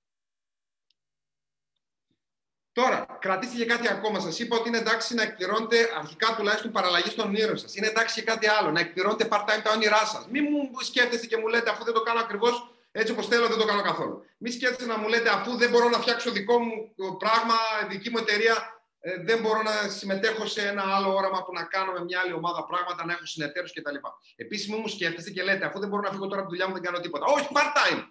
Τώρα, 2.73 3.19
κρατήστε 3.21 3.57
και 3.57 3.67
κάτι 3.67 3.89
ακόμα. 3.89 4.21
Σας 4.21 4.39
είπα 4.39 4.57
ότι 4.57 4.69
είναι 4.69 4.79
εντάξει 4.79 5.15
να 5.15 5.23
εκπληρώνετε 5.23 5.91
αρχικά 5.97 6.35
τουλάχιστον 6.37 6.73
παραλλαγή 6.73 7.11
στον 7.11 7.27
όνειρων 7.27 7.59
σας. 7.59 7.75
Είναι 7.75 7.87
εντάξει 7.87 8.15
και 8.15 8.23
κάτι 8.23 8.47
άλλο. 8.47 8.71
Να 8.71 8.81
εκπληρώνετε 8.81 9.29
part-time 9.31 9.61
τα 9.63 9.73
όνειρά 9.73 10.07
σας. 10.07 10.27
Μην 10.29 10.45
μου 10.51 10.81
σκέφτεστε 10.81 11.27
και 11.27 11.37
μου 11.37 11.47
λέτε 11.47 11.71
αφού 11.71 11.85
δεν 11.85 11.95
το 11.95 12.03
κάνω 12.03 12.21
ακριβώς 12.21 12.77
έτσι 12.93 13.13
όπως 13.13 13.27
θέλω, 13.27 13.49
δεν 13.49 13.59
το 13.59 13.65
κάνω 13.65 13.83
καθόλου. 13.83 14.25
Μην 14.39 14.53
σκέφτεστε 14.53 14.87
να 14.87 14.99
μου 14.99 15.09
λέτε 15.09 15.29
αφού 15.29 15.57
δεν 15.57 15.71
μπορώ 15.71 15.89
να 15.89 15.99
φτιάξω 15.99 16.31
δικό 16.31 16.59
μου 16.59 16.95
πράγμα, 17.19 17.55
δική 17.89 18.11
μου 18.11 18.19
εταιρεία, 18.19 18.76
ε, 19.09 19.23
δεν 19.23 19.41
μπορώ 19.41 19.63
να 19.63 19.89
συμμετέχω 19.89 20.47
σε 20.47 20.69
ένα 20.69 20.83
άλλο 20.95 21.15
όραμα 21.15 21.43
που 21.45 21.53
να 21.53 21.65
κάνω 21.65 21.93
με 21.93 22.05
μια 22.05 22.21
άλλη 22.21 22.33
ομάδα 22.33 22.65
πράγματα, 22.65 23.05
να 23.05 23.13
έχω 23.13 23.27
συνεταίρους 23.27 23.73
κτλ. 23.73 23.95
Επίσης, 24.37 24.69
μου 24.69 24.89
σκέφτεστε 24.89 25.31
και 25.31 25.43
λέτε, 25.43 25.67
αφού 25.67 25.79
δεν 25.79 25.89
μπορώ 25.89 26.03
να 26.03 26.11
φύγω 26.11 26.27
τώρα 26.27 26.41
από 26.41 26.51
τη 26.51 26.55
δουλειά 26.55 26.67
μου, 26.67 26.75
δεν 26.75 26.83
κάνω 26.83 27.01
τίποτα. 27.01 27.25
Όχι, 27.27 27.49
part-time. 27.53 28.03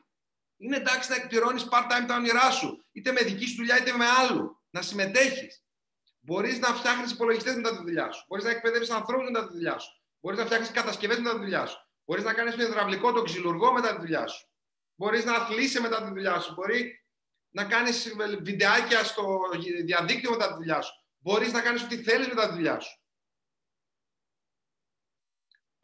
Είναι 0.57 0.75
εντάξει 0.75 1.09
να 1.09 1.15
εκπληρώνεις 1.15 1.67
part-time 1.71 2.05
τα 2.07 2.15
όνειρά 2.15 2.51
σου, 2.51 2.85
είτε 2.91 3.11
με 3.11 3.21
δική 3.21 3.47
σου 3.47 3.55
δουλειά 3.55 3.77
είτε 3.77 3.91
με 3.91 4.05
άλλου. 4.05 4.63
Να 4.69 4.81
συμμετέχεις. 4.81 5.63
Μπορείς 6.19 6.59
να 6.59 6.67
φτιάχνεις 6.67 7.11
υπολογιστές 7.11 7.55
μετά 7.55 7.69
τη 7.69 7.83
δουλειά 7.83 8.11
σου. 8.11 8.25
Μπορείς 8.27 8.43
να 8.43 8.49
εκπαιδεύεις 8.49 8.89
ανθρώπους 8.89 9.25
μετά 9.29 9.47
τη 9.47 9.53
δουλειά 9.53 9.79
σου. 9.79 10.01
Μπορείς 10.19 10.39
να 10.39 10.45
φτιάχνεις 10.45 10.71
κατασκευές 10.71 11.17
μετά 11.17 11.31
τη 11.31 11.39
δουλειά 11.39 11.65
σου. 11.65 11.77
Μπορείς 12.05 12.23
να 12.23 12.33
κάνεις 12.33 12.55
το 12.55 12.61
υδραυλικό, 12.61 13.11
το 13.11 13.21
ξυλουργό 13.21 13.73
μετά 13.73 13.95
τη 13.95 13.99
δουλειά 13.99 14.27
σου. 14.27 14.47
Μπορείς 14.95 15.25
να 15.25 15.33
αθλείσαι 15.33 15.81
μετά 15.81 16.03
τη 16.03 16.09
δουλειά 16.09 16.39
σου. 16.39 16.53
Μπορεί 16.53 17.04
να 17.55 17.65
κάνεις 17.65 18.15
βιντεάκια 18.41 19.03
στο 19.03 19.39
διαδίκτυο 19.83 20.31
μετά 20.31 20.47
τη 20.47 20.53
δουλειά 20.53 20.81
σου. 20.81 20.93
Μπορείς 21.17 21.51
να 21.51 21.61
κάνεις 21.61 21.83
ό,τι 21.83 22.03
θέλεις 22.03 22.27
μετά 22.27 22.47
τη 22.47 22.53
δουλειά 22.53 22.79
σου. 22.79 22.99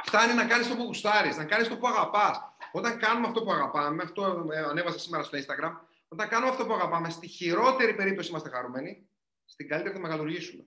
Φτάνει 0.04 0.34
να 0.34 0.46
κάνεις 0.46 0.68
το 0.68 0.76
που 0.76 0.84
γουστάρεις, 0.84 1.38
να 1.38 1.46
κάνεις 1.46 1.68
το 1.68 1.78
που 1.78 1.88
αγαπάς. 1.88 2.40
Όταν 2.72 3.00
κάνουμε 3.00 3.28
αυτό 3.28 3.44
που 3.44 3.52
αγαπάμε, 3.52 4.04
αυτό 4.04 4.24
ανέβασα 4.70 5.00
σήμερα 5.00 5.24
στο 5.24 5.38
Instagram, 5.38 5.74
όταν 6.08 6.28
κάνουμε 6.30 6.52
αυτό 6.52 6.66
που 6.66 6.74
αγαπάμε, 6.74 7.10
στη 7.10 7.28
χειρότερη 7.28 7.96
περίπτωση 7.96 8.30
είμαστε 8.30 8.50
χαρούμενοι, 8.50 9.10
στην 9.46 9.68
καλύτερη 9.68 9.94
θα 9.94 10.02
μεγαλουργήσουμε. 10.02 10.66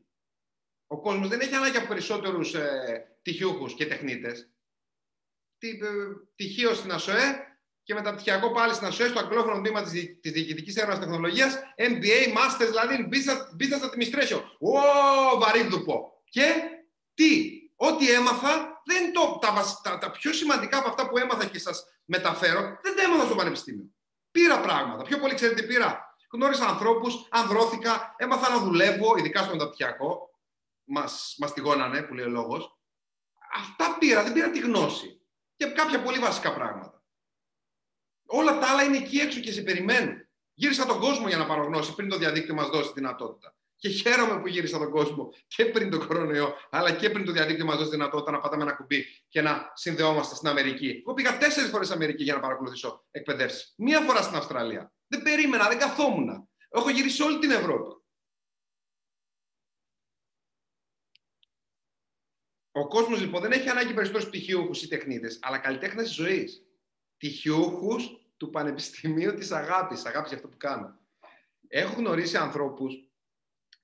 Ο 0.87 1.01
κόσμος 1.01 1.29
δεν 1.29 1.41
έχει 1.41 1.55
ανάγκη 1.55 1.77
από 1.77 1.87
περισσότερους 1.87 2.55
ε, 2.55 3.19
τυχιούχους 3.23 3.75
και 3.75 3.87
τεχνίτες. 3.87 4.51
Τι, 5.59 5.69
ε, 5.69 5.87
τυχείο 6.35 6.75
στην 6.75 6.93
ΑΣΟΕ 6.93 7.54
και 7.85 7.95
μεταπτυχιακό 7.95 8.53
πάλι 8.53 8.75
στην 8.75 8.87
ΑΣΟΕ, 8.87 9.09
στο 9.09 9.19
αγγλόφωνο 9.19 9.61
τμήμα 9.61 9.83
της 9.83 9.93
Διοικητικής 10.23 10.77
Έρευνας 10.77 10.99
Τεχνολογίας, 10.99 11.59
MBA, 11.77 12.37
Masters, 12.37 12.67
δηλαδή 12.67 13.09
Business, 13.13 13.39
business 13.61 13.83
Administration. 13.89 14.41
Ω, 14.59 15.39
βαρύγδουπο. 15.39 16.23
Και 16.25 16.53
τι, 17.15 17.51
ό,τι 17.77 18.11
έμαθα, 18.11 18.83
δεν 18.85 19.13
το, 19.13 19.39
τα, 19.41 19.65
τα, 19.83 19.99
τα, 19.99 20.11
πιο 20.11 20.33
σημαντικά 20.33 20.79
από 20.79 20.89
αυτά 20.89 21.09
που 21.09 21.19
έμαθα 21.19 21.47
και 21.47 21.59
σας 21.59 21.85
μεταφέρω, 22.05 22.61
δεν 22.83 22.97
τα 22.97 23.03
έμαθα 23.03 23.25
στο 23.25 23.35
πανεπιστήμιο. 23.35 23.95
Πήρα 24.31 24.61
πράγματα. 24.61 25.03
Πιο 25.03 25.19
πολύ 25.19 25.35
ξέρετε 25.35 25.61
τι 25.61 25.67
πήρα. 25.67 26.17
Γνώρισα 26.33 26.67
ανθρώπους, 26.67 27.27
ανδρώθηκα, 27.31 28.15
έμαθα 28.17 28.51
να 28.51 28.59
δουλεύω, 28.59 29.17
ειδικά 29.17 29.43
στο 29.43 29.53
μεταπτυχιακό. 29.53 30.29
Μας 30.85 31.35
μας 31.39 31.53
τηγώνανε, 31.53 32.03
που 32.03 32.15
λέει 32.15 32.25
ο 32.25 32.29
λόγος. 32.29 32.79
Αυτά 33.55 33.97
πήρα, 33.99 34.23
δεν 34.23 34.33
πήρα 34.33 34.51
τη 34.51 34.59
γνώση. 34.59 35.21
Και 35.57 35.67
κάποια 35.67 36.03
πολύ 36.03 36.19
βασικά 36.19 36.55
πράγματα. 36.55 37.04
Όλα 38.27 38.59
τα 38.59 38.67
άλλα 38.67 38.83
είναι 38.83 38.97
εκεί 38.97 39.19
έξω 39.19 39.41
και 39.41 39.53
σε 39.53 39.63
περιμένουν. 39.63 40.29
Γύρισα 40.55 40.87
τον 40.87 41.01
κόσμο 41.01 41.29
για 41.29 41.37
να 41.37 41.47
πάρω 41.47 41.65
γνώση 41.65 41.95
πριν 41.95 42.09
το 42.09 42.19
διαδίκτυο 42.19 42.55
μας 42.55 42.69
δώσει 42.69 42.93
δυνατότητα. 42.95 43.57
Και 43.77 43.89
χαίρομαι 43.89 44.41
που 44.41 44.47
γύρισα 44.49 44.79
τον 44.79 44.91
κόσμο 44.91 45.33
και 45.47 45.65
πριν 45.65 45.91
τον 45.91 46.07
κορονοϊό, 46.07 46.55
αλλά 46.71 46.93
και 46.93 47.11
πριν 47.11 47.25
το 47.25 47.33
διαδίκτυο 47.33 47.65
μας 47.65 47.77
δώσει 47.77 47.91
δυνατότητα 47.91 48.31
να 48.31 48.41
πατάμε 48.41 48.63
ένα 48.63 48.73
κουμπί 48.73 49.05
και 49.29 49.43
να 49.43 49.71
συνδεόμαστε 49.75 50.35
στην 50.35 50.49
Αμερική. 50.49 51.03
Εγώ 51.05 51.15
πήγα 51.15 51.39
τέσσερις 51.39 51.71
φορές 51.71 51.87
στην 51.87 51.99
Αμερική 51.99 52.23
για 52.23 52.35
να 52.35 52.41
παρακολουθήσω 52.41 53.07
εκπαιδεύσεις. 53.11 53.75
Μία 53.77 54.01
φορά 54.01 54.23
στην 54.23 54.37
Αυστραλία. 54.37 54.93
Δεν 55.07 55.23
περίμενα, 55.23 55.69
δεν 55.69 55.79
καθόμουν. 55.79 56.49
Έχω 56.69 56.91
γυρίσει 56.91 57.23
όλη 57.23 57.39
την 57.39 57.51
Ευρώπη. 57.51 58.03
Ο 62.73 62.89
κόσμος 62.89 63.21
λοιπόν 63.21 63.41
δεν 63.43 63.53
έχει 63.53 63.69
ανάγκη 63.69 63.95
περισσότερου 63.95 64.27
πτυχιούχου 64.27 64.73
ή 64.83 64.87
τεχνίτες, 64.87 65.39
αλλά 65.43 65.59
καλλιτέχνες 65.59 66.09
τη 66.09 66.15
ζωής. 66.15 66.63
Πτυχιούχου 67.17 67.97
του 68.37 68.51
Πανεπιστημίου 68.51 69.35
της 69.35 69.53
Αγάπης. 69.53 70.05
Αγάπης 70.05 70.29
για 70.29 70.37
αυτό 70.37 70.49
που 70.49 70.57
κάνω. 70.57 70.99
Έχω 71.69 71.95
γνωρίσει 71.95 72.37
ανθρώπους 72.37 72.95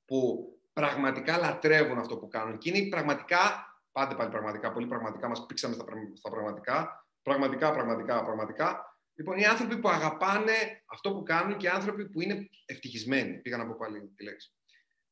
που 0.04 0.50
πραγματικά 0.72 1.38
λατρεύουν 1.38 1.98
αυτό 1.98 2.16
που 2.16 2.28
κάνουν 2.28 2.58
και 2.58 2.70
είναι 2.70 2.88
πραγματικά, 2.88 3.66
πάντε 3.92 4.14
πάλι 4.14 4.30
πραγματικά, 4.30 4.72
πολύ 4.72 4.86
πραγματικά, 4.86 5.28
μας 5.28 5.46
πήξαμε 5.46 5.74
στα, 5.74 5.84
στα 6.14 6.30
πραγματικά, 6.30 7.06
πραγματικά, 7.22 7.72
πραγματικά, 7.72 8.24
πραγματικά. 8.24 8.98
Λοιπόν, 9.14 9.38
οι 9.38 9.44
άνθρωποι 9.44 9.78
που 9.78 9.88
αγαπάνε 9.88 10.82
αυτό 10.86 11.12
που 11.12 11.22
κάνουν 11.22 11.56
και 11.56 11.66
οι 11.66 11.68
άνθρωποι 11.68 12.08
που 12.08 12.20
είναι 12.20 12.48
ευτυχισμένοι. 12.64 13.38
Πήγα 13.38 13.56
να 13.56 13.66
πω 13.66 13.76
πάλι 13.78 14.12
τη 14.16 14.24
λέξη. 14.24 14.54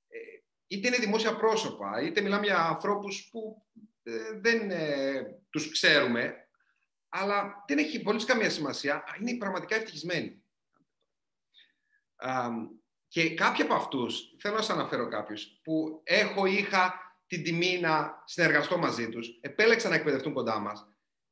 Ε, 0.08 0.18
είτε 0.66 0.86
είναι 0.88 0.96
δημόσια 0.96 1.36
πρόσωπα, 1.36 2.02
είτε 2.02 2.20
μιλάμε 2.20 2.46
για 2.46 2.64
ανθρώπους 2.64 3.28
που 3.30 3.66
ε, 4.02 4.38
δεν 4.40 4.70
ε, 4.70 5.22
τους 5.50 5.70
ξέρουμε, 5.70 6.47
αλλά 7.08 7.64
δεν 7.66 7.78
έχει 7.78 8.02
πολύ 8.02 8.24
καμία 8.24 8.50
σημασία, 8.50 9.04
είναι 9.20 9.36
πραγματικά 9.36 9.76
ευτυχισμένοι. 9.76 10.42
Και 13.08 13.34
κάποιοι 13.34 13.62
από 13.62 13.74
αυτούς, 13.74 14.34
θέλω 14.38 14.54
να 14.54 14.62
σας 14.62 14.76
αναφέρω 14.76 15.08
κάποιους, 15.08 15.60
που 15.62 16.00
έχω, 16.04 16.46
είχα 16.46 16.94
την 17.26 17.42
τιμή 17.42 17.78
να 17.80 18.22
συνεργαστώ 18.24 18.78
μαζί 18.78 19.08
τους, 19.08 19.38
επέλεξαν 19.40 19.90
να 19.90 19.96
εκπαιδευτούν 19.96 20.32
κοντά 20.32 20.58
μας 20.58 20.86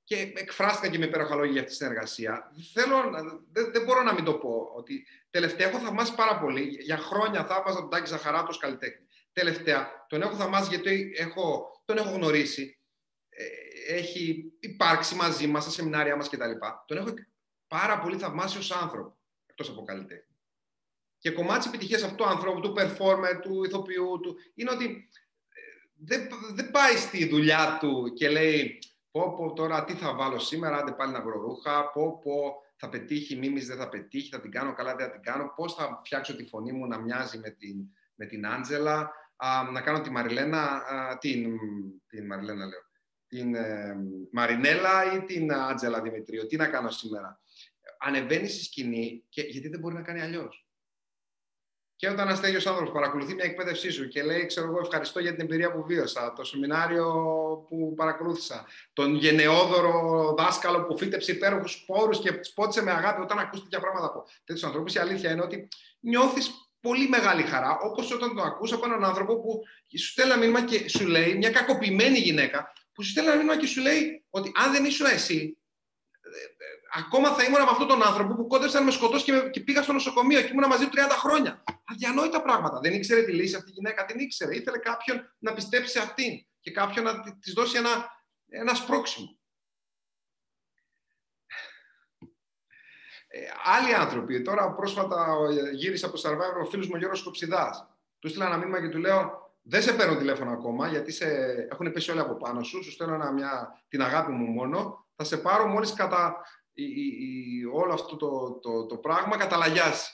και 0.05 0.33
εκφράστηκαν 0.35 0.91
και 0.91 0.99
με 0.99 1.05
υπέροχα 1.05 1.35
λόγια 1.35 1.53
για 1.53 1.61
αυτή 1.61 1.73
τη 1.73 1.79
συνεργασία. 1.79 2.53
Θέλω, 2.73 3.11
δεν, 3.53 3.73
δεν 3.73 3.85
μπορώ 3.85 4.03
να 4.03 4.15
μην 4.15 4.25
το 4.25 4.35
πω 4.35 4.73
ότι 4.75 5.07
τελευταία 5.31 5.69
έχω 5.69 5.79
θαυμάσει 5.79 6.15
πάρα 6.15 6.39
πολύ. 6.39 6.63
Για 6.81 6.97
χρόνια 6.97 7.45
θαύμαζα 7.45 7.81
τον 7.81 7.91
Τάκη 7.91 8.07
Ζαχαράτο 8.07 8.47
ως 8.49 8.59
καλλιτέχνη. 8.59 9.07
Τελευταία 9.33 10.07
τον 10.09 10.23
έχω 10.23 10.35
θαυμάσει 10.35 10.69
γιατί 10.69 11.13
έχω, 11.17 11.71
τον 11.85 11.97
έχω 11.97 12.11
γνωρίσει. 12.11 12.81
Ε, 13.87 13.95
έχει 13.95 14.53
υπάρξει 14.61 15.15
μαζί 15.15 15.47
μας 15.47 15.63
στα 15.63 15.73
σεμινάρια 15.73 16.17
μας 16.17 16.29
κτλ. 16.29 16.51
Τον 16.87 16.97
έχω 16.97 17.15
πάρα 17.67 17.99
πολύ 17.99 18.19
θαυμάσει 18.19 18.59
ω 18.59 18.77
άνθρωπο, 18.83 19.19
εκτός 19.47 19.69
από 19.69 19.83
καλλιτέχνη. 19.83 20.37
Και 21.19 21.31
κομμάτι 21.31 21.63
τη 21.63 21.69
επιτυχίας 21.69 22.03
αυτού 22.03 22.17
του 22.17 22.27
ανθρώπου, 22.27 22.61
του 22.61 22.75
performer, 22.77 23.41
του 23.43 23.65
ηθοποιού, 23.65 24.21
του, 24.23 24.37
είναι 24.55 24.71
ότι 24.71 25.09
ε, 25.49 25.61
δεν, 25.97 26.29
δεν 26.55 26.71
πάει 26.71 26.97
στη 26.97 27.29
δουλειά 27.29 27.77
του 27.81 28.13
και 28.15 28.29
λέει 28.29 28.79
πω, 29.11 29.35
πω 29.35 29.53
τώρα 29.53 29.85
τι 29.85 29.95
θα 29.95 30.15
βάλω 30.15 30.39
σήμερα, 30.39 30.77
άντε 30.77 30.93
πάλι 30.93 31.13
να 31.13 31.23
βρω 31.23 31.41
ρούχα, 31.41 31.91
πω, 31.91 32.19
πω 32.19 32.65
θα 32.77 32.89
πετύχει, 32.89 33.37
μίμης 33.37 33.67
δεν 33.67 33.77
θα 33.77 33.89
πετύχει, 33.89 34.29
θα 34.29 34.41
την 34.41 34.51
κάνω 34.51 34.73
καλά, 34.73 34.95
δεν 34.95 35.07
θα 35.07 35.13
την 35.13 35.23
κάνω, 35.23 35.53
πώς 35.57 35.75
θα 35.75 36.01
φτιάξω 36.05 36.37
τη 36.37 36.45
φωνή 36.45 36.73
μου 36.73 36.87
να 36.87 36.99
μοιάζει 36.99 37.39
με 37.39 37.51
την, 37.51 37.77
με 38.15 38.27
την 38.27 38.47
Άντζελα, 38.47 39.13
να 39.73 39.81
κάνω 39.81 40.01
τη 40.01 40.11
Μαριλένα, 40.11 40.63
α, 40.63 41.19
την, 41.19 41.59
την 42.07 42.27
Μαριλένα 42.27 42.67
λέω, 42.67 42.86
την 43.29 43.55
ε, 43.55 43.97
Μαρινέλα 44.33 45.15
ή 45.15 45.25
την 45.25 45.53
Άντζελα 45.53 46.01
Δημητρίου, 46.01 46.47
τι 46.47 46.57
να 46.57 46.67
κάνω 46.67 46.91
σήμερα. 46.91 47.41
Ανεβαίνει 47.99 48.49
στη 48.49 48.65
σκηνή 48.65 49.25
και 49.29 49.43
γιατί 49.43 49.69
δεν 49.69 49.81
μπορεί 49.81 49.95
να 49.95 50.03
κάνει 50.03 50.21
αλλιώς; 50.21 50.67
Και 51.97 52.09
όταν 52.09 52.27
ένας 52.27 52.41
τέτοιος 52.41 52.67
άνθρωπος 52.67 52.93
παρακολουθεί 52.93 53.35
μια 53.35 53.45
εκπαίδευσή 53.45 53.91
σου 53.91 54.09
και 54.09 54.23
λέει: 54.23 54.47
Ξέρω 54.47 54.67
εγώ, 54.67 54.79
ευχαριστώ 54.79 55.21
για 55.21 55.31
την 55.31 55.41
εμπειρία 55.41 55.73
που 55.73 55.85
βίωσα, 55.85 56.33
το 56.33 56.45
σεμινάριο 56.45 57.07
που 57.69 57.95
παρακολούθησα, 57.95 58.67
τον 58.93 59.15
γενναιόδωρο 59.15 60.35
δάσκαλο 60.39 60.85
που 60.85 60.99
φύτεψε 60.99 61.33
υπέροχους 61.33 61.85
πόρου 61.87 62.11
και 62.11 62.39
σπότισε 62.43 62.83
με 62.83 62.91
αγάπη 62.91 63.21
όταν 63.21 63.39
ακούσει 63.39 63.63
τέτοια 63.63 63.81
πράγματα 63.81 64.07
από 64.07 64.25
τέτοιους 64.45 64.65
ανθρώπους, 64.65 64.95
η 64.95 64.99
αλήθεια 64.99 65.31
είναι 65.31 65.43
ότι 65.43 65.69
νιώθεις 66.01 66.51
πολύ 66.81 67.09
μεγάλη 67.09 67.43
χαρά, 67.43 67.79
όπως 67.79 68.13
όταν 68.13 68.35
το 68.35 68.43
ακούς 68.43 68.73
από 68.73 68.85
έναν 68.85 69.05
άνθρωπο 69.05 69.41
που 69.41 69.63
σου 69.99 70.07
στέλνει 70.07 70.33
ένα 70.33 70.41
μήνυμα 70.41 70.65
και 70.65 70.89
σου 70.89 71.07
λέει, 71.07 71.35
μια 71.35 71.51
κακοποιημένη 71.51 72.19
γυναίκα, 72.19 72.73
που 72.97 73.03
σου 73.03 73.11
στέλνει 73.11 73.29
ένα 73.29 73.39
μήνυμα 73.39 73.59
και 73.59 73.67
σου 73.67 73.81
λέει 73.81 74.25
ότι 74.31 74.53
αν 74.55 74.73
δεν 74.73 74.85
ήσουν 74.85 75.07
εσύ, 75.07 75.59
ακόμα 76.95 77.35
θα 77.35 77.45
ήμουν 77.45 77.63
με 77.63 77.69
αυτόν 77.71 77.89
τον 77.89 78.03
άνθρωπο 78.03 78.35
που 78.35 78.47
κόντεψε 78.47 78.79
να 78.79 78.85
με 78.85 78.91
σκοτώσει 78.91 79.25
και, 79.25 79.49
και 79.51 79.61
πήγα 79.61 79.83
στο 79.83 79.93
νοσοκομείο 79.93 80.41
και 80.41 80.49
ήμουν 80.53 80.67
μαζί 80.69 80.89
του 80.89 80.97
30 80.97 81.11
χρόνια. 81.11 81.63
Αδιανόητα 81.85 82.43
πράγματα. 82.43 82.81
Δεν 82.81 82.93
ήξερε 82.93 83.23
τη 83.23 83.33
λύση 83.33 83.57
αυτή 83.57 83.71
η 83.71 83.73
γυναίκα, 83.73 84.05
την 84.05 84.19
ήξερε. 84.19 84.57
Ήθελε 84.57 84.79
κάποιον 84.79 85.35
να 85.39 85.53
πιστέψει 85.53 85.91
σε 85.91 85.99
αυτήν 85.99 86.47
και 86.61 86.71
κάποιον 86.71 87.05
να 87.05 87.21
τη 87.21 87.53
δώσει 87.53 87.77
ένα, 87.77 88.23
ένα 88.49 88.75
σπρώξιμο. 88.75 89.39
Ε, 93.29 93.39
άλλοι 93.65 93.95
άνθρωποι, 93.95 94.43
τώρα 94.43 94.75
πρόσφατα 94.75 95.37
γύρισα 95.73 96.07
από 96.07 96.21
το 96.21 96.29
Survivor 96.29 96.63
ο 96.63 96.65
φίλος 96.65 96.89
μου 96.89 96.97
Γιώργος 96.97 97.23
Κοψιδάς. 97.23 97.87
Του 98.19 98.29
στείλα 98.29 98.47
ένα 98.47 98.57
μήνυμα 98.57 98.81
και 98.81 98.89
του 98.89 98.99
λέω 98.99 99.46
δεν 99.69 99.83
σε 99.83 99.93
παίρνω 99.93 100.17
τηλέφωνο 100.17 100.51
ακόμα 100.51 100.89
γιατί 100.89 101.13
σε... 101.13 101.27
έχουν 101.71 101.93
πέσει 101.93 102.11
όλοι 102.11 102.21
από 102.21 102.37
πάνω 102.37 102.63
σου. 102.63 102.83
Σου 102.83 102.91
στέλνω 102.91 103.33
μια... 103.33 103.83
την 103.89 104.03
αγάπη 104.03 104.33
μου 104.33 104.47
μόνο. 104.47 105.07
Θα 105.17 105.25
σε 105.25 105.37
πάρω 105.37 105.67
μόλις 105.67 105.93
κατά 105.93 106.37
η, 106.73 106.85
η, 106.85 107.65
όλο 107.73 107.93
αυτό 107.93 108.17
το, 108.17 108.59
το, 108.63 108.87
το 108.87 108.97
πράγμα 108.97 109.37
καταλαγιάσει. 109.37 110.11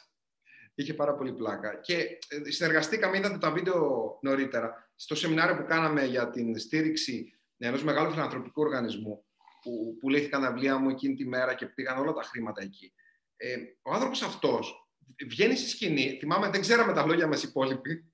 Είχε 0.74 0.94
πάρα 0.94 1.14
πολύ 1.14 1.32
πλάκα. 1.32 1.74
Και 1.74 1.96
ε, 2.28 2.50
συνεργαστήκαμε, 2.50 3.16
είδατε 3.16 3.38
τα 3.38 3.50
βίντεο 3.50 4.18
νωρίτερα, 4.22 4.90
στο 4.94 5.14
σεμινάριο 5.14 5.56
που 5.56 5.64
κάναμε 5.64 6.04
για 6.04 6.30
την 6.30 6.58
στήριξη 6.58 7.38
ενός 7.58 7.84
μεγάλου 7.84 8.10
φιλανθρωπικού 8.10 8.62
οργανισμού, 8.62 9.24
που, 9.62 9.96
που 10.00 10.08
λύθηκαν 10.08 10.42
τα 10.42 10.52
βιβλία 10.52 10.78
μου 10.78 10.88
εκείνη 10.88 11.14
τη 11.14 11.26
μέρα 11.26 11.54
και 11.54 11.66
πήγαν 11.66 11.98
όλα 11.98 12.12
τα 12.12 12.22
χρήματα 12.22 12.62
εκεί. 12.62 12.92
Ε, 13.36 13.56
ο 13.82 13.92
άνθρωπος 13.92 14.22
αυτός 14.22 14.90
βγαίνει 15.28 15.56
στη 15.56 15.68
σκηνή, 15.68 16.16
θυμάμαι, 16.20 16.48
δεν 16.48 16.60
ξέραμε 16.60 16.92
τα 16.92 17.06
λόγια 17.06 17.26
μας 17.26 17.42
οι 17.42 17.46
υπόλοιποι, 17.48 18.11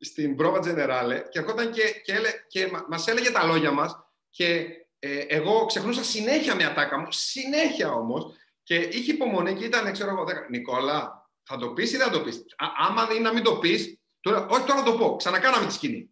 στην 0.00 0.36
πρόβα 0.36 0.58
Τζενεράλε 0.58 1.22
και 1.30 1.38
ερχόταν 1.38 1.70
και, 1.70 1.82
και, 2.04 2.14
και 2.48 2.70
μα 2.88 3.04
έλεγε 3.06 3.30
τα 3.30 3.44
λόγια 3.44 3.70
μας 3.70 3.96
και 4.30 4.66
ε, 4.98 5.18
εγώ 5.28 5.66
ξεχνούσα 5.66 6.04
συνέχεια 6.04 6.54
μια 6.54 6.74
τάκα 6.74 6.98
μου, 6.98 7.06
συνέχεια 7.10 7.92
όμως. 7.92 8.34
Και 8.62 8.74
είχε 8.74 9.12
υπομονή 9.12 9.54
και 9.54 9.64
ήταν, 9.64 9.92
ξέρω 9.92 10.10
εγώ, 10.10 10.24
Νικόλα, 10.50 11.28
θα 11.42 11.56
το 11.56 11.68
πεις 11.68 11.92
ή 11.92 11.96
δεν 11.96 12.06
θα 12.06 12.12
το 12.12 12.20
πεις; 12.20 12.44
Άμα 12.88 13.08
είναι 13.10 13.20
να 13.20 13.32
μην 13.32 13.42
το 13.42 13.56
πεις, 13.56 14.00
τώρα, 14.20 14.46
όχι 14.50 14.64
τώρα 14.64 14.82
το 14.82 14.92
πω. 14.92 15.16
Ξανακάναμε 15.16 15.66
τη 15.66 15.72
σκηνή. 15.72 16.10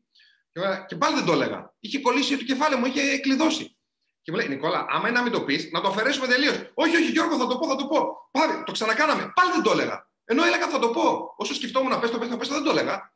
Και, 0.86 0.96
πάλι 0.96 1.14
δεν 1.14 1.24
το 1.24 1.32
έλεγα. 1.32 1.74
Είχε 1.78 2.00
κολλήσει 2.00 2.36
το 2.36 2.44
κεφάλι 2.44 2.76
μου, 2.76 2.86
είχε 2.86 3.18
κλειδώσει. 3.18 3.76
Και 4.22 4.30
μου 4.30 4.36
λέει, 4.36 4.48
Νικόλα, 4.48 4.86
άμα 4.88 5.08
είναι 5.08 5.16
να 5.16 5.22
μην 5.22 5.32
το 5.32 5.42
πεις, 5.42 5.70
να 5.72 5.80
το 5.80 5.88
αφαιρέσουμε 5.88 6.26
τελείως. 6.26 6.70
Όχι, 6.74 6.96
όχι, 6.96 7.10
Γιώργο, 7.10 7.36
θα 7.36 7.46
το 7.46 7.58
πω, 7.58 7.68
θα 7.68 7.76
το 7.76 7.86
πω. 7.86 8.28
Πάλι, 8.30 8.62
το 8.64 8.72
ξανακάναμε. 8.72 9.32
Πάλι 9.34 9.52
δεν 9.52 9.62
το 9.62 9.70
έλεγα. 9.70 10.10
Ενώ 10.24 10.44
έλεγα 10.44 10.68
θα 10.68 10.78
το 10.78 10.88
πω. 10.88 11.34
Όσο 11.36 11.54
σκεφτόμουν 11.54 11.90
να 11.90 11.98
πες 11.98 12.10
το, 12.10 12.18
πες 12.18 12.28
το, 12.28 12.36
πες 12.36 12.48
το, 12.48 12.54
δεν 12.54 12.62
το 12.64 12.70
έλεγα. 12.70 13.11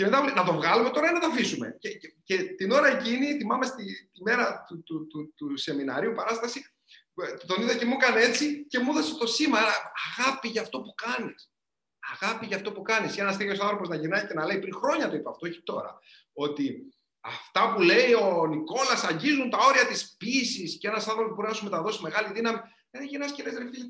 Και 0.00 0.06
μετά 0.06 0.24
λέει, 0.24 0.34
να 0.34 0.44
το 0.44 0.52
βγάλουμε 0.52 0.90
τώρα 0.90 1.10
ή 1.10 1.12
να 1.12 1.20
το 1.20 1.26
αφήσουμε. 1.26 1.76
Και, 1.78 1.88
και, 1.88 2.14
και 2.24 2.42
την 2.42 2.70
ώρα 2.70 2.88
εκείνη, 2.88 3.36
θυμάμαι 3.36 3.66
στη 3.66 3.84
τη 4.12 4.22
μέρα 4.22 4.64
του, 4.68 4.82
του, 4.82 5.06
του, 5.06 5.34
του, 5.36 5.56
σεμιναρίου, 5.56 6.12
παράσταση, 6.12 6.60
τον 7.46 7.62
είδα 7.62 7.76
και 7.76 7.84
μου 7.84 7.96
έκανε 8.00 8.20
έτσι 8.20 8.66
και 8.66 8.78
μου 8.78 8.90
έδωσε 8.90 9.14
το 9.14 9.26
σήμα. 9.26 9.58
Αγάπη 10.18 10.48
για 10.48 10.62
αυτό 10.62 10.80
που 10.80 10.94
κάνεις. 10.94 11.52
Αγάπη 11.98 12.46
για 12.46 12.56
αυτό 12.56 12.72
που 12.72 12.82
κάνεις. 12.82 13.14
Και 13.14 13.20
ένας 13.20 13.36
τέτοιος 13.36 13.60
άνθρωπος 13.60 13.88
να 13.88 13.96
γυρνάει 13.96 14.26
και 14.26 14.34
να 14.34 14.46
λέει, 14.46 14.58
πριν 14.58 14.74
χρόνια 14.74 15.08
το 15.08 15.16
είπα 15.16 15.30
αυτό, 15.30 15.46
όχι 15.46 15.62
τώρα, 15.62 15.98
ότι 16.32 16.94
αυτά 17.20 17.72
που 17.72 17.80
λέει 17.80 18.12
ο 18.12 18.46
Νικόλας 18.46 19.04
αγγίζουν 19.04 19.50
τα 19.50 19.58
όρια 19.58 19.86
της 19.86 20.16
πίστη 20.16 20.78
και 20.78 20.88
ένας 20.88 21.08
άνθρωπος 21.08 21.28
που 21.28 21.34
μπορεί 21.34 21.48
να 21.48 21.54
σου 21.54 21.64
μεταδώσει 21.64 22.02
μεγάλη 22.02 22.32
δύναμη. 22.32 22.58
Δεν 22.90 23.02
γυρνάς 23.02 23.32
και 23.32 23.42
λες, 23.42 23.54
ρε 23.54 23.64
φίλε, 23.64 23.84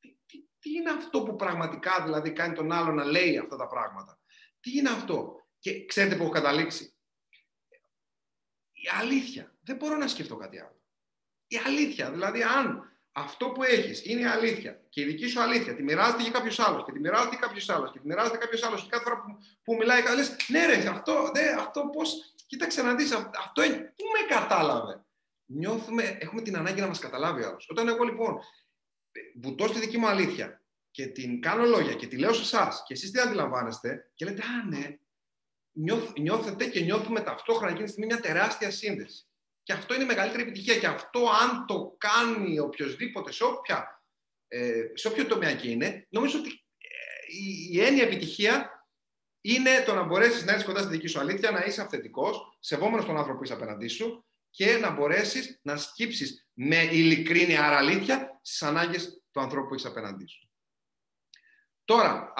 τι, 0.00 0.18
τι, 0.26 0.38
τι, 0.58 0.70
είναι 0.70 0.90
αυτό 0.90 1.22
που 1.22 1.36
πραγματικά 1.36 2.02
δηλαδή 2.04 2.32
κάνει 2.32 2.54
τον 2.54 2.72
άλλο 2.72 2.92
να 2.92 3.04
λέει 3.04 3.38
αυτά 3.38 3.56
τα 3.56 3.66
πράγματα. 3.66 4.18
Τι 4.60 4.78
είναι 4.78 4.90
αυτό. 4.90 5.42
Και 5.64 5.84
ξέρετε 5.86 6.16
που 6.16 6.22
έχω 6.22 6.32
καταλήξει. 6.32 6.94
Η 8.72 8.88
αλήθεια. 9.00 9.54
Δεν 9.62 9.76
μπορώ 9.76 9.96
να 9.96 10.08
σκεφτώ 10.08 10.36
κάτι 10.36 10.58
άλλο. 10.58 10.80
Η 11.46 11.56
αλήθεια. 11.66 12.10
Δηλαδή, 12.10 12.42
αν 12.42 12.92
αυτό 13.12 13.50
που 13.50 13.62
έχεις 13.62 14.04
είναι 14.04 14.20
η 14.20 14.24
αλήθεια 14.24 14.80
και 14.88 15.00
η 15.00 15.04
δική 15.04 15.26
σου 15.26 15.40
αλήθεια 15.40 15.74
τη 15.74 15.82
μοιράζεται 15.82 16.22
για 16.22 16.30
κάποιος 16.30 16.58
άλλος 16.58 16.84
και 16.84 16.92
τη 16.92 17.00
μοιράζεται 17.00 17.36
κάποιος 17.36 17.68
άλλος 17.68 17.92
και 17.92 17.98
τη 17.98 18.06
μοιράζεται 18.06 18.36
κάποιος 18.36 18.62
άλλος 18.62 18.82
και 18.82 18.88
κάθε 18.90 19.04
φορά 19.04 19.20
που, 19.20 19.38
που 19.64 19.74
μιλάει, 19.74 20.02
λες, 20.16 20.36
ναι, 20.48 20.66
ρε, 20.66 20.88
αυτό, 20.88 21.30
ναι, 21.34 21.54
αυτό 21.58 21.90
πώς. 21.92 22.34
Κοίταξε 22.46 22.82
να 22.82 22.94
δεις, 22.94 23.12
αυτό 23.12 23.62
πού 23.96 24.04
με 24.14 24.34
κατάλαβε; 24.34 25.04
Νιώθουμε, 25.46 26.16
έχουμε 26.20 26.42
την 26.42 26.56
ανάγκη 26.56 26.80
να 26.80 26.86
μας 26.86 26.98
καταλάβει 26.98 27.42
ο 27.42 27.48
άλλος. 27.48 27.66
Όταν 27.70 27.88
εγώ 27.88 28.04
λοιπόν 28.04 28.38
βουτώ 29.40 29.66
στη 29.66 29.78
δική 29.78 29.98
μου 29.98 30.06
αλήθεια 30.06 30.62
και 30.90 31.06
την 31.06 31.40
κάνω 31.40 31.64
λόγια 31.64 31.94
και 31.94 32.06
τη 32.06 32.16
λέω 32.16 32.32
σε 32.32 32.42
εσάς 32.42 32.82
και 32.86 32.94
εσείς 32.94 33.10
τι 33.10 33.20
αντιλαμβάνεστε 33.20 34.10
και 34.14 34.24
λέτε, 34.24 34.42
Α, 34.42 34.68
ναι, 34.68 34.98
νιώθετε 36.16 36.66
και 36.66 36.80
νιώθουμε 36.80 37.20
ταυτόχρονα 37.20 37.70
εκείνη 37.70 37.84
τη 37.84 37.90
στιγμή 37.90 38.12
μια 38.12 38.20
τεράστια 38.20 38.70
σύνδεση. 38.70 39.26
Και 39.62 39.72
αυτό 39.72 39.94
είναι 39.94 40.02
η 40.02 40.06
μεγαλύτερη 40.06 40.42
επιτυχία. 40.42 40.78
Και 40.78 40.86
αυτό, 40.86 41.28
αν 41.42 41.66
το 41.66 41.94
κάνει 41.98 42.58
οποιοδήποτε, 42.58 43.32
σε, 43.32 43.44
όποια, 43.44 44.02
ε, 44.48 44.82
σε 44.94 45.08
όποιο 45.08 45.26
τομέα 45.26 45.54
και 45.54 45.70
είναι, 45.70 46.06
νομίζω 46.10 46.38
ότι 46.38 46.48
ε, 46.78 47.36
η, 47.44 47.68
η 47.70 47.80
έννοια 47.80 48.02
επιτυχία 48.02 48.86
είναι 49.40 49.70
το 49.86 49.94
να 49.94 50.02
μπορέσεις 50.02 50.44
να 50.44 50.50
έρθεις 50.50 50.66
κοντά 50.66 50.80
στη 50.80 50.90
δική 50.90 51.06
σου 51.06 51.20
αλήθεια, 51.20 51.50
να 51.50 51.64
είσαι 51.64 51.82
αυθεντικός, 51.82 52.56
σεβόμενος 52.60 53.04
τον 53.04 53.16
άνθρωπο 53.16 53.38
που 53.38 53.44
είσαι 53.44 53.52
απέναντί 53.52 53.88
σου 53.88 54.26
και 54.50 54.76
να 54.76 54.90
μπορέσεις 54.90 55.60
να 55.62 55.76
σκύψεις 55.76 56.48
με 56.52 56.82
ειλικρίνεια, 56.82 57.64
άρα 57.64 57.76
αλήθεια, 57.76 58.40
στις 58.42 58.62
ανάγκες 58.62 59.22
του 59.30 59.40
ανθρώπου 59.40 59.68
που 59.68 59.74
είσαι 59.74 59.88
απέναντί 59.88 60.26
σου. 60.26 60.48
Τώρα, 61.84 62.32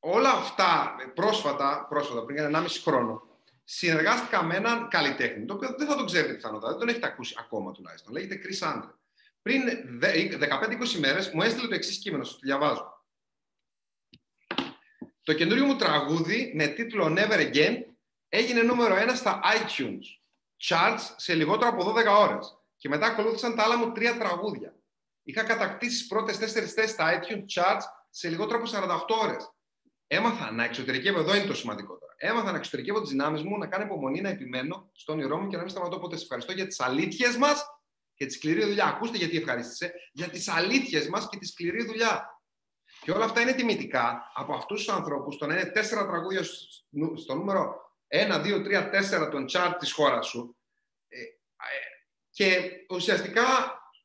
όλα 0.00 0.30
αυτά 0.30 0.94
πρόσφατα, 1.14 1.86
πρόσφατα 1.88 2.24
πριν 2.24 2.56
1,5 2.56 2.66
χρόνο, 2.82 3.22
συνεργάστηκα 3.64 4.42
με 4.42 4.56
έναν 4.56 4.88
καλλιτέχνη, 4.88 5.44
το 5.44 5.54
οποίο 5.54 5.74
δεν 5.78 5.86
θα 5.86 5.96
τον 5.96 6.06
ξέρετε 6.06 6.34
πιθανότατα, 6.34 6.68
δεν 6.68 6.78
τον 6.78 6.88
έχετε 6.88 7.06
ακούσει 7.06 7.34
ακόμα 7.38 7.72
τουλάχιστον. 7.72 8.12
Λέγεται 8.12 8.40
Chris 8.44 8.66
Andre. 8.68 8.90
Πριν 9.42 9.62
15-20 10.00 10.98
μέρες 10.98 11.30
μου 11.30 11.42
έστειλε 11.42 11.68
το 11.68 11.74
εξής 11.74 11.98
κείμενο, 11.98 12.24
σας 12.24 12.32
το 12.32 12.40
διαβάζω. 12.42 13.04
Το 15.22 15.34
καινούριο 15.34 15.64
μου 15.64 15.76
τραγούδι 15.76 16.52
με 16.54 16.66
τίτλο 16.66 17.14
Never 17.18 17.52
Again 17.52 17.76
έγινε 18.28 18.62
νούμερο 18.62 18.94
1 18.96 19.14
στα 19.14 19.40
iTunes 19.42 20.04
charts 20.68 21.14
σε 21.16 21.34
λιγότερο 21.34 21.70
από 21.70 21.84
12 21.84 22.06
ώρες. 22.18 22.58
Και 22.76 22.88
μετά 22.88 23.06
ακολούθησαν 23.06 23.56
τα 23.56 23.62
άλλα 23.62 23.76
μου 23.76 23.92
τρία 23.92 24.18
τραγούδια. 24.18 24.74
Είχα 25.22 25.42
κατακτήσει 25.42 25.98
τις 25.98 26.06
πρώτες 26.06 26.38
τέσσερις 26.38 26.72
θέσεις 26.72 26.90
στα 26.90 27.20
iTunes 27.20 27.44
charts 27.54 27.82
σε 28.10 28.28
λιγότερο 28.28 28.58
από 28.58 28.68
48 28.68 29.14
ώρες. 29.22 29.52
Έμαθα 30.10 30.50
να 30.50 30.64
εξωτερικεύω, 30.64 31.18
εδώ 31.18 31.34
είναι 31.34 31.46
το 31.46 31.54
σημαντικότερο. 31.54 32.12
Έμαθα 32.16 32.50
να 32.50 32.56
εξωτερικεύω 32.56 33.00
τις 33.00 33.10
δυνάμεις 33.10 33.42
μου, 33.42 33.58
να 33.58 33.66
κάνω 33.66 33.84
υπομονή, 33.84 34.20
να 34.20 34.28
επιμένω 34.28 34.90
στον 34.92 35.18
όνειρό 35.18 35.38
μου 35.38 35.48
και 35.48 35.56
να 35.56 35.62
μην 35.62 35.70
σταματώ 35.70 35.98
ποτέ. 35.98 36.16
Σε 36.16 36.22
ευχαριστώ 36.22 36.52
για 36.52 36.66
τις 36.66 36.80
αλήθειες 36.80 37.36
μας 37.36 37.66
και 38.14 38.26
τη 38.26 38.32
σκληρή 38.32 38.64
δουλειά. 38.64 38.84
Ακούστε 38.84 39.16
γιατί 39.16 39.36
ευχαρίστησε. 39.36 39.92
Για 40.12 40.28
τις 40.28 40.48
αλήθειες 40.48 41.08
μας 41.08 41.28
και 41.28 41.38
τη 41.38 41.46
σκληρή 41.46 41.84
δουλειά. 41.84 42.42
Και 43.00 43.10
όλα 43.10 43.24
αυτά 43.24 43.40
είναι 43.40 43.52
τιμητικά 43.52 44.32
από 44.34 44.54
αυτούς 44.54 44.84
τους 44.84 44.94
ανθρώπους. 44.94 45.36
Το 45.36 45.46
να 45.46 45.54
είναι 45.54 45.70
τέσσερα 45.70 46.06
τραγούδια 46.06 46.42
στο 47.14 47.34
νούμερο 47.34 47.92
1, 48.08 48.40
2, 48.40 48.62
3, 48.62 48.90
4 48.90 49.28
των 49.30 49.46
chart 49.52 49.74
της 49.78 49.92
χώρας 49.92 50.26
σου. 50.26 50.56
Ε, 51.08 51.18
ε, 51.18 51.26
και 52.30 52.70
ουσιαστικά 52.90 53.44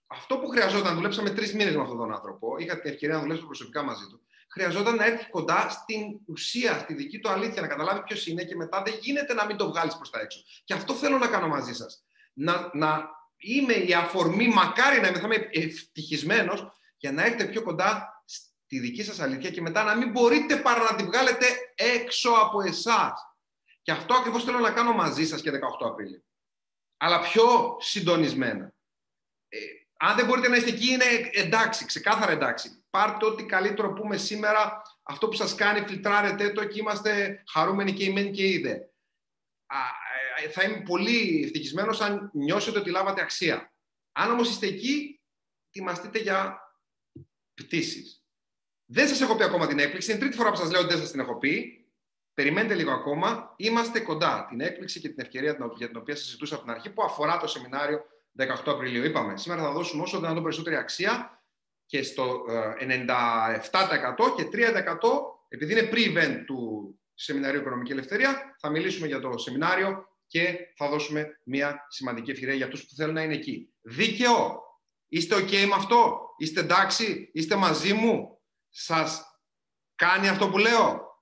αυτό 0.07 0.37
που 0.37 0.47
χρειαζόταν, 0.47 0.95
δουλέψαμε 0.95 1.29
τρεις 1.29 1.53
μήνες 1.53 1.75
με 1.75 1.81
αυτόν 1.81 1.97
τον 1.97 2.13
άνθρωπο. 2.13 2.57
Είχα 2.57 2.79
την 2.79 2.91
ευκαιρία 2.91 3.15
να 3.15 3.21
δουλέψω 3.21 3.45
προσωπικά 3.45 3.83
μαζί 3.83 4.07
του 4.09 4.23
χρειαζόταν 4.53 4.95
να 4.95 5.05
έρθει 5.05 5.29
κοντά 5.29 5.69
στην 5.69 6.19
ουσία, 6.25 6.79
στη 6.79 6.93
δική 6.93 7.19
του 7.19 7.29
αλήθεια, 7.29 7.61
να 7.61 7.67
καταλάβει 7.67 8.03
ποιος 8.03 8.27
είναι 8.27 8.43
και 8.43 8.55
μετά 8.55 8.81
δεν 8.81 8.93
γίνεται 9.01 9.33
να 9.33 9.45
μην 9.45 9.57
το 9.57 9.67
βγάλεις 9.67 9.95
προς 9.95 10.09
τα 10.09 10.19
έξω. 10.19 10.39
Και 10.63 10.73
αυτό 10.73 10.93
θέλω 10.93 11.17
να 11.17 11.27
κάνω 11.27 11.47
μαζί 11.47 11.73
σας. 11.73 12.03
Να, 12.33 12.69
να 12.73 13.09
είμαι 13.37 13.73
η 13.73 13.93
αφορμή, 13.93 14.47
μακάρι 14.47 15.01
να 15.01 15.07
είμαι, 15.07 15.49
ευτυχισμένος, 15.51 16.71
για 16.97 17.11
να 17.11 17.23
έρθετε 17.23 17.45
πιο 17.45 17.63
κοντά 17.63 18.23
στη 18.25 18.79
δική 18.79 19.03
σας 19.03 19.19
αλήθεια 19.19 19.49
και 19.49 19.61
μετά 19.61 19.83
να 19.83 19.95
μην 19.95 20.11
μπορείτε 20.11 20.55
παρά 20.55 20.83
να 20.83 20.95
τη 20.95 21.03
βγάλετε 21.03 21.45
έξω 21.75 22.31
από 22.31 22.61
εσάς. 22.61 23.11
Και 23.81 23.91
αυτό 23.91 24.13
ακριβώς 24.13 24.43
θέλω 24.43 24.59
να 24.59 24.71
κάνω 24.71 24.93
μαζί 24.93 25.25
σας 25.25 25.41
και 25.41 25.51
18 25.51 25.57
Απρίλη. 25.79 26.23
Αλλά 26.97 27.21
πιο 27.21 27.77
συντονισμένα. 27.79 28.73
Ε, 29.47 29.57
αν 29.97 30.15
δεν 30.15 30.25
μπορείτε 30.25 30.47
να 30.47 30.55
είστε 30.55 30.69
εκεί, 30.69 30.91
είναι 30.91 31.29
εντάξει, 31.31 31.85
ξεκάθαρα 31.85 32.31
εντάξει. 32.31 32.82
Πάρτε 32.93 33.25
ό,τι 33.25 33.45
καλύτερο 33.45 33.93
πούμε 33.93 34.17
σήμερα, 34.17 34.81
αυτό 35.03 35.27
που 35.27 35.35
σας 35.35 35.55
κάνει, 35.55 35.87
φιλτράρετε 35.87 36.49
το 36.49 36.65
και 36.65 36.79
είμαστε 36.79 37.43
χαρούμενοι 37.47 37.93
και 37.93 38.03
ημένοι 38.03 38.31
και 38.31 38.47
είδε. 38.47 38.89
Ε, 40.43 40.49
θα 40.49 40.63
είμαι 40.63 40.81
πολύ 40.81 41.41
ευτυχισμένος 41.43 42.01
αν 42.01 42.29
νιώσετε 42.33 42.79
ότι 42.79 42.89
λάβατε 42.89 43.21
αξία. 43.21 43.73
Αν 44.11 44.31
όμως 44.31 44.49
είστε 44.49 44.67
εκεί, 44.67 45.21
ετοιμαστείτε 45.67 46.19
για 46.19 46.59
πτήσεις. 47.53 48.23
Δεν 48.85 49.07
σας 49.07 49.21
έχω 49.21 49.35
πει 49.35 49.43
ακόμα 49.43 49.67
την 49.67 49.79
έκπληξη. 49.79 50.11
Είναι 50.11 50.19
τρίτη 50.19 50.35
φορά 50.35 50.49
που 50.49 50.57
σας 50.57 50.71
λέω 50.71 50.79
ότι 50.79 50.89
δεν 50.89 51.01
σας 51.01 51.11
την 51.11 51.19
έχω 51.19 51.37
πει. 51.37 51.85
Περιμένετε 52.33 52.75
λίγο 52.75 52.91
ακόμα. 52.91 53.53
Είμαστε 53.57 53.99
κοντά. 53.99 54.45
Την 54.49 54.61
έκπληξη 54.61 54.99
και 54.99 55.09
την 55.09 55.19
ευκαιρία 55.19 55.57
για 55.75 55.87
την 55.87 55.97
οποία 55.97 56.15
συζητούσα 56.15 56.55
από 56.55 56.63
την 56.63 56.73
αρχή 56.73 56.89
που 56.89 57.03
αφορά 57.03 57.37
το 57.37 57.47
σεμινάριο 57.47 58.05
18 58.37 58.45
Απριλίου. 58.65 59.03
Είπαμε, 59.03 59.37
σήμερα 59.37 59.61
θα 59.61 59.71
δώσουμε 59.71 60.01
όσο 60.01 60.19
δυνατόν 60.19 60.43
περισσότερη 60.43 60.75
αξία 60.75 61.32
και 61.93 62.03
στο 62.03 62.45
97% 62.47 62.81
ε, 62.81 64.43
και 64.43 64.49
3% 64.53 64.59
επειδή 65.47 65.71
είναι 65.71 65.89
pre-event 65.91 66.43
του 66.45 66.93
Σεμιναρίου 67.13 67.59
Οικονομική 67.59 67.91
Ελευθερία, 67.91 68.55
θα 68.59 68.69
μιλήσουμε 68.69 69.07
για 69.07 69.19
το 69.19 69.37
σεμινάριο 69.37 70.05
και 70.27 70.57
θα 70.77 70.89
δώσουμε 70.89 71.39
μια 71.43 71.85
σημαντική 71.89 72.31
ευκαιρία 72.31 72.53
για 72.53 72.65
αυτούς 72.65 72.85
που 72.85 72.95
θέλουν 72.95 73.13
να 73.13 73.21
είναι 73.21 73.33
εκεί. 73.33 73.73
Δίκαιο. 73.81 74.61
Είστε 75.07 75.35
ok 75.35 75.51
με 75.51 75.73
αυτό; 75.75 76.29
Είστε 76.37 76.59
εντάξει; 76.59 77.29
Είστε 77.33 77.55
μαζί 77.55 77.93
μου; 77.93 78.41
Σας 78.69 79.23
κάνει 79.95 80.27
αυτό 80.27 80.49
που 80.49 80.57
λέω; 80.57 81.17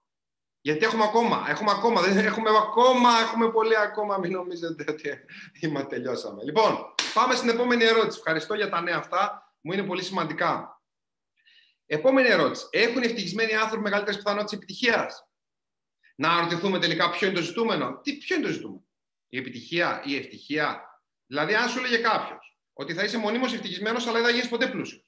Γιατί 0.61 0.85
έχουμε 0.85 1.03
ακόμα, 1.03 1.45
έχουμε 1.48 1.72
ακόμα, 1.72 2.02
δεν 2.02 2.26
έχουμε 2.26 2.49
ακόμα, 2.49 3.10
έχουμε 3.19 3.52
πολύ 3.52 3.77
ακόμα, 3.77 4.18
μην 4.18 4.31
νομίζετε 4.31 4.85
ότι 4.88 5.10
είμαστε 5.61 5.95
τελειώσαμε. 5.95 6.43
Λοιπόν, 6.43 6.77
πάμε 7.14 7.35
στην 7.35 7.49
επόμενη 7.49 7.84
ερώτηση. 7.84 8.18
Ευχαριστώ 8.18 8.53
για 8.53 8.69
τα 8.69 8.81
νέα 8.81 8.98
αυτά, 8.98 9.50
μου 9.61 9.73
είναι 9.73 9.83
πολύ 9.83 10.03
σημαντικά. 10.03 10.81
Επόμενη 11.85 12.27
ερώτηση. 12.27 12.65
Έχουν 12.69 13.03
ευτυχισμένοι 13.03 13.53
άνθρωποι 13.53 13.83
μεγαλύτερες 13.83 14.17
πιθανότητες 14.17 14.53
επιτυχίας; 14.53 15.29
Να 16.15 16.29
αναρωτηθούμε 16.31 16.79
τελικά 16.79 17.09
ποιο 17.09 17.27
είναι 17.27 17.35
το 17.35 17.41
ζητούμενο. 17.41 17.99
Τι, 17.99 18.17
ποιο 18.17 18.35
είναι 18.35 18.45
το 18.45 18.51
ζητούμενο; 18.51 18.88
Η 19.27 19.38
επιτυχία, 19.38 20.01
η 20.05 20.15
ευτυχία. 20.15 20.85
Δηλαδή, 21.25 21.55
αν 21.55 21.69
σου 21.69 21.79
έλεγε 21.79 21.97
κάποιος 21.97 22.57
ότι 22.73 22.93
θα 22.93 23.03
είσαι 23.03 23.17
μονίμως 23.17 23.53
ευτυχισμένος, 23.53 24.03
αλλά 24.07 24.13
δεν 24.13 24.23
θα 24.23 24.29
γίνεις 24.31 24.49
ποτέ 24.49 24.69
πλούσιος. 24.69 25.05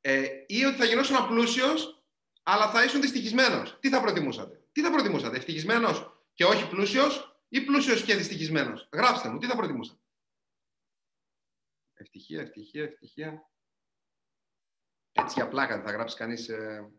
Ε, 0.00 0.26
ή 0.46 0.64
ότι 0.64 0.76
θα 0.76 0.84
γινόσουν 0.84 1.26
πλούσιο, 1.26 1.66
αλλά 2.42 2.70
θα 2.70 2.84
ήσουν 2.84 3.00
δυστυχισμένος. 3.00 3.78
Τι 3.80 3.88
θα 3.88 4.00
προτιμούσατε; 4.00 4.64
Τι 4.72 4.82
θα 4.82 4.90
προτιμούσατε, 4.90 5.36
ευτυχισμένος 5.36 6.24
και 6.34 6.44
όχι 6.44 6.68
πλούσιος 6.68 7.42
ή 7.48 7.60
πλούσιος 7.60 8.04
και 8.04 8.14
δυστυχισμένος; 8.14 8.88
Γράψτε 8.92 9.28
μου, 9.28 9.38
τι 9.38 9.46
θα 9.46 9.56
προτιμούσατε; 9.56 10.00
Ευτυχία, 12.00 12.40
ευτυχία, 12.40 12.82
ευτυχία. 12.82 13.50
Έτσι 15.12 15.34
για 15.34 15.48
πλάκα 15.48 15.82
θα 15.82 15.90
γράψει 15.90 16.16
κανείς 16.16 16.48
ε, 16.48 16.92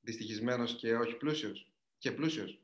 δυστυχισμένος 0.00 0.76
και 0.76 0.96
όχι 0.96 1.16
πλούσιος. 1.16 1.72
Και 1.98 2.12
πλούσιος. 2.12 2.62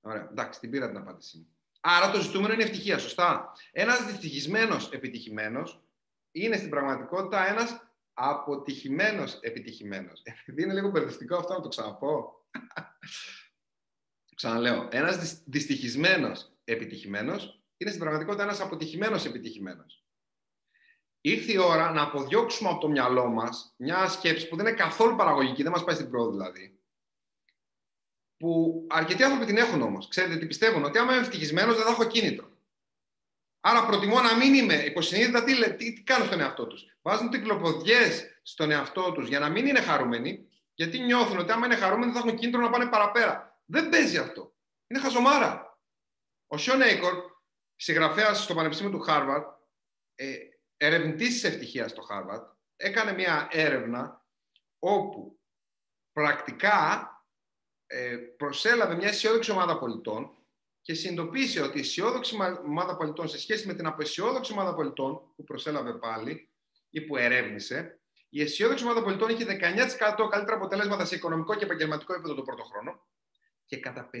Ωραία, 0.00 0.28
εντάξει, 0.30 0.60
την 0.60 0.70
πήρα 0.70 0.88
την 0.88 0.96
απάντησή 0.96 1.38
μου. 1.38 1.56
Άρα 1.80 2.10
το 2.10 2.20
ζητούμενο 2.20 2.52
είναι 2.54 2.62
ευτυχία, 2.62 2.98
σωστά. 2.98 3.52
Ένας 3.72 4.04
δυστυχισμένος 4.04 4.90
επιτυχημένος 4.90 5.82
είναι 6.30 6.56
στην 6.56 6.70
πραγματικότητα 6.70 7.48
ένας 7.48 7.92
αποτυχημένος 8.12 9.38
επιτυχημένος. 9.40 10.22
Επειδή 10.22 10.62
είναι 10.62 10.74
λίγο 10.74 10.90
μπερδευτικό 10.90 11.36
αυτό 11.36 11.52
να 11.52 11.60
το 11.60 11.68
ξαναπώ. 11.68 12.44
Ξαναλέω. 14.36 14.88
Ένας 14.92 15.42
δυστυχισμένος 15.44 16.52
επιτυχημένος 16.64 17.59
είναι 17.80 17.90
στην 17.90 18.00
πραγματικότητα 18.00 18.42
ένας 18.42 18.60
αποτυχημένος 18.60 19.24
επιτυχημένος. 19.24 20.04
Ήρθε 21.20 21.52
η 21.52 21.56
ώρα 21.56 21.90
να 21.90 22.02
αποδιώξουμε 22.02 22.70
από 22.70 22.80
το 22.80 22.88
μυαλό 22.88 23.26
μας 23.26 23.74
μια 23.76 24.08
σκέψη 24.08 24.48
που 24.48 24.56
δεν 24.56 24.66
είναι 24.66 24.76
καθόλου 24.76 25.16
παραγωγική, 25.16 25.62
δεν 25.62 25.72
μας 25.72 25.84
πάει 25.84 25.94
στην 25.94 26.10
πρόοδο 26.10 26.30
δηλαδή. 26.30 26.78
που 28.36 28.86
αρκετοί 28.90 29.22
άνθρωποι 29.22 29.46
την 29.46 29.56
έχουν 29.56 29.82
όμως. 29.82 30.08
Ξέρετε 30.08 30.36
τι 30.36 30.46
πιστεύουν, 30.46 30.84
ότι 30.84 30.98
άμα 30.98 31.12
είμαι 31.12 31.22
ευτυχισμένος 31.22 31.76
δεν 31.76 31.84
θα 31.84 31.90
έχω 31.90 32.04
κίνητρο. 32.04 32.50
Άρα 33.60 33.86
προτιμώ 33.86 34.20
να 34.20 34.36
μην 34.36 34.54
είμαι 34.54 34.74
υποσυνείδητα. 34.74 35.44
Τι, 35.44 35.76
τι, 35.76 35.92
τι 35.92 36.02
κάνουν 36.02 36.26
στον 36.26 36.40
εαυτό 36.40 36.66
τους. 36.66 36.96
Βάζουν 37.02 37.30
τυκλοποδιέ 37.30 38.10
στον 38.42 38.70
εαυτό 38.70 39.12
τους 39.12 39.28
για 39.28 39.38
να 39.38 39.48
μην 39.48 39.66
είναι 39.66 39.80
χαρούμενοι, 39.80 40.48
γιατί 40.74 40.98
νιώθουν 40.98 41.38
ότι 41.38 41.52
άμα 41.52 41.66
είναι 41.66 41.76
χαρούμενοι 41.76 42.12
θα 42.12 42.18
έχουν 42.18 42.36
κίνητρο 42.36 42.60
να 42.60 42.70
πάνε 42.70 42.86
παραπέρα. 42.86 43.62
Δεν 43.64 43.88
παίζει 43.88 44.18
αυτό. 44.18 44.54
Είναι 44.86 45.00
χαζομάρα. 45.00 45.78
Ο 46.46 46.56
Shawn 46.56 46.82
Achor, 46.82 47.29
συγγραφέας 47.80 48.42
στο 48.42 48.54
Πανεπιστήμιο 48.54 48.92
του 48.92 49.04
Χάρβαρντ, 49.04 49.46
ε, 50.14 50.36
ερευνητής 50.76 51.28
της 51.28 51.44
ευτυχίας 51.44 51.90
στο 51.90 52.02
Χάρβαρντ, 52.02 52.52
έκανε 52.76 53.12
μια 53.12 53.48
έρευνα 53.50 54.26
όπου 54.78 55.40
πρακτικά 56.12 57.08
ε, 57.86 58.16
προσέλαβε 58.16 58.94
μια 58.94 59.08
αισιόδοξη 59.08 59.50
ομάδα 59.50 59.78
πωλητών 59.78 60.36
και 60.80 60.94
συνειδητοποίησε 60.94 61.62
ότι 61.62 61.78
η 61.78 61.80
αισιόδοξη 61.80 62.36
ομάδα 62.64 62.96
πωλητών 62.96 63.28
σε 63.28 63.38
σχέση 63.38 63.66
με 63.66 63.74
την 63.74 63.86
απαισιόδοξη 63.86 64.52
ομάδα 64.52 64.74
πωλητών 64.74 65.32
που 65.36 65.44
προσέλαβε 65.44 65.92
πάλι 65.92 66.50
ή 66.90 67.00
που 67.00 67.16
ερεύνησε, 67.16 68.00
η 68.28 68.42
αισιόδοξη 68.42 68.84
ομάδα 68.84 69.02
πωλητών 69.02 69.28
είχε 69.28 69.44
19% 69.44 70.28
καλύτερα 70.30 70.56
αποτελέσματα 70.56 71.04
σε 71.04 71.14
οικονομικό 71.14 71.54
και 71.54 71.64
επαγγελματικό 71.64 72.12
επίπεδο 72.12 72.34
το 72.34 72.42
πρώτο 72.42 72.62
χρόνο 72.62 73.06
και 73.66 73.80
κατά 73.80 74.10
57% 74.12 74.18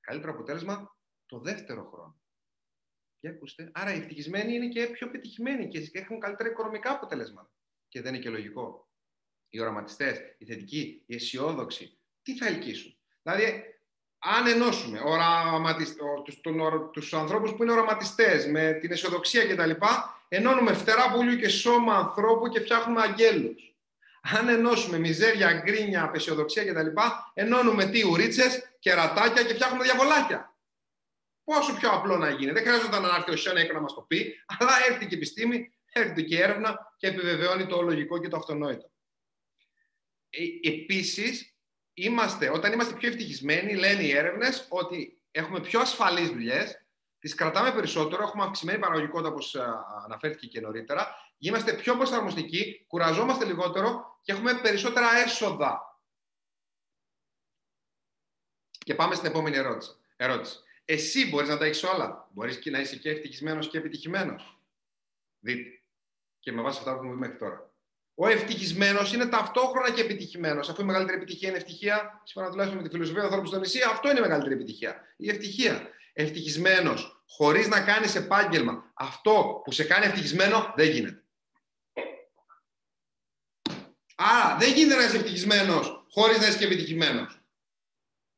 καλύτερο 0.00 0.32
αποτέλεσμα 0.32 0.94
το 1.34 1.40
δεύτερο 1.40 1.84
χρόνο. 1.92 2.16
Για 3.20 3.30
ακούστε. 3.30 3.70
Άρα 3.74 3.94
οι 3.94 3.98
ευτυχισμένοι 3.98 4.54
είναι 4.54 4.68
και 4.68 4.86
πιο 4.86 5.10
πετυχημένοι 5.10 5.68
και 5.68 5.90
έχουν 5.92 6.20
καλύτερα 6.20 6.48
οικονομικά 6.48 6.90
αποτελέσματα. 6.90 7.50
Και 7.88 8.02
δεν 8.02 8.14
είναι 8.14 8.22
και 8.22 8.30
λογικό. 8.30 8.88
Οι 9.48 9.60
οραματιστές, 9.60 10.18
οι 10.38 10.44
θετικοί, 10.44 11.02
οι 11.06 11.14
αισιόδοξοι, 11.14 11.98
τι 12.22 12.36
θα 12.36 12.46
ελκύσουν; 12.46 12.96
Δηλαδή, 13.22 13.62
αν 14.18 14.46
ενώσουμε 14.46 15.00
τους, 16.24 16.40
τους 16.92 17.14
ανθρώπους 17.14 17.54
που 17.54 17.62
είναι 17.62 17.72
οραματιστές 17.72 18.46
με 18.46 18.72
την 18.72 18.92
αισιοδοξία 18.92 19.46
κτλ. 19.46 19.70
Ενώνουμε 20.28 20.72
φτερά 20.72 21.10
πουλιού 21.12 21.36
και 21.36 21.48
σώμα 21.48 21.94
ανθρώπου 21.96 22.48
και 22.48 22.60
φτιάχνουμε 22.60 23.02
αγγέλους. 23.02 23.76
Αν 24.22 24.48
ενώσουμε 24.48 24.98
μιζέρια, 24.98 25.52
γκρίνια, 25.52 26.02
απεσιοδοξία 26.02 26.64
κτλ. 26.64 26.86
Ενώνουμε 27.34 27.84
τι 27.84 28.06
ουρίτσες, 28.06 28.76
κερατάκια 28.78 29.42
και 29.44 29.54
φτιάχνουμε 29.54 29.84
διαβολάκια. 29.84 30.53
Πόσο 31.44 31.74
πιο 31.74 31.90
απλό 31.90 32.16
να 32.16 32.30
γίνει. 32.30 32.52
Δεν 32.52 32.62
χρειάζεται 32.62 32.98
να 32.98 33.14
έρθει 33.14 33.30
ο 33.32 33.36
Σιόνεκ 33.36 33.72
να 33.72 33.80
μας 33.80 33.94
το 33.94 34.00
πει, 34.00 34.34
αλλά 34.46 34.72
έρθει 34.88 35.06
και 35.06 35.14
η 35.14 35.16
επιστήμη, 35.16 35.72
έρχεται 35.92 36.22
και 36.22 36.34
η 36.34 36.42
έρευνα 36.42 36.94
και 36.96 37.06
επιβεβαιώνει 37.06 37.66
το 37.66 37.82
λογικό 37.82 38.18
και 38.18 38.28
το 38.28 38.36
αυτονόητο. 38.36 38.90
Ε, 40.30 40.68
επίσης, 40.68 41.56
είμαστε, 41.94 42.50
όταν 42.50 42.72
είμαστε 42.72 42.94
πιο 42.94 43.08
ευτυχισμένοι, 43.08 43.74
λένε 43.74 44.02
οι 44.02 44.16
έρευνες 44.16 44.66
ότι 44.68 45.22
έχουμε 45.30 45.60
πιο 45.60 45.80
ασφαλείς 45.80 46.28
δουλειές, 46.28 46.78
τις 47.18 47.34
κρατάμε 47.34 47.72
περισσότερο, 47.72 48.22
έχουμε 48.22 48.44
αυξημένη 48.44 48.78
παραγωγικότητα, 48.78 49.28
όπως 49.28 49.54
αναφέρθηκε 50.04 50.46
και 50.46 50.60
νωρίτερα, 50.60 51.16
είμαστε 51.38 51.72
πιο 51.72 51.96
προσαρμοστικοί, 51.96 52.84
κουραζόμαστε 52.86 53.44
λιγότερο 53.44 54.18
και 54.22 54.32
έχουμε 54.32 54.54
περισσότερα 54.54 55.16
έσοδα. 55.16 56.00
Και 58.78 58.94
πάμε 58.94 59.14
στην 59.14 59.28
επόμενη 59.28 59.56
ερώτηση. 59.56 59.90
ερώτηση. 60.16 60.58
Εσύ 60.84 61.28
μπορείς 61.28 61.48
να 61.48 61.58
τα 61.58 61.64
έχεις 61.64 61.82
όλα. 61.82 62.28
Μπορείς 62.32 62.58
και 62.58 62.70
να 62.70 62.78
είσαι 62.78 62.96
και 62.96 63.10
ευτυχισμένος 63.10 63.68
και 63.68 63.78
επιτυχημένος. 63.78 64.58
Δείτε. 65.40 65.70
Και 66.38 66.52
με 66.52 66.62
βάση 66.62 66.78
αυτά 66.78 66.90
που 66.90 66.96
έχουμε 66.96 67.12
δει 67.12 67.18
μέχρι 67.18 67.36
τώρα. 67.36 67.72
Ο 68.14 68.28
ευτυχισμένος 68.28 69.12
είναι 69.12 69.26
ταυτόχρονα 69.26 69.90
και 69.92 70.00
επιτυχημένος. 70.00 70.68
Αφού 70.68 70.82
η 70.82 70.84
μεγαλύτερη 70.84 71.16
επιτυχία 71.16 71.48
είναι 71.48 71.56
ευτυχία, 71.56 72.22
σύμφωνα 72.24 72.50
τουλάχιστον 72.50 72.82
με 72.82 72.88
τη 72.88 72.94
φιλοσοφία 72.94 73.20
του 73.20 73.26
ανθρώπου 73.26 73.46
στο 73.46 73.58
νησί, 73.58 73.80
αυτό 73.82 74.10
είναι 74.10 74.18
η 74.18 74.22
μεγαλύτερη 74.22 74.54
επιτυχία. 74.54 75.14
Η 75.16 75.30
ευτυχία. 75.30 75.88
Ευτυχισμένος, 76.12 77.24
χωρίς 77.26 77.68
να 77.68 77.80
κάνεις 77.80 78.14
επάγγελμα, 78.14 78.90
αυτό 78.94 79.60
που 79.64 79.72
σε 79.72 79.84
κάνει 79.84 80.06
ευτυχισμένο 80.06 80.72
δεν 80.76 80.90
γίνεται. 80.90 81.24
Άρα 84.14 84.56
δεν 84.56 84.72
γίνεται 84.72 84.96
να 84.96 85.04
είσαι 85.04 85.16
ευτυχισμένος 85.16 86.06
χωρίς 86.10 86.38
να 86.38 86.46
είσαι 86.46 86.58
και 86.58 86.64
επιτυχημένος. 86.64 87.43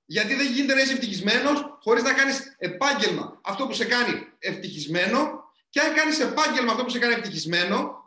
Γιατί 0.07 0.35
δεν 0.35 0.53
γίνεται 0.53 0.74
να 0.74 0.81
είσαι 0.81 0.93
ευτυχισμένος 0.93 1.78
χωρίς 1.81 2.03
να 2.03 2.15
κάνεις 2.15 2.55
επάγγελμα 2.59 3.41
αυτό 3.43 3.66
που 3.66 3.73
σε 3.73 3.85
κάνει 3.85 4.33
ευτυχισμένο. 4.39 5.45
Και 5.69 5.81
αν 5.81 5.95
κάνεις 5.95 6.20
επάγγελμα 6.20 6.73
αυτό 6.73 6.85
που 6.85 6.91
σε 6.91 6.99
κάνει 6.99 7.15
ευτυχισμένο, 7.15 8.05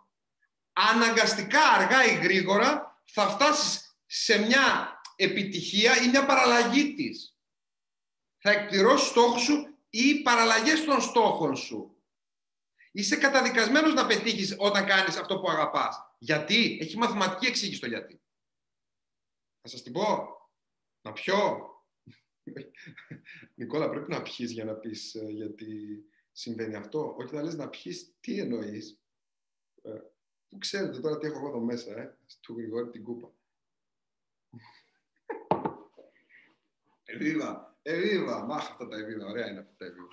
αναγκαστικά 0.73 1.61
αργά 1.61 2.05
ή 2.05 2.15
γρήγορα 2.15 3.01
θα 3.05 3.29
φτάσεις 3.29 3.97
σε 4.05 4.37
μια 4.37 4.99
επιτυχία 5.15 6.01
ή 6.01 6.07
μια 6.07 6.25
παραλλαγή 6.25 6.93
της. 6.93 7.37
Θα 8.37 8.51
εκπληρώσεις 8.51 9.07
στόχο 9.07 9.37
σου 9.37 9.77
ή 9.89 10.21
παραλλαγές 10.21 10.85
των 10.85 11.01
στόχων 11.01 11.55
σου. 11.55 11.93
Είσαι 12.91 13.15
καταδικασμένος 13.15 13.93
να 13.93 14.05
πετύχεις 14.05 14.55
όταν 14.57 14.85
κάνεις 14.85 15.17
αυτό 15.17 15.39
που 15.39 15.49
αγαπάς. 15.49 16.13
Γιατί; 16.17 16.77
Έχει 16.81 16.97
μαθηματική 16.97 17.45
εξήγηση 17.45 17.79
το 17.79 17.87
γιατί. 17.87 18.21
Θα 19.61 19.69
σας 19.69 19.81
την 19.81 19.91
πω. 19.93 20.27
Να 21.01 21.13
πιω. 21.13 21.69
Νικόλα, 23.55 23.89
πρέπει 23.89 24.11
να 24.11 24.21
πιείς 24.21 24.51
για 24.51 24.65
να 24.65 24.73
πεις 24.73 25.15
ε, 25.15 25.25
γιατί 25.29 26.03
συμβαίνει 26.31 26.75
αυτό. 26.75 27.15
Όχι 27.17 27.35
να 27.35 27.41
λες 27.41 27.55
να 27.55 27.69
πιείς, 27.69 28.13
τι 28.19 28.39
εννοείς. 28.39 28.99
Ε, 29.81 29.99
Πού 30.49 30.57
ξέρετε 30.57 30.99
τώρα 30.99 31.17
τι 31.17 31.27
έχω 31.27 31.37
εγώ 31.37 31.47
εδώ 31.47 31.59
μέσα, 31.59 31.97
ε, 31.97 32.17
του 32.41 32.57
Γρηγόρη 32.57 32.89
την 32.89 33.03
κούπα. 33.03 33.31
Εβίβα, 37.03 37.77
εβίβα, 37.81 38.45
μάχα 38.45 38.71
αυτά 38.71 38.87
τα 38.87 38.97
εβίβα, 38.97 39.25
ωραία 39.25 39.49
είναι 39.49 39.59
αυτά 39.59 39.75
τα 39.77 39.85
εβίβα. 39.85 40.07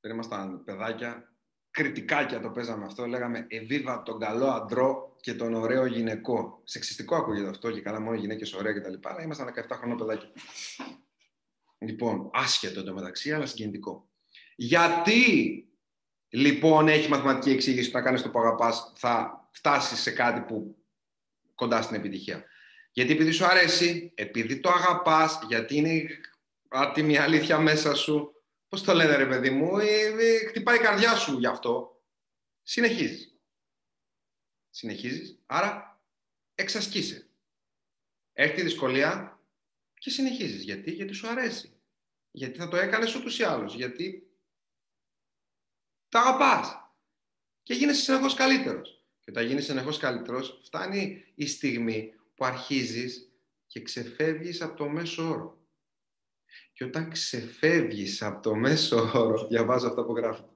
Δεν 0.00 0.10
ήμασταν 0.10 0.64
παιδάκια, 0.64 1.37
κριτικάκια 1.78 2.40
το 2.40 2.50
παίζαμε 2.50 2.84
αυτό, 2.84 3.06
λέγαμε 3.06 3.46
εβίβα 3.48 4.02
τον 4.02 4.18
καλό 4.18 4.46
αντρό 4.46 5.16
και 5.20 5.34
τον 5.34 5.54
ωραίο 5.54 5.86
γυναικό. 5.86 6.60
Σεξιστικό 6.64 7.16
ακούγεται 7.16 7.48
αυτό 7.48 7.70
και 7.70 7.80
καλά 7.80 8.00
μόνο 8.00 8.16
γυναίκες 8.16 8.52
ωραία 8.52 8.72
κτλ. 8.72 8.94
Αλλά 9.02 9.22
ήμασταν 9.22 9.54
17 9.56 9.76
χρόνια 9.76 9.96
παιδάκια. 9.96 10.32
Λοιπόν, 11.78 12.30
άσχετο 12.32 12.80
εντωμεταξύ, 12.80 13.32
αλλά 13.32 13.46
συγκινητικό. 13.46 14.08
Γιατί 14.56 15.22
λοιπόν 16.28 16.88
έχει 16.88 17.08
μαθηματική 17.08 17.50
εξήγηση 17.50 17.90
να 17.92 18.02
κάνεις 18.02 18.22
το 18.22 18.30
που 18.30 18.38
αγαπάς, 18.38 18.92
θα 18.96 19.48
φτάσεις 19.52 19.98
σε 19.98 20.10
κάτι 20.10 20.40
που 20.40 20.76
κοντά 21.54 21.82
στην 21.82 21.96
επιτυχία. 21.96 22.44
Γιατί 22.92 23.12
επειδή 23.12 23.30
σου 23.30 23.44
αρέσει, 23.44 24.12
επειδή 24.14 24.60
το 24.60 24.70
αγαπάς, 24.70 25.40
γιατί 25.48 25.76
είναι 25.76 26.06
άτιμη 26.68 27.18
αλήθεια 27.18 27.58
μέσα 27.58 27.94
σου, 27.94 28.32
πώς 28.68 28.82
το 28.82 28.92
λένε 28.92 29.16
ρε 29.16 29.26
παιδί 29.26 29.50
μου, 29.50 29.78
ε, 29.78 30.04
ε, 30.04 30.46
χτυπάει 30.46 30.76
η 30.76 30.80
καρδιά 30.80 31.16
σου 31.16 31.38
γι' 31.38 31.46
αυτό, 31.46 32.02
συνεχίζεις. 32.62 33.40
Συνεχίζεις, 34.70 35.42
άρα 35.46 36.02
εξασκείσαι. 36.54 37.30
Έρχεται 38.32 38.60
η 38.60 38.64
δυσκολία 38.64 39.40
και 39.94 40.10
συνεχίζεις. 40.10 40.62
Γιατί, 40.62 40.90
γιατί 40.90 41.12
σου 41.12 41.28
αρέσει. 41.28 41.72
Γιατί 42.30 42.58
θα 42.58 42.68
το 42.68 42.76
έκανες 42.76 43.14
ούτως 43.14 43.38
ή 43.38 43.42
άλλως. 43.42 43.74
Γιατί 43.74 44.30
τα 46.08 46.20
αγαπάς. 46.20 46.92
Και 47.62 47.74
γίνεσαι 47.74 48.02
συνεχώς 48.02 48.34
καλύτερος. 48.34 49.04
Και 49.20 49.30
όταν 49.30 49.46
γίνεις 49.46 49.64
συνεχώς 49.64 49.98
καλύτερος, 49.98 50.60
φτάνει 50.64 51.32
η 51.34 51.46
στιγμή 51.46 52.14
που 52.34 52.44
αρχίζεις 52.44 53.32
και 53.66 53.82
ξεφεύγεις 53.82 54.60
από 54.60 54.76
το 54.76 54.88
μέσο 54.88 55.28
όρο. 55.28 55.57
Και 56.78 56.84
όταν 56.84 57.10
ξεφεύγεις 57.10 58.22
από 58.22 58.42
το 58.42 58.54
μέσο 58.54 59.10
όρο, 59.14 59.46
διαβάζω 59.50 59.86
αυτά 59.86 60.04
που 60.04 60.16
γράφω, 60.16 60.52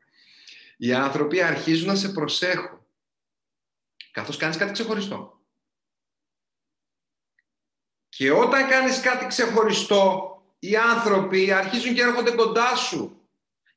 οι 0.76 0.92
άνθρωποι 0.92 1.42
αρχίζουν 1.42 1.86
να 1.86 1.94
σε 1.94 2.08
προσέχουν. 2.08 2.86
Καθώς 4.10 4.36
κάνεις 4.36 4.56
κάτι 4.56 4.72
ξεχωριστό. 4.72 5.40
Και 8.08 8.30
όταν 8.30 8.68
κάνεις 8.68 9.00
κάτι 9.00 9.26
ξεχωριστό, 9.26 10.36
οι 10.58 10.76
άνθρωποι 10.76 11.52
αρχίζουν 11.52 11.94
και 11.94 12.02
έρχονται 12.02 12.34
κοντά 12.34 12.76
σου 12.76 13.26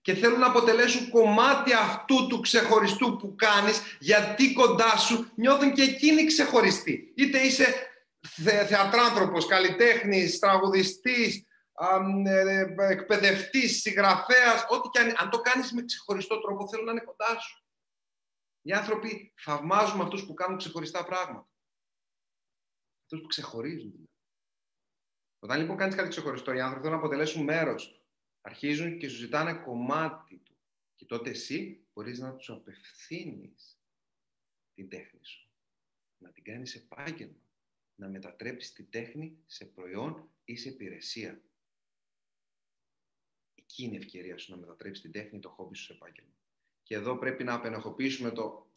και 0.01 0.13
θέλουν 0.13 0.39
να 0.39 0.47
αποτελέσουν 0.47 1.09
κομμάτι 1.09 1.73
αυτού 1.73 2.27
του 2.27 2.39
ξεχωριστού 2.39 3.17
που 3.17 3.35
κάνεις, 3.35 3.81
γιατί 3.99 4.53
κοντά 4.53 4.97
σου 4.97 5.31
νιώθουν 5.35 5.73
και 5.73 5.81
εκείνοι 5.81 6.25
ξεχωριστοί. 6.25 7.13
Είτε 7.15 7.39
είσαι 7.39 7.73
θε, 8.27 8.65
θεατράνθρωπος, 8.65 9.45
καλλιτέχνης, 9.45 10.39
τραγουδιστής, 10.39 11.44
ε, 12.25 12.75
εκπαιδευτής, 12.77 13.81
συγγραφέας, 13.81 14.65
ό,τι 14.69 14.89
και 14.89 14.99
αν, 14.99 15.13
αν 15.17 15.29
το 15.29 15.41
κάνεις 15.41 15.71
με 15.71 15.85
ξεχωριστό 15.85 16.41
τρόπο, 16.41 16.67
θέλουν 16.67 16.85
να 16.85 16.91
είναι 16.91 17.01
κοντά 17.01 17.39
σου. 17.39 17.63
Οι 18.61 18.71
άνθρωποι 18.71 19.33
θαυμάζουν 19.37 20.01
αυτούς 20.01 20.25
που 20.25 20.33
κάνουν 20.33 20.57
ξεχωριστά 20.57 21.05
πράγματα. 21.05 21.49
Αυτούς 23.01 23.21
που 23.21 23.27
ξεχωρίζουν. 23.27 24.09
Όταν 25.39 25.59
λοιπόν 25.59 25.77
κάνεις 25.77 25.95
κάτι 25.95 26.09
ξεχωριστό, 26.09 26.53
οι 26.53 26.59
άνθρωποι 26.59 26.83
θέλουν 26.83 26.99
να 26.99 27.05
αποτελέσουν 27.05 27.43
μέρος 27.43 27.89
του 27.89 28.05
αρχίζουν 28.45 28.97
και 28.97 29.09
σου 29.09 29.15
ζητάνε 29.15 29.53
κομμάτι 29.53 30.37
του. 30.37 30.57
Και 30.95 31.05
τότε 31.05 31.29
εσύ 31.29 31.87
μπορείς 31.93 32.19
να 32.19 32.35
τους 32.35 32.49
απευθύνεις 32.49 33.79
την 34.73 34.89
τέχνη 34.89 35.25
σου. 35.25 35.49
Να 36.17 36.31
την 36.31 36.43
κάνεις 36.43 36.75
επάγγελμα. 36.75 37.43
να 37.95 38.07
μετατρέψεις 38.07 38.73
τη 38.73 38.83
τέχνη 38.83 39.43
σε 39.45 39.65
προϊόν 39.65 40.29
ή 40.45 40.55
σε 40.55 40.69
υπηρεσία. 40.69 41.41
Εκεί 43.55 43.83
είναι 43.83 43.95
η 43.95 43.97
ευκαιρία 43.97 44.37
σου 44.37 44.51
να 44.51 44.57
μετατρέψεις 44.57 45.01
την 45.01 45.11
τέχνη 45.11 45.39
το 45.39 45.49
χόμπι 45.49 45.75
σου 45.75 45.83
σε 45.83 45.93
επάγγελμα. 45.93 46.33
Και 46.83 46.95
εδώ 46.95 47.17
πρέπει 47.17 47.43
να 47.43 47.53
απενεχοποιήσουμε 47.53 48.31
το 48.31 48.69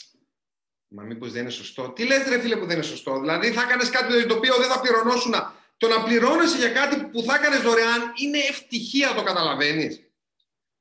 Μα 0.89 1.03
μήπως 1.03 1.33
δεν 1.33 1.43
είναι 1.43 1.51
σωστό. 1.51 1.91
Τι 1.91 2.07
λες 2.07 2.29
ρε 2.29 2.41
φίλε 2.41 2.57
που 2.57 2.67
δεν 2.67 2.77
είναι 2.77 2.87
σωστό; 2.87 3.21
Δηλαδή 3.21 3.53
θα 3.53 3.63
έκανες 3.63 3.91
κάτι 3.91 4.27
το 4.27 4.35
οποίο 4.35 4.57
δεν 4.57 4.69
θα 4.69 4.81
πληρωνόσουν. 4.81 5.35
Το 5.77 5.89
να 5.89 6.03
πληρώνεσαι 6.03 6.57
για 6.57 6.69
κάτι 6.69 7.05
που 7.05 7.23
θα 7.23 7.35
έκανες 7.35 7.61
δωρεάν 7.61 8.13
είναι 8.17 8.39
ευτυχία, 8.39 9.15
το 9.15 9.23
καταλαβαίνεις. 9.23 10.03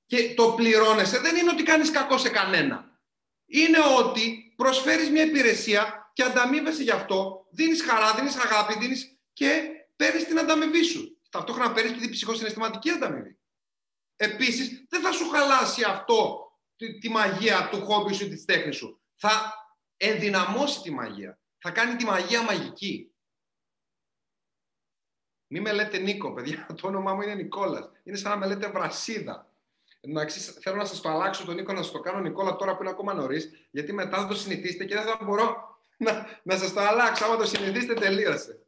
Και 0.05 0.33
το 0.33 0.51
πληρώνεσαι 0.51 1.19
δεν 1.19 1.35
είναι 1.35 1.49
ότι 1.49 1.63
κάνεις 1.63 1.91
κακό 1.91 2.17
σε 2.17 2.29
κανένα. 2.29 2.99
Είναι 3.45 3.77
ότι 3.97 4.53
προσφέρεις 4.55 5.09
μια 5.09 5.23
υπηρεσία 5.23 6.11
και 6.13 6.23
ανταμείβεσαι 6.23 6.83
γι' 6.83 6.91
αυτό. 6.91 7.47
Δίνεις 7.51 7.83
χαρά, 7.83 8.15
δίνεις 8.15 8.35
αγάπη, 8.35 8.77
δίνεις 8.79 9.19
και 9.33 9.61
παίρνεις 9.95 10.25
την 10.25 10.39
ανταμοιβή 10.39 10.83
σου. 10.83 11.17
Ταυτόχρονα 11.29 11.71
παίρνεις 11.71 11.93
και 11.93 11.99
την 11.99 12.09
ψυχοσυναισθηματική 12.09 12.89
ανταμοιβή. 12.89 13.36
Επίσης, 14.17 14.85
δεν 14.89 15.01
θα 15.01 15.11
σου 15.11 15.29
χαλάσει 15.29 15.83
αυτό 15.83 16.51
τη, 16.75 16.97
τη 16.97 17.09
μαγεία 17.09 17.69
του 17.71 17.85
χόμπι 17.85 18.13
σου 18.13 18.25
ή 18.25 18.29
της 18.29 18.45
τέχνης 18.45 18.75
σου. 18.75 19.01
Θα 19.15 19.53
ενδυναμώσει 19.97 20.81
τη 20.81 20.91
μαγεία. 20.91 21.39
Θα 21.57 21.71
κάνει 21.71 21.95
τη 21.95 22.05
μαγεία 22.05 22.41
μαγική. 22.41 23.11
Μην 25.47 25.61
με 25.61 25.71
λέτε 25.71 25.97
Νίκο, 25.97 26.33
παιδιά. 26.33 26.67
Το 26.81 26.87
όνομά 26.87 27.13
μου 27.13 27.21
είναι 27.21 27.35
Νικόλας. 27.35 27.89
Είναι 28.03 28.17
σαν 28.17 28.31
να 28.31 28.37
με 28.37 28.47
λέτε 28.47 28.69
Βρασίδα. 28.69 29.51
Εντάξει, 30.01 30.39
θέλω 30.39 30.75
να 30.75 30.85
σας 30.85 31.01
το 31.01 31.09
αλλάξω 31.09 31.45
τον 31.45 31.55
Νίκο, 31.55 31.73
να 31.73 31.81
σας 31.81 31.91
το 31.91 31.99
κάνω 31.99 32.19
Νικόλα 32.19 32.55
τώρα 32.55 32.75
που 32.75 32.81
είναι 32.81 32.91
ακόμα 32.91 33.13
νωρίς, 33.13 33.67
γιατί 33.71 33.93
μετά 33.93 34.17
θα 34.17 34.27
το 34.27 34.35
συνηθίσετε 34.35 34.85
και 34.85 34.95
δεν 34.95 35.03
θα 35.03 35.19
μπορώ 35.23 35.77
να, 35.97 36.39
να 36.43 36.57
σας 36.57 36.73
το 36.73 36.79
αλλάξω. 36.79 37.25
Άμα 37.25 37.37
το 37.37 37.45
συνηθίσετε, 37.45 37.93
τελείωσε. 37.93 38.65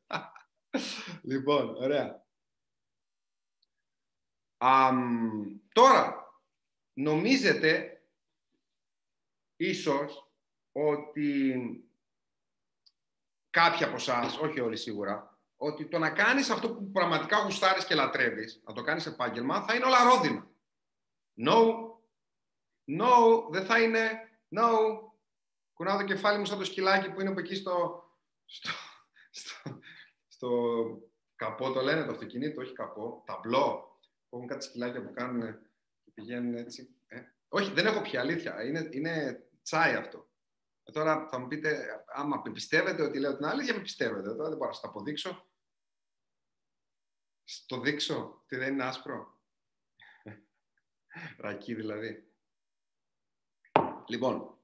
λοιπόν, 1.32 1.76
ωραία. 1.76 2.24
Τώρα, 5.74 6.34
νομίζετε 6.94 8.04
ίσως 9.56 10.32
ότι 10.72 11.64
κάποιοι 13.50 13.84
από 13.84 13.96
εσάς, 13.96 14.38
όχι 14.38 14.60
όλοι 14.60 14.78
σίγουρα, 14.78 15.40
ότι 15.56 15.86
το 15.88 16.00
να 16.00 16.10
κάνεις 16.10 16.50
αυτό 16.50 16.74
που 16.74 16.92
πραγματικά 16.92 17.38
γουστάρεις 17.38 17.86
και 17.86 17.96
λατρεύεις, 17.96 18.62
να 18.66 18.74
το 18.74 18.82
κάνεις 18.82 19.06
επάγγελμα, 19.06 19.62
θα 19.62 19.76
είναι 19.76 19.86
όλα 19.86 20.04
ρόδινα. 20.04 20.48
No, 21.46 21.58
no, 23.00 23.50
δεν 23.52 23.66
θα 23.66 23.82
είναι, 23.82 24.30
no. 24.56 24.70
Κουνάω 25.74 25.98
το 25.98 26.04
κεφάλι 26.04 26.40
μου 26.40 26.46
σαν 26.46 26.58
το 26.58 26.64
σκυλάκι 26.64 27.12
που 27.12 27.20
είναι 27.20 27.30
από 27.30 27.40
εκεί 27.40 27.56
στο, 27.56 28.04
στο, 28.46 28.70
στο, 29.30 29.80
στο 30.28 30.50
καπό, 31.36 31.72
το 31.72 31.82
λένε 31.82 32.04
το 32.04 32.12
αυτοκινήτο, 32.12 32.62
όχι 32.62 32.74
καπό, 32.74 33.24
ταμπλό. 33.26 33.89
Έχουν 34.30 34.48
κάτι 34.48 34.64
σκυλάκια 34.64 35.04
που 35.04 35.14
κάνουν 35.14 35.60
και 36.04 36.12
πηγαίνουν 36.14 36.54
έτσι. 36.54 36.96
Ε. 37.08 37.22
Όχι, 37.48 37.72
δεν 37.72 37.86
έχω 37.86 38.02
πια 38.02 38.20
αλήθεια. 38.20 38.64
Είναι, 38.64 38.90
είναι 38.92 39.44
τσάι 39.62 39.94
αυτό. 39.94 40.30
Ε, 40.84 40.92
τώρα 40.92 41.28
θα 41.28 41.40
μου 41.40 41.48
πείτε, 41.48 42.04
άμα 42.08 42.42
πιστεύετε 42.42 43.02
ότι 43.04 43.20
λέω 43.20 43.36
την 43.36 43.46
αλήθεια, 43.46 43.74
με 43.74 43.82
πιστεύετε. 43.82 44.36
Τώρα 44.36 44.50
δεν 44.50 44.58
μπορώ 44.58 44.68
να 44.68 44.74
σας 44.74 44.82
το 44.82 44.88
αποδείξω. 44.88 45.48
Στο 47.44 47.80
δείξω, 47.80 48.44
τι 48.48 48.56
δεν 48.56 48.74
είναι 48.74 48.84
άσπρο. 48.84 49.42
Ρακί 51.44 51.74
δηλαδή. 51.74 52.34
Λοιπόν, 54.08 54.58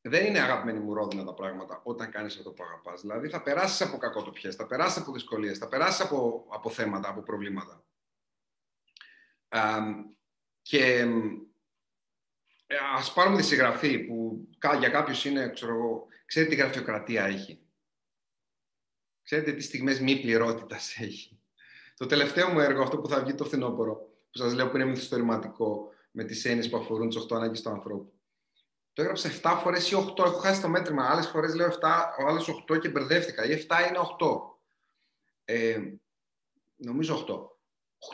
δεν 0.00 0.26
είναι 0.26 0.40
αγαπημένοι 0.40 0.78
μου 0.78 0.94
ρόδινα 0.94 1.24
τα 1.24 1.34
πράγματα 1.34 1.80
όταν 1.84 2.10
κάνεις 2.10 2.36
αυτό 2.36 2.52
που 2.52 2.62
αγαπάς. 2.62 3.00
Δηλαδή 3.00 3.28
θα 3.28 3.42
περάσεις 3.42 3.80
από 3.80 3.96
κακοτοπιές, 3.96 4.56
θα 4.56 4.66
περάσεις 4.66 5.02
από 5.02 5.12
δυσκολίες, 5.12 5.58
θα 5.58 5.68
περάσεις 5.68 6.00
από, 6.00 6.46
από 6.50 6.70
θέματα, 6.70 7.08
από 7.08 7.22
προβλήματα. 7.22 7.87
Και 10.62 10.98
ε, 12.66 12.76
ας 12.96 13.12
πάρουμε 13.12 13.36
τη 13.36 13.42
συγγραφή 13.42 13.98
που 13.98 14.48
για 14.78 14.88
κάποιους 14.88 15.24
είναι, 15.24 15.50
ξέρω 15.50 15.74
εγώ, 15.74 16.06
ξέρετε 16.24 16.54
τι 16.54 16.60
γραφειοκρατία 16.60 17.24
έχει; 17.24 17.62
Ξέρετε 19.22 19.52
τι 19.52 19.62
στιγμές 19.62 20.00
μη 20.00 20.20
πληρότητας 20.20 20.98
έχει; 20.98 21.40
Το 21.96 22.06
τελευταίο 22.06 22.48
μου 22.48 22.60
έργο, 22.60 22.82
αυτό 22.82 22.98
που 22.98 23.08
θα 23.08 23.22
βγει 23.22 23.34
το 23.34 23.44
φθινόπωρο, 23.44 23.94
που 23.94 24.38
σας 24.38 24.54
λέω 24.54 24.70
που 24.70 24.76
είναι 24.76 24.84
μυθιστορηματικό, 24.84 25.92
με 26.10 26.24
τις 26.24 26.44
έννοιες 26.44 26.68
που 26.68 26.76
αφορούν 26.76 27.08
τις 27.08 27.18
8 27.18 27.36
ανάγκες 27.36 27.62
του 27.62 27.70
ανθρώπου. 27.70 28.12
Το 28.92 29.02
έγραψα 29.02 29.28
7 29.28 29.58
φορές 29.62 29.90
ή 29.90 29.94
8, 29.94 30.24
έχω 30.24 30.38
χάσει 30.38 30.60
το 30.60 30.68
μέτρημα. 30.68 31.08
Άλλες 31.08 31.26
φορές 31.26 31.54
λέω 31.54 31.66
7, 31.66 32.14
άλλες 32.26 32.48
8 32.48 32.78
και 32.78 32.88
μπερδεύτηκα. 32.88 33.44
Ή 33.44 33.52
7 33.52 33.88
είναι 33.88 33.98
8. 33.98 34.58
Ε, 35.44 35.80
νομίζω 36.76 37.14
8. 37.14 37.57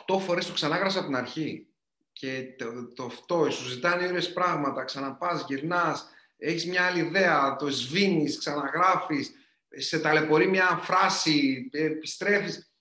8 0.07 0.19
φορές 0.19 0.45
το 0.45 0.53
ξανάγραψα 0.53 0.97
από 0.97 1.07
την 1.07 1.15
αρχή. 1.15 1.67
Και 2.11 2.55
το, 2.57 2.93
το 2.93 3.03
αυτό, 3.03 3.49
σου 3.49 3.69
ζητάνε 3.69 4.07
όλες 4.07 4.33
πράγματα, 4.33 4.83
ξαναπάς, 4.83 5.45
γυρνάς, 5.47 6.07
έχεις 6.37 6.65
μια 6.65 6.85
άλλη 6.85 6.99
ιδέα, 6.99 7.55
το 7.55 7.69
σβήνεις, 7.69 8.37
ξαναγράφεις, 8.37 9.31
σε 9.69 9.99
ταλαιπωρεί 9.99 10.47
μια 10.47 10.79
φράση, 10.83 11.69
επιστρέφεις, 11.71 12.71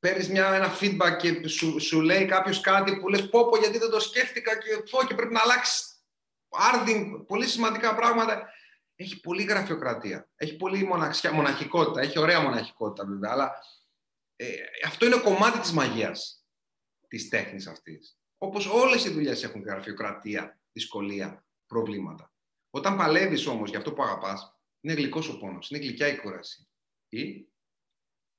παίρνεις 0.00 0.28
μια, 0.28 0.54
ένα 0.54 0.78
feedback 0.80 1.16
και 1.18 1.48
σου, 1.48 1.80
σου 1.80 2.00
λέει 2.00 2.24
κάποιος 2.24 2.60
κάτι 2.60 2.96
που 2.96 3.08
λες 3.08 3.28
πω 3.28 3.48
πω 3.48 3.58
γιατί 3.58 3.78
δεν 3.78 3.90
το 3.90 4.00
σκέφτηκα 4.00 4.58
και, 4.58 4.82
πω, 4.90 5.06
και 5.06 5.14
πρέπει 5.14 5.32
να 5.32 5.40
αλλάξεις 5.42 5.96
άρδιν, 6.48 7.26
πολύ 7.26 7.46
σημαντικά 7.46 7.94
πράγματα. 7.94 8.48
Έχει 8.96 9.20
πολύ 9.20 9.42
γραφειοκρατία, 9.42 10.28
έχει 10.36 10.56
πολύ 10.56 10.84
μοναξιά, 10.84 11.32
μοναχικότητα, 11.32 12.00
έχει 12.00 12.18
ωραία 12.18 12.40
μοναχικότητα 12.40 13.06
βέβαια, 13.06 13.30
αλλά 13.32 13.52
ε, 14.36 14.54
αυτό 14.86 15.06
είναι 15.06 15.20
κομμάτι 15.20 15.58
της 15.58 15.72
μαγείας 15.72 16.46
της 17.08 17.28
τέχνης 17.28 17.66
αυτής. 17.66 18.18
Όπως 18.38 18.66
όλες 18.66 19.04
οι 19.04 19.10
δουλειές 19.10 19.42
έχουν 19.42 19.62
γραφειοκρατία, 19.62 20.60
δυσκολία, 20.72 21.46
προβλήματα. 21.66 22.32
Όταν 22.70 22.96
παλεύεις 22.96 23.46
όμως 23.46 23.68
για 23.70 23.78
αυτό 23.78 23.92
που 23.92 24.02
αγαπάς, 24.02 24.60
είναι 24.80 24.94
γλυκός 24.94 25.28
ο 25.28 25.38
πόνος, 25.38 25.70
είναι 25.70 25.80
γλυκιά 25.80 26.08
η 26.08 26.16
κούραση. 26.16 26.68
Ή 27.08 27.48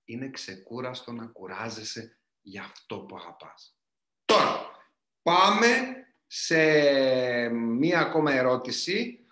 είναι 0.05 0.29
ξεκούραστο 0.29 1.11
να 1.11 1.25
κουράζεσαι 1.25 2.19
για 2.41 2.63
αυτό 2.63 2.99
που 2.99 3.15
αγαπάς. 3.15 3.77
Τώρα, 4.25 4.71
πάμε 5.21 5.67
σε 6.27 6.59
μία 7.49 7.99
ακόμα 7.99 8.33
ερώτηση. 8.33 9.25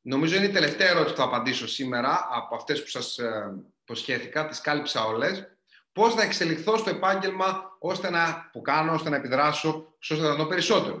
Νομίζω 0.00 0.36
είναι 0.36 0.46
η 0.46 0.52
τελευταία 0.52 0.88
ερώτηση 0.88 1.14
που 1.14 1.20
θα 1.20 1.26
απαντήσω 1.26 1.68
σήμερα 1.68 2.28
από 2.30 2.54
αυτές 2.54 2.82
που 2.82 2.88
σας 2.88 3.18
ε, 3.18 3.64
προσχέθηκα, 3.84 4.46
τις 4.46 4.60
κάλυψα 4.60 5.04
όλες 5.04 5.59
πώς 5.92 6.14
να 6.14 6.22
εξελιχθώ 6.22 6.76
στο 6.76 6.90
επάγγελμα 6.90 7.76
ώστε 7.78 8.10
να, 8.10 8.48
που 8.52 8.60
κάνω, 8.60 8.92
ώστε 8.92 9.10
να 9.10 9.16
επιδράσω 9.16 9.94
ώστε 10.10 10.26
να 10.26 10.34
δω 10.34 10.46
περισσότερο. 10.46 11.00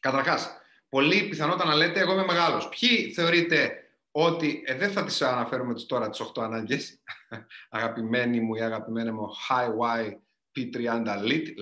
Καταρχάς, 0.00 0.56
πολύ 0.88 1.28
πιθανότατα 1.28 1.68
να 1.68 1.74
λέτε 1.74 2.00
εγώ 2.00 2.12
είμαι 2.12 2.24
μεγάλος. 2.24 2.68
Ποιοι 2.68 3.12
θεωρείτε 3.12 3.82
ότι, 4.10 4.62
ε, 4.66 4.74
δεν 4.74 4.90
θα 4.90 5.04
τις 5.04 5.22
αναφέρουμε 5.22 5.74
τώρα 5.74 6.10
τις 6.10 6.20
8 6.20 6.42
ανάγκες, 6.42 7.02
αγαπημένη 7.70 8.40
μου 8.40 8.54
ή 8.54 8.60
αγαπημένη 8.60 9.10
μου 9.10 9.28
High 9.48 10.00
Y 10.00 10.16
P30 10.56 11.06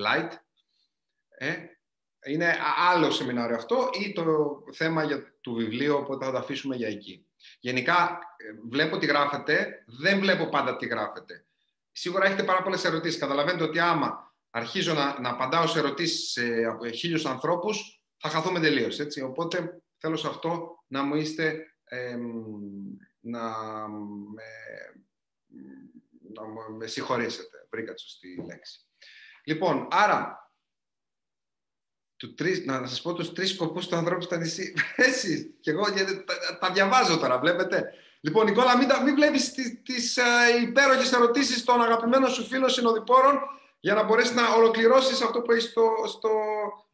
Light, 0.06 0.30
ε, 1.38 1.54
είναι 2.26 2.56
άλλο 2.90 3.10
σεμινάριο 3.10 3.56
αυτό 3.56 3.90
ή 3.92 4.12
το 4.12 4.24
θέμα 4.72 5.04
για 5.04 5.34
το 5.40 5.52
βιβλίο, 5.52 5.96
οπότε 5.96 6.24
θα 6.24 6.30
το 6.30 6.38
αφήσουμε 6.38 6.76
για 6.76 6.88
εκεί. 6.88 7.26
Γενικά, 7.60 8.18
ε, 8.36 8.68
βλέπω 8.68 8.98
τι 8.98 9.06
γράφετε, 9.06 9.84
δεν 9.86 10.18
βλέπω 10.18 10.48
πάντα 10.48 10.76
τι 10.76 10.86
γράφετε 10.86 11.45
σίγουρα 11.96 12.26
έχετε 12.26 12.42
πάρα 12.42 12.62
πολλές 12.62 12.84
ερωτήσεις. 12.84 13.20
Καταλαβαίνετε 13.20 13.64
ότι 13.64 13.78
άμα 13.78 14.34
αρχίζω 14.50 14.94
να, 14.94 15.20
να 15.20 15.30
απαντάω 15.30 15.66
σε 15.66 15.78
ερωτήσεις 15.78 16.38
από 16.66 16.88
χίλιους 16.88 17.26
ανθρώπους, 17.26 18.02
θα 18.16 18.28
χαθούμε 18.28 18.60
τελείως. 18.60 18.98
Οπότε 19.24 19.82
θέλω 19.96 20.16
σε 20.16 20.28
αυτό 20.28 20.82
να 20.86 21.02
μου 21.02 21.14
είστε. 21.14 21.66
να, 23.20 23.42
με, 23.88 24.42
να 26.34 26.42
με 26.76 26.86
συγχωρήσετε. 26.86 27.66
Βρήκα 27.70 27.94
τη 27.94 28.00
σωστή 28.00 28.44
λέξη. 28.46 28.80
Λοιπόν, 29.44 29.88
άρα, 29.90 30.50
του 32.16 32.34
τρεις, 32.34 32.64
να 32.64 32.86
σας 32.86 33.02
πω 33.02 33.14
τους 33.14 33.32
τρεις 33.32 33.50
σκοπούς 33.50 33.88
του 33.88 33.96
ανθρώπου 33.96 34.22
στα 34.22 34.36
νησί. 34.36 34.74
Εσείς 34.96 35.50
και 35.60 35.70
εγώ 35.70 35.90
γιατί 35.90 36.24
τα, 36.24 36.58
τα 36.58 36.72
διαβάζω 36.72 37.18
τώρα, 37.18 37.38
βλέπετε. 37.38 37.92
Λοιπόν, 38.26 38.44
Νικόλα, 38.44 38.76
μην, 38.76 38.88
μην 39.04 39.14
βλέπεις 39.14 39.52
τι 39.52 39.76
τις, 39.82 40.16
ε, 40.16 40.22
υπέροχες 40.62 41.12
ερωτήσεις 41.12 41.64
των 41.64 41.82
αγαπημένων 41.82 42.30
σου 42.30 42.46
φίλων 42.46 42.70
συνοδοιπόρων 42.70 43.38
για 43.80 43.94
να 43.94 44.02
μπορέσεις 44.02 44.34
να 44.34 44.54
ολοκληρώσεις 44.54 45.22
αυτό 45.22 45.42
που 45.42 45.52
έχεις 45.52 45.64
στο, 45.64 45.90
στο, 46.06 46.30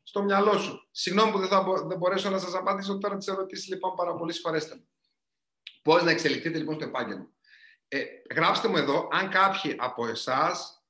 στο 0.03 0.23
μυαλό 0.23 0.59
σου. 0.59 0.89
Συγγνώμη 0.91 1.33
που 1.33 1.39
δεν 1.39 1.49
θα 1.49 1.65
δεν 1.87 1.99
μπορέσω 1.99 2.31
να 2.31 2.39
σας 2.39 2.55
απαντήσω 2.55 2.99
τώρα 2.99 3.17
τις 3.17 3.27
ερωτήσεις, 3.27 3.69
λοιπόν, 3.69 3.95
πάρα 3.95 4.15
πολύ 4.15 4.33
συγχωρέστε 4.33 4.75
με. 4.75 4.87
Πώς 5.83 6.03
να 6.03 6.11
εξελιχθείτε 6.11 6.59
λοιπόν 6.59 6.75
στο 6.75 6.85
επάγγελμα. 6.85 7.29
Ε, 7.89 8.05
γράψτε 8.35 8.69
μου 8.69 8.77
εδώ, 8.77 9.09
αν 9.13 9.31
κάποιοι 9.31 9.77
από 9.79 10.07
εσάς. 10.07 10.85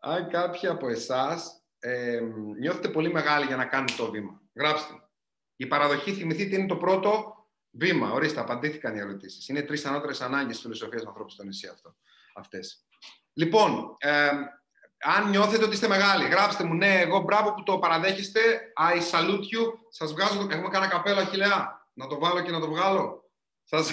αν 0.00 0.28
κάποιοι 0.28 0.68
από 0.68 0.88
εσάς 0.88 1.62
ε, 1.78 2.20
νιώθετε 2.58 2.88
πολύ 2.88 3.12
μεγάλοι 3.12 3.46
για 3.46 3.56
να 3.56 3.66
κάνετε 3.66 3.92
το 3.96 4.10
βήμα. 4.10 4.40
Γράψτε. 4.54 4.92
Η 5.56 5.66
παραδοχή, 5.66 6.12
θυμηθείτε, 6.12 6.56
είναι 6.56 6.66
το 6.66 6.76
πρώτο 6.76 7.35
Βήμα, 7.78 8.12
ορίστε, 8.12 8.40
απαντήθηκαν 8.40 8.96
οι 8.96 8.98
ερωτήσεις. 8.98 9.48
Είναι 9.48 9.62
τρεις 9.62 9.84
ανώτερες 9.84 10.20
ανάγκες 10.20 10.52
της 10.54 10.60
φιλοσοφίας 10.60 11.02
του 11.02 11.08
ανθρώπου 11.08 11.30
στο 11.30 11.44
νησί 11.44 11.66
αυτό. 11.66 11.96
Αυτές. 12.34 12.86
Λοιπόν, 13.32 13.96
ε, 13.98 14.30
αν 14.98 15.30
νιώθετε 15.30 15.64
ότι 15.64 15.74
είστε 15.74 15.88
μεγάλοι, 15.88 16.28
γράψτε 16.28 16.64
μου 16.64 16.74
ναι, 16.74 17.00
εγώ 17.00 17.20
μπράβο 17.20 17.54
που 17.54 17.62
το 17.62 17.78
παραδέχεστε. 17.78 18.40
I 18.90 19.16
salute 19.16 19.40
you. 19.40 19.72
Σας 19.88 20.12
βγάζω 20.12 20.38
το. 20.38 20.46
Έχουμε 20.50 20.68
κανένα 20.68 20.90
καπέλο, 20.92 21.20
Αχηλέα. 21.20 21.88
Να 21.92 22.06
το 22.06 22.18
βάλω 22.18 22.42
και 22.42 22.50
να 22.50 22.60
το 22.60 22.68
βγάλω. 22.68 23.30
Σας, 23.64 23.92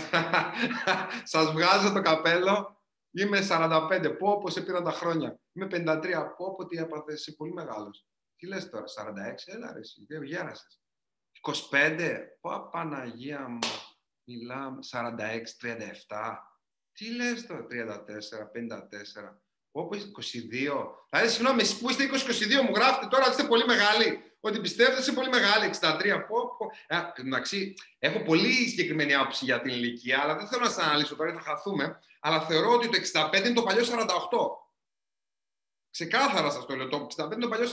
σας 1.33 1.51
βγάζω 1.51 1.91
το 1.93 2.01
καπέλο. 2.01 2.81
Είμαι 3.11 3.47
45. 3.49 4.15
Πω, 4.19 4.37
πω 4.37 4.49
σε 4.49 4.61
πήραν 4.61 4.83
τα 4.83 4.91
χρόνια. 4.91 5.39
Είμαι 5.53 5.67
53. 5.71 6.35
Πω, 6.37 6.55
πω 6.55 6.65
τι 6.65 6.77
έπαθες. 6.77 7.19
Είσαι 7.19 7.31
πολύ 7.31 7.53
μεγάλος. 7.53 8.05
Τι 8.35 8.47
λες 8.47 8.69
τώρα, 8.69 8.85
46. 8.85 9.53
Έλα 9.53 9.73
ρε, 9.73 9.79
εσύ. 9.79 10.05
Γέρασες. 11.43 11.67
25. 11.71 12.37
Πω, 12.41 12.69
Παναγία 12.71 13.47
μου. 13.47 13.59
Μιλάμε. 14.23 14.79
46, 14.81 15.57
37. 15.57 16.37
Τι 16.93 17.15
λες 17.15 17.45
τώρα, 17.45 17.65
34, 17.65 18.49
54. 18.51 19.41
Όπω 19.71 19.95
22. 19.95 20.95
Δηλαδή, 21.09 21.29
συγγνώμη, 21.29 21.61
εσεί 21.61 21.79
που 21.79 21.89
είστε 21.89 22.03
20-22, 22.03 22.61
μου 22.61 22.75
γράφετε 22.75 23.07
τώρα 23.07 23.23
ότι 23.23 23.31
είστε 23.31 23.43
πολύ 23.43 23.65
μεγάλοι. 23.65 24.21
Ότι 24.39 24.59
πιστεύετε 24.59 24.93
ότι 24.93 25.01
είστε 25.01 25.13
πολύ 25.13 25.29
μεγάλοι. 25.29 25.65
63. 25.65 26.25
Πω, 26.27 26.55
πω. 26.57 26.71
Ε, 26.87 26.97
εντάξει, 27.15 27.73
έχω 27.99 28.23
πολύ 28.23 28.67
συγκεκριμένη 28.67 29.13
άποψη 29.13 29.45
για 29.45 29.61
την 29.61 29.71
ηλικία, 29.71 30.21
αλλά 30.21 30.35
δεν 30.35 30.47
θέλω 30.47 30.63
να 30.63 30.69
σας 30.69 30.85
αναλύσω 30.85 31.15
τώρα, 31.15 31.33
θα 31.33 31.41
χαθούμε. 31.41 31.99
Αλλά 32.19 32.41
θεωρώ 32.41 32.71
ότι 32.71 32.89
το 32.89 32.97
65 33.31 33.45
είναι 33.45 33.53
το 33.53 33.63
παλιό 33.63 33.83
48. 33.83 33.87
Ξεκάθαρα 35.89 36.49
σας 36.49 36.65
το 36.65 36.75
λέω. 36.75 36.87
Το 36.87 37.07
65 37.17 37.31
είναι 37.31 37.41
το 37.41 37.47
παλιό 37.47 37.67
48. 37.67 37.71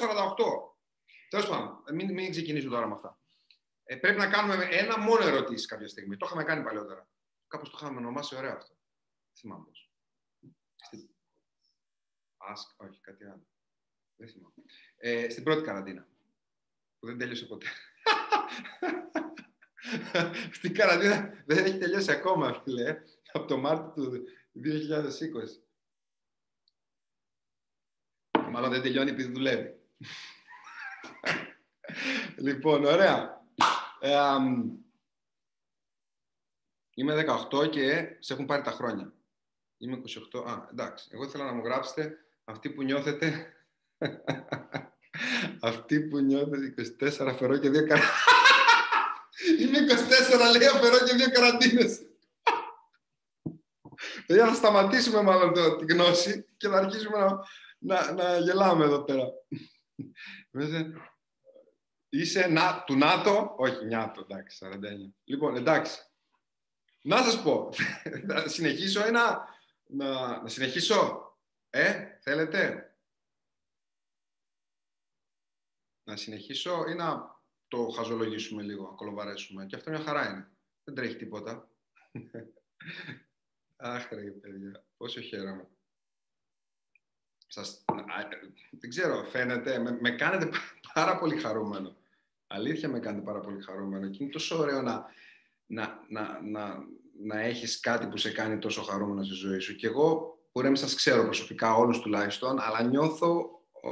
Τέλος 1.28 1.48
πάντων, 1.48 1.82
μην, 1.92 2.12
μην 2.12 2.30
ξεκινήσω 2.30 2.68
τώρα 2.68 2.86
με 2.86 2.94
αυτά. 2.94 3.19
Ε, 3.90 3.96
πρέπει 3.96 4.18
να 4.18 4.28
κάνουμε 4.28 4.68
ένα 4.70 4.98
μόνο 4.98 5.26
ερωτήσει 5.26 5.66
κάποια 5.66 5.88
στιγμή. 5.88 6.16
Το 6.16 6.26
είχαμε 6.26 6.44
κάνει 6.44 6.64
παλιότερα. 6.64 7.08
Κάπως 7.48 7.70
το 7.70 7.78
είχαμε 7.80 7.98
ονομάσει 7.98 8.36
ωραίο 8.36 8.56
αυτό. 8.56 8.74
Θυμάμαι 9.38 9.64
πώς. 9.64 9.90
Ask, 12.50 12.86
όχι, 12.86 13.00
κάτι 13.00 13.24
άλλο. 13.24 13.46
Δεν 14.16 14.28
θυμάμαι. 14.28 14.54
Ε, 14.96 15.30
στην 15.30 15.44
πρώτη 15.44 15.62
καραντίνα, 15.62 16.08
που 16.98 17.06
δεν 17.06 17.18
τέλειωσε 17.18 17.46
ποτέ. 17.46 17.66
στην 20.56 20.74
καραντίνα 20.74 21.42
δεν 21.46 21.64
έχει 21.64 21.78
τελειώσει 21.78 22.12
ακόμα, 22.12 22.62
φίλε, 22.62 23.02
από 23.32 23.46
το 23.46 23.56
Μάρτιο 23.56 23.92
του 23.92 24.24
2020. 28.42 28.50
Μάλλον 28.50 28.70
δεν 28.70 28.82
τελειώνει 28.82 29.10
επειδή 29.10 29.32
δουλεύει. 29.32 29.80
λοιπόν, 32.46 32.84
ωραία. 32.84 33.39
Ε, 34.00 34.16
είμαι 36.94 37.24
18 37.50 37.70
και 37.70 38.16
σε 38.18 38.32
έχουν 38.32 38.46
πάρει 38.46 38.62
τα 38.62 38.70
χρόνια. 38.70 39.12
Είμαι 39.78 40.00
28. 40.32 40.44
Α, 40.46 40.66
εντάξει. 40.70 41.08
Εγώ 41.12 41.24
ήθελα 41.24 41.44
να 41.44 41.52
μου 41.52 41.64
γράψετε 41.64 42.18
αυτή 42.44 42.70
που 42.70 42.82
νιώθετε. 42.82 43.54
αυτή 45.60 46.00
που 46.00 46.18
νιώθετε 46.18 46.74
24 47.00 47.26
αφαιρώ 47.28 47.56
και 47.62 47.70
δύο 47.70 47.86
καραντίνες. 47.86 48.10
Είμαι 49.60 49.78
24, 49.78 50.58
λέει, 50.58 50.68
αφαιρώ 50.68 50.98
και 51.04 51.14
δύο 51.14 51.30
καραντίνες. 51.30 52.00
Δηλαδή 54.26 54.48
θα 54.48 54.54
σταματήσουμε 54.54 55.22
μάλλον 55.22 55.54
το, 55.54 55.76
τη 55.76 55.92
γνώση 55.92 56.46
και 56.56 56.68
θα 56.68 56.76
αρχίσουμε 56.76 57.18
να, 57.18 57.38
να, 57.78 58.12
να 58.12 58.38
γελάμε 58.38 58.84
εδώ 58.84 59.04
πέρα. 59.04 59.24
Είσαι 62.10 62.46
να, 62.46 62.84
του 62.84 62.96
ΝΑΤΟ, 62.96 63.54
όχι 63.56 63.84
νιάτο, 63.84 64.20
εντάξει, 64.20 64.58
49. 64.60 64.78
Λοιπόν, 65.24 65.56
εντάξει. 65.56 65.98
Να 67.02 67.22
σας 67.22 67.42
πω, 67.42 67.72
θα 68.28 68.48
συνεχίσω 68.48 69.06
ένα, 69.06 69.48
να, 69.86 70.40
να 70.42 70.48
συνεχίσω. 70.48 71.24
Ε, 71.70 72.18
θέλετε; 72.20 72.84
Να 76.04 76.16
συνεχίσω 76.16 76.84
ή 76.88 76.94
να 76.94 77.38
το 77.68 77.88
χαζολογήσουμε 77.88 78.62
λίγο, 78.62 78.88
να 78.88 78.96
κολοβαρέσουμε. 78.96 79.66
Και 79.66 79.76
αυτό 79.76 79.90
μια 79.90 80.00
χαρά 80.00 80.30
είναι. 80.30 80.50
Δεν 80.84 80.94
τρέχει 80.94 81.16
τίποτα. 81.16 81.68
Αχ, 83.76 84.10
ρε 84.10 84.30
παιδιά, 84.30 84.84
πόσο 84.96 85.20
χαίρομαι. 85.20 85.68
Σας, 87.46 87.84
δεν 88.70 88.90
ξέρω, 88.90 89.24
φαίνεται, 89.24 89.78
με, 89.78 89.98
με 90.00 90.10
κάνετε 90.10 90.50
πάρα 90.94 91.18
πολύ 91.18 91.36
χαρούμενο. 91.36 91.99
Αλήθεια 92.52 92.88
με 92.88 93.00
κάνετε 93.00 93.24
πάρα 93.24 93.40
πολύ 93.40 93.62
χαρούμενο 93.62 94.08
και 94.08 94.18
είναι 94.22 94.32
τόσο 94.32 94.58
ωραίο 94.58 94.82
να, 94.82 95.04
να, 95.66 96.04
να, 96.08 96.40
να, 96.42 96.78
να 97.22 97.40
έχεις 97.40 97.80
κάτι 97.80 98.06
που 98.06 98.16
σε 98.16 98.30
κάνει 98.30 98.58
τόσο 98.58 98.82
χαρούμενο 98.82 99.22
στη 99.22 99.34
ζωή 99.34 99.58
σου. 99.58 99.76
Και 99.76 99.86
εγώ 99.86 100.38
μπορεί 100.52 100.66
να 100.66 100.72
μην 100.72 100.80
σας 100.80 100.94
ξέρω 100.94 101.24
προσωπικά 101.24 101.74
όλους 101.74 102.00
τουλάχιστον, 102.00 102.60
αλλά 102.60 102.82
νιώθω 102.82 103.30
ο, 103.72 103.88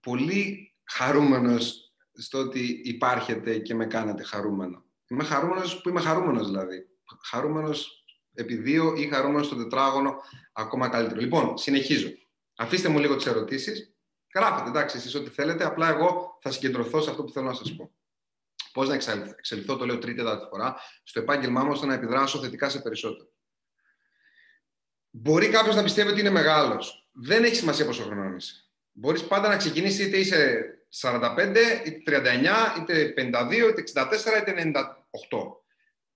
πολύ 0.00 0.74
χαρούμενος 0.84 1.94
στο 2.12 2.38
ότι 2.38 2.80
υπάρχετε 2.84 3.58
και 3.58 3.74
με 3.74 3.86
κάνετε 3.86 4.22
χαρούμενο. 4.22 4.84
Είμαι 5.08 5.24
χαρούμενος 5.24 5.80
που 5.80 5.88
είμαι 5.88 6.00
χαρούμενος 6.00 6.46
δηλαδή. 6.46 6.88
Χαρούμενος 7.24 8.04
επί 8.34 8.54
δύο 8.54 8.94
ή 8.96 9.08
χαρούμενος 9.08 9.46
στο 9.46 9.56
τετράγωνο 9.56 10.16
ακόμα 10.52 10.88
καλύτερο. 10.88 11.20
Λοιπόν, 11.20 11.56
συνεχίζω. 11.56 12.08
Αφήστε 12.56 12.88
μου 12.88 12.98
λίγο 12.98 13.16
τις 13.16 13.26
ερωτήσεις. 13.26 13.95
Γράφετε, 14.36 14.68
εντάξει, 14.68 14.96
εσείς 14.96 15.14
ό,τι 15.14 15.30
θέλετε. 15.30 15.64
Απλά 15.64 15.88
εγώ 15.88 16.38
θα 16.42 16.50
συγκεντρωθώ 16.50 17.00
σε 17.00 17.10
αυτό 17.10 17.24
που 17.24 17.32
θέλω 17.32 17.46
να 17.46 17.54
σας 17.54 17.76
πω. 17.76 17.90
Πώς 18.72 18.88
να 18.88 18.94
εξελιχθώ, 18.94 19.76
το 19.76 19.86
λέω 19.86 19.98
τρίτη 19.98 20.16
τέταρτη 20.16 20.46
φορά, 20.50 20.76
στο 21.02 21.20
επάγγελμά 21.20 21.64
μου 21.64 21.70
ώστε 21.70 21.86
να 21.86 21.94
επιδράσω 21.94 22.38
θετικά 22.38 22.68
σε 22.68 22.80
περισσότερο. 22.80 23.28
Μπορεί 25.10 25.48
κάποιος 25.48 25.74
να 25.74 25.82
πιστεύει 25.82 26.10
ότι 26.10 26.20
είναι 26.20 26.30
μεγάλος. 26.30 27.08
Δεν 27.12 27.44
έχει 27.44 27.54
σημασία 27.54 27.86
πόσο 27.86 28.02
χρόνο 28.02 28.36
είσαι. 28.36 28.54
Μπορείς 28.92 29.24
πάντα 29.24 29.48
να 29.48 29.56
ξεκινήσεις 29.56 30.06
είτε 30.06 30.16
είσαι 30.16 30.70
45, 31.00 31.82
είτε 31.86 32.02
39, 32.04 32.80
είτε 32.80 33.12
52, 33.16 33.68
είτε 33.68 33.80
64, 33.80 34.06
είτε 34.40 34.52
98. 34.52 35.62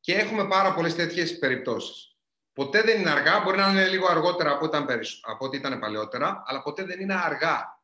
Και 0.01 0.15
έχουμε 0.15 0.47
πάρα 0.47 0.75
πολλές 0.75 0.95
τέτοιες 0.95 1.39
περιπτώσεις. 1.39 2.17
Ποτέ 2.53 2.83
δεν 2.83 3.01
είναι 3.01 3.11
αργά, 3.11 3.41
μπορεί 3.41 3.57
να 3.57 3.71
είναι 3.71 3.89
λίγο 3.89 4.07
αργότερα 4.07 4.51
από, 4.51 4.65
ήταν, 4.65 4.87
από 5.23 5.45
ό,τι 5.45 5.57
ήταν 5.57 5.79
παλαιότερα, 5.79 6.43
αλλά 6.47 6.63
ποτέ 6.63 6.85
δεν 6.85 7.01
είναι 7.01 7.15
αργά. 7.15 7.80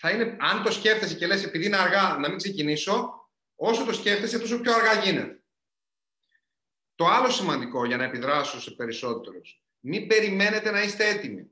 Θα 0.00 0.10
είναι, 0.10 0.36
αν 0.40 0.62
το 0.62 0.70
σκέφτεσαι 0.70 1.14
και 1.14 1.26
λες 1.26 1.44
επειδή 1.44 1.66
είναι 1.66 1.76
αργά 1.76 2.16
να 2.20 2.28
μην 2.28 2.36
ξεκινήσω, 2.36 3.28
όσο 3.54 3.84
το 3.84 3.92
σκέφτεσαι 3.92 4.38
τόσο 4.38 4.60
πιο 4.60 4.74
αργά 4.74 5.00
γίνεται. 5.00 5.42
Το 6.94 7.06
άλλο 7.06 7.30
σημαντικό 7.30 7.84
για 7.84 7.96
να 7.96 8.04
επιδράσω 8.04 8.60
σε 8.60 8.70
περισσότερους 8.70 9.62
μην 9.80 10.06
περιμένετε 10.06 10.70
να 10.70 10.82
είστε 10.82 11.08
έτοιμοι. 11.08 11.50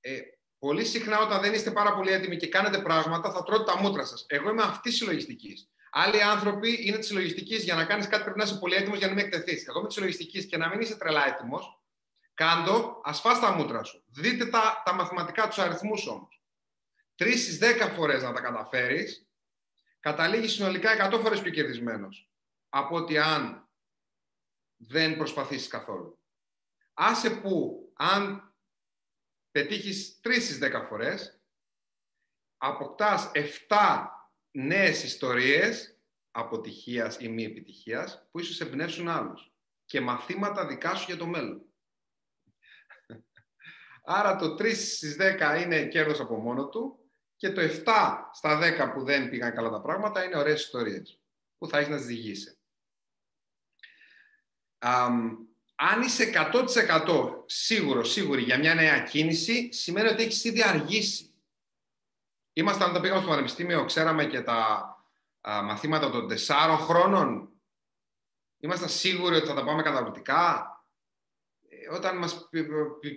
Ε, 0.00 0.20
πολύ 0.58 0.84
συχνά 0.84 1.20
όταν 1.20 1.40
δεν 1.40 1.52
είστε 1.54 1.70
πάρα 1.70 1.94
πολύ 1.94 2.10
έτοιμοι 2.10 2.36
και 2.36 2.48
κάνετε 2.48 2.78
πράγματα, 2.78 3.32
θα 3.32 3.42
τρώτε 3.42 3.72
τα 3.72 3.80
μούτρα 3.80 4.04
σας. 4.04 4.24
Εγώ 4.28 4.50
είμαι 4.50 4.62
αυτής 4.62 4.80
της 4.80 4.96
συλλογιστικής. 4.96 5.70
Άλλοι 5.90 6.22
άνθρωποι 6.22 6.86
είναι 6.86 6.98
της 6.98 7.06
συλλογιστικής 7.06 7.64
για 7.64 7.74
να 7.74 7.84
κάνεις 7.84 8.08
κάτι 8.08 8.22
πρέπει 8.22 8.38
να 8.38 8.44
είσαι 8.44 8.58
πολύ 8.58 8.74
έτοιμος 8.74 8.98
για 8.98 9.06
να 9.06 9.14
μην 9.14 9.24
εκτεθείς. 9.24 9.66
Εγώ 9.66 9.78
είμαι 9.78 9.86
της 9.86 9.96
συλλογιστικής 9.96 10.46
και 10.46 10.56
να 10.56 10.68
μην 10.68 10.80
είσαι 10.80 10.96
τρελά 10.96 11.26
έτοιμος. 11.26 11.80
Κάντο, 12.34 13.00
ασφά 13.04 13.38
τα 13.38 13.52
μούτρα 13.52 13.84
σου. 13.84 14.04
Δείτε 14.06 14.46
τα, 14.46 14.82
τα 14.84 14.94
μαθηματικά 14.94 15.48
τους 15.48 15.58
αριθμούς 15.58 16.06
όμως. 16.06 16.35
Τρεις 17.16 17.42
στις 17.42 17.58
δέκα 17.58 17.88
φορές 17.88 18.22
να 18.22 18.32
τα 18.32 18.40
καταφέρεις, 18.40 19.28
καταλήγεις 20.00 20.52
συνολικά 20.52 21.10
100 21.12 21.20
φορές 21.20 21.40
πιο 21.40 21.50
κερδισμένος 21.50 22.30
από 22.68 22.96
ότι 22.96 23.18
αν 23.18 23.70
δεν 24.76 25.16
προσπαθήσεις 25.16 25.68
καθόλου. 25.68 26.20
Άσε 26.94 27.30
που 27.30 27.82
αν 27.96 28.54
πετύχεις 29.50 30.20
3 30.22 30.40
στις 30.40 30.58
10 30.58 30.86
φορές, 30.88 31.40
αποκτάς 32.56 33.30
7 33.34 34.06
νέες 34.50 35.04
ιστορίες 35.04 36.00
αποτυχίας 36.30 37.18
ή 37.20 37.28
μη 37.28 37.44
επιτυχίας 37.44 38.28
που 38.30 38.38
ίσως 38.38 38.60
εμπνεύσουν 38.60 39.08
άλλους 39.08 39.52
και 39.84 40.00
μαθήματα 40.00 40.66
δικά 40.66 40.94
σου 40.94 41.04
για 41.04 41.16
το 41.16 41.26
μέλλον. 41.26 41.64
Άρα 44.04 44.36
το 44.36 44.54
3 44.54 44.74
στις 44.74 45.16
10 45.20 45.62
είναι 45.62 45.88
κέρδος 45.88 46.20
από 46.20 46.36
μόνο 46.36 46.68
του 46.68 47.05
και 47.36 47.52
το 47.52 47.60
7 47.60 47.68
στα 48.32 48.58
10 48.58 48.92
που 48.94 49.04
δεν 49.04 49.28
πήγαν 49.28 49.54
καλά 49.54 49.70
τα 49.70 49.80
πράγματα 49.80 50.24
είναι 50.24 50.38
ωραίες 50.38 50.62
ιστορίες 50.62 51.20
που 51.58 51.68
θα 51.68 51.78
έχεις 51.78 51.90
να 51.90 51.96
τις 51.96 52.56
αν 55.78 56.02
είσαι 56.02 56.32
100% 56.52 57.42
σίγουρο, 57.46 58.04
σίγουρη 58.04 58.42
για 58.42 58.58
μια 58.58 58.74
νέα 58.74 59.00
κίνηση, 59.02 59.72
σημαίνει 59.72 60.08
ότι 60.08 60.22
έχεις 60.22 60.44
ήδη 60.44 60.62
αργήσει. 60.62 61.34
Ήμασταν 62.52 62.90
όταν 62.90 63.02
πήγαμε 63.02 63.20
στο 63.20 63.30
Πανεπιστήμιο, 63.30 63.84
ξέραμε 63.84 64.26
και 64.26 64.40
τα 64.40 64.90
μαθήματα 65.40 66.10
των 66.10 66.28
τεσσάρων 66.28 66.78
χρόνων. 66.78 67.50
Ήμασταν 68.58 68.88
σίγουροι 68.88 69.36
ότι 69.36 69.46
θα 69.46 69.54
τα 69.54 69.64
πάμε 69.64 69.82
καταπληκτικά; 69.82 70.70
Ε, 71.90 71.94
όταν 71.94 72.16
μας 72.16 72.48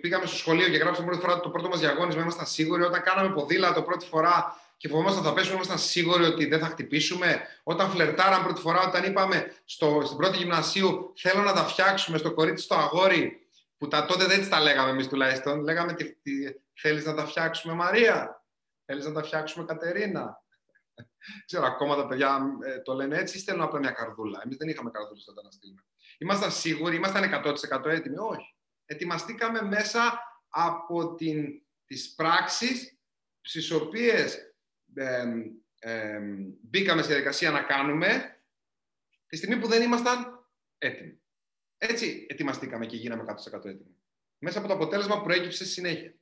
πήγαμε 0.00 0.26
στο 0.26 0.36
σχολείο 0.36 0.68
και 0.68 0.76
γράψαμε 0.76 1.06
πρώτη 1.06 1.22
φορά 1.22 1.40
το 1.40 1.50
πρώτο 1.50 1.68
μας 1.68 1.80
διαγώνισμα, 1.80 2.22
ήμασταν 2.22 2.46
σίγουροι. 2.46 2.82
Όταν 2.82 3.02
κάναμε 3.02 3.34
ποδήλατο 3.34 3.82
πρώτη 3.82 4.06
φορά 4.06 4.60
και 4.76 4.88
φοβόμασταν 4.88 5.22
θα 5.22 5.32
πέσουμε, 5.32 5.54
ήμασταν 5.54 5.78
σίγουροι 5.78 6.24
ότι 6.24 6.46
δεν 6.46 6.58
θα 6.58 6.66
χτυπήσουμε. 6.66 7.42
Όταν 7.62 7.90
φλερτάραν 7.90 8.42
πρώτη 8.42 8.60
φορά, 8.60 8.80
όταν 8.80 9.04
είπαμε 9.04 9.54
στο, 9.64 10.02
στην 10.04 10.16
πρώτη 10.16 10.36
γυμνασίου, 10.36 11.12
θέλω 11.16 11.42
να 11.42 11.52
τα 11.52 11.64
φτιάξουμε 11.64 12.18
στο 12.18 12.34
κορίτσι 12.34 12.64
στο 12.64 12.74
αγόρι, 12.74 13.46
που 13.78 13.88
τα, 13.88 14.06
τότε 14.06 14.24
δεν 14.24 14.48
τα 14.48 14.60
λέγαμε 14.60 14.90
εμείς 14.90 15.08
τουλάχιστον. 15.08 15.60
Λέγαμε, 15.60 15.92
τι, 15.92 16.14
τι, 16.14 16.32
θέλεις 16.74 17.04
να 17.04 17.14
τα 17.14 17.26
φτιάξουμε 17.26 17.74
Μαρία, 17.74 18.44
θέλεις 18.84 19.04
να 19.04 19.12
τα 19.12 19.22
φτιάξουμε 19.22 19.64
Κατερίνα; 19.64 20.42
Ξέρω, 21.46 21.66
ακόμα 21.66 21.96
τα 21.96 22.06
παιδιά 22.06 22.40
ε, 22.64 22.78
το 22.78 22.94
λένε 22.94 23.18
έτσι 23.18 23.36
ή 23.36 23.40
στέλνουν 23.40 23.64
απλά 23.64 23.78
μια 23.78 23.90
καρδούλα. 23.90 24.40
Εμείς 24.44 24.56
δεν 24.56 24.68
είχαμε 24.68 24.90
καρδούλα 24.90 25.20
τότε 25.26 25.40
να 25.42 25.50
στείλουμε. 25.50 25.84
Ήμασταν 26.18 26.50
σίγουροι, 26.50 26.96
ήμασταν 26.96 27.42
100% 27.82 27.84
έτοιμοι. 27.84 28.16
Όχι. 28.18 28.54
Ετοιμαστήκαμε 28.90 29.62
μέσα 29.62 30.22
από 30.48 31.14
την, 31.14 31.62
τις 31.84 32.14
πράξεις 32.14 32.98
στις 33.40 33.70
οποίες 33.70 34.54
μπήκαμε 36.60 37.02
στη 37.02 37.12
διαδικασία 37.12 37.50
να 37.50 37.62
κάνουμε 37.62 38.40
τη 39.26 39.36
στιγμή 39.36 39.58
που 39.58 39.66
δεν 39.66 39.82
ήμασταν 39.82 40.48
έτοιμοι. 40.78 41.20
Έτσι 41.78 42.26
ετοιμαστήκαμε 42.28 42.86
και 42.86 42.96
γίναμε 42.96 43.24
100% 43.52 43.64
έτοιμοι. 43.64 43.96
Μέσα 44.38 44.58
από 44.58 44.68
το 44.68 44.74
αποτέλεσμα 44.74 45.22
προέκυψε 45.22 45.64
συνέχεια. 45.64 46.14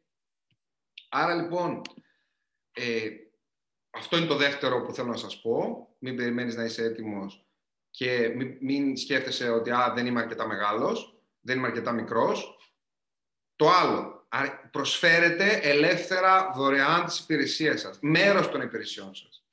Άρα 1.08 1.34
λοιπόν, 1.34 1.82
ε, 2.72 3.08
αυτό 3.90 4.16
είναι 4.16 4.26
το 4.26 4.36
δεύτερο 4.36 4.82
που 4.82 4.92
θέλω 4.92 5.08
να 5.08 5.16
σας 5.16 5.40
πω. 5.40 5.88
Μην 5.98 6.16
περιμένεις 6.16 6.56
να 6.56 6.64
είσαι 6.64 6.84
έτοιμος 6.84 7.48
και 7.90 8.28
μην, 8.28 8.58
μην 8.60 8.96
σκέφτεσαι 8.96 9.50
ότι 9.50 9.70
α, 9.70 9.92
δεν 9.94 10.06
είμαι 10.06 10.20
αρκετά 10.20 10.46
μεγάλος, 10.46 11.17
δεν 11.40 11.58
είμαι 11.58 11.66
αρκετά 11.66 11.92
μικρός. 11.92 12.58
Το 13.56 13.70
άλλο, 13.70 14.26
προσφέρετε 14.70 15.60
ελεύθερα 15.62 16.52
δωρεάν 16.56 17.04
τις 17.04 17.18
υπηρεσίες 17.18 17.80
σας, 17.80 17.98
μέρος 18.00 18.50
των 18.50 18.60
υπηρεσιών 18.60 19.14
σας. 19.14 19.44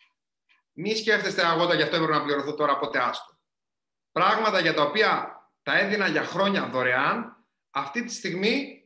Μη 0.72 0.96
σκέφτεστε 0.96 1.42
εγώ 1.42 1.74
γι' 1.74 1.82
αυτό 1.82 1.96
έπρεπε 1.96 2.14
να 2.14 2.24
πληρωθώ 2.24 2.54
τώρα, 2.54 2.78
ποτέ 2.78 3.00
άστο. 3.00 3.38
Πράγματα 4.12 4.60
για 4.60 4.74
τα 4.74 4.82
οποία 4.82 5.40
τα 5.64 5.80
έδινα 5.80 6.08
για 6.08 6.24
χρόνια 6.24 6.70
δωρεάν, 6.70 7.46
αυτή 7.72 8.04
τη 8.04 8.14
στιγμή 8.14 8.85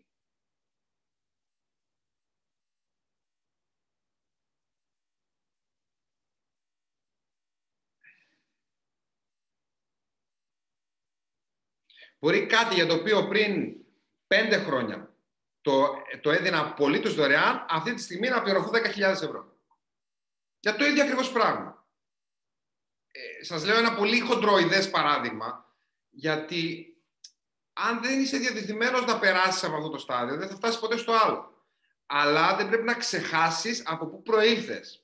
Μπορεί 12.19 12.45
κάτι 12.45 12.73
για 12.75 12.85
το 12.85 12.93
οποίο 12.93 13.27
πριν 13.27 13.75
πέντε 14.27 14.57
χρόνια 14.57 15.13
το, 15.61 15.95
το 16.21 16.31
έδινα 16.31 16.59
απολύτως 16.59 17.15
δωρεάν, 17.15 17.65
αυτή 17.69 17.93
τη 17.93 18.01
στιγμή 18.01 18.29
να 18.29 18.41
πληρωθώ 18.41 18.71
10.000 18.73 18.99
ευρώ. 18.99 19.57
Για 20.59 20.75
το 20.75 20.85
ίδιο 20.85 21.03
ακριβώς 21.03 21.31
πράγμα. 21.31 21.87
Ε, 23.11 23.43
σας 23.43 23.65
λέω 23.65 23.77
ένα 23.77 23.95
πολύ 23.95 24.19
χοντροειδές 24.19 24.89
παράδειγμα, 24.89 25.75
γιατί 26.09 26.93
αν 27.73 28.01
δεν 28.01 28.19
είσαι 28.19 28.37
διατεθειμένος 28.37 29.05
να 29.05 29.19
περάσεις 29.19 29.63
από 29.63 29.75
αυτό 29.75 29.89
το 29.89 29.97
στάδιο, 29.97 30.37
δεν 30.37 30.49
θα 30.49 30.55
φτάσεις 30.55 30.79
ποτέ 30.79 30.97
στο 30.97 31.13
άλλο. 31.13 31.63
Αλλά 32.05 32.55
δεν 32.55 32.67
πρέπει 32.67 32.83
να 32.85 32.93
ξεχάσεις 32.93 33.83
από 33.85 34.05
πού 34.07 34.21
προήλθες. 34.21 34.98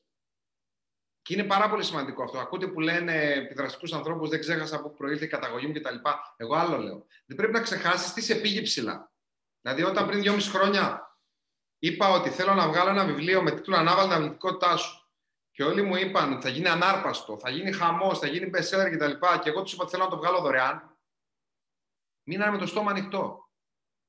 Και 1.26 1.34
είναι 1.34 1.44
πάρα 1.44 1.70
πολύ 1.70 1.84
σημαντικό 1.84 2.24
αυτό. 2.24 2.40
Ακούτε 2.40 2.68
που 2.68 2.80
λένε 2.80 3.34
επιδραστικούς 3.34 3.94
ανθρώπους, 3.94 4.30
δεν 4.30 4.40
ξέχασα 4.40 4.76
από 4.76 4.90
πού 4.90 4.96
προήλθε 4.96 5.26
η 5.26 5.28
καταγωγή 5.28 5.68
μου 5.68 5.74
κτλ. 5.74 5.96
Εγώ 6.36 6.56
άλλο 6.56 6.78
λέω. 6.78 7.06
Δεν 7.26 7.38
πρέπει 7.38 7.54
να 7.54 7.62
ξεχάσεις 7.62 8.14
τι 8.14 8.22
σε 8.22 8.36
πήγε 8.36 8.62
ψηλά. 8.62 9.12
Δηλαδή, 9.62 9.84
όταν 9.84 10.08
πριν 10.08 10.22
δυόμιση 10.22 10.50
χρόνια 10.50 11.18
είπα 11.80 12.10
ότι 12.10 12.30
θέλω 12.30 12.54
να 12.54 12.68
βγάλω 12.68 12.90
ένα 12.90 13.06
βιβλίο 13.06 13.42
με 13.42 13.52
τίτλο 13.52 13.76
Ανάβαλε 13.76 14.08
την 14.08 14.18
αυλητικότητά 14.18 14.78
σου. 14.78 15.10
Και 15.52 15.64
όλοι 15.64 15.82
μου 15.82 15.96
είπαν 15.96 16.34
ότι 16.34 16.42
θα 16.42 16.50
γίνει 16.50 16.68
ανάρπαστο, 16.68 17.38
θα 17.40 17.50
γίνει 17.50 17.72
χαμός, 17.72 18.20
θα 18.20 18.28
γίνει 18.28 18.52
bestseller 18.54 18.90
κτλ. 18.92 19.12
Και, 19.12 19.40
και 19.42 19.50
εγώ 19.50 19.62
τους 19.62 19.74
είπα 19.74 19.82
ότι 19.82 19.92
θέλω 19.92 20.04
να 20.04 20.10
το 20.10 20.18
βγάλω 20.18 20.40
δωρεάν. 20.40 20.98
Μείνανε 22.24 22.52
με 22.52 22.58
το 22.58 22.66
στόμα 22.66 22.92
ανοιχτό. 22.92 23.50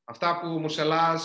Αυτά 0.05 0.41
που 0.41 0.47
μου 0.47 0.69
σελά, 0.69 1.21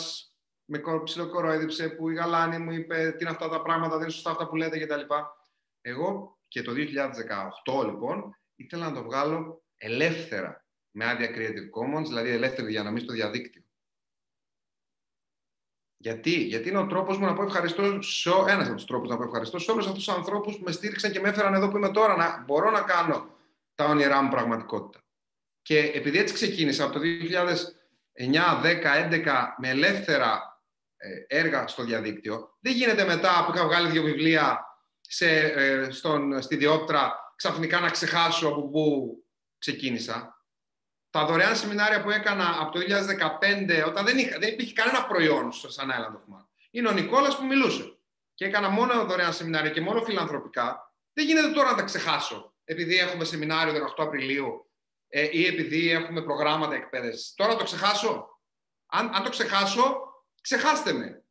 με 0.66 0.82
ψιλοκορόιδεψε, 1.04 1.90
που 1.90 2.10
η 2.10 2.14
Γαλάνη 2.14 2.58
μου 2.58 2.72
είπε 2.72 3.12
τι 3.12 3.24
είναι 3.24 3.30
αυτά 3.30 3.50
τα 3.50 3.62
πράγματα, 3.62 3.94
δεν 3.94 4.02
είναι 4.02 4.12
σωστά 4.12 4.32
αυτά 4.32 4.48
που 4.48 4.56
λέτε 4.56 4.86
κτλ. 4.86 5.14
Εγώ 5.82 6.40
και 6.48 6.62
το 6.62 6.72
2018 7.66 7.86
λοιπόν 7.86 8.38
ήθελα 8.56 8.90
να 8.90 8.94
το 8.94 9.04
βγάλω 9.04 9.64
ελεύθερα 9.78 10.66
με 10.92 11.06
άδεια 11.06 11.30
Creative 11.30 11.70
Commons, 11.80 12.06
δηλαδή 12.08 12.30
ελεύθερη 12.30 12.68
διανομή 12.68 13.00
στο 13.00 13.14
διαδίκτυο. 13.14 13.64
Γιατί, 15.98 16.44
Γιατί 16.44 16.70
είναι 16.70 16.78
ο 16.78 16.88
τρόπος 16.88 17.18
μου 17.18 17.26
να 17.26 17.34
πω 17.34 17.44
ευχαριστώ 17.44 18.02
σε 18.02 18.30
ένας 18.48 18.68
από 18.68 18.76
τους 18.76 18.86
τρόπους 18.86 19.10
να 19.10 19.18
πω 19.18 19.24
ευχαριστώ 19.24 19.60
σε 19.60 19.72
όλους 19.72 19.88
αυτούς 19.88 20.06
τους 20.06 20.14
ανθρώπους 20.16 20.58
που 20.58 20.64
με 20.64 20.72
στήριξαν 20.72 21.12
και 21.12 21.20
με 21.20 21.30
έφεραν 21.30 21.54
εδώ 21.54 21.70
που 21.70 21.78
είμαι 21.78 21.92
τώρα 21.92 22.16
να 22.16 22.44
μπορώ 22.44 22.72
να 22.72 22.82
κάνω 22.82 23.38
τα 23.76 23.86
όνειρά 23.86 24.22
μου 24.22 24.30
πραγματικότητα. 24.30 25.04
Και 25.62 25.80
επειδή 25.80 26.18
έτσι 26.18 26.34
ξεκίνησα 26.34 26.84
από 26.84 26.94
το 26.94 27.00
2009, 27.00 28.62
10, 28.62 28.86
11 29.12 29.56
με 29.58 29.70
ελεύθερα 29.70 30.62
ε, 30.98 31.38
έργα 31.40 31.68
στο 31.68 31.84
διαδίκτυο, 31.84 32.58
δεν 32.60 32.74
γίνεται 32.74 33.06
μετά 33.06 33.44
που 33.46 33.56
είχα 33.56 33.66
βγάλει 33.66 33.90
δύο 33.90 34.04
βιβλία 34.04 34.71
σε, 35.14 35.30
ε, 35.30 35.92
στον, 35.92 36.42
στη 36.42 36.56
Διόπτρα 36.56 37.34
ξαφνικά 37.36 37.80
να 37.80 37.90
ξεχάσω 37.90 38.48
από 38.48 38.70
πού 38.70 39.16
ξεκίνησα. 39.58 40.46
Τα 41.10 41.26
δωρεάν 41.26 41.56
σεμινάρια 41.56 42.02
που 42.02 42.10
έκανα 42.10 42.58
από 42.60 42.72
το 42.72 42.80
2015, 42.80 43.88
όταν 43.88 44.06
δεν, 44.06 44.18
είχα, 44.18 44.40
δεν 44.40 44.50
υπήρχε 44.50 44.74
κανένα 44.74 45.06
προϊόν 45.06 45.52
στο 45.52 45.72
σαν 45.72 45.90
Island 45.90 46.16
of 46.16 46.36
Man. 46.36 46.46
Είναι 46.72 46.88
ο 46.88 46.92
Νικόλας 46.92 47.38
που 47.38 47.46
μιλούσε. 47.46 47.98
Και 48.34 48.46
έκανα 48.46 48.70
μόνο 48.70 49.06
δωρεάν 49.06 49.34
σεμινάρια 49.34 49.72
και 49.72 49.82
μόνο 49.82 50.04
φιλανθρωπικά. 50.04 50.94
Δεν 51.14 51.26
γίνεται 51.26 51.52
τώρα 51.52 51.72
να 51.72 51.78
τα 51.78 51.84
ξεχάσω, 51.84 52.56
επειδή 52.64 52.98
έχουμε 52.98 53.24
σεμινάριο 53.24 53.74
18 53.74 54.04
Απριλίου 54.04 54.72
ε, 55.08 55.28
ή 55.32 55.46
επειδή 55.46 55.92
έχουμε 55.92 56.22
προγράμματα 56.22 56.76
εκπαίδευσης. 56.76 57.34
Τώρα 57.36 57.56
το 57.56 57.64
ξεχάσω. 57.64 58.40
Αν, 58.86 59.12
αν 59.14 59.24
το 59.24 59.30
ξεχάσω, 59.30 60.02
ξεχάστε 60.42 60.94
με. 60.94 61.24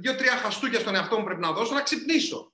Δύο-τρία 0.00 0.36
χαστούκια 0.36 0.80
στον 0.80 0.94
εαυτό 0.94 1.18
μου 1.18 1.24
πρέπει 1.24 1.40
να 1.40 1.52
δώσω 1.52 1.74
να 1.74 1.82
ξυπνήσω. 1.82 2.53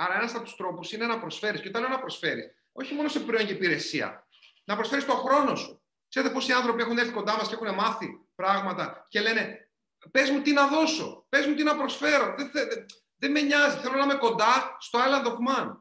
Άρα, 0.00 0.14
ένας 0.14 0.34
από 0.34 0.44
τους 0.44 0.56
τρόπους 0.56 0.92
είναι 0.92 1.06
να 1.06 1.20
προσφέρεις. 1.20 1.60
Και 1.60 1.68
όταν 1.68 1.82
λέω 1.82 1.90
να 1.90 1.98
προσφέρει, 1.98 2.42
όχι 2.72 2.94
μόνο 2.94 3.08
σε 3.08 3.20
προϊόν 3.20 3.46
και 3.46 3.52
υπηρεσία, 3.52 4.26
να 4.64 4.74
προσφέρεις 4.74 5.04
τον 5.04 5.16
χρόνο 5.16 5.54
σου. 5.54 5.82
Ξέρετε 6.08 6.34
πόσοι 6.34 6.52
άνθρωποι 6.52 6.82
έχουν 6.82 6.98
έρθει 6.98 7.12
κοντά 7.12 7.36
μας 7.36 7.48
και 7.48 7.54
έχουν 7.54 7.74
μάθει 7.74 8.06
πράγματα 8.34 9.06
και 9.08 9.20
λένε 9.20 9.68
Πες 10.10 10.30
μου 10.30 10.42
τι 10.42 10.52
να 10.52 10.66
δώσω, 10.66 11.26
πες 11.28 11.46
μου 11.46 11.54
τι 11.54 11.62
να 11.62 11.76
προσφέρω. 11.76 12.34
Δεν, 12.36 12.50
δεν, 12.52 12.86
δεν 13.16 13.30
με 13.30 13.40
νοιάζει. 13.40 13.78
Θέλω 13.78 13.96
να 13.96 14.04
είμαι 14.04 14.14
κοντά 14.14 14.76
στο 14.78 14.98
Island 14.98 15.26
of 15.26 15.32
Man. 15.32 15.76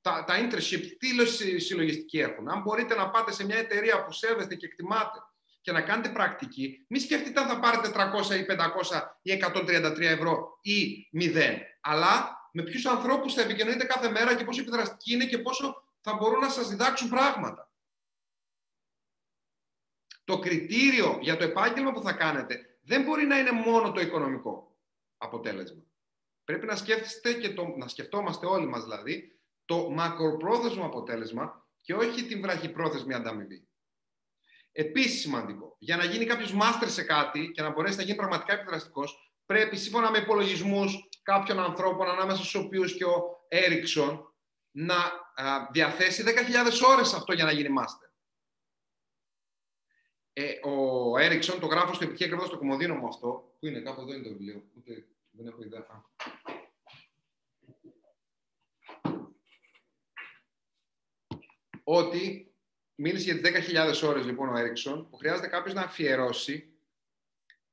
Τα, 0.00 0.24
τα 0.26 0.34
internship, 0.38 0.82
τι 0.98 1.26
συλλογιστική 1.60 2.18
έχουν. 2.18 2.48
Αν 2.48 2.62
μπορείτε 2.62 2.94
να 2.94 3.10
πάτε 3.10 3.32
σε 3.32 3.44
μια 3.44 3.56
εταιρεία 3.56 4.04
που 4.04 4.12
σέβεστε 4.12 4.54
και 4.54 4.66
εκτιμάτε 4.66 5.18
και 5.60 5.72
να 5.72 5.80
κάνετε 5.80 6.08
πρακτική, 6.08 6.86
μη 6.88 6.98
σκεφτείτε 6.98 7.40
αν 7.40 7.48
θα 7.48 7.58
πάρετε 7.58 7.90
300 7.94 8.36
ή 8.36 8.46
500 8.48 9.02
ή 9.22 9.44
133 9.54 10.00
ευρώ 10.00 10.58
ή 10.62 11.08
0. 11.20 11.58
Αλλά 11.80 12.39
με 12.52 12.62
ποιους 12.62 12.86
ανθρώπους 12.86 13.34
θα 13.34 13.42
επικοινωνείτε 13.42 13.84
κάθε 13.84 14.10
μέρα 14.10 14.36
και 14.36 14.44
πόσο 14.44 14.60
επιδραστικοί 14.60 15.12
είναι 15.12 15.26
και 15.26 15.38
πόσο 15.38 15.84
θα 16.00 16.14
μπορούν 16.14 16.40
να 16.40 16.48
σας 16.48 16.68
διδάξουν 16.68 17.08
πράγματα. 17.08 17.72
Το 20.24 20.38
κριτήριο 20.38 21.18
για 21.20 21.36
το 21.36 21.44
επάγγελμα 21.44 21.92
που 21.92 22.02
θα 22.02 22.12
κάνετε 22.12 22.78
δεν 22.82 23.02
μπορεί 23.02 23.24
να 23.24 23.38
είναι 23.38 23.50
μόνο 23.50 23.92
το 23.92 24.00
οικονομικό 24.00 24.76
αποτέλεσμα. 25.16 25.82
Πρέπει 26.44 26.66
να 26.66 26.76
σκέφτεστε 26.76 27.32
και 27.32 27.54
το, 27.54 27.74
να 27.76 27.88
σκεφτόμαστε 27.88 28.46
όλοι 28.46 28.66
μας 28.66 28.82
δηλαδή 28.82 29.40
το 29.64 29.90
μακροπρόθεσμο 29.90 30.84
αποτέλεσμα 30.84 31.68
και 31.82 31.94
όχι 31.94 32.26
την 32.26 32.40
βραχυπρόθεσμη 32.40 33.14
ανταμοιβή. 33.14 33.68
Επίσης 34.72 35.20
σημαντικό, 35.20 35.76
για 35.78 35.96
να 35.96 36.04
γίνει 36.04 36.24
κάποιος 36.24 36.52
μάστερ 36.52 36.88
σε 36.90 37.02
κάτι 37.02 37.50
και 37.54 37.62
να 37.62 37.70
μπορέσει 37.70 37.96
να 37.96 38.02
γίνει 38.02 38.16
πραγματικά 38.16 38.52
επιδραστικός, 38.52 39.32
πρέπει 39.46 39.76
σύμφωνα 39.76 40.10
με 40.10 40.18
υπολογισμούς 40.18 41.08
κάποιων 41.22 41.58
ανθρώπων, 41.58 42.08
ανάμεσα 42.08 42.38
στους 42.38 42.54
οποίους 42.54 42.96
και 42.96 43.04
ο 43.04 43.44
Έριξον, 43.48 44.34
να 44.70 44.96
διαθέσει 45.70 46.22
10.000 46.26 46.32
ώρες 46.88 47.14
αυτό 47.14 47.32
για 47.32 47.44
να 47.44 47.52
γίνει 47.52 47.68
μάστερ. 47.68 48.08
Ε, 50.32 50.52
ο 50.62 51.18
Έριξον, 51.18 51.60
το 51.60 51.66
γράφω 51.66 51.94
στο 51.94 52.04
επιτυχία 52.04 52.26
ακριβώς 52.26 52.48
στο 52.48 52.58
κομμωδίνο 52.58 52.94
μου 52.94 53.06
αυτό. 53.06 53.54
Πού 53.58 53.66
είναι, 53.66 53.80
κάπου 53.80 54.00
εδώ 54.00 54.12
είναι 54.12 54.22
το 54.22 54.28
βιβλίο. 54.28 54.64
Ούτε 54.76 55.06
δεν 55.30 55.46
έχω 55.46 55.62
ιδέα. 55.62 56.04
Ότι 61.84 62.54
μίλησε 62.94 63.32
για 63.32 63.40
τις 63.40 63.72
10.000 64.04 64.08
ώρες 64.08 64.24
λοιπόν 64.24 64.48
ο 64.48 64.56
Έριξον 64.56 65.10
που 65.10 65.16
χρειάζεται 65.16 65.48
κάποιος 65.48 65.74
να 65.74 65.82
αφιερώσει 65.82 66.72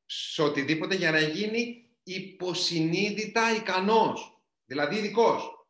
σε 0.06 0.42
οτιδήποτε 0.42 0.96
για 0.96 1.12
να 1.12 1.20
γίνει 1.20 1.87
υποσυνείδητα 2.08 3.56
ικανός, 3.56 4.42
δηλαδή 4.66 4.96
ειδικός. 4.96 5.68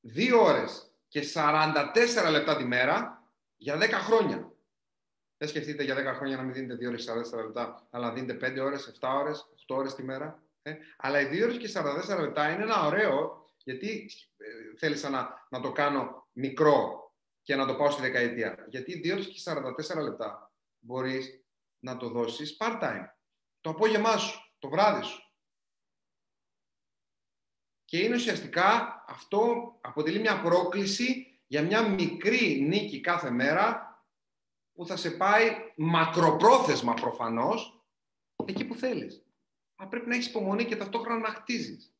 Δύο 0.00 0.42
ώρες 0.42 0.94
και 1.08 1.22
44 1.34 2.30
λεπτά 2.30 2.56
τη 2.56 2.64
μέρα 2.64 3.24
για 3.56 3.78
10 3.78 3.90
χρόνια. 3.90 4.52
Δεν 5.36 5.48
σκεφτείτε 5.48 5.82
για 5.82 5.94
10 5.94 6.14
χρόνια 6.16 6.36
να 6.36 6.42
μην 6.42 6.52
δίνετε 6.52 6.74
2 6.74 6.88
ώρες 6.88 7.32
44 7.32 7.44
λεπτά, 7.44 7.86
αλλά 7.90 8.12
δίνετε 8.12 8.34
5 8.34 8.64
ώρες, 8.64 8.86
7 9.00 9.14
ώρες, 9.14 9.48
8 9.68 9.76
ώρες 9.76 9.94
τη 9.94 10.02
μέρα. 10.02 10.42
Ε, 10.62 10.74
αλλά 10.96 11.20
οι 11.20 11.26
2 11.26 11.42
ώρες 11.42 11.56
και 11.56 11.68
44 11.68 12.20
λεπτά 12.20 12.50
είναι 12.50 12.62
ένα 12.62 12.86
ωραίο, 12.86 13.44
γιατί 13.64 14.10
ε, 14.36 14.76
θέλησα 14.78 15.10
να, 15.10 15.46
να 15.50 15.60
το 15.60 15.72
κάνω 15.72 16.28
μικρό 16.32 17.12
και 17.42 17.56
να 17.56 17.66
το 17.66 17.74
πάω 17.74 17.90
στη 17.90 18.00
δεκαετία. 18.00 18.66
Γιατί 18.68 19.00
2 19.04 19.12
ώρες 19.12 19.26
και 19.26 19.42
44 19.98 20.02
λεπτά 20.02 20.52
μπορείς 20.78 21.44
να 21.78 21.96
το 21.96 22.08
δώσεις 22.08 22.56
part-time. 22.60 23.06
Το 23.60 23.70
απόγευμά 23.70 24.16
σου, 24.16 24.54
το 24.58 24.68
βράδυ 24.68 25.02
σου. 25.02 25.22
Και 27.84 27.98
είναι 27.98 28.14
ουσιαστικά 28.14 29.04
αυτό 29.08 29.72
αποτελεί 29.80 30.18
μια 30.18 30.42
πρόκληση 30.42 31.40
για 31.46 31.62
μια 31.62 31.88
μικρή 31.88 32.60
νίκη 32.60 33.00
κάθε 33.00 33.30
μέρα 33.30 33.88
που 34.72 34.86
θα 34.86 34.96
σε 34.96 35.10
πάει 35.10 35.50
μακροπρόθεσμα 35.76 36.94
προφανώς 36.94 37.84
εκεί 38.44 38.64
που 38.64 38.74
θέλεις. 38.74 39.24
Αλλά 39.76 39.88
πρέπει 39.88 40.08
να 40.08 40.14
έχεις 40.14 40.26
υπομονή 40.26 40.64
και 40.64 40.76
ταυτόχρονα 40.76 41.20
να 41.20 41.28
χτίζεις. 41.28 41.94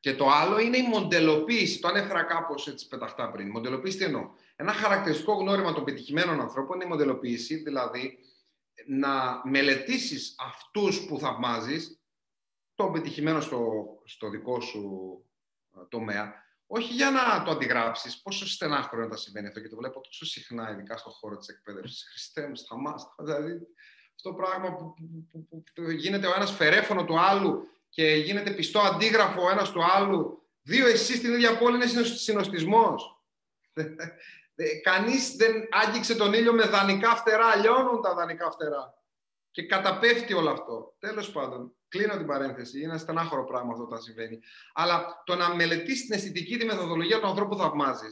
Και 0.00 0.14
το 0.14 0.28
άλλο 0.28 0.58
είναι 0.58 0.76
η 0.76 0.88
μοντελοποίηση. 0.88 1.80
Το 1.80 1.88
ανέφερα 1.88 2.22
κάπως 2.22 2.68
έτσι 2.68 2.88
πεταχτά 2.88 3.30
πριν. 3.30 3.50
Μοντελοποίηση 3.50 3.98
τι 3.98 4.04
εννοώ; 4.04 4.30
Ένα 4.56 4.72
χαρακτηριστικό 4.72 5.32
γνώριμα 5.32 5.72
των 5.72 5.84
πετυχημένων 5.84 6.40
ανθρώπων 6.40 6.76
είναι 6.76 6.84
η 6.84 6.88
μοντελοποίηση, 6.88 7.56
δηλαδή 7.56 8.18
να 8.86 9.40
μελετήσεις 9.44 10.34
αυτούς 10.38 11.06
που 11.06 11.18
θαυμάζεις, 11.18 12.00
τον 12.74 12.92
πετυχημένο 12.92 13.40
στο, 13.40 13.84
στο 14.04 14.30
δικό 14.30 14.60
σου 14.60 14.82
ε, 15.76 15.84
τομέα, 15.88 16.44
όχι 16.66 16.92
για 16.92 17.10
να 17.10 17.42
το 17.42 17.50
αντιγράψεις. 17.50 18.22
Πόσο 18.22 18.46
στενάχωρο 18.46 19.08
τα 19.08 19.16
συμβαίνει 19.16 19.46
αυτό 19.46 19.60
και 19.60 19.68
το 19.68 19.76
βλέπω 19.76 20.00
τόσο 20.00 20.24
συχνά, 20.24 20.70
ειδικά 20.70 20.96
στον 20.96 21.12
χώρο 21.12 21.36
της 21.36 21.48
εκπαίδευσης. 21.48 22.08
Χριστέ 22.10 22.48
μου, 22.48 22.56
σταμάτα. 22.56 23.14
Δηλαδή, 23.18 23.52
αυτό 24.16 24.30
το 24.30 24.34
πράγμα 24.34 24.74
που, 24.76 24.94
που, 25.30 25.46
που, 25.48 25.64
που 25.74 25.90
γίνεται 25.90 26.26
ο 26.26 26.32
ένας 26.34 26.50
φερέφωνο 26.52 27.04
του 27.04 27.20
άλλου 27.20 27.68
και 27.88 28.14
γίνεται 28.14 28.50
πιστό 28.50 28.78
αντίγραφο 28.78 29.42
ο 29.42 29.50
ένας 29.50 29.70
του 29.70 29.84
άλλου, 29.84 30.42
δύο 30.62 30.86
εσείς 30.86 31.16
στην 31.16 31.32
ίδια 31.32 31.58
πόλη 31.58 31.76
είναι 31.76 32.04
συνοστισμός. 32.04 33.24
Κανείς 34.82 35.36
δεν 35.36 35.68
άγγιξε 35.70 36.14
τον 36.14 36.32
ήλιο 36.32 36.52
με 36.52 36.66
δανεικά 36.66 37.16
φτερά, 37.16 37.56
λιώνουν 37.56 38.02
τα 38.02 38.14
δανεικά 38.14 38.50
φτερά. 38.50 38.94
Και 39.50 39.66
καταπέφτει 39.66 40.32
όλο 40.32 40.50
αυτό. 40.50 40.94
Τέλος 40.98 41.30
πάντων, 41.30 41.76
κλείνω 41.88 42.16
την 42.16 42.26
παρένθεση, 42.26 42.78
είναι 42.78 42.88
ένα 42.88 42.98
στενάχωρο 42.98 43.44
πράγμα 43.44 43.72
αυτό 43.72 43.84
όταν 43.84 44.00
συμβαίνει. 44.02 44.40
Αλλά 44.74 45.22
το 45.24 45.34
να 45.34 45.54
μελετήσει 45.54 46.04
την 46.04 46.14
αισθητική 46.14 46.56
τη 46.56 46.64
μεθοδολογία 46.64 47.20
του 47.20 47.26
ανθρώπου 47.26 47.56
που 47.56 47.62
θαυμάζει, 47.62 48.06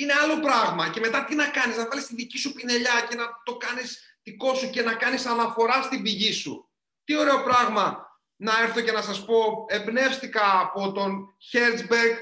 είναι 0.00 0.12
άλλο 0.22 0.40
πράγμα. 0.40 0.88
Και 0.88 1.00
μετά 1.00 1.24
τι 1.24 1.34
να 1.34 1.48
κάνεις, 1.48 1.76
να 1.76 1.88
βάλεις 1.88 2.06
τη 2.06 2.14
δική 2.14 2.38
σου 2.38 2.52
πινελιά 2.52 3.06
και 3.08 3.16
να 3.16 3.24
το 3.44 3.56
κάνεις 3.56 4.18
δικό 4.22 4.54
σου 4.54 4.70
και 4.70 4.82
να 4.82 4.94
κάνεις 4.94 5.26
αναφορά 5.26 5.82
στην 5.82 6.02
πηγή 6.02 6.32
σου. 6.32 6.68
Τι 7.04 7.16
ωραίο 7.16 7.42
πράγμα 7.42 8.12
να 8.36 8.52
έρθω 8.62 8.80
και 8.80 8.92
να 8.92 9.02
σας 9.02 9.24
πω, 9.24 9.64
εμπνεύστηκα 9.68 10.60
από 10.60 10.92
τον 10.92 11.34
Herzberg, 11.52 12.16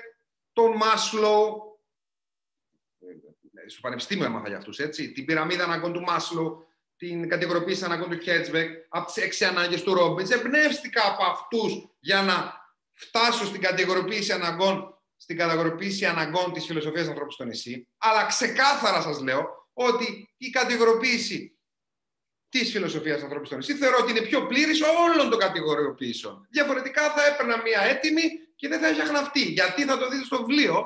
τον 0.53 0.77
Μάσλο, 0.77 1.63
στο 3.67 3.81
πανεπιστήμιο 3.81 4.25
έμαθα 4.25 4.49
για 4.49 4.57
αυτούς, 4.57 4.79
έτσι, 4.79 5.13
την 5.13 5.25
πυραμίδα 5.25 5.65
αναγκών 5.65 5.93
του 5.93 6.01
Μάσλο, 6.01 6.67
την 6.97 7.29
κατηγοροποίηση 7.29 7.85
αναγκών 7.85 8.11
του 8.11 8.19
Herzberg, 8.27 8.69
από 8.89 9.07
τις 9.07 9.17
έξι 9.17 9.45
ανάγκες 9.45 9.83
του 9.83 9.95
Ρόμπιτς, 9.95 10.31
εμπνεύστηκα 10.31 11.07
από 11.07 11.25
αυτούς 11.25 11.89
για 12.01 12.23
να 12.23 12.55
φτάσω 12.93 13.47
στην 13.47 13.61
κατηγοροποίηση 13.61 14.33
αναγκών 14.33 14.97
στην 15.17 15.37
κατηγοροποίηση 15.37 16.07
αναγκών 16.07 16.53
της 16.53 16.65
φιλοσοφίας 16.65 17.09
ανθρώπου 17.09 17.31
στο 17.31 17.45
νησί, 17.45 17.89
αλλά 17.99 18.27
ξεκάθαρα 18.27 19.01
σας 19.01 19.21
λέω 19.21 19.69
ότι 19.73 20.35
η 20.37 20.51
κατηγοροποίηση 20.51 21.59
της 22.49 22.71
φιλοσοφίας 22.71 23.23
ανθρώπου 23.23 23.45
στο 23.45 23.57
νησί, 23.57 23.75
θεωρώ 23.75 23.97
ότι 24.01 24.11
είναι 24.11 24.21
πιο 24.21 24.47
πλήρης 24.47 24.81
όλων 24.81 25.31
των 25.31 25.39
κατηγοριοποιήσεων. 25.39 26.47
Διαφορετικά 26.51 27.11
θα 27.11 27.27
έπαιρνα 27.27 27.63
μία 27.63 27.81
έτοιμη 27.81 28.23
και 28.57 28.69
δεν 28.69 28.81
θα 28.81 28.87
έφτιαχνα 28.87 29.19
αυτή. 29.19 29.41
Γιατί 29.41 29.85
θα 29.85 29.99
το 29.99 30.09
δείτε 30.09 30.25
στο 30.25 30.45
βιβλίο, 30.45 30.77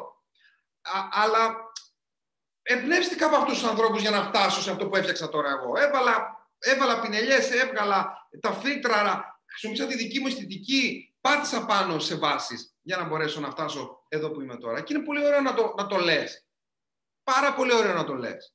α, 0.82 1.08
αλλά 1.10 1.56
εμπνεύστηκα 2.68 3.26
από 3.26 3.36
αυτούς 3.36 3.58
τους 3.58 3.68
ανθρώπους 3.68 4.00
για 4.00 4.10
να 4.10 4.22
φτάσω 4.22 4.60
σε 4.60 4.70
αυτό 4.70 4.88
που 4.88 4.96
έφτιαξα 4.96 5.28
τώρα 5.28 5.50
εγώ. 5.50 5.76
Έβαλα, 5.76 6.46
έβαλα 6.58 7.00
πινελιές, 7.00 7.50
έβγαλα 7.50 8.28
τα 8.40 8.52
φίλτρα, 8.52 9.40
χρησιμοποίησα 9.46 9.86
τη 9.86 9.96
δική 9.96 10.20
μου 10.20 10.26
αισθητική, 10.26 11.14
πάτησα 11.20 11.64
πάνω 11.66 11.98
σε 11.98 12.16
βάσεις 12.16 12.74
για 12.82 12.96
να 12.96 13.04
μπορέσω 13.04 13.40
να 13.40 13.50
φτάσω 13.50 14.04
εδώ 14.08 14.30
που 14.30 14.40
είμαι 14.40 14.56
τώρα. 14.56 14.80
Και 14.80 14.94
είναι 14.94 15.04
πολύ 15.04 15.26
ωραίο 15.26 15.40
να 15.40 15.54
το, 15.54 15.74
να 15.76 15.86
το 15.86 15.96
λες. 15.96 16.46
Πάρα 17.22 17.54
πολύ 17.54 17.74
ωραίο 17.74 17.94
να 17.94 18.04
το 18.04 18.14
λες. 18.14 18.50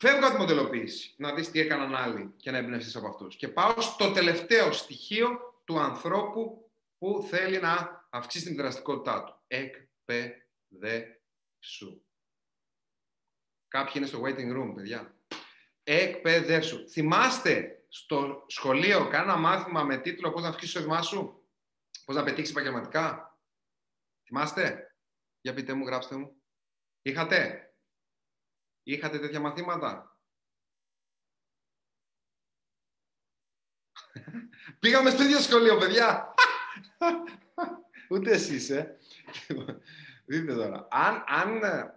φεύγω 0.00 0.26
από 0.26 0.34
τη 0.34 0.40
μοντελοποίηση, 0.40 1.14
να 1.16 1.32
δεις 1.34 1.50
τι 1.50 1.60
έκαναν 1.60 1.94
άλλοι 1.94 2.32
και 2.36 2.50
να 2.50 2.58
εμπνευστείς 2.58 2.96
από 2.96 3.06
αυτούς. 3.06 3.36
Και 3.36 3.48
πάω 3.48 3.80
στο 3.80 4.12
τελευταίο 4.12 4.72
στοιχείο 4.72 5.47
του 5.68 5.78
ανθρώπου 5.78 6.72
που 6.98 7.26
θέλει 7.28 7.60
να 7.60 8.06
αυξήσει 8.10 8.44
την 8.44 8.56
δραστικότητά 8.56 9.24
του. 9.24 9.42
Εκπαιδεύσου. 9.46 10.42
Κάποιοι 13.68 13.92
είναι 13.96 14.06
στο 14.06 14.22
waiting 14.22 14.56
room, 14.56 14.72
παιδιά. 14.74 15.16
Εκπαιδεύσου. 15.82 16.88
Θυμάστε 16.88 17.84
στο 17.88 18.44
σχολείο 18.46 19.08
κάνα 19.08 19.36
μάθημα 19.36 19.82
με 19.84 19.98
τίτλο 19.98 20.30
πώς 20.32 20.42
να 20.42 20.48
αυξήσεις 20.48 20.74
το 20.74 20.80
εισόδημά 20.80 21.02
σου. 21.02 21.48
Πώς 22.04 22.16
να 22.16 22.24
πετύχεις 22.24 22.50
επαγγελματικά; 22.50 23.38
Θυμάστε; 24.24 24.96
Για 25.40 25.54
πείτε 25.54 25.72
μου, 25.72 25.86
γράψτε 25.86 26.16
μου. 26.16 26.42
Είχατε; 27.02 27.72
Είχατε 28.82 29.18
τέτοια 29.18 29.40
μαθήματα; 29.40 30.17
Πήγαμε 34.78 35.10
στο 35.10 35.22
ίδιο 35.22 35.38
σχολείο, 35.38 35.76
παιδιά. 35.76 36.34
Ούτε 38.10 38.30
εσείς, 38.30 38.70
ε. 38.70 38.96
Δείτε 40.26 40.54
τώρα. 40.54 40.88
Αν, 40.90 41.24
αν 41.26 41.62
ε, 41.62 41.94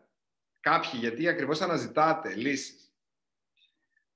κάποιοι, 0.60 0.92
γιατί 0.94 1.28
ακριβώς 1.28 1.62
αναζητάτε 1.62 2.36
λύσεις 2.36 2.94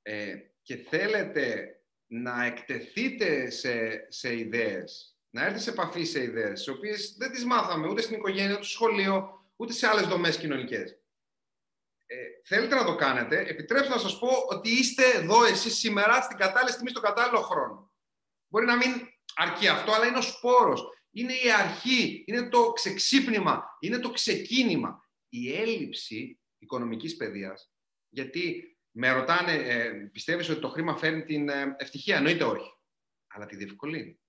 ε, 0.02 0.36
και 0.62 0.76
θέλετε 0.76 1.80
να 2.08 2.44
εκτεθείτε 2.46 3.50
σε, 3.50 4.06
σε 4.10 4.38
ιδέες, 4.38 5.18
να 5.30 5.42
έρθετε 5.42 5.62
σε 5.62 5.70
επαφή 5.70 6.04
σε 6.04 6.24
ιδέες, 6.24 6.54
τις 6.54 6.68
οποίες 6.68 7.16
δεν 7.18 7.32
τις 7.32 7.46
μάθαμε 7.46 7.88
ούτε 7.88 8.02
στην 8.02 8.16
οικογένεια, 8.16 8.54
ούτε 8.54 8.64
στο 8.64 8.72
σχολείο, 8.72 9.46
ούτε 9.56 9.74
σε 9.74 9.88
άλλες 9.88 10.08
δομές 10.08 10.38
κοινωνικές 10.38 11.00
ε, 12.06 12.16
θέλετε 12.44 12.76
να 12.76 12.84
το 12.84 12.96
κάνετε, 12.96 13.40
επιτρέψτε 13.40 13.94
να 13.94 14.00
σας 14.00 14.20
πω 14.20 14.28
ότι 14.50 14.70
είστε 14.70 15.04
εδώ 15.16 15.46
εσείς 15.46 15.78
σήμερα 15.78 16.22
στην 16.22 16.38
κατάλληλη 16.38 16.72
στιγμή, 16.72 16.90
στο 16.90 17.00
κατάλληλο 17.00 17.42
χρόνο. 17.42 17.92
Μπορεί 18.48 18.66
να 18.66 18.76
μην 18.76 18.92
αρκεί 19.36 19.68
αυτό, 19.68 19.92
αλλά 19.92 20.06
είναι 20.08 20.18
ο 20.18 20.22
σπόρος. 20.22 20.84
Είναι 21.12 21.34
η 21.34 21.52
αρχή, 21.52 22.24
είναι 22.28 22.50
το 22.50 22.72
ξεξύπνημα, 22.72 23.64
είναι 23.80 24.00
το 24.00 24.12
ξεκίνημα. 24.12 25.04
Η 25.30 25.56
έλλειψη 25.56 26.40
οικονομικής 26.58 27.16
παιδείας, 27.16 27.72
γιατί 28.10 28.78
με 28.92 29.12
ρωτάνε, 29.12 29.54
ε, 29.54 29.90
πιστεύεις 30.12 30.50
ότι 30.50 30.60
το 30.60 30.70
χρήμα 30.70 30.98
φέρνει 30.98 31.24
την 31.24 31.50
ε, 31.50 31.76
ευτυχία, 31.78 32.16
εννοείται 32.16 32.44
όχι, 32.44 32.70
αλλά 33.28 33.46
τη 33.46 33.56
διευκολύνει. 33.56 34.20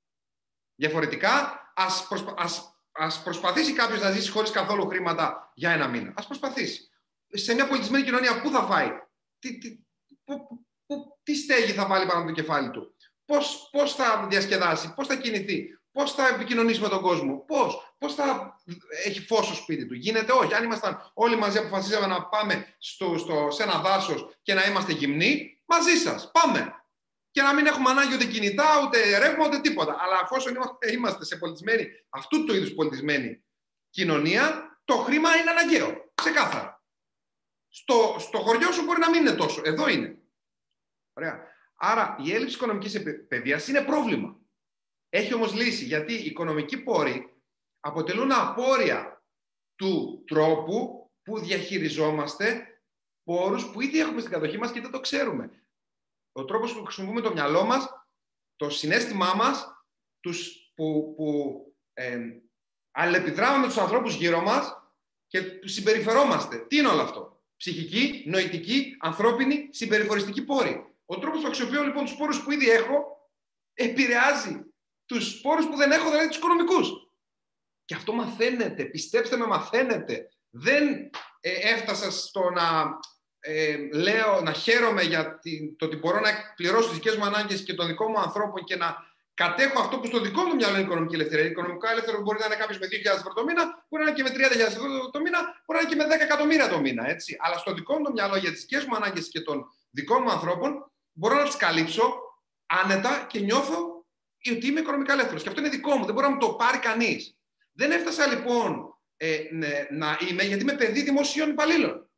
Διαφορετικά, 0.74 1.62
ας, 1.74 2.06
προσπα... 2.08 2.34
ας, 2.36 2.80
ας 2.92 3.22
προσπαθήσει 3.22 3.72
κάποιος 3.72 4.00
να 4.00 4.10
ζήσει 4.10 4.30
χωρίς 4.30 4.50
καθόλου 4.50 4.86
χρήματα 4.86 5.52
για 5.54 5.70
ένα 5.70 5.88
μήνα. 5.88 6.12
Ας 6.16 6.26
προσπαθήσει 6.26 6.90
σε 7.28 7.54
μια 7.54 7.68
πολιτισμένη 7.68 8.04
κοινωνία 8.04 8.40
πού 8.40 8.50
θα 8.50 8.62
φάει, 8.62 8.90
τι, 9.38 9.58
τι, 9.58 9.78
που, 10.24 10.66
που, 10.86 11.18
τι 11.22 11.34
στέγη 11.34 11.72
θα 11.72 11.86
βάλει 11.86 12.06
πάνω 12.06 12.18
από 12.18 12.28
το 12.28 12.34
κεφάλι 12.34 12.70
του, 12.70 12.95
πώς, 13.26 13.68
πώς 13.72 13.94
θα 13.94 14.26
διασκεδάσει, 14.30 14.94
πώς 14.94 15.06
θα 15.06 15.16
κινηθεί, 15.16 15.78
πώς 15.92 16.12
θα 16.12 16.28
επικοινωνήσει 16.28 16.80
με 16.80 16.88
τον 16.88 17.00
κόσμο, 17.00 17.44
πώς, 17.46 17.94
πώς 17.98 18.14
θα 18.14 18.56
έχει 19.04 19.20
φως 19.20 19.46
στο 19.46 19.54
σπίτι 19.54 19.86
του. 19.86 19.94
Γίνεται 19.94 20.32
όχι. 20.32 20.54
Αν 20.54 20.64
ήμασταν 20.64 21.10
όλοι 21.14 21.36
μαζί 21.36 21.58
αποφασίσαμε 21.58 22.06
να 22.06 22.24
πάμε 22.24 22.74
στο, 22.78 23.18
στο, 23.18 23.48
σε 23.50 23.62
ένα 23.62 23.80
δάσος 23.80 24.38
και 24.42 24.54
να 24.54 24.64
είμαστε 24.64 24.92
γυμνοί, 24.92 25.60
μαζί 25.64 25.96
σας, 25.96 26.30
πάμε. 26.32 26.74
Και 27.30 27.42
να 27.42 27.54
μην 27.54 27.66
έχουμε 27.66 27.90
ανάγκη 27.90 28.14
ούτε 28.14 28.24
κινητά, 28.24 28.64
ούτε 28.84 29.18
ρεύμα, 29.18 29.46
ούτε 29.46 29.60
τίποτα. 29.60 29.96
Αλλά 30.00 30.20
αφόσον 30.22 30.56
είμαστε 30.92 31.24
σε 31.24 31.36
πολιτισμένη, 31.36 31.86
αυτού 32.08 32.44
του 32.44 32.54
είδους 32.54 32.74
πολιτισμένη 32.74 33.44
κοινωνία, 33.90 34.78
το 34.84 34.96
χρήμα 34.96 35.36
είναι 35.36 35.50
αναγκαίο. 35.50 36.10
Ξεκάθαρα. 36.14 36.84
Στο, 37.68 38.16
στο 38.18 38.38
χωριό 38.38 38.72
σου 38.72 38.84
μπορεί 38.84 39.00
να 39.00 39.10
μην 39.10 39.20
είναι 39.20 39.34
τόσο. 39.34 39.60
Εδώ 39.64 39.88
είναι. 39.88 40.18
Ωραία. 41.12 41.54
Άρα 41.76 42.16
η 42.22 42.32
έλλειψη 42.32 42.54
οικονομικής 42.54 43.02
παιδείας 43.28 43.68
είναι 43.68 43.84
πρόβλημα. 43.84 44.40
Έχει 45.08 45.34
όμως 45.34 45.54
λύση, 45.54 45.84
γιατί 45.84 46.14
οι 46.14 46.24
οικονομικοί 46.24 46.82
πόροι 46.82 47.42
αποτελούν 47.80 48.32
απόρρια 48.32 49.24
του 49.74 50.24
τρόπου 50.26 51.10
που 51.22 51.38
διαχειριζόμαστε 51.38 52.66
πόρους 53.22 53.70
που 53.70 53.80
ήδη 53.80 54.00
έχουμε 54.00 54.20
στην 54.20 54.32
κατοχή 54.32 54.58
μας 54.58 54.72
και 54.72 54.80
δεν 54.80 54.90
το 54.90 55.00
ξέρουμε. 55.00 55.50
Ο 56.32 56.44
τρόπος 56.44 56.74
που 56.74 56.84
χρησιμοποιούμε 56.84 57.20
το 57.20 57.32
μυαλό 57.32 57.64
μας, 57.64 57.88
το 58.56 58.70
συνέστημά 58.70 59.34
μας, 59.34 59.84
τους, 60.20 60.70
που, 60.74 61.14
που 61.16 61.60
ε, 61.92 62.18
αλληλεπιδράμε 62.90 63.58
με 63.58 63.66
τους 63.66 63.76
ανθρώπους 63.76 64.14
γύρω 64.14 64.40
μας 64.40 64.76
και 65.26 65.40
συμπεριφερόμαστε. 65.64 66.58
Τι 66.58 66.76
είναι 66.76 66.88
όλο 66.88 67.02
αυτό; 67.02 67.42
Ψυχική, 67.56 68.24
νοητική, 68.26 68.96
ανθρώπινη, 68.98 69.68
συμπεριφοριστική 69.72 70.44
πόρη. 70.44 70.95
Ο 71.06 71.18
τρόπος 71.18 71.40
που 71.40 71.46
αξιοποιώ 71.46 71.82
λοιπόν 71.82 72.04
τους 72.04 72.16
πόρους 72.16 72.42
που 72.42 72.50
ήδη 72.50 72.70
έχω 72.70 73.16
επηρεάζει 73.74 74.64
τους 75.06 75.40
πόρους 75.40 75.66
που 75.66 75.76
δεν 75.76 75.90
έχω, 75.90 76.10
δηλαδή 76.10 76.28
τους 76.28 76.36
οικονομικούς. 76.36 76.90
Και 77.84 77.94
αυτό 77.94 78.12
μαθαίνετε. 78.12 78.84
Πιστέψτε 78.84 79.36
με, 79.36 79.46
μαθαίνετε. 79.46 80.28
Δεν 80.50 81.10
ε, 81.40 81.50
έφτασα 81.50 82.10
στο 82.10 82.50
να 82.50 82.98
ε, 83.40 83.76
λέω, 83.92 84.40
να 84.40 84.52
χαίρομαι 84.52 85.02
για 85.02 85.38
την, 85.38 85.76
το 85.76 85.84
ότι 85.84 85.96
μπορώ 85.96 86.20
να 86.20 86.30
πληρώσω 86.56 86.88
τις 86.88 86.96
δικές 86.98 87.16
μου 87.16 87.24
ανάγκες 87.24 87.62
και 87.62 87.74
των 87.74 87.86
δικών 87.86 88.06
μου 88.10 88.20
ανθρώπων 88.20 88.64
και 88.64 88.76
να 88.76 88.96
κατέχω 89.34 89.80
αυτό 89.80 89.98
που 89.98 90.06
στο 90.06 90.20
δικό 90.20 90.42
μου 90.42 90.54
μυαλό 90.54 90.74
είναι 90.74 90.84
οικονομική 90.84 91.14
ελευθερία. 91.14 91.44
Οικονομικά 91.44 91.90
ελεύθερο 91.90 92.20
μπορεί 92.20 92.38
να 92.38 92.46
είναι 92.46 92.56
κάποιος 92.56 92.78
με 92.78 92.86
2.000 92.86 93.16
ευρώ 93.16 93.32
το 93.32 93.44
μήνα, 93.44 93.62
μπορεί 93.88 94.04
να 94.04 94.10
είναι 94.10 94.18
και 94.18 94.22
με 94.22 94.30
30.000 94.48 94.60
ευρώ 94.60 95.10
το 95.10 95.20
μήνα, 95.20 95.40
μπορεί 95.66 95.78
να 95.78 95.80
είναι 95.80 95.88
και 95.90 95.96
με 95.96 96.16
10 96.16 96.20
εκατομμύρια 96.20 96.68
το 96.68 96.80
μήνα. 96.80 97.08
Έτσι. 97.08 97.36
Αλλά 97.40 97.56
στο 97.58 97.72
δικό 97.74 97.98
μου 97.98 98.12
μυαλό 98.12 98.36
για 98.36 98.50
τις 98.50 98.60
δικές 98.60 98.84
μου 98.84 98.96
ανάγκες 98.96 99.28
και 99.28 99.40
των 99.40 99.64
δικών 99.90 100.22
μου 100.22 100.30
ανθρώπων 100.30 100.90
μπορώ 101.16 101.34
να 101.34 101.44
τις 101.44 101.56
καλύψω 101.56 102.20
άνετα 102.66 103.26
και 103.28 103.40
νιώθω 103.40 104.06
ότι 104.50 104.66
είμαι 104.66 104.80
οικονομικά 104.80 105.12
ελεύθερος. 105.12 105.42
Και 105.42 105.48
αυτό 105.48 105.60
είναι 105.60 105.70
δικό 105.70 105.96
μου, 105.96 106.04
δεν 106.04 106.14
μπορεί 106.14 106.26
να 106.26 106.32
μου 106.32 106.38
το 106.38 106.54
πάρει 106.54 106.78
κανείς. 106.78 107.38
Δεν 107.72 107.90
έφτασα 107.90 108.26
λοιπόν 108.26 108.94
ε, 109.16 109.48
ναι, 109.52 109.86
να 109.90 110.18
είμαι, 110.28 110.42
γιατί 110.42 110.62
είμαι 110.62 110.76
παιδί 110.76 111.02
δημοσίων 111.02 111.50
υπαλλήλων. 111.50 112.10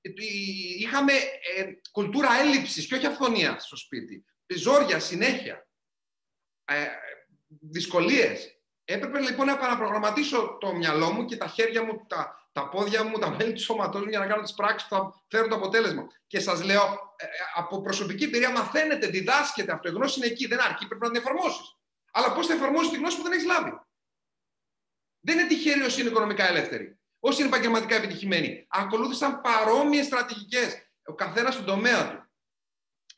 Ε, 0.00 0.10
είχαμε 0.78 1.12
ε, 1.56 1.72
κουλτούρα 1.92 2.32
έλλειψης 2.40 2.86
και 2.86 2.94
όχι 2.94 3.06
αυθονία 3.06 3.58
στο 3.58 3.76
σπίτι. 3.76 4.24
Ζόρια, 4.46 5.00
συνέχεια. 5.00 5.68
Ε, 6.64 6.86
δυσκολίες. 7.48 8.52
Έπρεπε 8.84 9.20
λοιπόν 9.20 9.46
να 9.46 9.52
επαναπρογραμματίσω 9.52 10.56
το 10.60 10.74
μυαλό 10.74 11.12
μου 11.12 11.24
και 11.24 11.36
τα 11.36 11.46
χέρια 11.46 11.84
μου, 11.84 12.06
τα, 12.06 12.47
τα 12.58 12.68
πόδια 12.68 13.04
μου, 13.04 13.18
τα 13.18 13.30
μέλη 13.30 13.52
του 13.52 13.60
σώματός 13.60 14.02
μου 14.02 14.08
για 14.08 14.18
να 14.18 14.26
κάνω 14.26 14.42
τις 14.42 14.54
πράξεις 14.54 14.88
που 14.88 14.94
θα 14.94 15.24
φέρουν 15.28 15.48
το 15.48 15.54
αποτέλεσμα. 15.54 16.06
Και 16.26 16.40
σας 16.40 16.62
λέω, 16.62 16.82
ε, 17.16 17.24
ε, 17.24 17.28
από 17.54 17.80
προσωπική 17.80 18.24
εμπειρία 18.24 18.50
μαθαίνετε, 18.50 19.06
διδάσκετε, 19.06 19.72
αυτό 19.72 19.88
η 19.88 19.92
γνώση 19.92 20.18
είναι 20.18 20.28
εκεί, 20.28 20.46
δεν 20.46 20.60
αρκεί, 20.60 20.86
πρέπει 20.86 21.02
να 21.02 21.10
την 21.10 21.20
εφαρμόσεις. 21.20 21.76
Αλλά 22.12 22.32
πώς 22.32 22.46
θα 22.46 22.54
εφαρμόσεις 22.54 22.90
τη 22.90 22.96
γνώση 22.96 23.16
που 23.16 23.22
δεν 23.22 23.32
έχεις 23.32 23.44
λάβει; 23.44 23.70
Δεν 25.20 25.38
είναι 25.38 25.48
τυχεροί 25.48 25.82
όσοι 25.82 26.00
είναι 26.00 26.10
οικονομικά 26.10 26.48
ελεύθεροι. 26.48 26.98
Όσοι 27.20 27.40
είναι 27.40 27.48
επαγγελματικά 27.48 27.94
επιτυχημένοι. 27.94 28.66
Ακολούθησαν 28.68 29.40
παρόμοιες 29.40 30.06
στρατηγικές. 30.06 30.76
Ο 31.04 31.14
καθένας 31.14 31.54
στον 31.54 31.66
τομέα 31.66 32.10
του. 32.10 32.22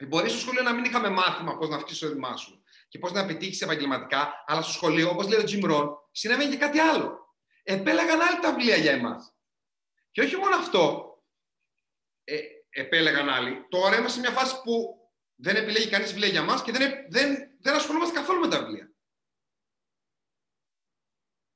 Μπορεί 0.06 0.28
στο 0.28 0.38
σχολείο 0.38 0.62
να 0.62 0.72
μην 0.72 0.84
είχαμε 0.84 1.08
μάθημα 1.08 1.56
πώς 1.56 1.68
να 1.68 1.76
αυξήσεις 1.76 2.00
το 2.00 2.06
εισόδημά 2.06 2.36
σου 2.36 2.62
και 2.88 2.98
πώς 2.98 3.12
να 3.12 3.20
επιτύχεις 3.20 3.60
επαγγελματικά, 3.60 4.44
αλλά 4.46 4.62
στο 4.62 4.72
σχολείο, 4.72 5.10
όπως 5.10 5.28
λέει 5.28 5.38
ο 5.38 5.44
Jim 5.48 5.70
Rohn, 5.70 5.88
συνέβαινε 6.10 6.50
και 6.50 6.56
κάτι 6.56 6.78
άλλο. 6.78 7.29
Επέλεγαν 7.72 8.20
άλλοι 8.20 8.38
τα 8.40 8.52
βιβλία 8.54 8.76
για 8.76 8.92
εμάς. 8.92 9.32
Και 10.10 10.20
όχι 10.20 10.36
μόνο 10.36 10.56
αυτό, 10.56 11.14
ε, 12.24 12.38
επέλεγαν 12.70 13.28
άλλοι. 13.28 13.66
Τώρα 13.68 13.96
είμαστε 13.96 14.20
σε 14.20 14.20
μια 14.20 14.38
φάση 14.38 14.62
που 14.62 14.98
δεν 15.34 15.56
επιλέγει 15.56 15.88
κανείς 15.88 16.12
βιβλία 16.12 16.28
για 16.28 16.42
μας 16.42 16.62
και 16.62 16.72
δεν, 16.72 16.92
δεν, 17.08 17.36
δεν 17.60 17.74
ασχολούμαστε 17.74 18.18
καθόλου 18.18 18.40
με 18.40 18.48
τα 18.48 18.58
βιβλία 18.58 18.90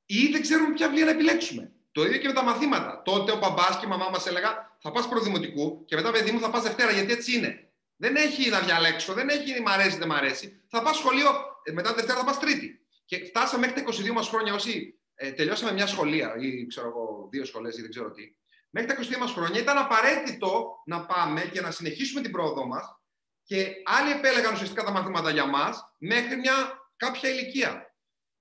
ή 0.05 0.27
δεν 0.27 0.41
ξέρουμε 0.41 0.73
ποια 0.73 0.87
βιβλία 0.87 1.05
να 1.05 1.11
επιλέξουμε. 1.11 1.71
Το 1.91 2.03
ίδιο 2.05 2.17
και 2.17 2.27
με 2.27 2.33
τα 2.33 2.43
μαθήματα. 2.43 3.01
Τότε 3.01 3.31
ο 3.31 3.37
μπαμπάς 3.37 3.79
και 3.79 3.85
η 3.85 3.89
μαμά 3.89 4.09
μας 4.09 4.27
έλεγα 4.27 4.77
θα 4.79 4.91
πας 4.91 5.07
προδημοτικού 5.07 5.85
και 5.85 5.95
μετά 5.95 6.11
παιδί 6.11 6.31
μου 6.31 6.39
θα 6.39 6.49
πας 6.49 6.63
Δευτέρα 6.63 6.91
γιατί 6.91 7.11
έτσι 7.11 7.35
είναι. 7.35 7.69
Δεν 7.95 8.15
έχει 8.15 8.49
να 8.49 8.59
διαλέξω, 8.59 9.13
δεν 9.13 9.29
έχει 9.29 9.61
μ' 9.61 9.67
αρέσει, 9.67 9.97
δεν 9.97 10.07
μ' 10.07 10.11
αρέσει. 10.11 10.63
Θα 10.67 10.81
πας 10.81 10.97
σχολείο, 10.97 11.29
ε, 11.63 11.71
μετά 11.71 11.93
Δευτέρα 11.93 12.19
θα 12.19 12.25
πας 12.25 12.39
Τρίτη. 12.39 12.79
Και 13.05 13.25
φτάσαμε 13.25 13.67
μέχρι 13.67 13.83
τα 13.83 13.91
22 13.91 14.13
μας 14.13 14.27
χρόνια 14.27 14.53
όσοι 14.53 14.99
ε, 15.15 15.31
τελειώσαμε 15.31 15.71
μια 15.71 15.87
σχολεία 15.87 16.35
ή 16.35 16.65
ξέρω 16.65 16.87
εγώ, 16.87 17.27
δύο 17.31 17.45
σχολές 17.45 17.77
ή 17.77 17.81
δεν 17.81 17.89
ξέρω 17.89 18.11
τι. 18.11 18.35
Μέχρι 18.69 18.93
τα 18.93 19.15
22 19.15 19.17
μας 19.19 19.31
χρόνια 19.31 19.59
ήταν 19.59 19.77
απαραίτητο 19.77 20.81
να 20.85 21.05
πάμε 21.05 21.41
και 21.41 21.61
να 21.61 21.71
συνεχίσουμε 21.71 22.21
την 22.21 22.31
πρόοδό 22.31 22.65
μας 22.65 22.99
και 23.43 23.73
άλλοι 23.83 24.11
επέλεγαν 24.11 24.53
ουσιαστικά 24.53 24.83
τα 24.83 24.91
μαθήματα 24.91 25.31
για 25.31 25.45
μας 25.45 25.93
μέχρι 25.97 26.35
μια 26.35 26.53
κάποια 26.95 27.29
ηλικία. 27.29 27.95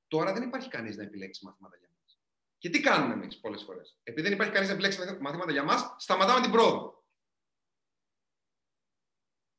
Τώρα 0.09 0.33
δεν 0.33 0.43
υπάρχει 0.43 0.69
κανείς 0.69 0.97
να 0.97 1.03
επιλέξει 1.03 1.45
μαθήματα 1.45 1.77
για 1.77 1.89
μας. 2.01 2.21
Και 2.59 2.71
τι 2.71 2.81
κάνουμε 2.81 3.15
εμείς 3.15 3.41
πολλές 3.41 3.63
φορές; 3.63 3.99
Επειδή 4.03 4.29
δεν 4.29 4.37
υπάρχει 4.37 4.53
κανείς 4.53 4.69
να 4.69 4.75
επιλέξει 4.75 5.19
μαθήματα 5.21 5.53
για 5.53 5.65
μας, 5.65 5.95
σταματάμε 5.99 6.41
την 6.41 6.51
πρόοδο. 6.51 7.05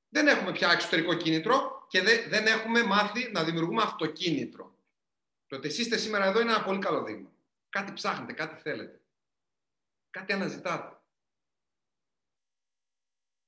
Δεν 0.10 0.28
έχουμε 0.28 0.52
πια 0.52 0.72
εξωτερικό 0.72 1.14
κίνητρο 1.14 1.86
και 1.88 2.02
δεν 2.28 2.48
έχουμε 2.48 2.84
μάθει 2.84 3.32
να 3.32 3.44
δημιουργούμε 3.44 3.82
αυτοκίνητρο. 3.82 4.75
Το 5.56 5.62
ότι 5.62 5.70
εσείς 5.70 5.86
είστε 5.86 5.98
σήμερα 5.98 6.26
εδώ 6.26 6.40
είναι 6.40 6.52
ένα 6.52 6.64
πολύ 6.64 6.80
καλό 6.80 7.04
δείγμα. 7.04 7.30
Κάτι 7.70 7.94
ψάχνετε, 7.94 8.34
κάτι 8.34 8.62
θέλετε. 8.62 9.02
Κάτι 10.10 10.34
αναζητάτε. 10.34 10.98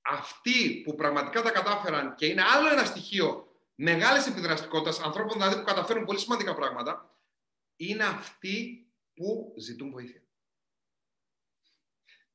Αυτοί 0.01 0.81
που 0.81 0.95
πραγματικά 0.95 1.41
τα 1.41 1.51
κατάφεραν 1.51 2.15
και 2.15 2.25
είναι 2.25 2.43
άλλο 2.43 2.69
ένα 2.69 2.85
στοιχείο 2.85 3.55
μεγάλης 3.75 4.27
επιδραστικότητας, 4.27 4.99
ανθρώπων 4.99 5.37
δηλαδή 5.37 5.55
που 5.55 5.63
καταφέρουν 5.63 6.05
πολύ 6.05 6.19
σημαντικά 6.19 6.55
πράγματα, 6.55 7.19
είναι 7.75 8.03
αυτοί 8.03 8.87
που 9.13 9.53
ζητούν 9.57 9.91
βοήθεια. 9.91 10.21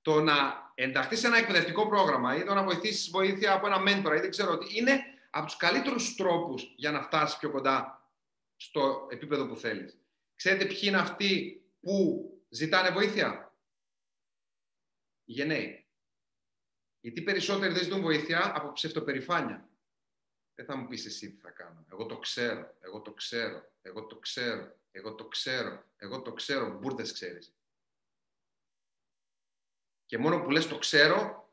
Το 0.02 0.20
να 0.20 0.70
ενταχθείς 0.74 1.20
σε 1.20 1.26
ένα 1.26 1.36
εκπαιδευτικό 1.36 1.88
πρόγραμμα 1.88 2.36
ή 2.36 2.44
το 2.44 2.54
να 2.54 2.64
βοηθήσεις 2.64 3.10
βοήθεια 3.10 3.52
από 3.52 3.66
ένα 3.66 3.78
μέντορα 3.78 4.16
ή 4.16 4.20
δεν 4.20 4.30
ξέρω 4.30 4.58
τι, 4.58 4.78
είναι 4.78 5.00
από 5.30 5.46
τους 5.46 5.56
καλύτερους 5.56 6.14
τρόπους 6.14 6.74
για 6.76 6.90
να 6.90 7.02
φτάσεις 7.02 7.38
πιο 7.38 7.50
κοντά 7.50 8.01
στο 8.64 9.08
επίπεδο 9.10 9.46
που 9.46 9.56
θέλεις. 9.56 9.98
Ξέρετε 10.34 10.66
ποιοι 10.66 10.80
είναι 10.82 10.98
αυτοί 10.98 11.62
που 11.80 12.26
ζητάνε 12.48 12.90
βοήθεια; 12.90 13.56
Οι 15.24 15.32
γενναίοι. 15.32 15.86
Γιατί 17.00 17.22
περισσότεροι 17.22 17.72
δεν 17.72 17.82
ζητούν 17.82 18.00
βοήθεια 18.00 18.52
από 18.56 18.72
ψευτοπερηφάνεια. 18.72 19.68
Δεν 20.54 20.66
θα 20.66 20.76
μου 20.76 20.86
πεις 20.86 21.06
εσύ 21.06 21.32
τι 21.32 21.40
θα 21.40 21.50
κάνω. 21.50 21.86
Εγώ 21.90 22.06
το 22.06 22.18
ξέρω, 22.18 22.76
εγώ 22.80 23.00
το 23.00 23.12
ξέρω, 23.12 23.72
εγώ 23.82 24.06
το 24.06 24.18
ξέρω, 24.18 24.78
εγώ 24.90 25.14
το 25.14 25.28
ξέρω, 25.28 25.84
εγώ 25.96 26.22
το 26.22 26.32
ξέρω, 26.32 26.78
μπουρδες 26.78 27.12
ξέρεις. 27.12 27.56
Και 30.06 30.18
μόνο 30.18 30.42
που 30.42 30.50
λες 30.50 30.66
το 30.66 30.78
ξέρω, 30.78 31.52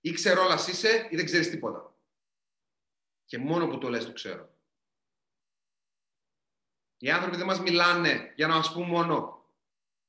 ή 0.00 0.12
ξέρω 0.12 0.42
όλας 0.42 0.68
είσαι 0.68 1.08
ή 1.10 1.16
δεν 1.16 1.24
ξέρεις 1.24 1.50
τίποτα. 1.50 1.98
Και 3.24 3.38
μόνο 3.38 3.68
που 3.68 3.78
το 3.78 3.88
λες 3.88 4.04
το 4.04 4.12
ξέρω. 4.12 4.53
Οι 6.98 7.10
άνθρωποι 7.10 7.36
δεν 7.36 7.46
μας 7.46 7.60
μιλάνε 7.60 8.32
για 8.36 8.46
να 8.46 8.54
μας 8.54 8.72
πούν 8.72 8.86
μόνο 8.86 9.44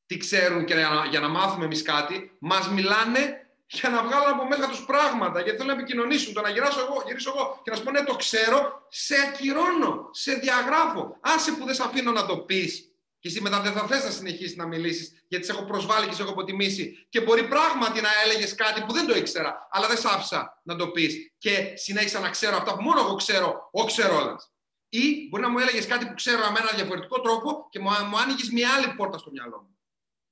τι 0.06 0.18
ξέρουν 0.18 0.66
και 0.66 0.74
για 1.10 1.20
να, 1.20 1.28
μάθουμε 1.28 1.66
εμείς 1.66 1.82
κάτι. 1.82 2.32
Μας 2.40 2.70
μιλάνε 2.70 3.45
για 3.68 3.90
να 3.90 4.03
βγάλουν 4.03 4.30
από 4.30 4.48
μέσα 4.48 4.68
τους 4.68 4.86
πράγματα, 4.86 5.41
γιατί 5.41 5.57
θέλουν 5.57 5.76
να 5.76 5.82
επικοινωνήσουν. 5.82 6.34
Το 6.34 6.41
να 6.41 6.49
γυράσω 6.49 6.80
εγώ, 6.80 7.03
γυρίσω 7.06 7.34
εγώ 7.36 7.62
και 7.64 7.70
να 7.70 7.76
σου 7.76 7.84
πω 7.84 7.91
ναι, 7.91 8.03
το 8.03 8.16
ξέρω, 8.16 8.86
σε 8.90 9.16
ακυρώνω, 9.28 10.10
σε 10.12 10.34
διαγράφω. 10.34 11.18
Άσε 11.22 11.52
που 11.52 11.66
δεν 11.66 11.76
σε 11.76 11.84
αφήνω 11.84 12.12
να 12.12 12.26
το 12.26 12.38
πεις. 12.38 12.90
Και 13.20 13.32
εσύ 13.32 13.41
μετά 13.41 13.62
δεν 13.62 13.74
θα 13.74 13.88
θες 13.88 14.03
να 14.03 14.10
συνεχίσεις 14.10 14.56
να 14.56 14.68
μιλήσεις, 14.68 15.24
γιατί 15.28 15.45
σε 15.45 15.52
έχω 15.52 15.64
προσβάλει 15.64 16.07
και 16.07 16.14
σε 16.14 16.22
έχω 16.22 16.32
αποτιμήσει. 16.32 17.07
Και 17.10 17.22
μπορεί 17.22 17.48
πράγματι 17.48 18.02
να 18.02 18.10
έλεγες 18.26 18.56
κάτι 18.56 18.82
που 18.82 18.94
δεν 18.94 19.07
το 19.07 19.16
ήξερα, 19.16 19.68
αλλά 19.72 19.88
δεν 19.88 19.98
σ' 19.98 20.06
άφησα 20.06 20.62
να 20.64 20.76
το 20.76 20.88
πεις. 20.88 21.16
Και 21.38 21.74
συνέχισα 21.76 22.20
να 22.20 22.30
ξέρω 22.30 22.57
αυτά 22.57 22.76
που 22.76 22.82
μόνο 22.82 22.99
εγώ 22.99 23.16
ξέρω, 23.16 23.70
ο 23.72 23.84
ξέρω 23.84 24.18
όλας. 24.18 24.55
Ή 24.90 25.28
μπορεί 25.30 25.44
να 25.44 25.49
μου 25.49 25.60
έλεγες 25.60 25.88
κάτι 25.88 26.07
που 26.07 26.14
ξέρω 26.14 26.52
με 26.52 26.60
ένα 26.60 26.72
διαφορετικό 26.76 27.22
τρόπο 27.22 27.68
και 27.70 27.80
μου, 27.80 27.90
μου 27.90 28.18
άνοιγες 28.18 28.49
μια 28.49 28.76
άλλη 28.76 28.95
πόρτα 28.95 29.18
στο 29.18 29.32
μυαλό 29.32 29.62
μου. 29.62 29.80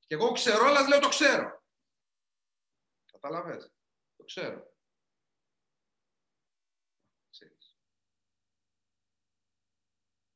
Και 0.06 0.14
εγώ 0.14 0.32
ξέρω 0.32 0.66
όλα, 0.66 0.88
λέω 0.88 1.00
το 1.00 1.08
ξέρω. 1.08 1.64
Καταλαβες; 3.12 3.72
Το 4.16 4.24
ξέρω. 4.24 4.76
Ξέρεις. 7.30 7.78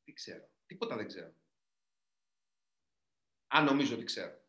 Τι 0.04 0.14
ξέρω. 0.14 0.50
Τίποτα 0.66 0.96
δεν 0.96 1.08
ξέρω. 1.08 1.34
Αν 3.48 3.66
νομίζω 3.66 3.96
ότι 3.96 4.04
ξέρω. 4.04 4.46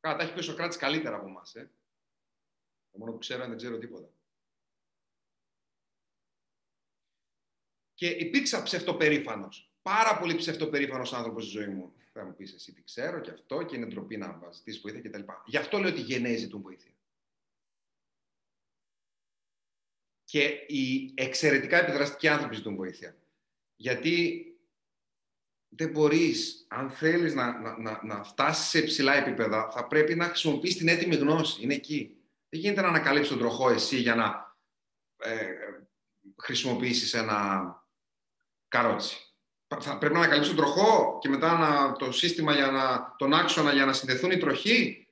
Καλά, 0.00 0.16
τα 0.16 0.22
έχει 0.22 0.32
πει 0.32 0.38
ο 0.38 0.42
Σοκράτης 0.42 0.76
καλύτερα 0.76 1.16
από 1.16 1.26
εμάς, 1.26 1.54
ε. 1.54 1.72
Το 2.90 2.98
μόνο 2.98 3.12
που 3.12 3.18
ξέρω 3.18 3.38
είναι 3.40 3.48
δεν 3.48 3.56
ξέρω 3.56 3.78
τίποτα. 3.78 4.12
Και 8.02 8.08
υπήρξα 8.08 8.62
ψευτοπερήφανος. 8.62 9.70
Πάρα 9.82 10.18
πολύ 10.18 10.34
ψευτοπερήφανος 10.34 11.12
άνθρωπος 11.12 11.42
στη 11.44 11.52
ζωή 11.58 11.66
μου. 11.66 11.92
Θα 12.12 12.24
μου 12.24 12.34
πεις 12.34 12.52
εσύ 12.52 12.72
τι 12.72 12.82
ξέρω 12.82 13.20
και 13.20 13.30
αυτό 13.30 13.62
και 13.62 13.76
είναι 13.76 13.86
ντροπή 13.86 14.16
να 14.16 14.40
ζητήσει 14.52 14.80
βοήθεια 14.80 15.00
κτλ. 15.00 15.22
Γι' 15.46 15.56
αυτό 15.56 15.78
λέω 15.78 15.90
ότι 15.90 16.00
οι 16.00 16.04
γενναίοι 16.04 16.36
ζητούν 16.36 16.62
βοήθεια. 16.62 16.90
και 20.24 20.64
οι 20.66 21.12
εξαιρετικά 21.14 21.76
επιδραστικοί 21.76 22.28
άνθρωποι 22.28 22.54
ζητούν 22.54 22.76
βοήθεια. 22.76 23.16
Γιατί 23.76 24.46
δεν 25.68 25.90
μπορείς, 25.90 26.66
αν 26.68 26.90
θέλεις 26.90 27.34
να, 27.34 27.60
να, 27.60 27.78
να, 27.78 28.00
να 28.04 28.24
φτάσεις 28.24 28.68
σε 28.68 28.78
υψηλά 28.78 29.14
επίπεδα, 29.14 29.70
θα 29.70 29.86
πρέπει 29.86 30.14
να 30.14 30.24
χρησιμοποιείς 30.24 30.76
την 30.76 30.88
έτοιμη 30.88 31.14
γνώση. 31.14 31.62
Είναι 31.62 31.74
εκεί. 31.74 32.16
Δεν 32.48 32.60
γίνεται 32.60 32.80
να 32.80 32.88
ανακαλύψεις 32.88 33.28
τον 33.28 33.38
τροχό 33.38 33.70
εσύ 33.70 33.96
για 33.96 34.14
να 34.14 34.56
ε, 35.16 35.54
χρησιμοποιήσεις 36.36 37.14
ένα 37.14 37.80
καρότσι. 38.72 39.16
Θα 39.80 39.98
πρέπει 39.98 40.14
να 40.14 40.20
ανακαλύψεις 40.20 40.54
τον 40.54 40.64
τροχό 40.64 41.18
και 41.20 41.28
μετά 41.28 41.58
να, 41.58 41.92
το 41.92 42.12
σύστημα 42.12 42.54
για 42.54 42.70
να, 42.70 43.14
τον 43.18 43.34
άξονα 43.34 43.72
για 43.72 43.84
να 43.84 43.92
συνδεθούν 43.92 44.30
οι 44.30 44.36
τροχοί. 44.36 45.06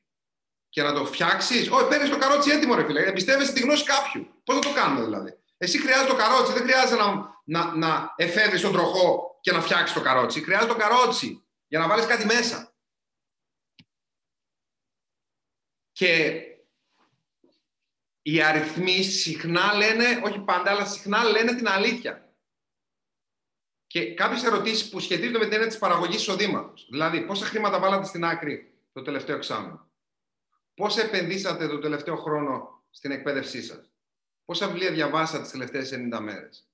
και 0.69 0.83
να 0.83 0.93
το 0.93 1.05
φτιάξεις. 1.05 1.71
Όχι, 1.71 1.89
παίρνεις 1.89 2.11
το 2.11 2.19
καρότσι 2.19 2.51
έτοιμο, 2.51 2.75
ρε 2.75 2.85
φίλε. 2.85 3.03
Εμπιστεύεσαι 3.03 3.53
τη 3.53 3.61
γνώση 3.61 3.85
κάποιου. 3.85 4.43
Πώς 4.45 4.55
θα 4.55 4.61
το 4.61 4.73
κάνουμε 4.73 5.05
δηλαδή. 5.05 5.39
Εσύ 5.57 5.79
χρειάζεται 5.79 6.09
το 6.09 6.17
καρότσι, 6.17 6.53
δεν 6.53 6.63
χρειάζεται 6.63 7.03
να, 7.03 7.41
να, 7.45 7.75
να 7.77 8.15
εφεύρεις 8.17 8.61
τον 8.61 8.73
τροχό 8.73 9.39
και 9.41 9.53
να 9.53 9.61
φτιάξεις 9.61 9.93
το 9.93 10.01
καρότσι. 10.01 10.43
Χρειάζεται 10.43 10.73
το 10.73 10.79
καρότσι 10.79 11.47
για 11.67 11.79
να 11.79 11.89
βάλεις 11.89 12.07
κάτι 12.07 12.25
μέσα. 12.25 12.75
Και 15.93 16.43
οι 18.23 18.43
αριθμοί 18.43 19.03
συχνά 19.03 19.75
λένε, 19.75 20.21
όχι 20.25 20.41
πάντα, 20.41 20.71
αλλά 20.71 20.87
συχνά 20.87 21.25
λένε 21.25 21.55
την 21.55 21.69
αλήθεια. 21.69 22.30
Και 23.91 24.15
κάποιες 24.15 24.45
ερωτήσεις 24.45 24.89
που 24.89 25.01
σχετίζονται 25.01 25.39
με 25.39 25.45
την 25.45 25.53
έννοια 25.53 25.69
της 25.69 25.79
παραγωγής 25.79 26.21
εισοδήματος. 26.21 26.87
Δηλαδή, 26.91 27.21
πόσα 27.27 27.45
χρήματα 27.45 27.79
βάλατε 27.79 28.07
στην 28.07 28.25
άκρη 28.25 28.75
το 28.93 29.03
τελευταίο 29.03 29.37
εξάμεινο; 29.37 29.91
Πόσα 30.75 31.03
επενδύσατε 31.03 31.69
το 31.69 31.79
τελευταίο 31.79 32.17
χρόνο 32.17 32.83
στην 32.91 33.11
εκπαίδευσή 33.11 33.63
σας; 33.63 33.91
Πόσα 34.45 34.67
βιβλία 34.67 34.93
διαβάσατε 34.93 35.43
τις 35.43 35.51
τελευταίες 35.51 35.93
90 35.93 36.21
μέρες; 36.21 36.69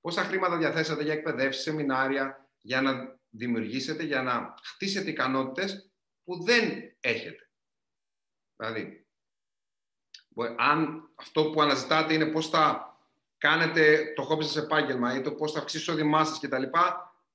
Πόσα 0.00 0.22
χρήματα 0.22 0.56
διαθέσατε 0.56 1.02
για 1.02 1.12
εκπαιδεύσεις, 1.12 1.62
σεμινάρια, 1.62 2.48
για 2.60 2.82
να 2.82 3.18
δημιουργήσετε, 3.30 4.02
για 4.02 4.22
να 4.22 4.54
χτίσετε 4.62 5.10
ικανότητες 5.10 5.90
που 6.24 6.42
δεν 6.44 6.96
έχετε; 7.00 7.50
Δηλαδή, 8.56 9.06
αν 10.56 11.10
αυτό 11.14 11.50
που 11.50 11.62
αναζητάτε 11.62 12.14
είναι 12.14 12.26
πώς 12.26 12.48
θα 12.48 12.87
κάνετε 13.38 14.12
το 14.16 14.22
χόμπι 14.22 14.44
σας 14.44 14.56
επάγγελμα 14.56 15.14
ή 15.16 15.20
το 15.20 15.32
πώς 15.32 15.52
θα 15.52 15.58
αυξήσει 15.58 15.84
το 15.84 15.92
εισόδημά 15.92 16.24
σας 16.24 16.40
κτλ. 16.40 16.62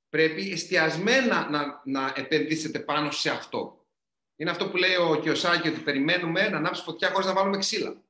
Πρέπει 0.09 0.51
εστιασμένα 0.51 1.49
να, 1.49 1.81
να 1.85 2.13
επενδύσετε 2.15 2.79
πάνω 2.79 3.11
σε 3.11 3.29
αυτό. 3.29 3.85
Είναι 4.35 4.49
αυτό 4.49 4.69
που 4.69 4.77
λέει 4.77 4.95
ο 4.95 5.19
Κιωσάκη 5.21 5.67
ότι 5.67 5.79
περιμένουμε 5.79 6.49
να 6.49 6.57
ανάψεις 6.57 6.83
φωτιά 6.83 7.09
χωρίς 7.09 7.25
να 7.25 7.33
βάλουμε 7.33 7.57
ξύλα. 7.57 8.01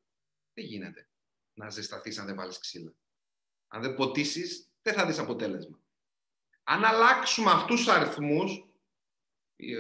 Δεν 0.54 0.66
γίνεται 0.66 1.08
να 1.54 1.70
ζεσταθείς 1.70 2.18
αν 2.18 2.26
δεν 2.26 2.36
βάλεις 2.36 2.60
ξύλα. 2.60 2.94
Αν 3.68 3.82
δεν 3.82 3.96
ποτίσεις, 3.96 4.72
δεν 4.82 4.94
θα 4.94 5.06
δεις 5.06 5.20
αποτέλεσμα. 5.20 5.80
Αν 6.64 6.84
αλλάξουμε 6.84 7.52
αυτούς 7.52 7.78
τους 7.78 7.88
αριθμούς, 7.88 8.68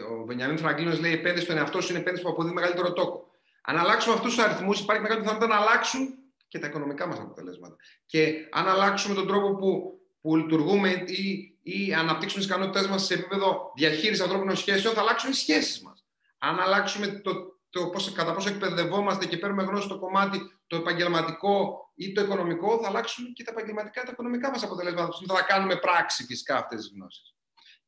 ο 0.09 0.25
Βενιαμίν 0.25 0.57
Φραγκλίνος 0.57 0.99
λέει 0.99 1.13
επένδυση 1.13 1.45
στον 1.45 1.57
εαυτό 1.57 1.81
σου 1.81 1.89
είναι 1.89 1.99
επένδυση 1.99 2.25
που 2.25 2.31
αποδίδει 2.31 2.53
μεγαλύτερο 2.55 2.93
τόκο. 2.93 3.31
Αν 3.61 3.77
αλλάξουμε 3.77 4.15
αυτούς 4.15 4.35
τους 4.35 4.43
αριθμούς, 4.43 4.79
υπάρχει 4.79 5.01
μεγάλη 5.01 5.21
πιθανότητα 5.21 5.53
να 5.53 5.61
αλλάξουν 5.61 6.22
και 6.53 6.59
τα 6.59 6.67
οικονομικά 6.67 7.07
μας 7.07 7.19
αποτελέσματα. 7.19 7.75
Και 8.05 8.47
αν 8.51 8.67
αλλάξουμε 8.67 9.15
τον 9.15 9.27
τρόπο 9.27 9.55
που, 9.55 9.99
που 10.21 10.35
λειτουργούμε 10.35 10.89
ή, 11.05 11.57
ή 11.63 11.93
αναπτύξουμε 11.93 12.43
τις 12.43 12.51
ικανότητές 12.51 12.87
μας 12.87 13.05
σε 13.05 13.13
επίπεδο 13.13 13.71
διαχείρισης 13.75 14.21
ανθρώπινων 14.21 14.55
σχέσεων, 14.55 14.93
θα 14.93 15.01
αλλάξουν 15.01 15.29
οι 15.29 15.33
σχέσεις 15.33 15.81
μας. 15.81 16.05
Αν 16.37 16.59
αλλάξουμε 16.59 17.07
το, 17.07 17.31
το 17.69 17.89
πώς, 17.89 18.11
κατά 18.11 18.33
πόσο 18.33 18.49
εκπαιδευόμαστε 18.49 19.25
και 19.25 19.37
παίρνουμε 19.37 19.63
γνώση 19.63 19.83
στο 19.83 19.99
κομμάτι 19.99 20.39
το 20.67 20.75
επαγγελματικό 20.75 21.77
ή 21.95 22.11
το 22.11 22.21
οικονομικό, 22.21 22.79
θα 22.81 22.87
αλλάξουν 22.87 23.33
και 23.33 23.43
τα 23.43 23.51
επαγγελματικά 23.51 23.99
και 23.99 24.05
τα 24.05 24.11
οικονομικά 24.11 24.49
μας 24.49 24.63
αποτελέσματα. 24.63 25.09
Θα 25.27 25.41
κάνουμε 25.41 25.75
πράξη 25.75 26.23
φυσικά 26.23 26.57
αυτές 26.57 26.79
τις 26.79 26.91
γνώσεις. 26.95 27.35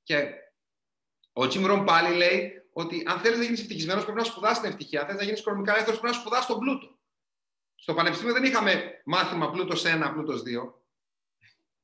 Και 0.03 0.29
ο 1.33 1.47
Τζιμ 1.47 1.83
πάλι 1.83 2.15
λέει 2.15 2.51
ότι 2.73 3.03
αν 3.05 3.19
θέλεις 3.19 3.37
να 3.37 3.43
γίνεις 3.43 3.59
ευτυχισμένος, 3.59 4.03
πρέπει 4.03 4.17
να 4.17 4.23
σπουδάσει 4.23 4.61
την 4.61 4.69
ευτυχία. 4.69 4.99
Αν 4.99 5.05
θέλεις 5.05 5.19
να 5.19 5.25
γίνεις 5.25 5.39
οικονομικά 5.39 5.71
ελεύθερος, 5.71 5.99
πρέπει 5.99 6.15
να 6.15 6.21
σπουδάσει 6.21 6.47
τον 6.47 6.59
πλούτο. 6.59 6.94
Στο 7.85 7.93
Πανεπιστήμιο 7.93 8.33
δεν 8.33 8.43
είχαμε 8.43 9.01
μάθημα 9.05 9.49
πλούτος 9.49 9.83
1, 9.85 10.11
πλούτος 10.13 10.41
2. 10.41 10.84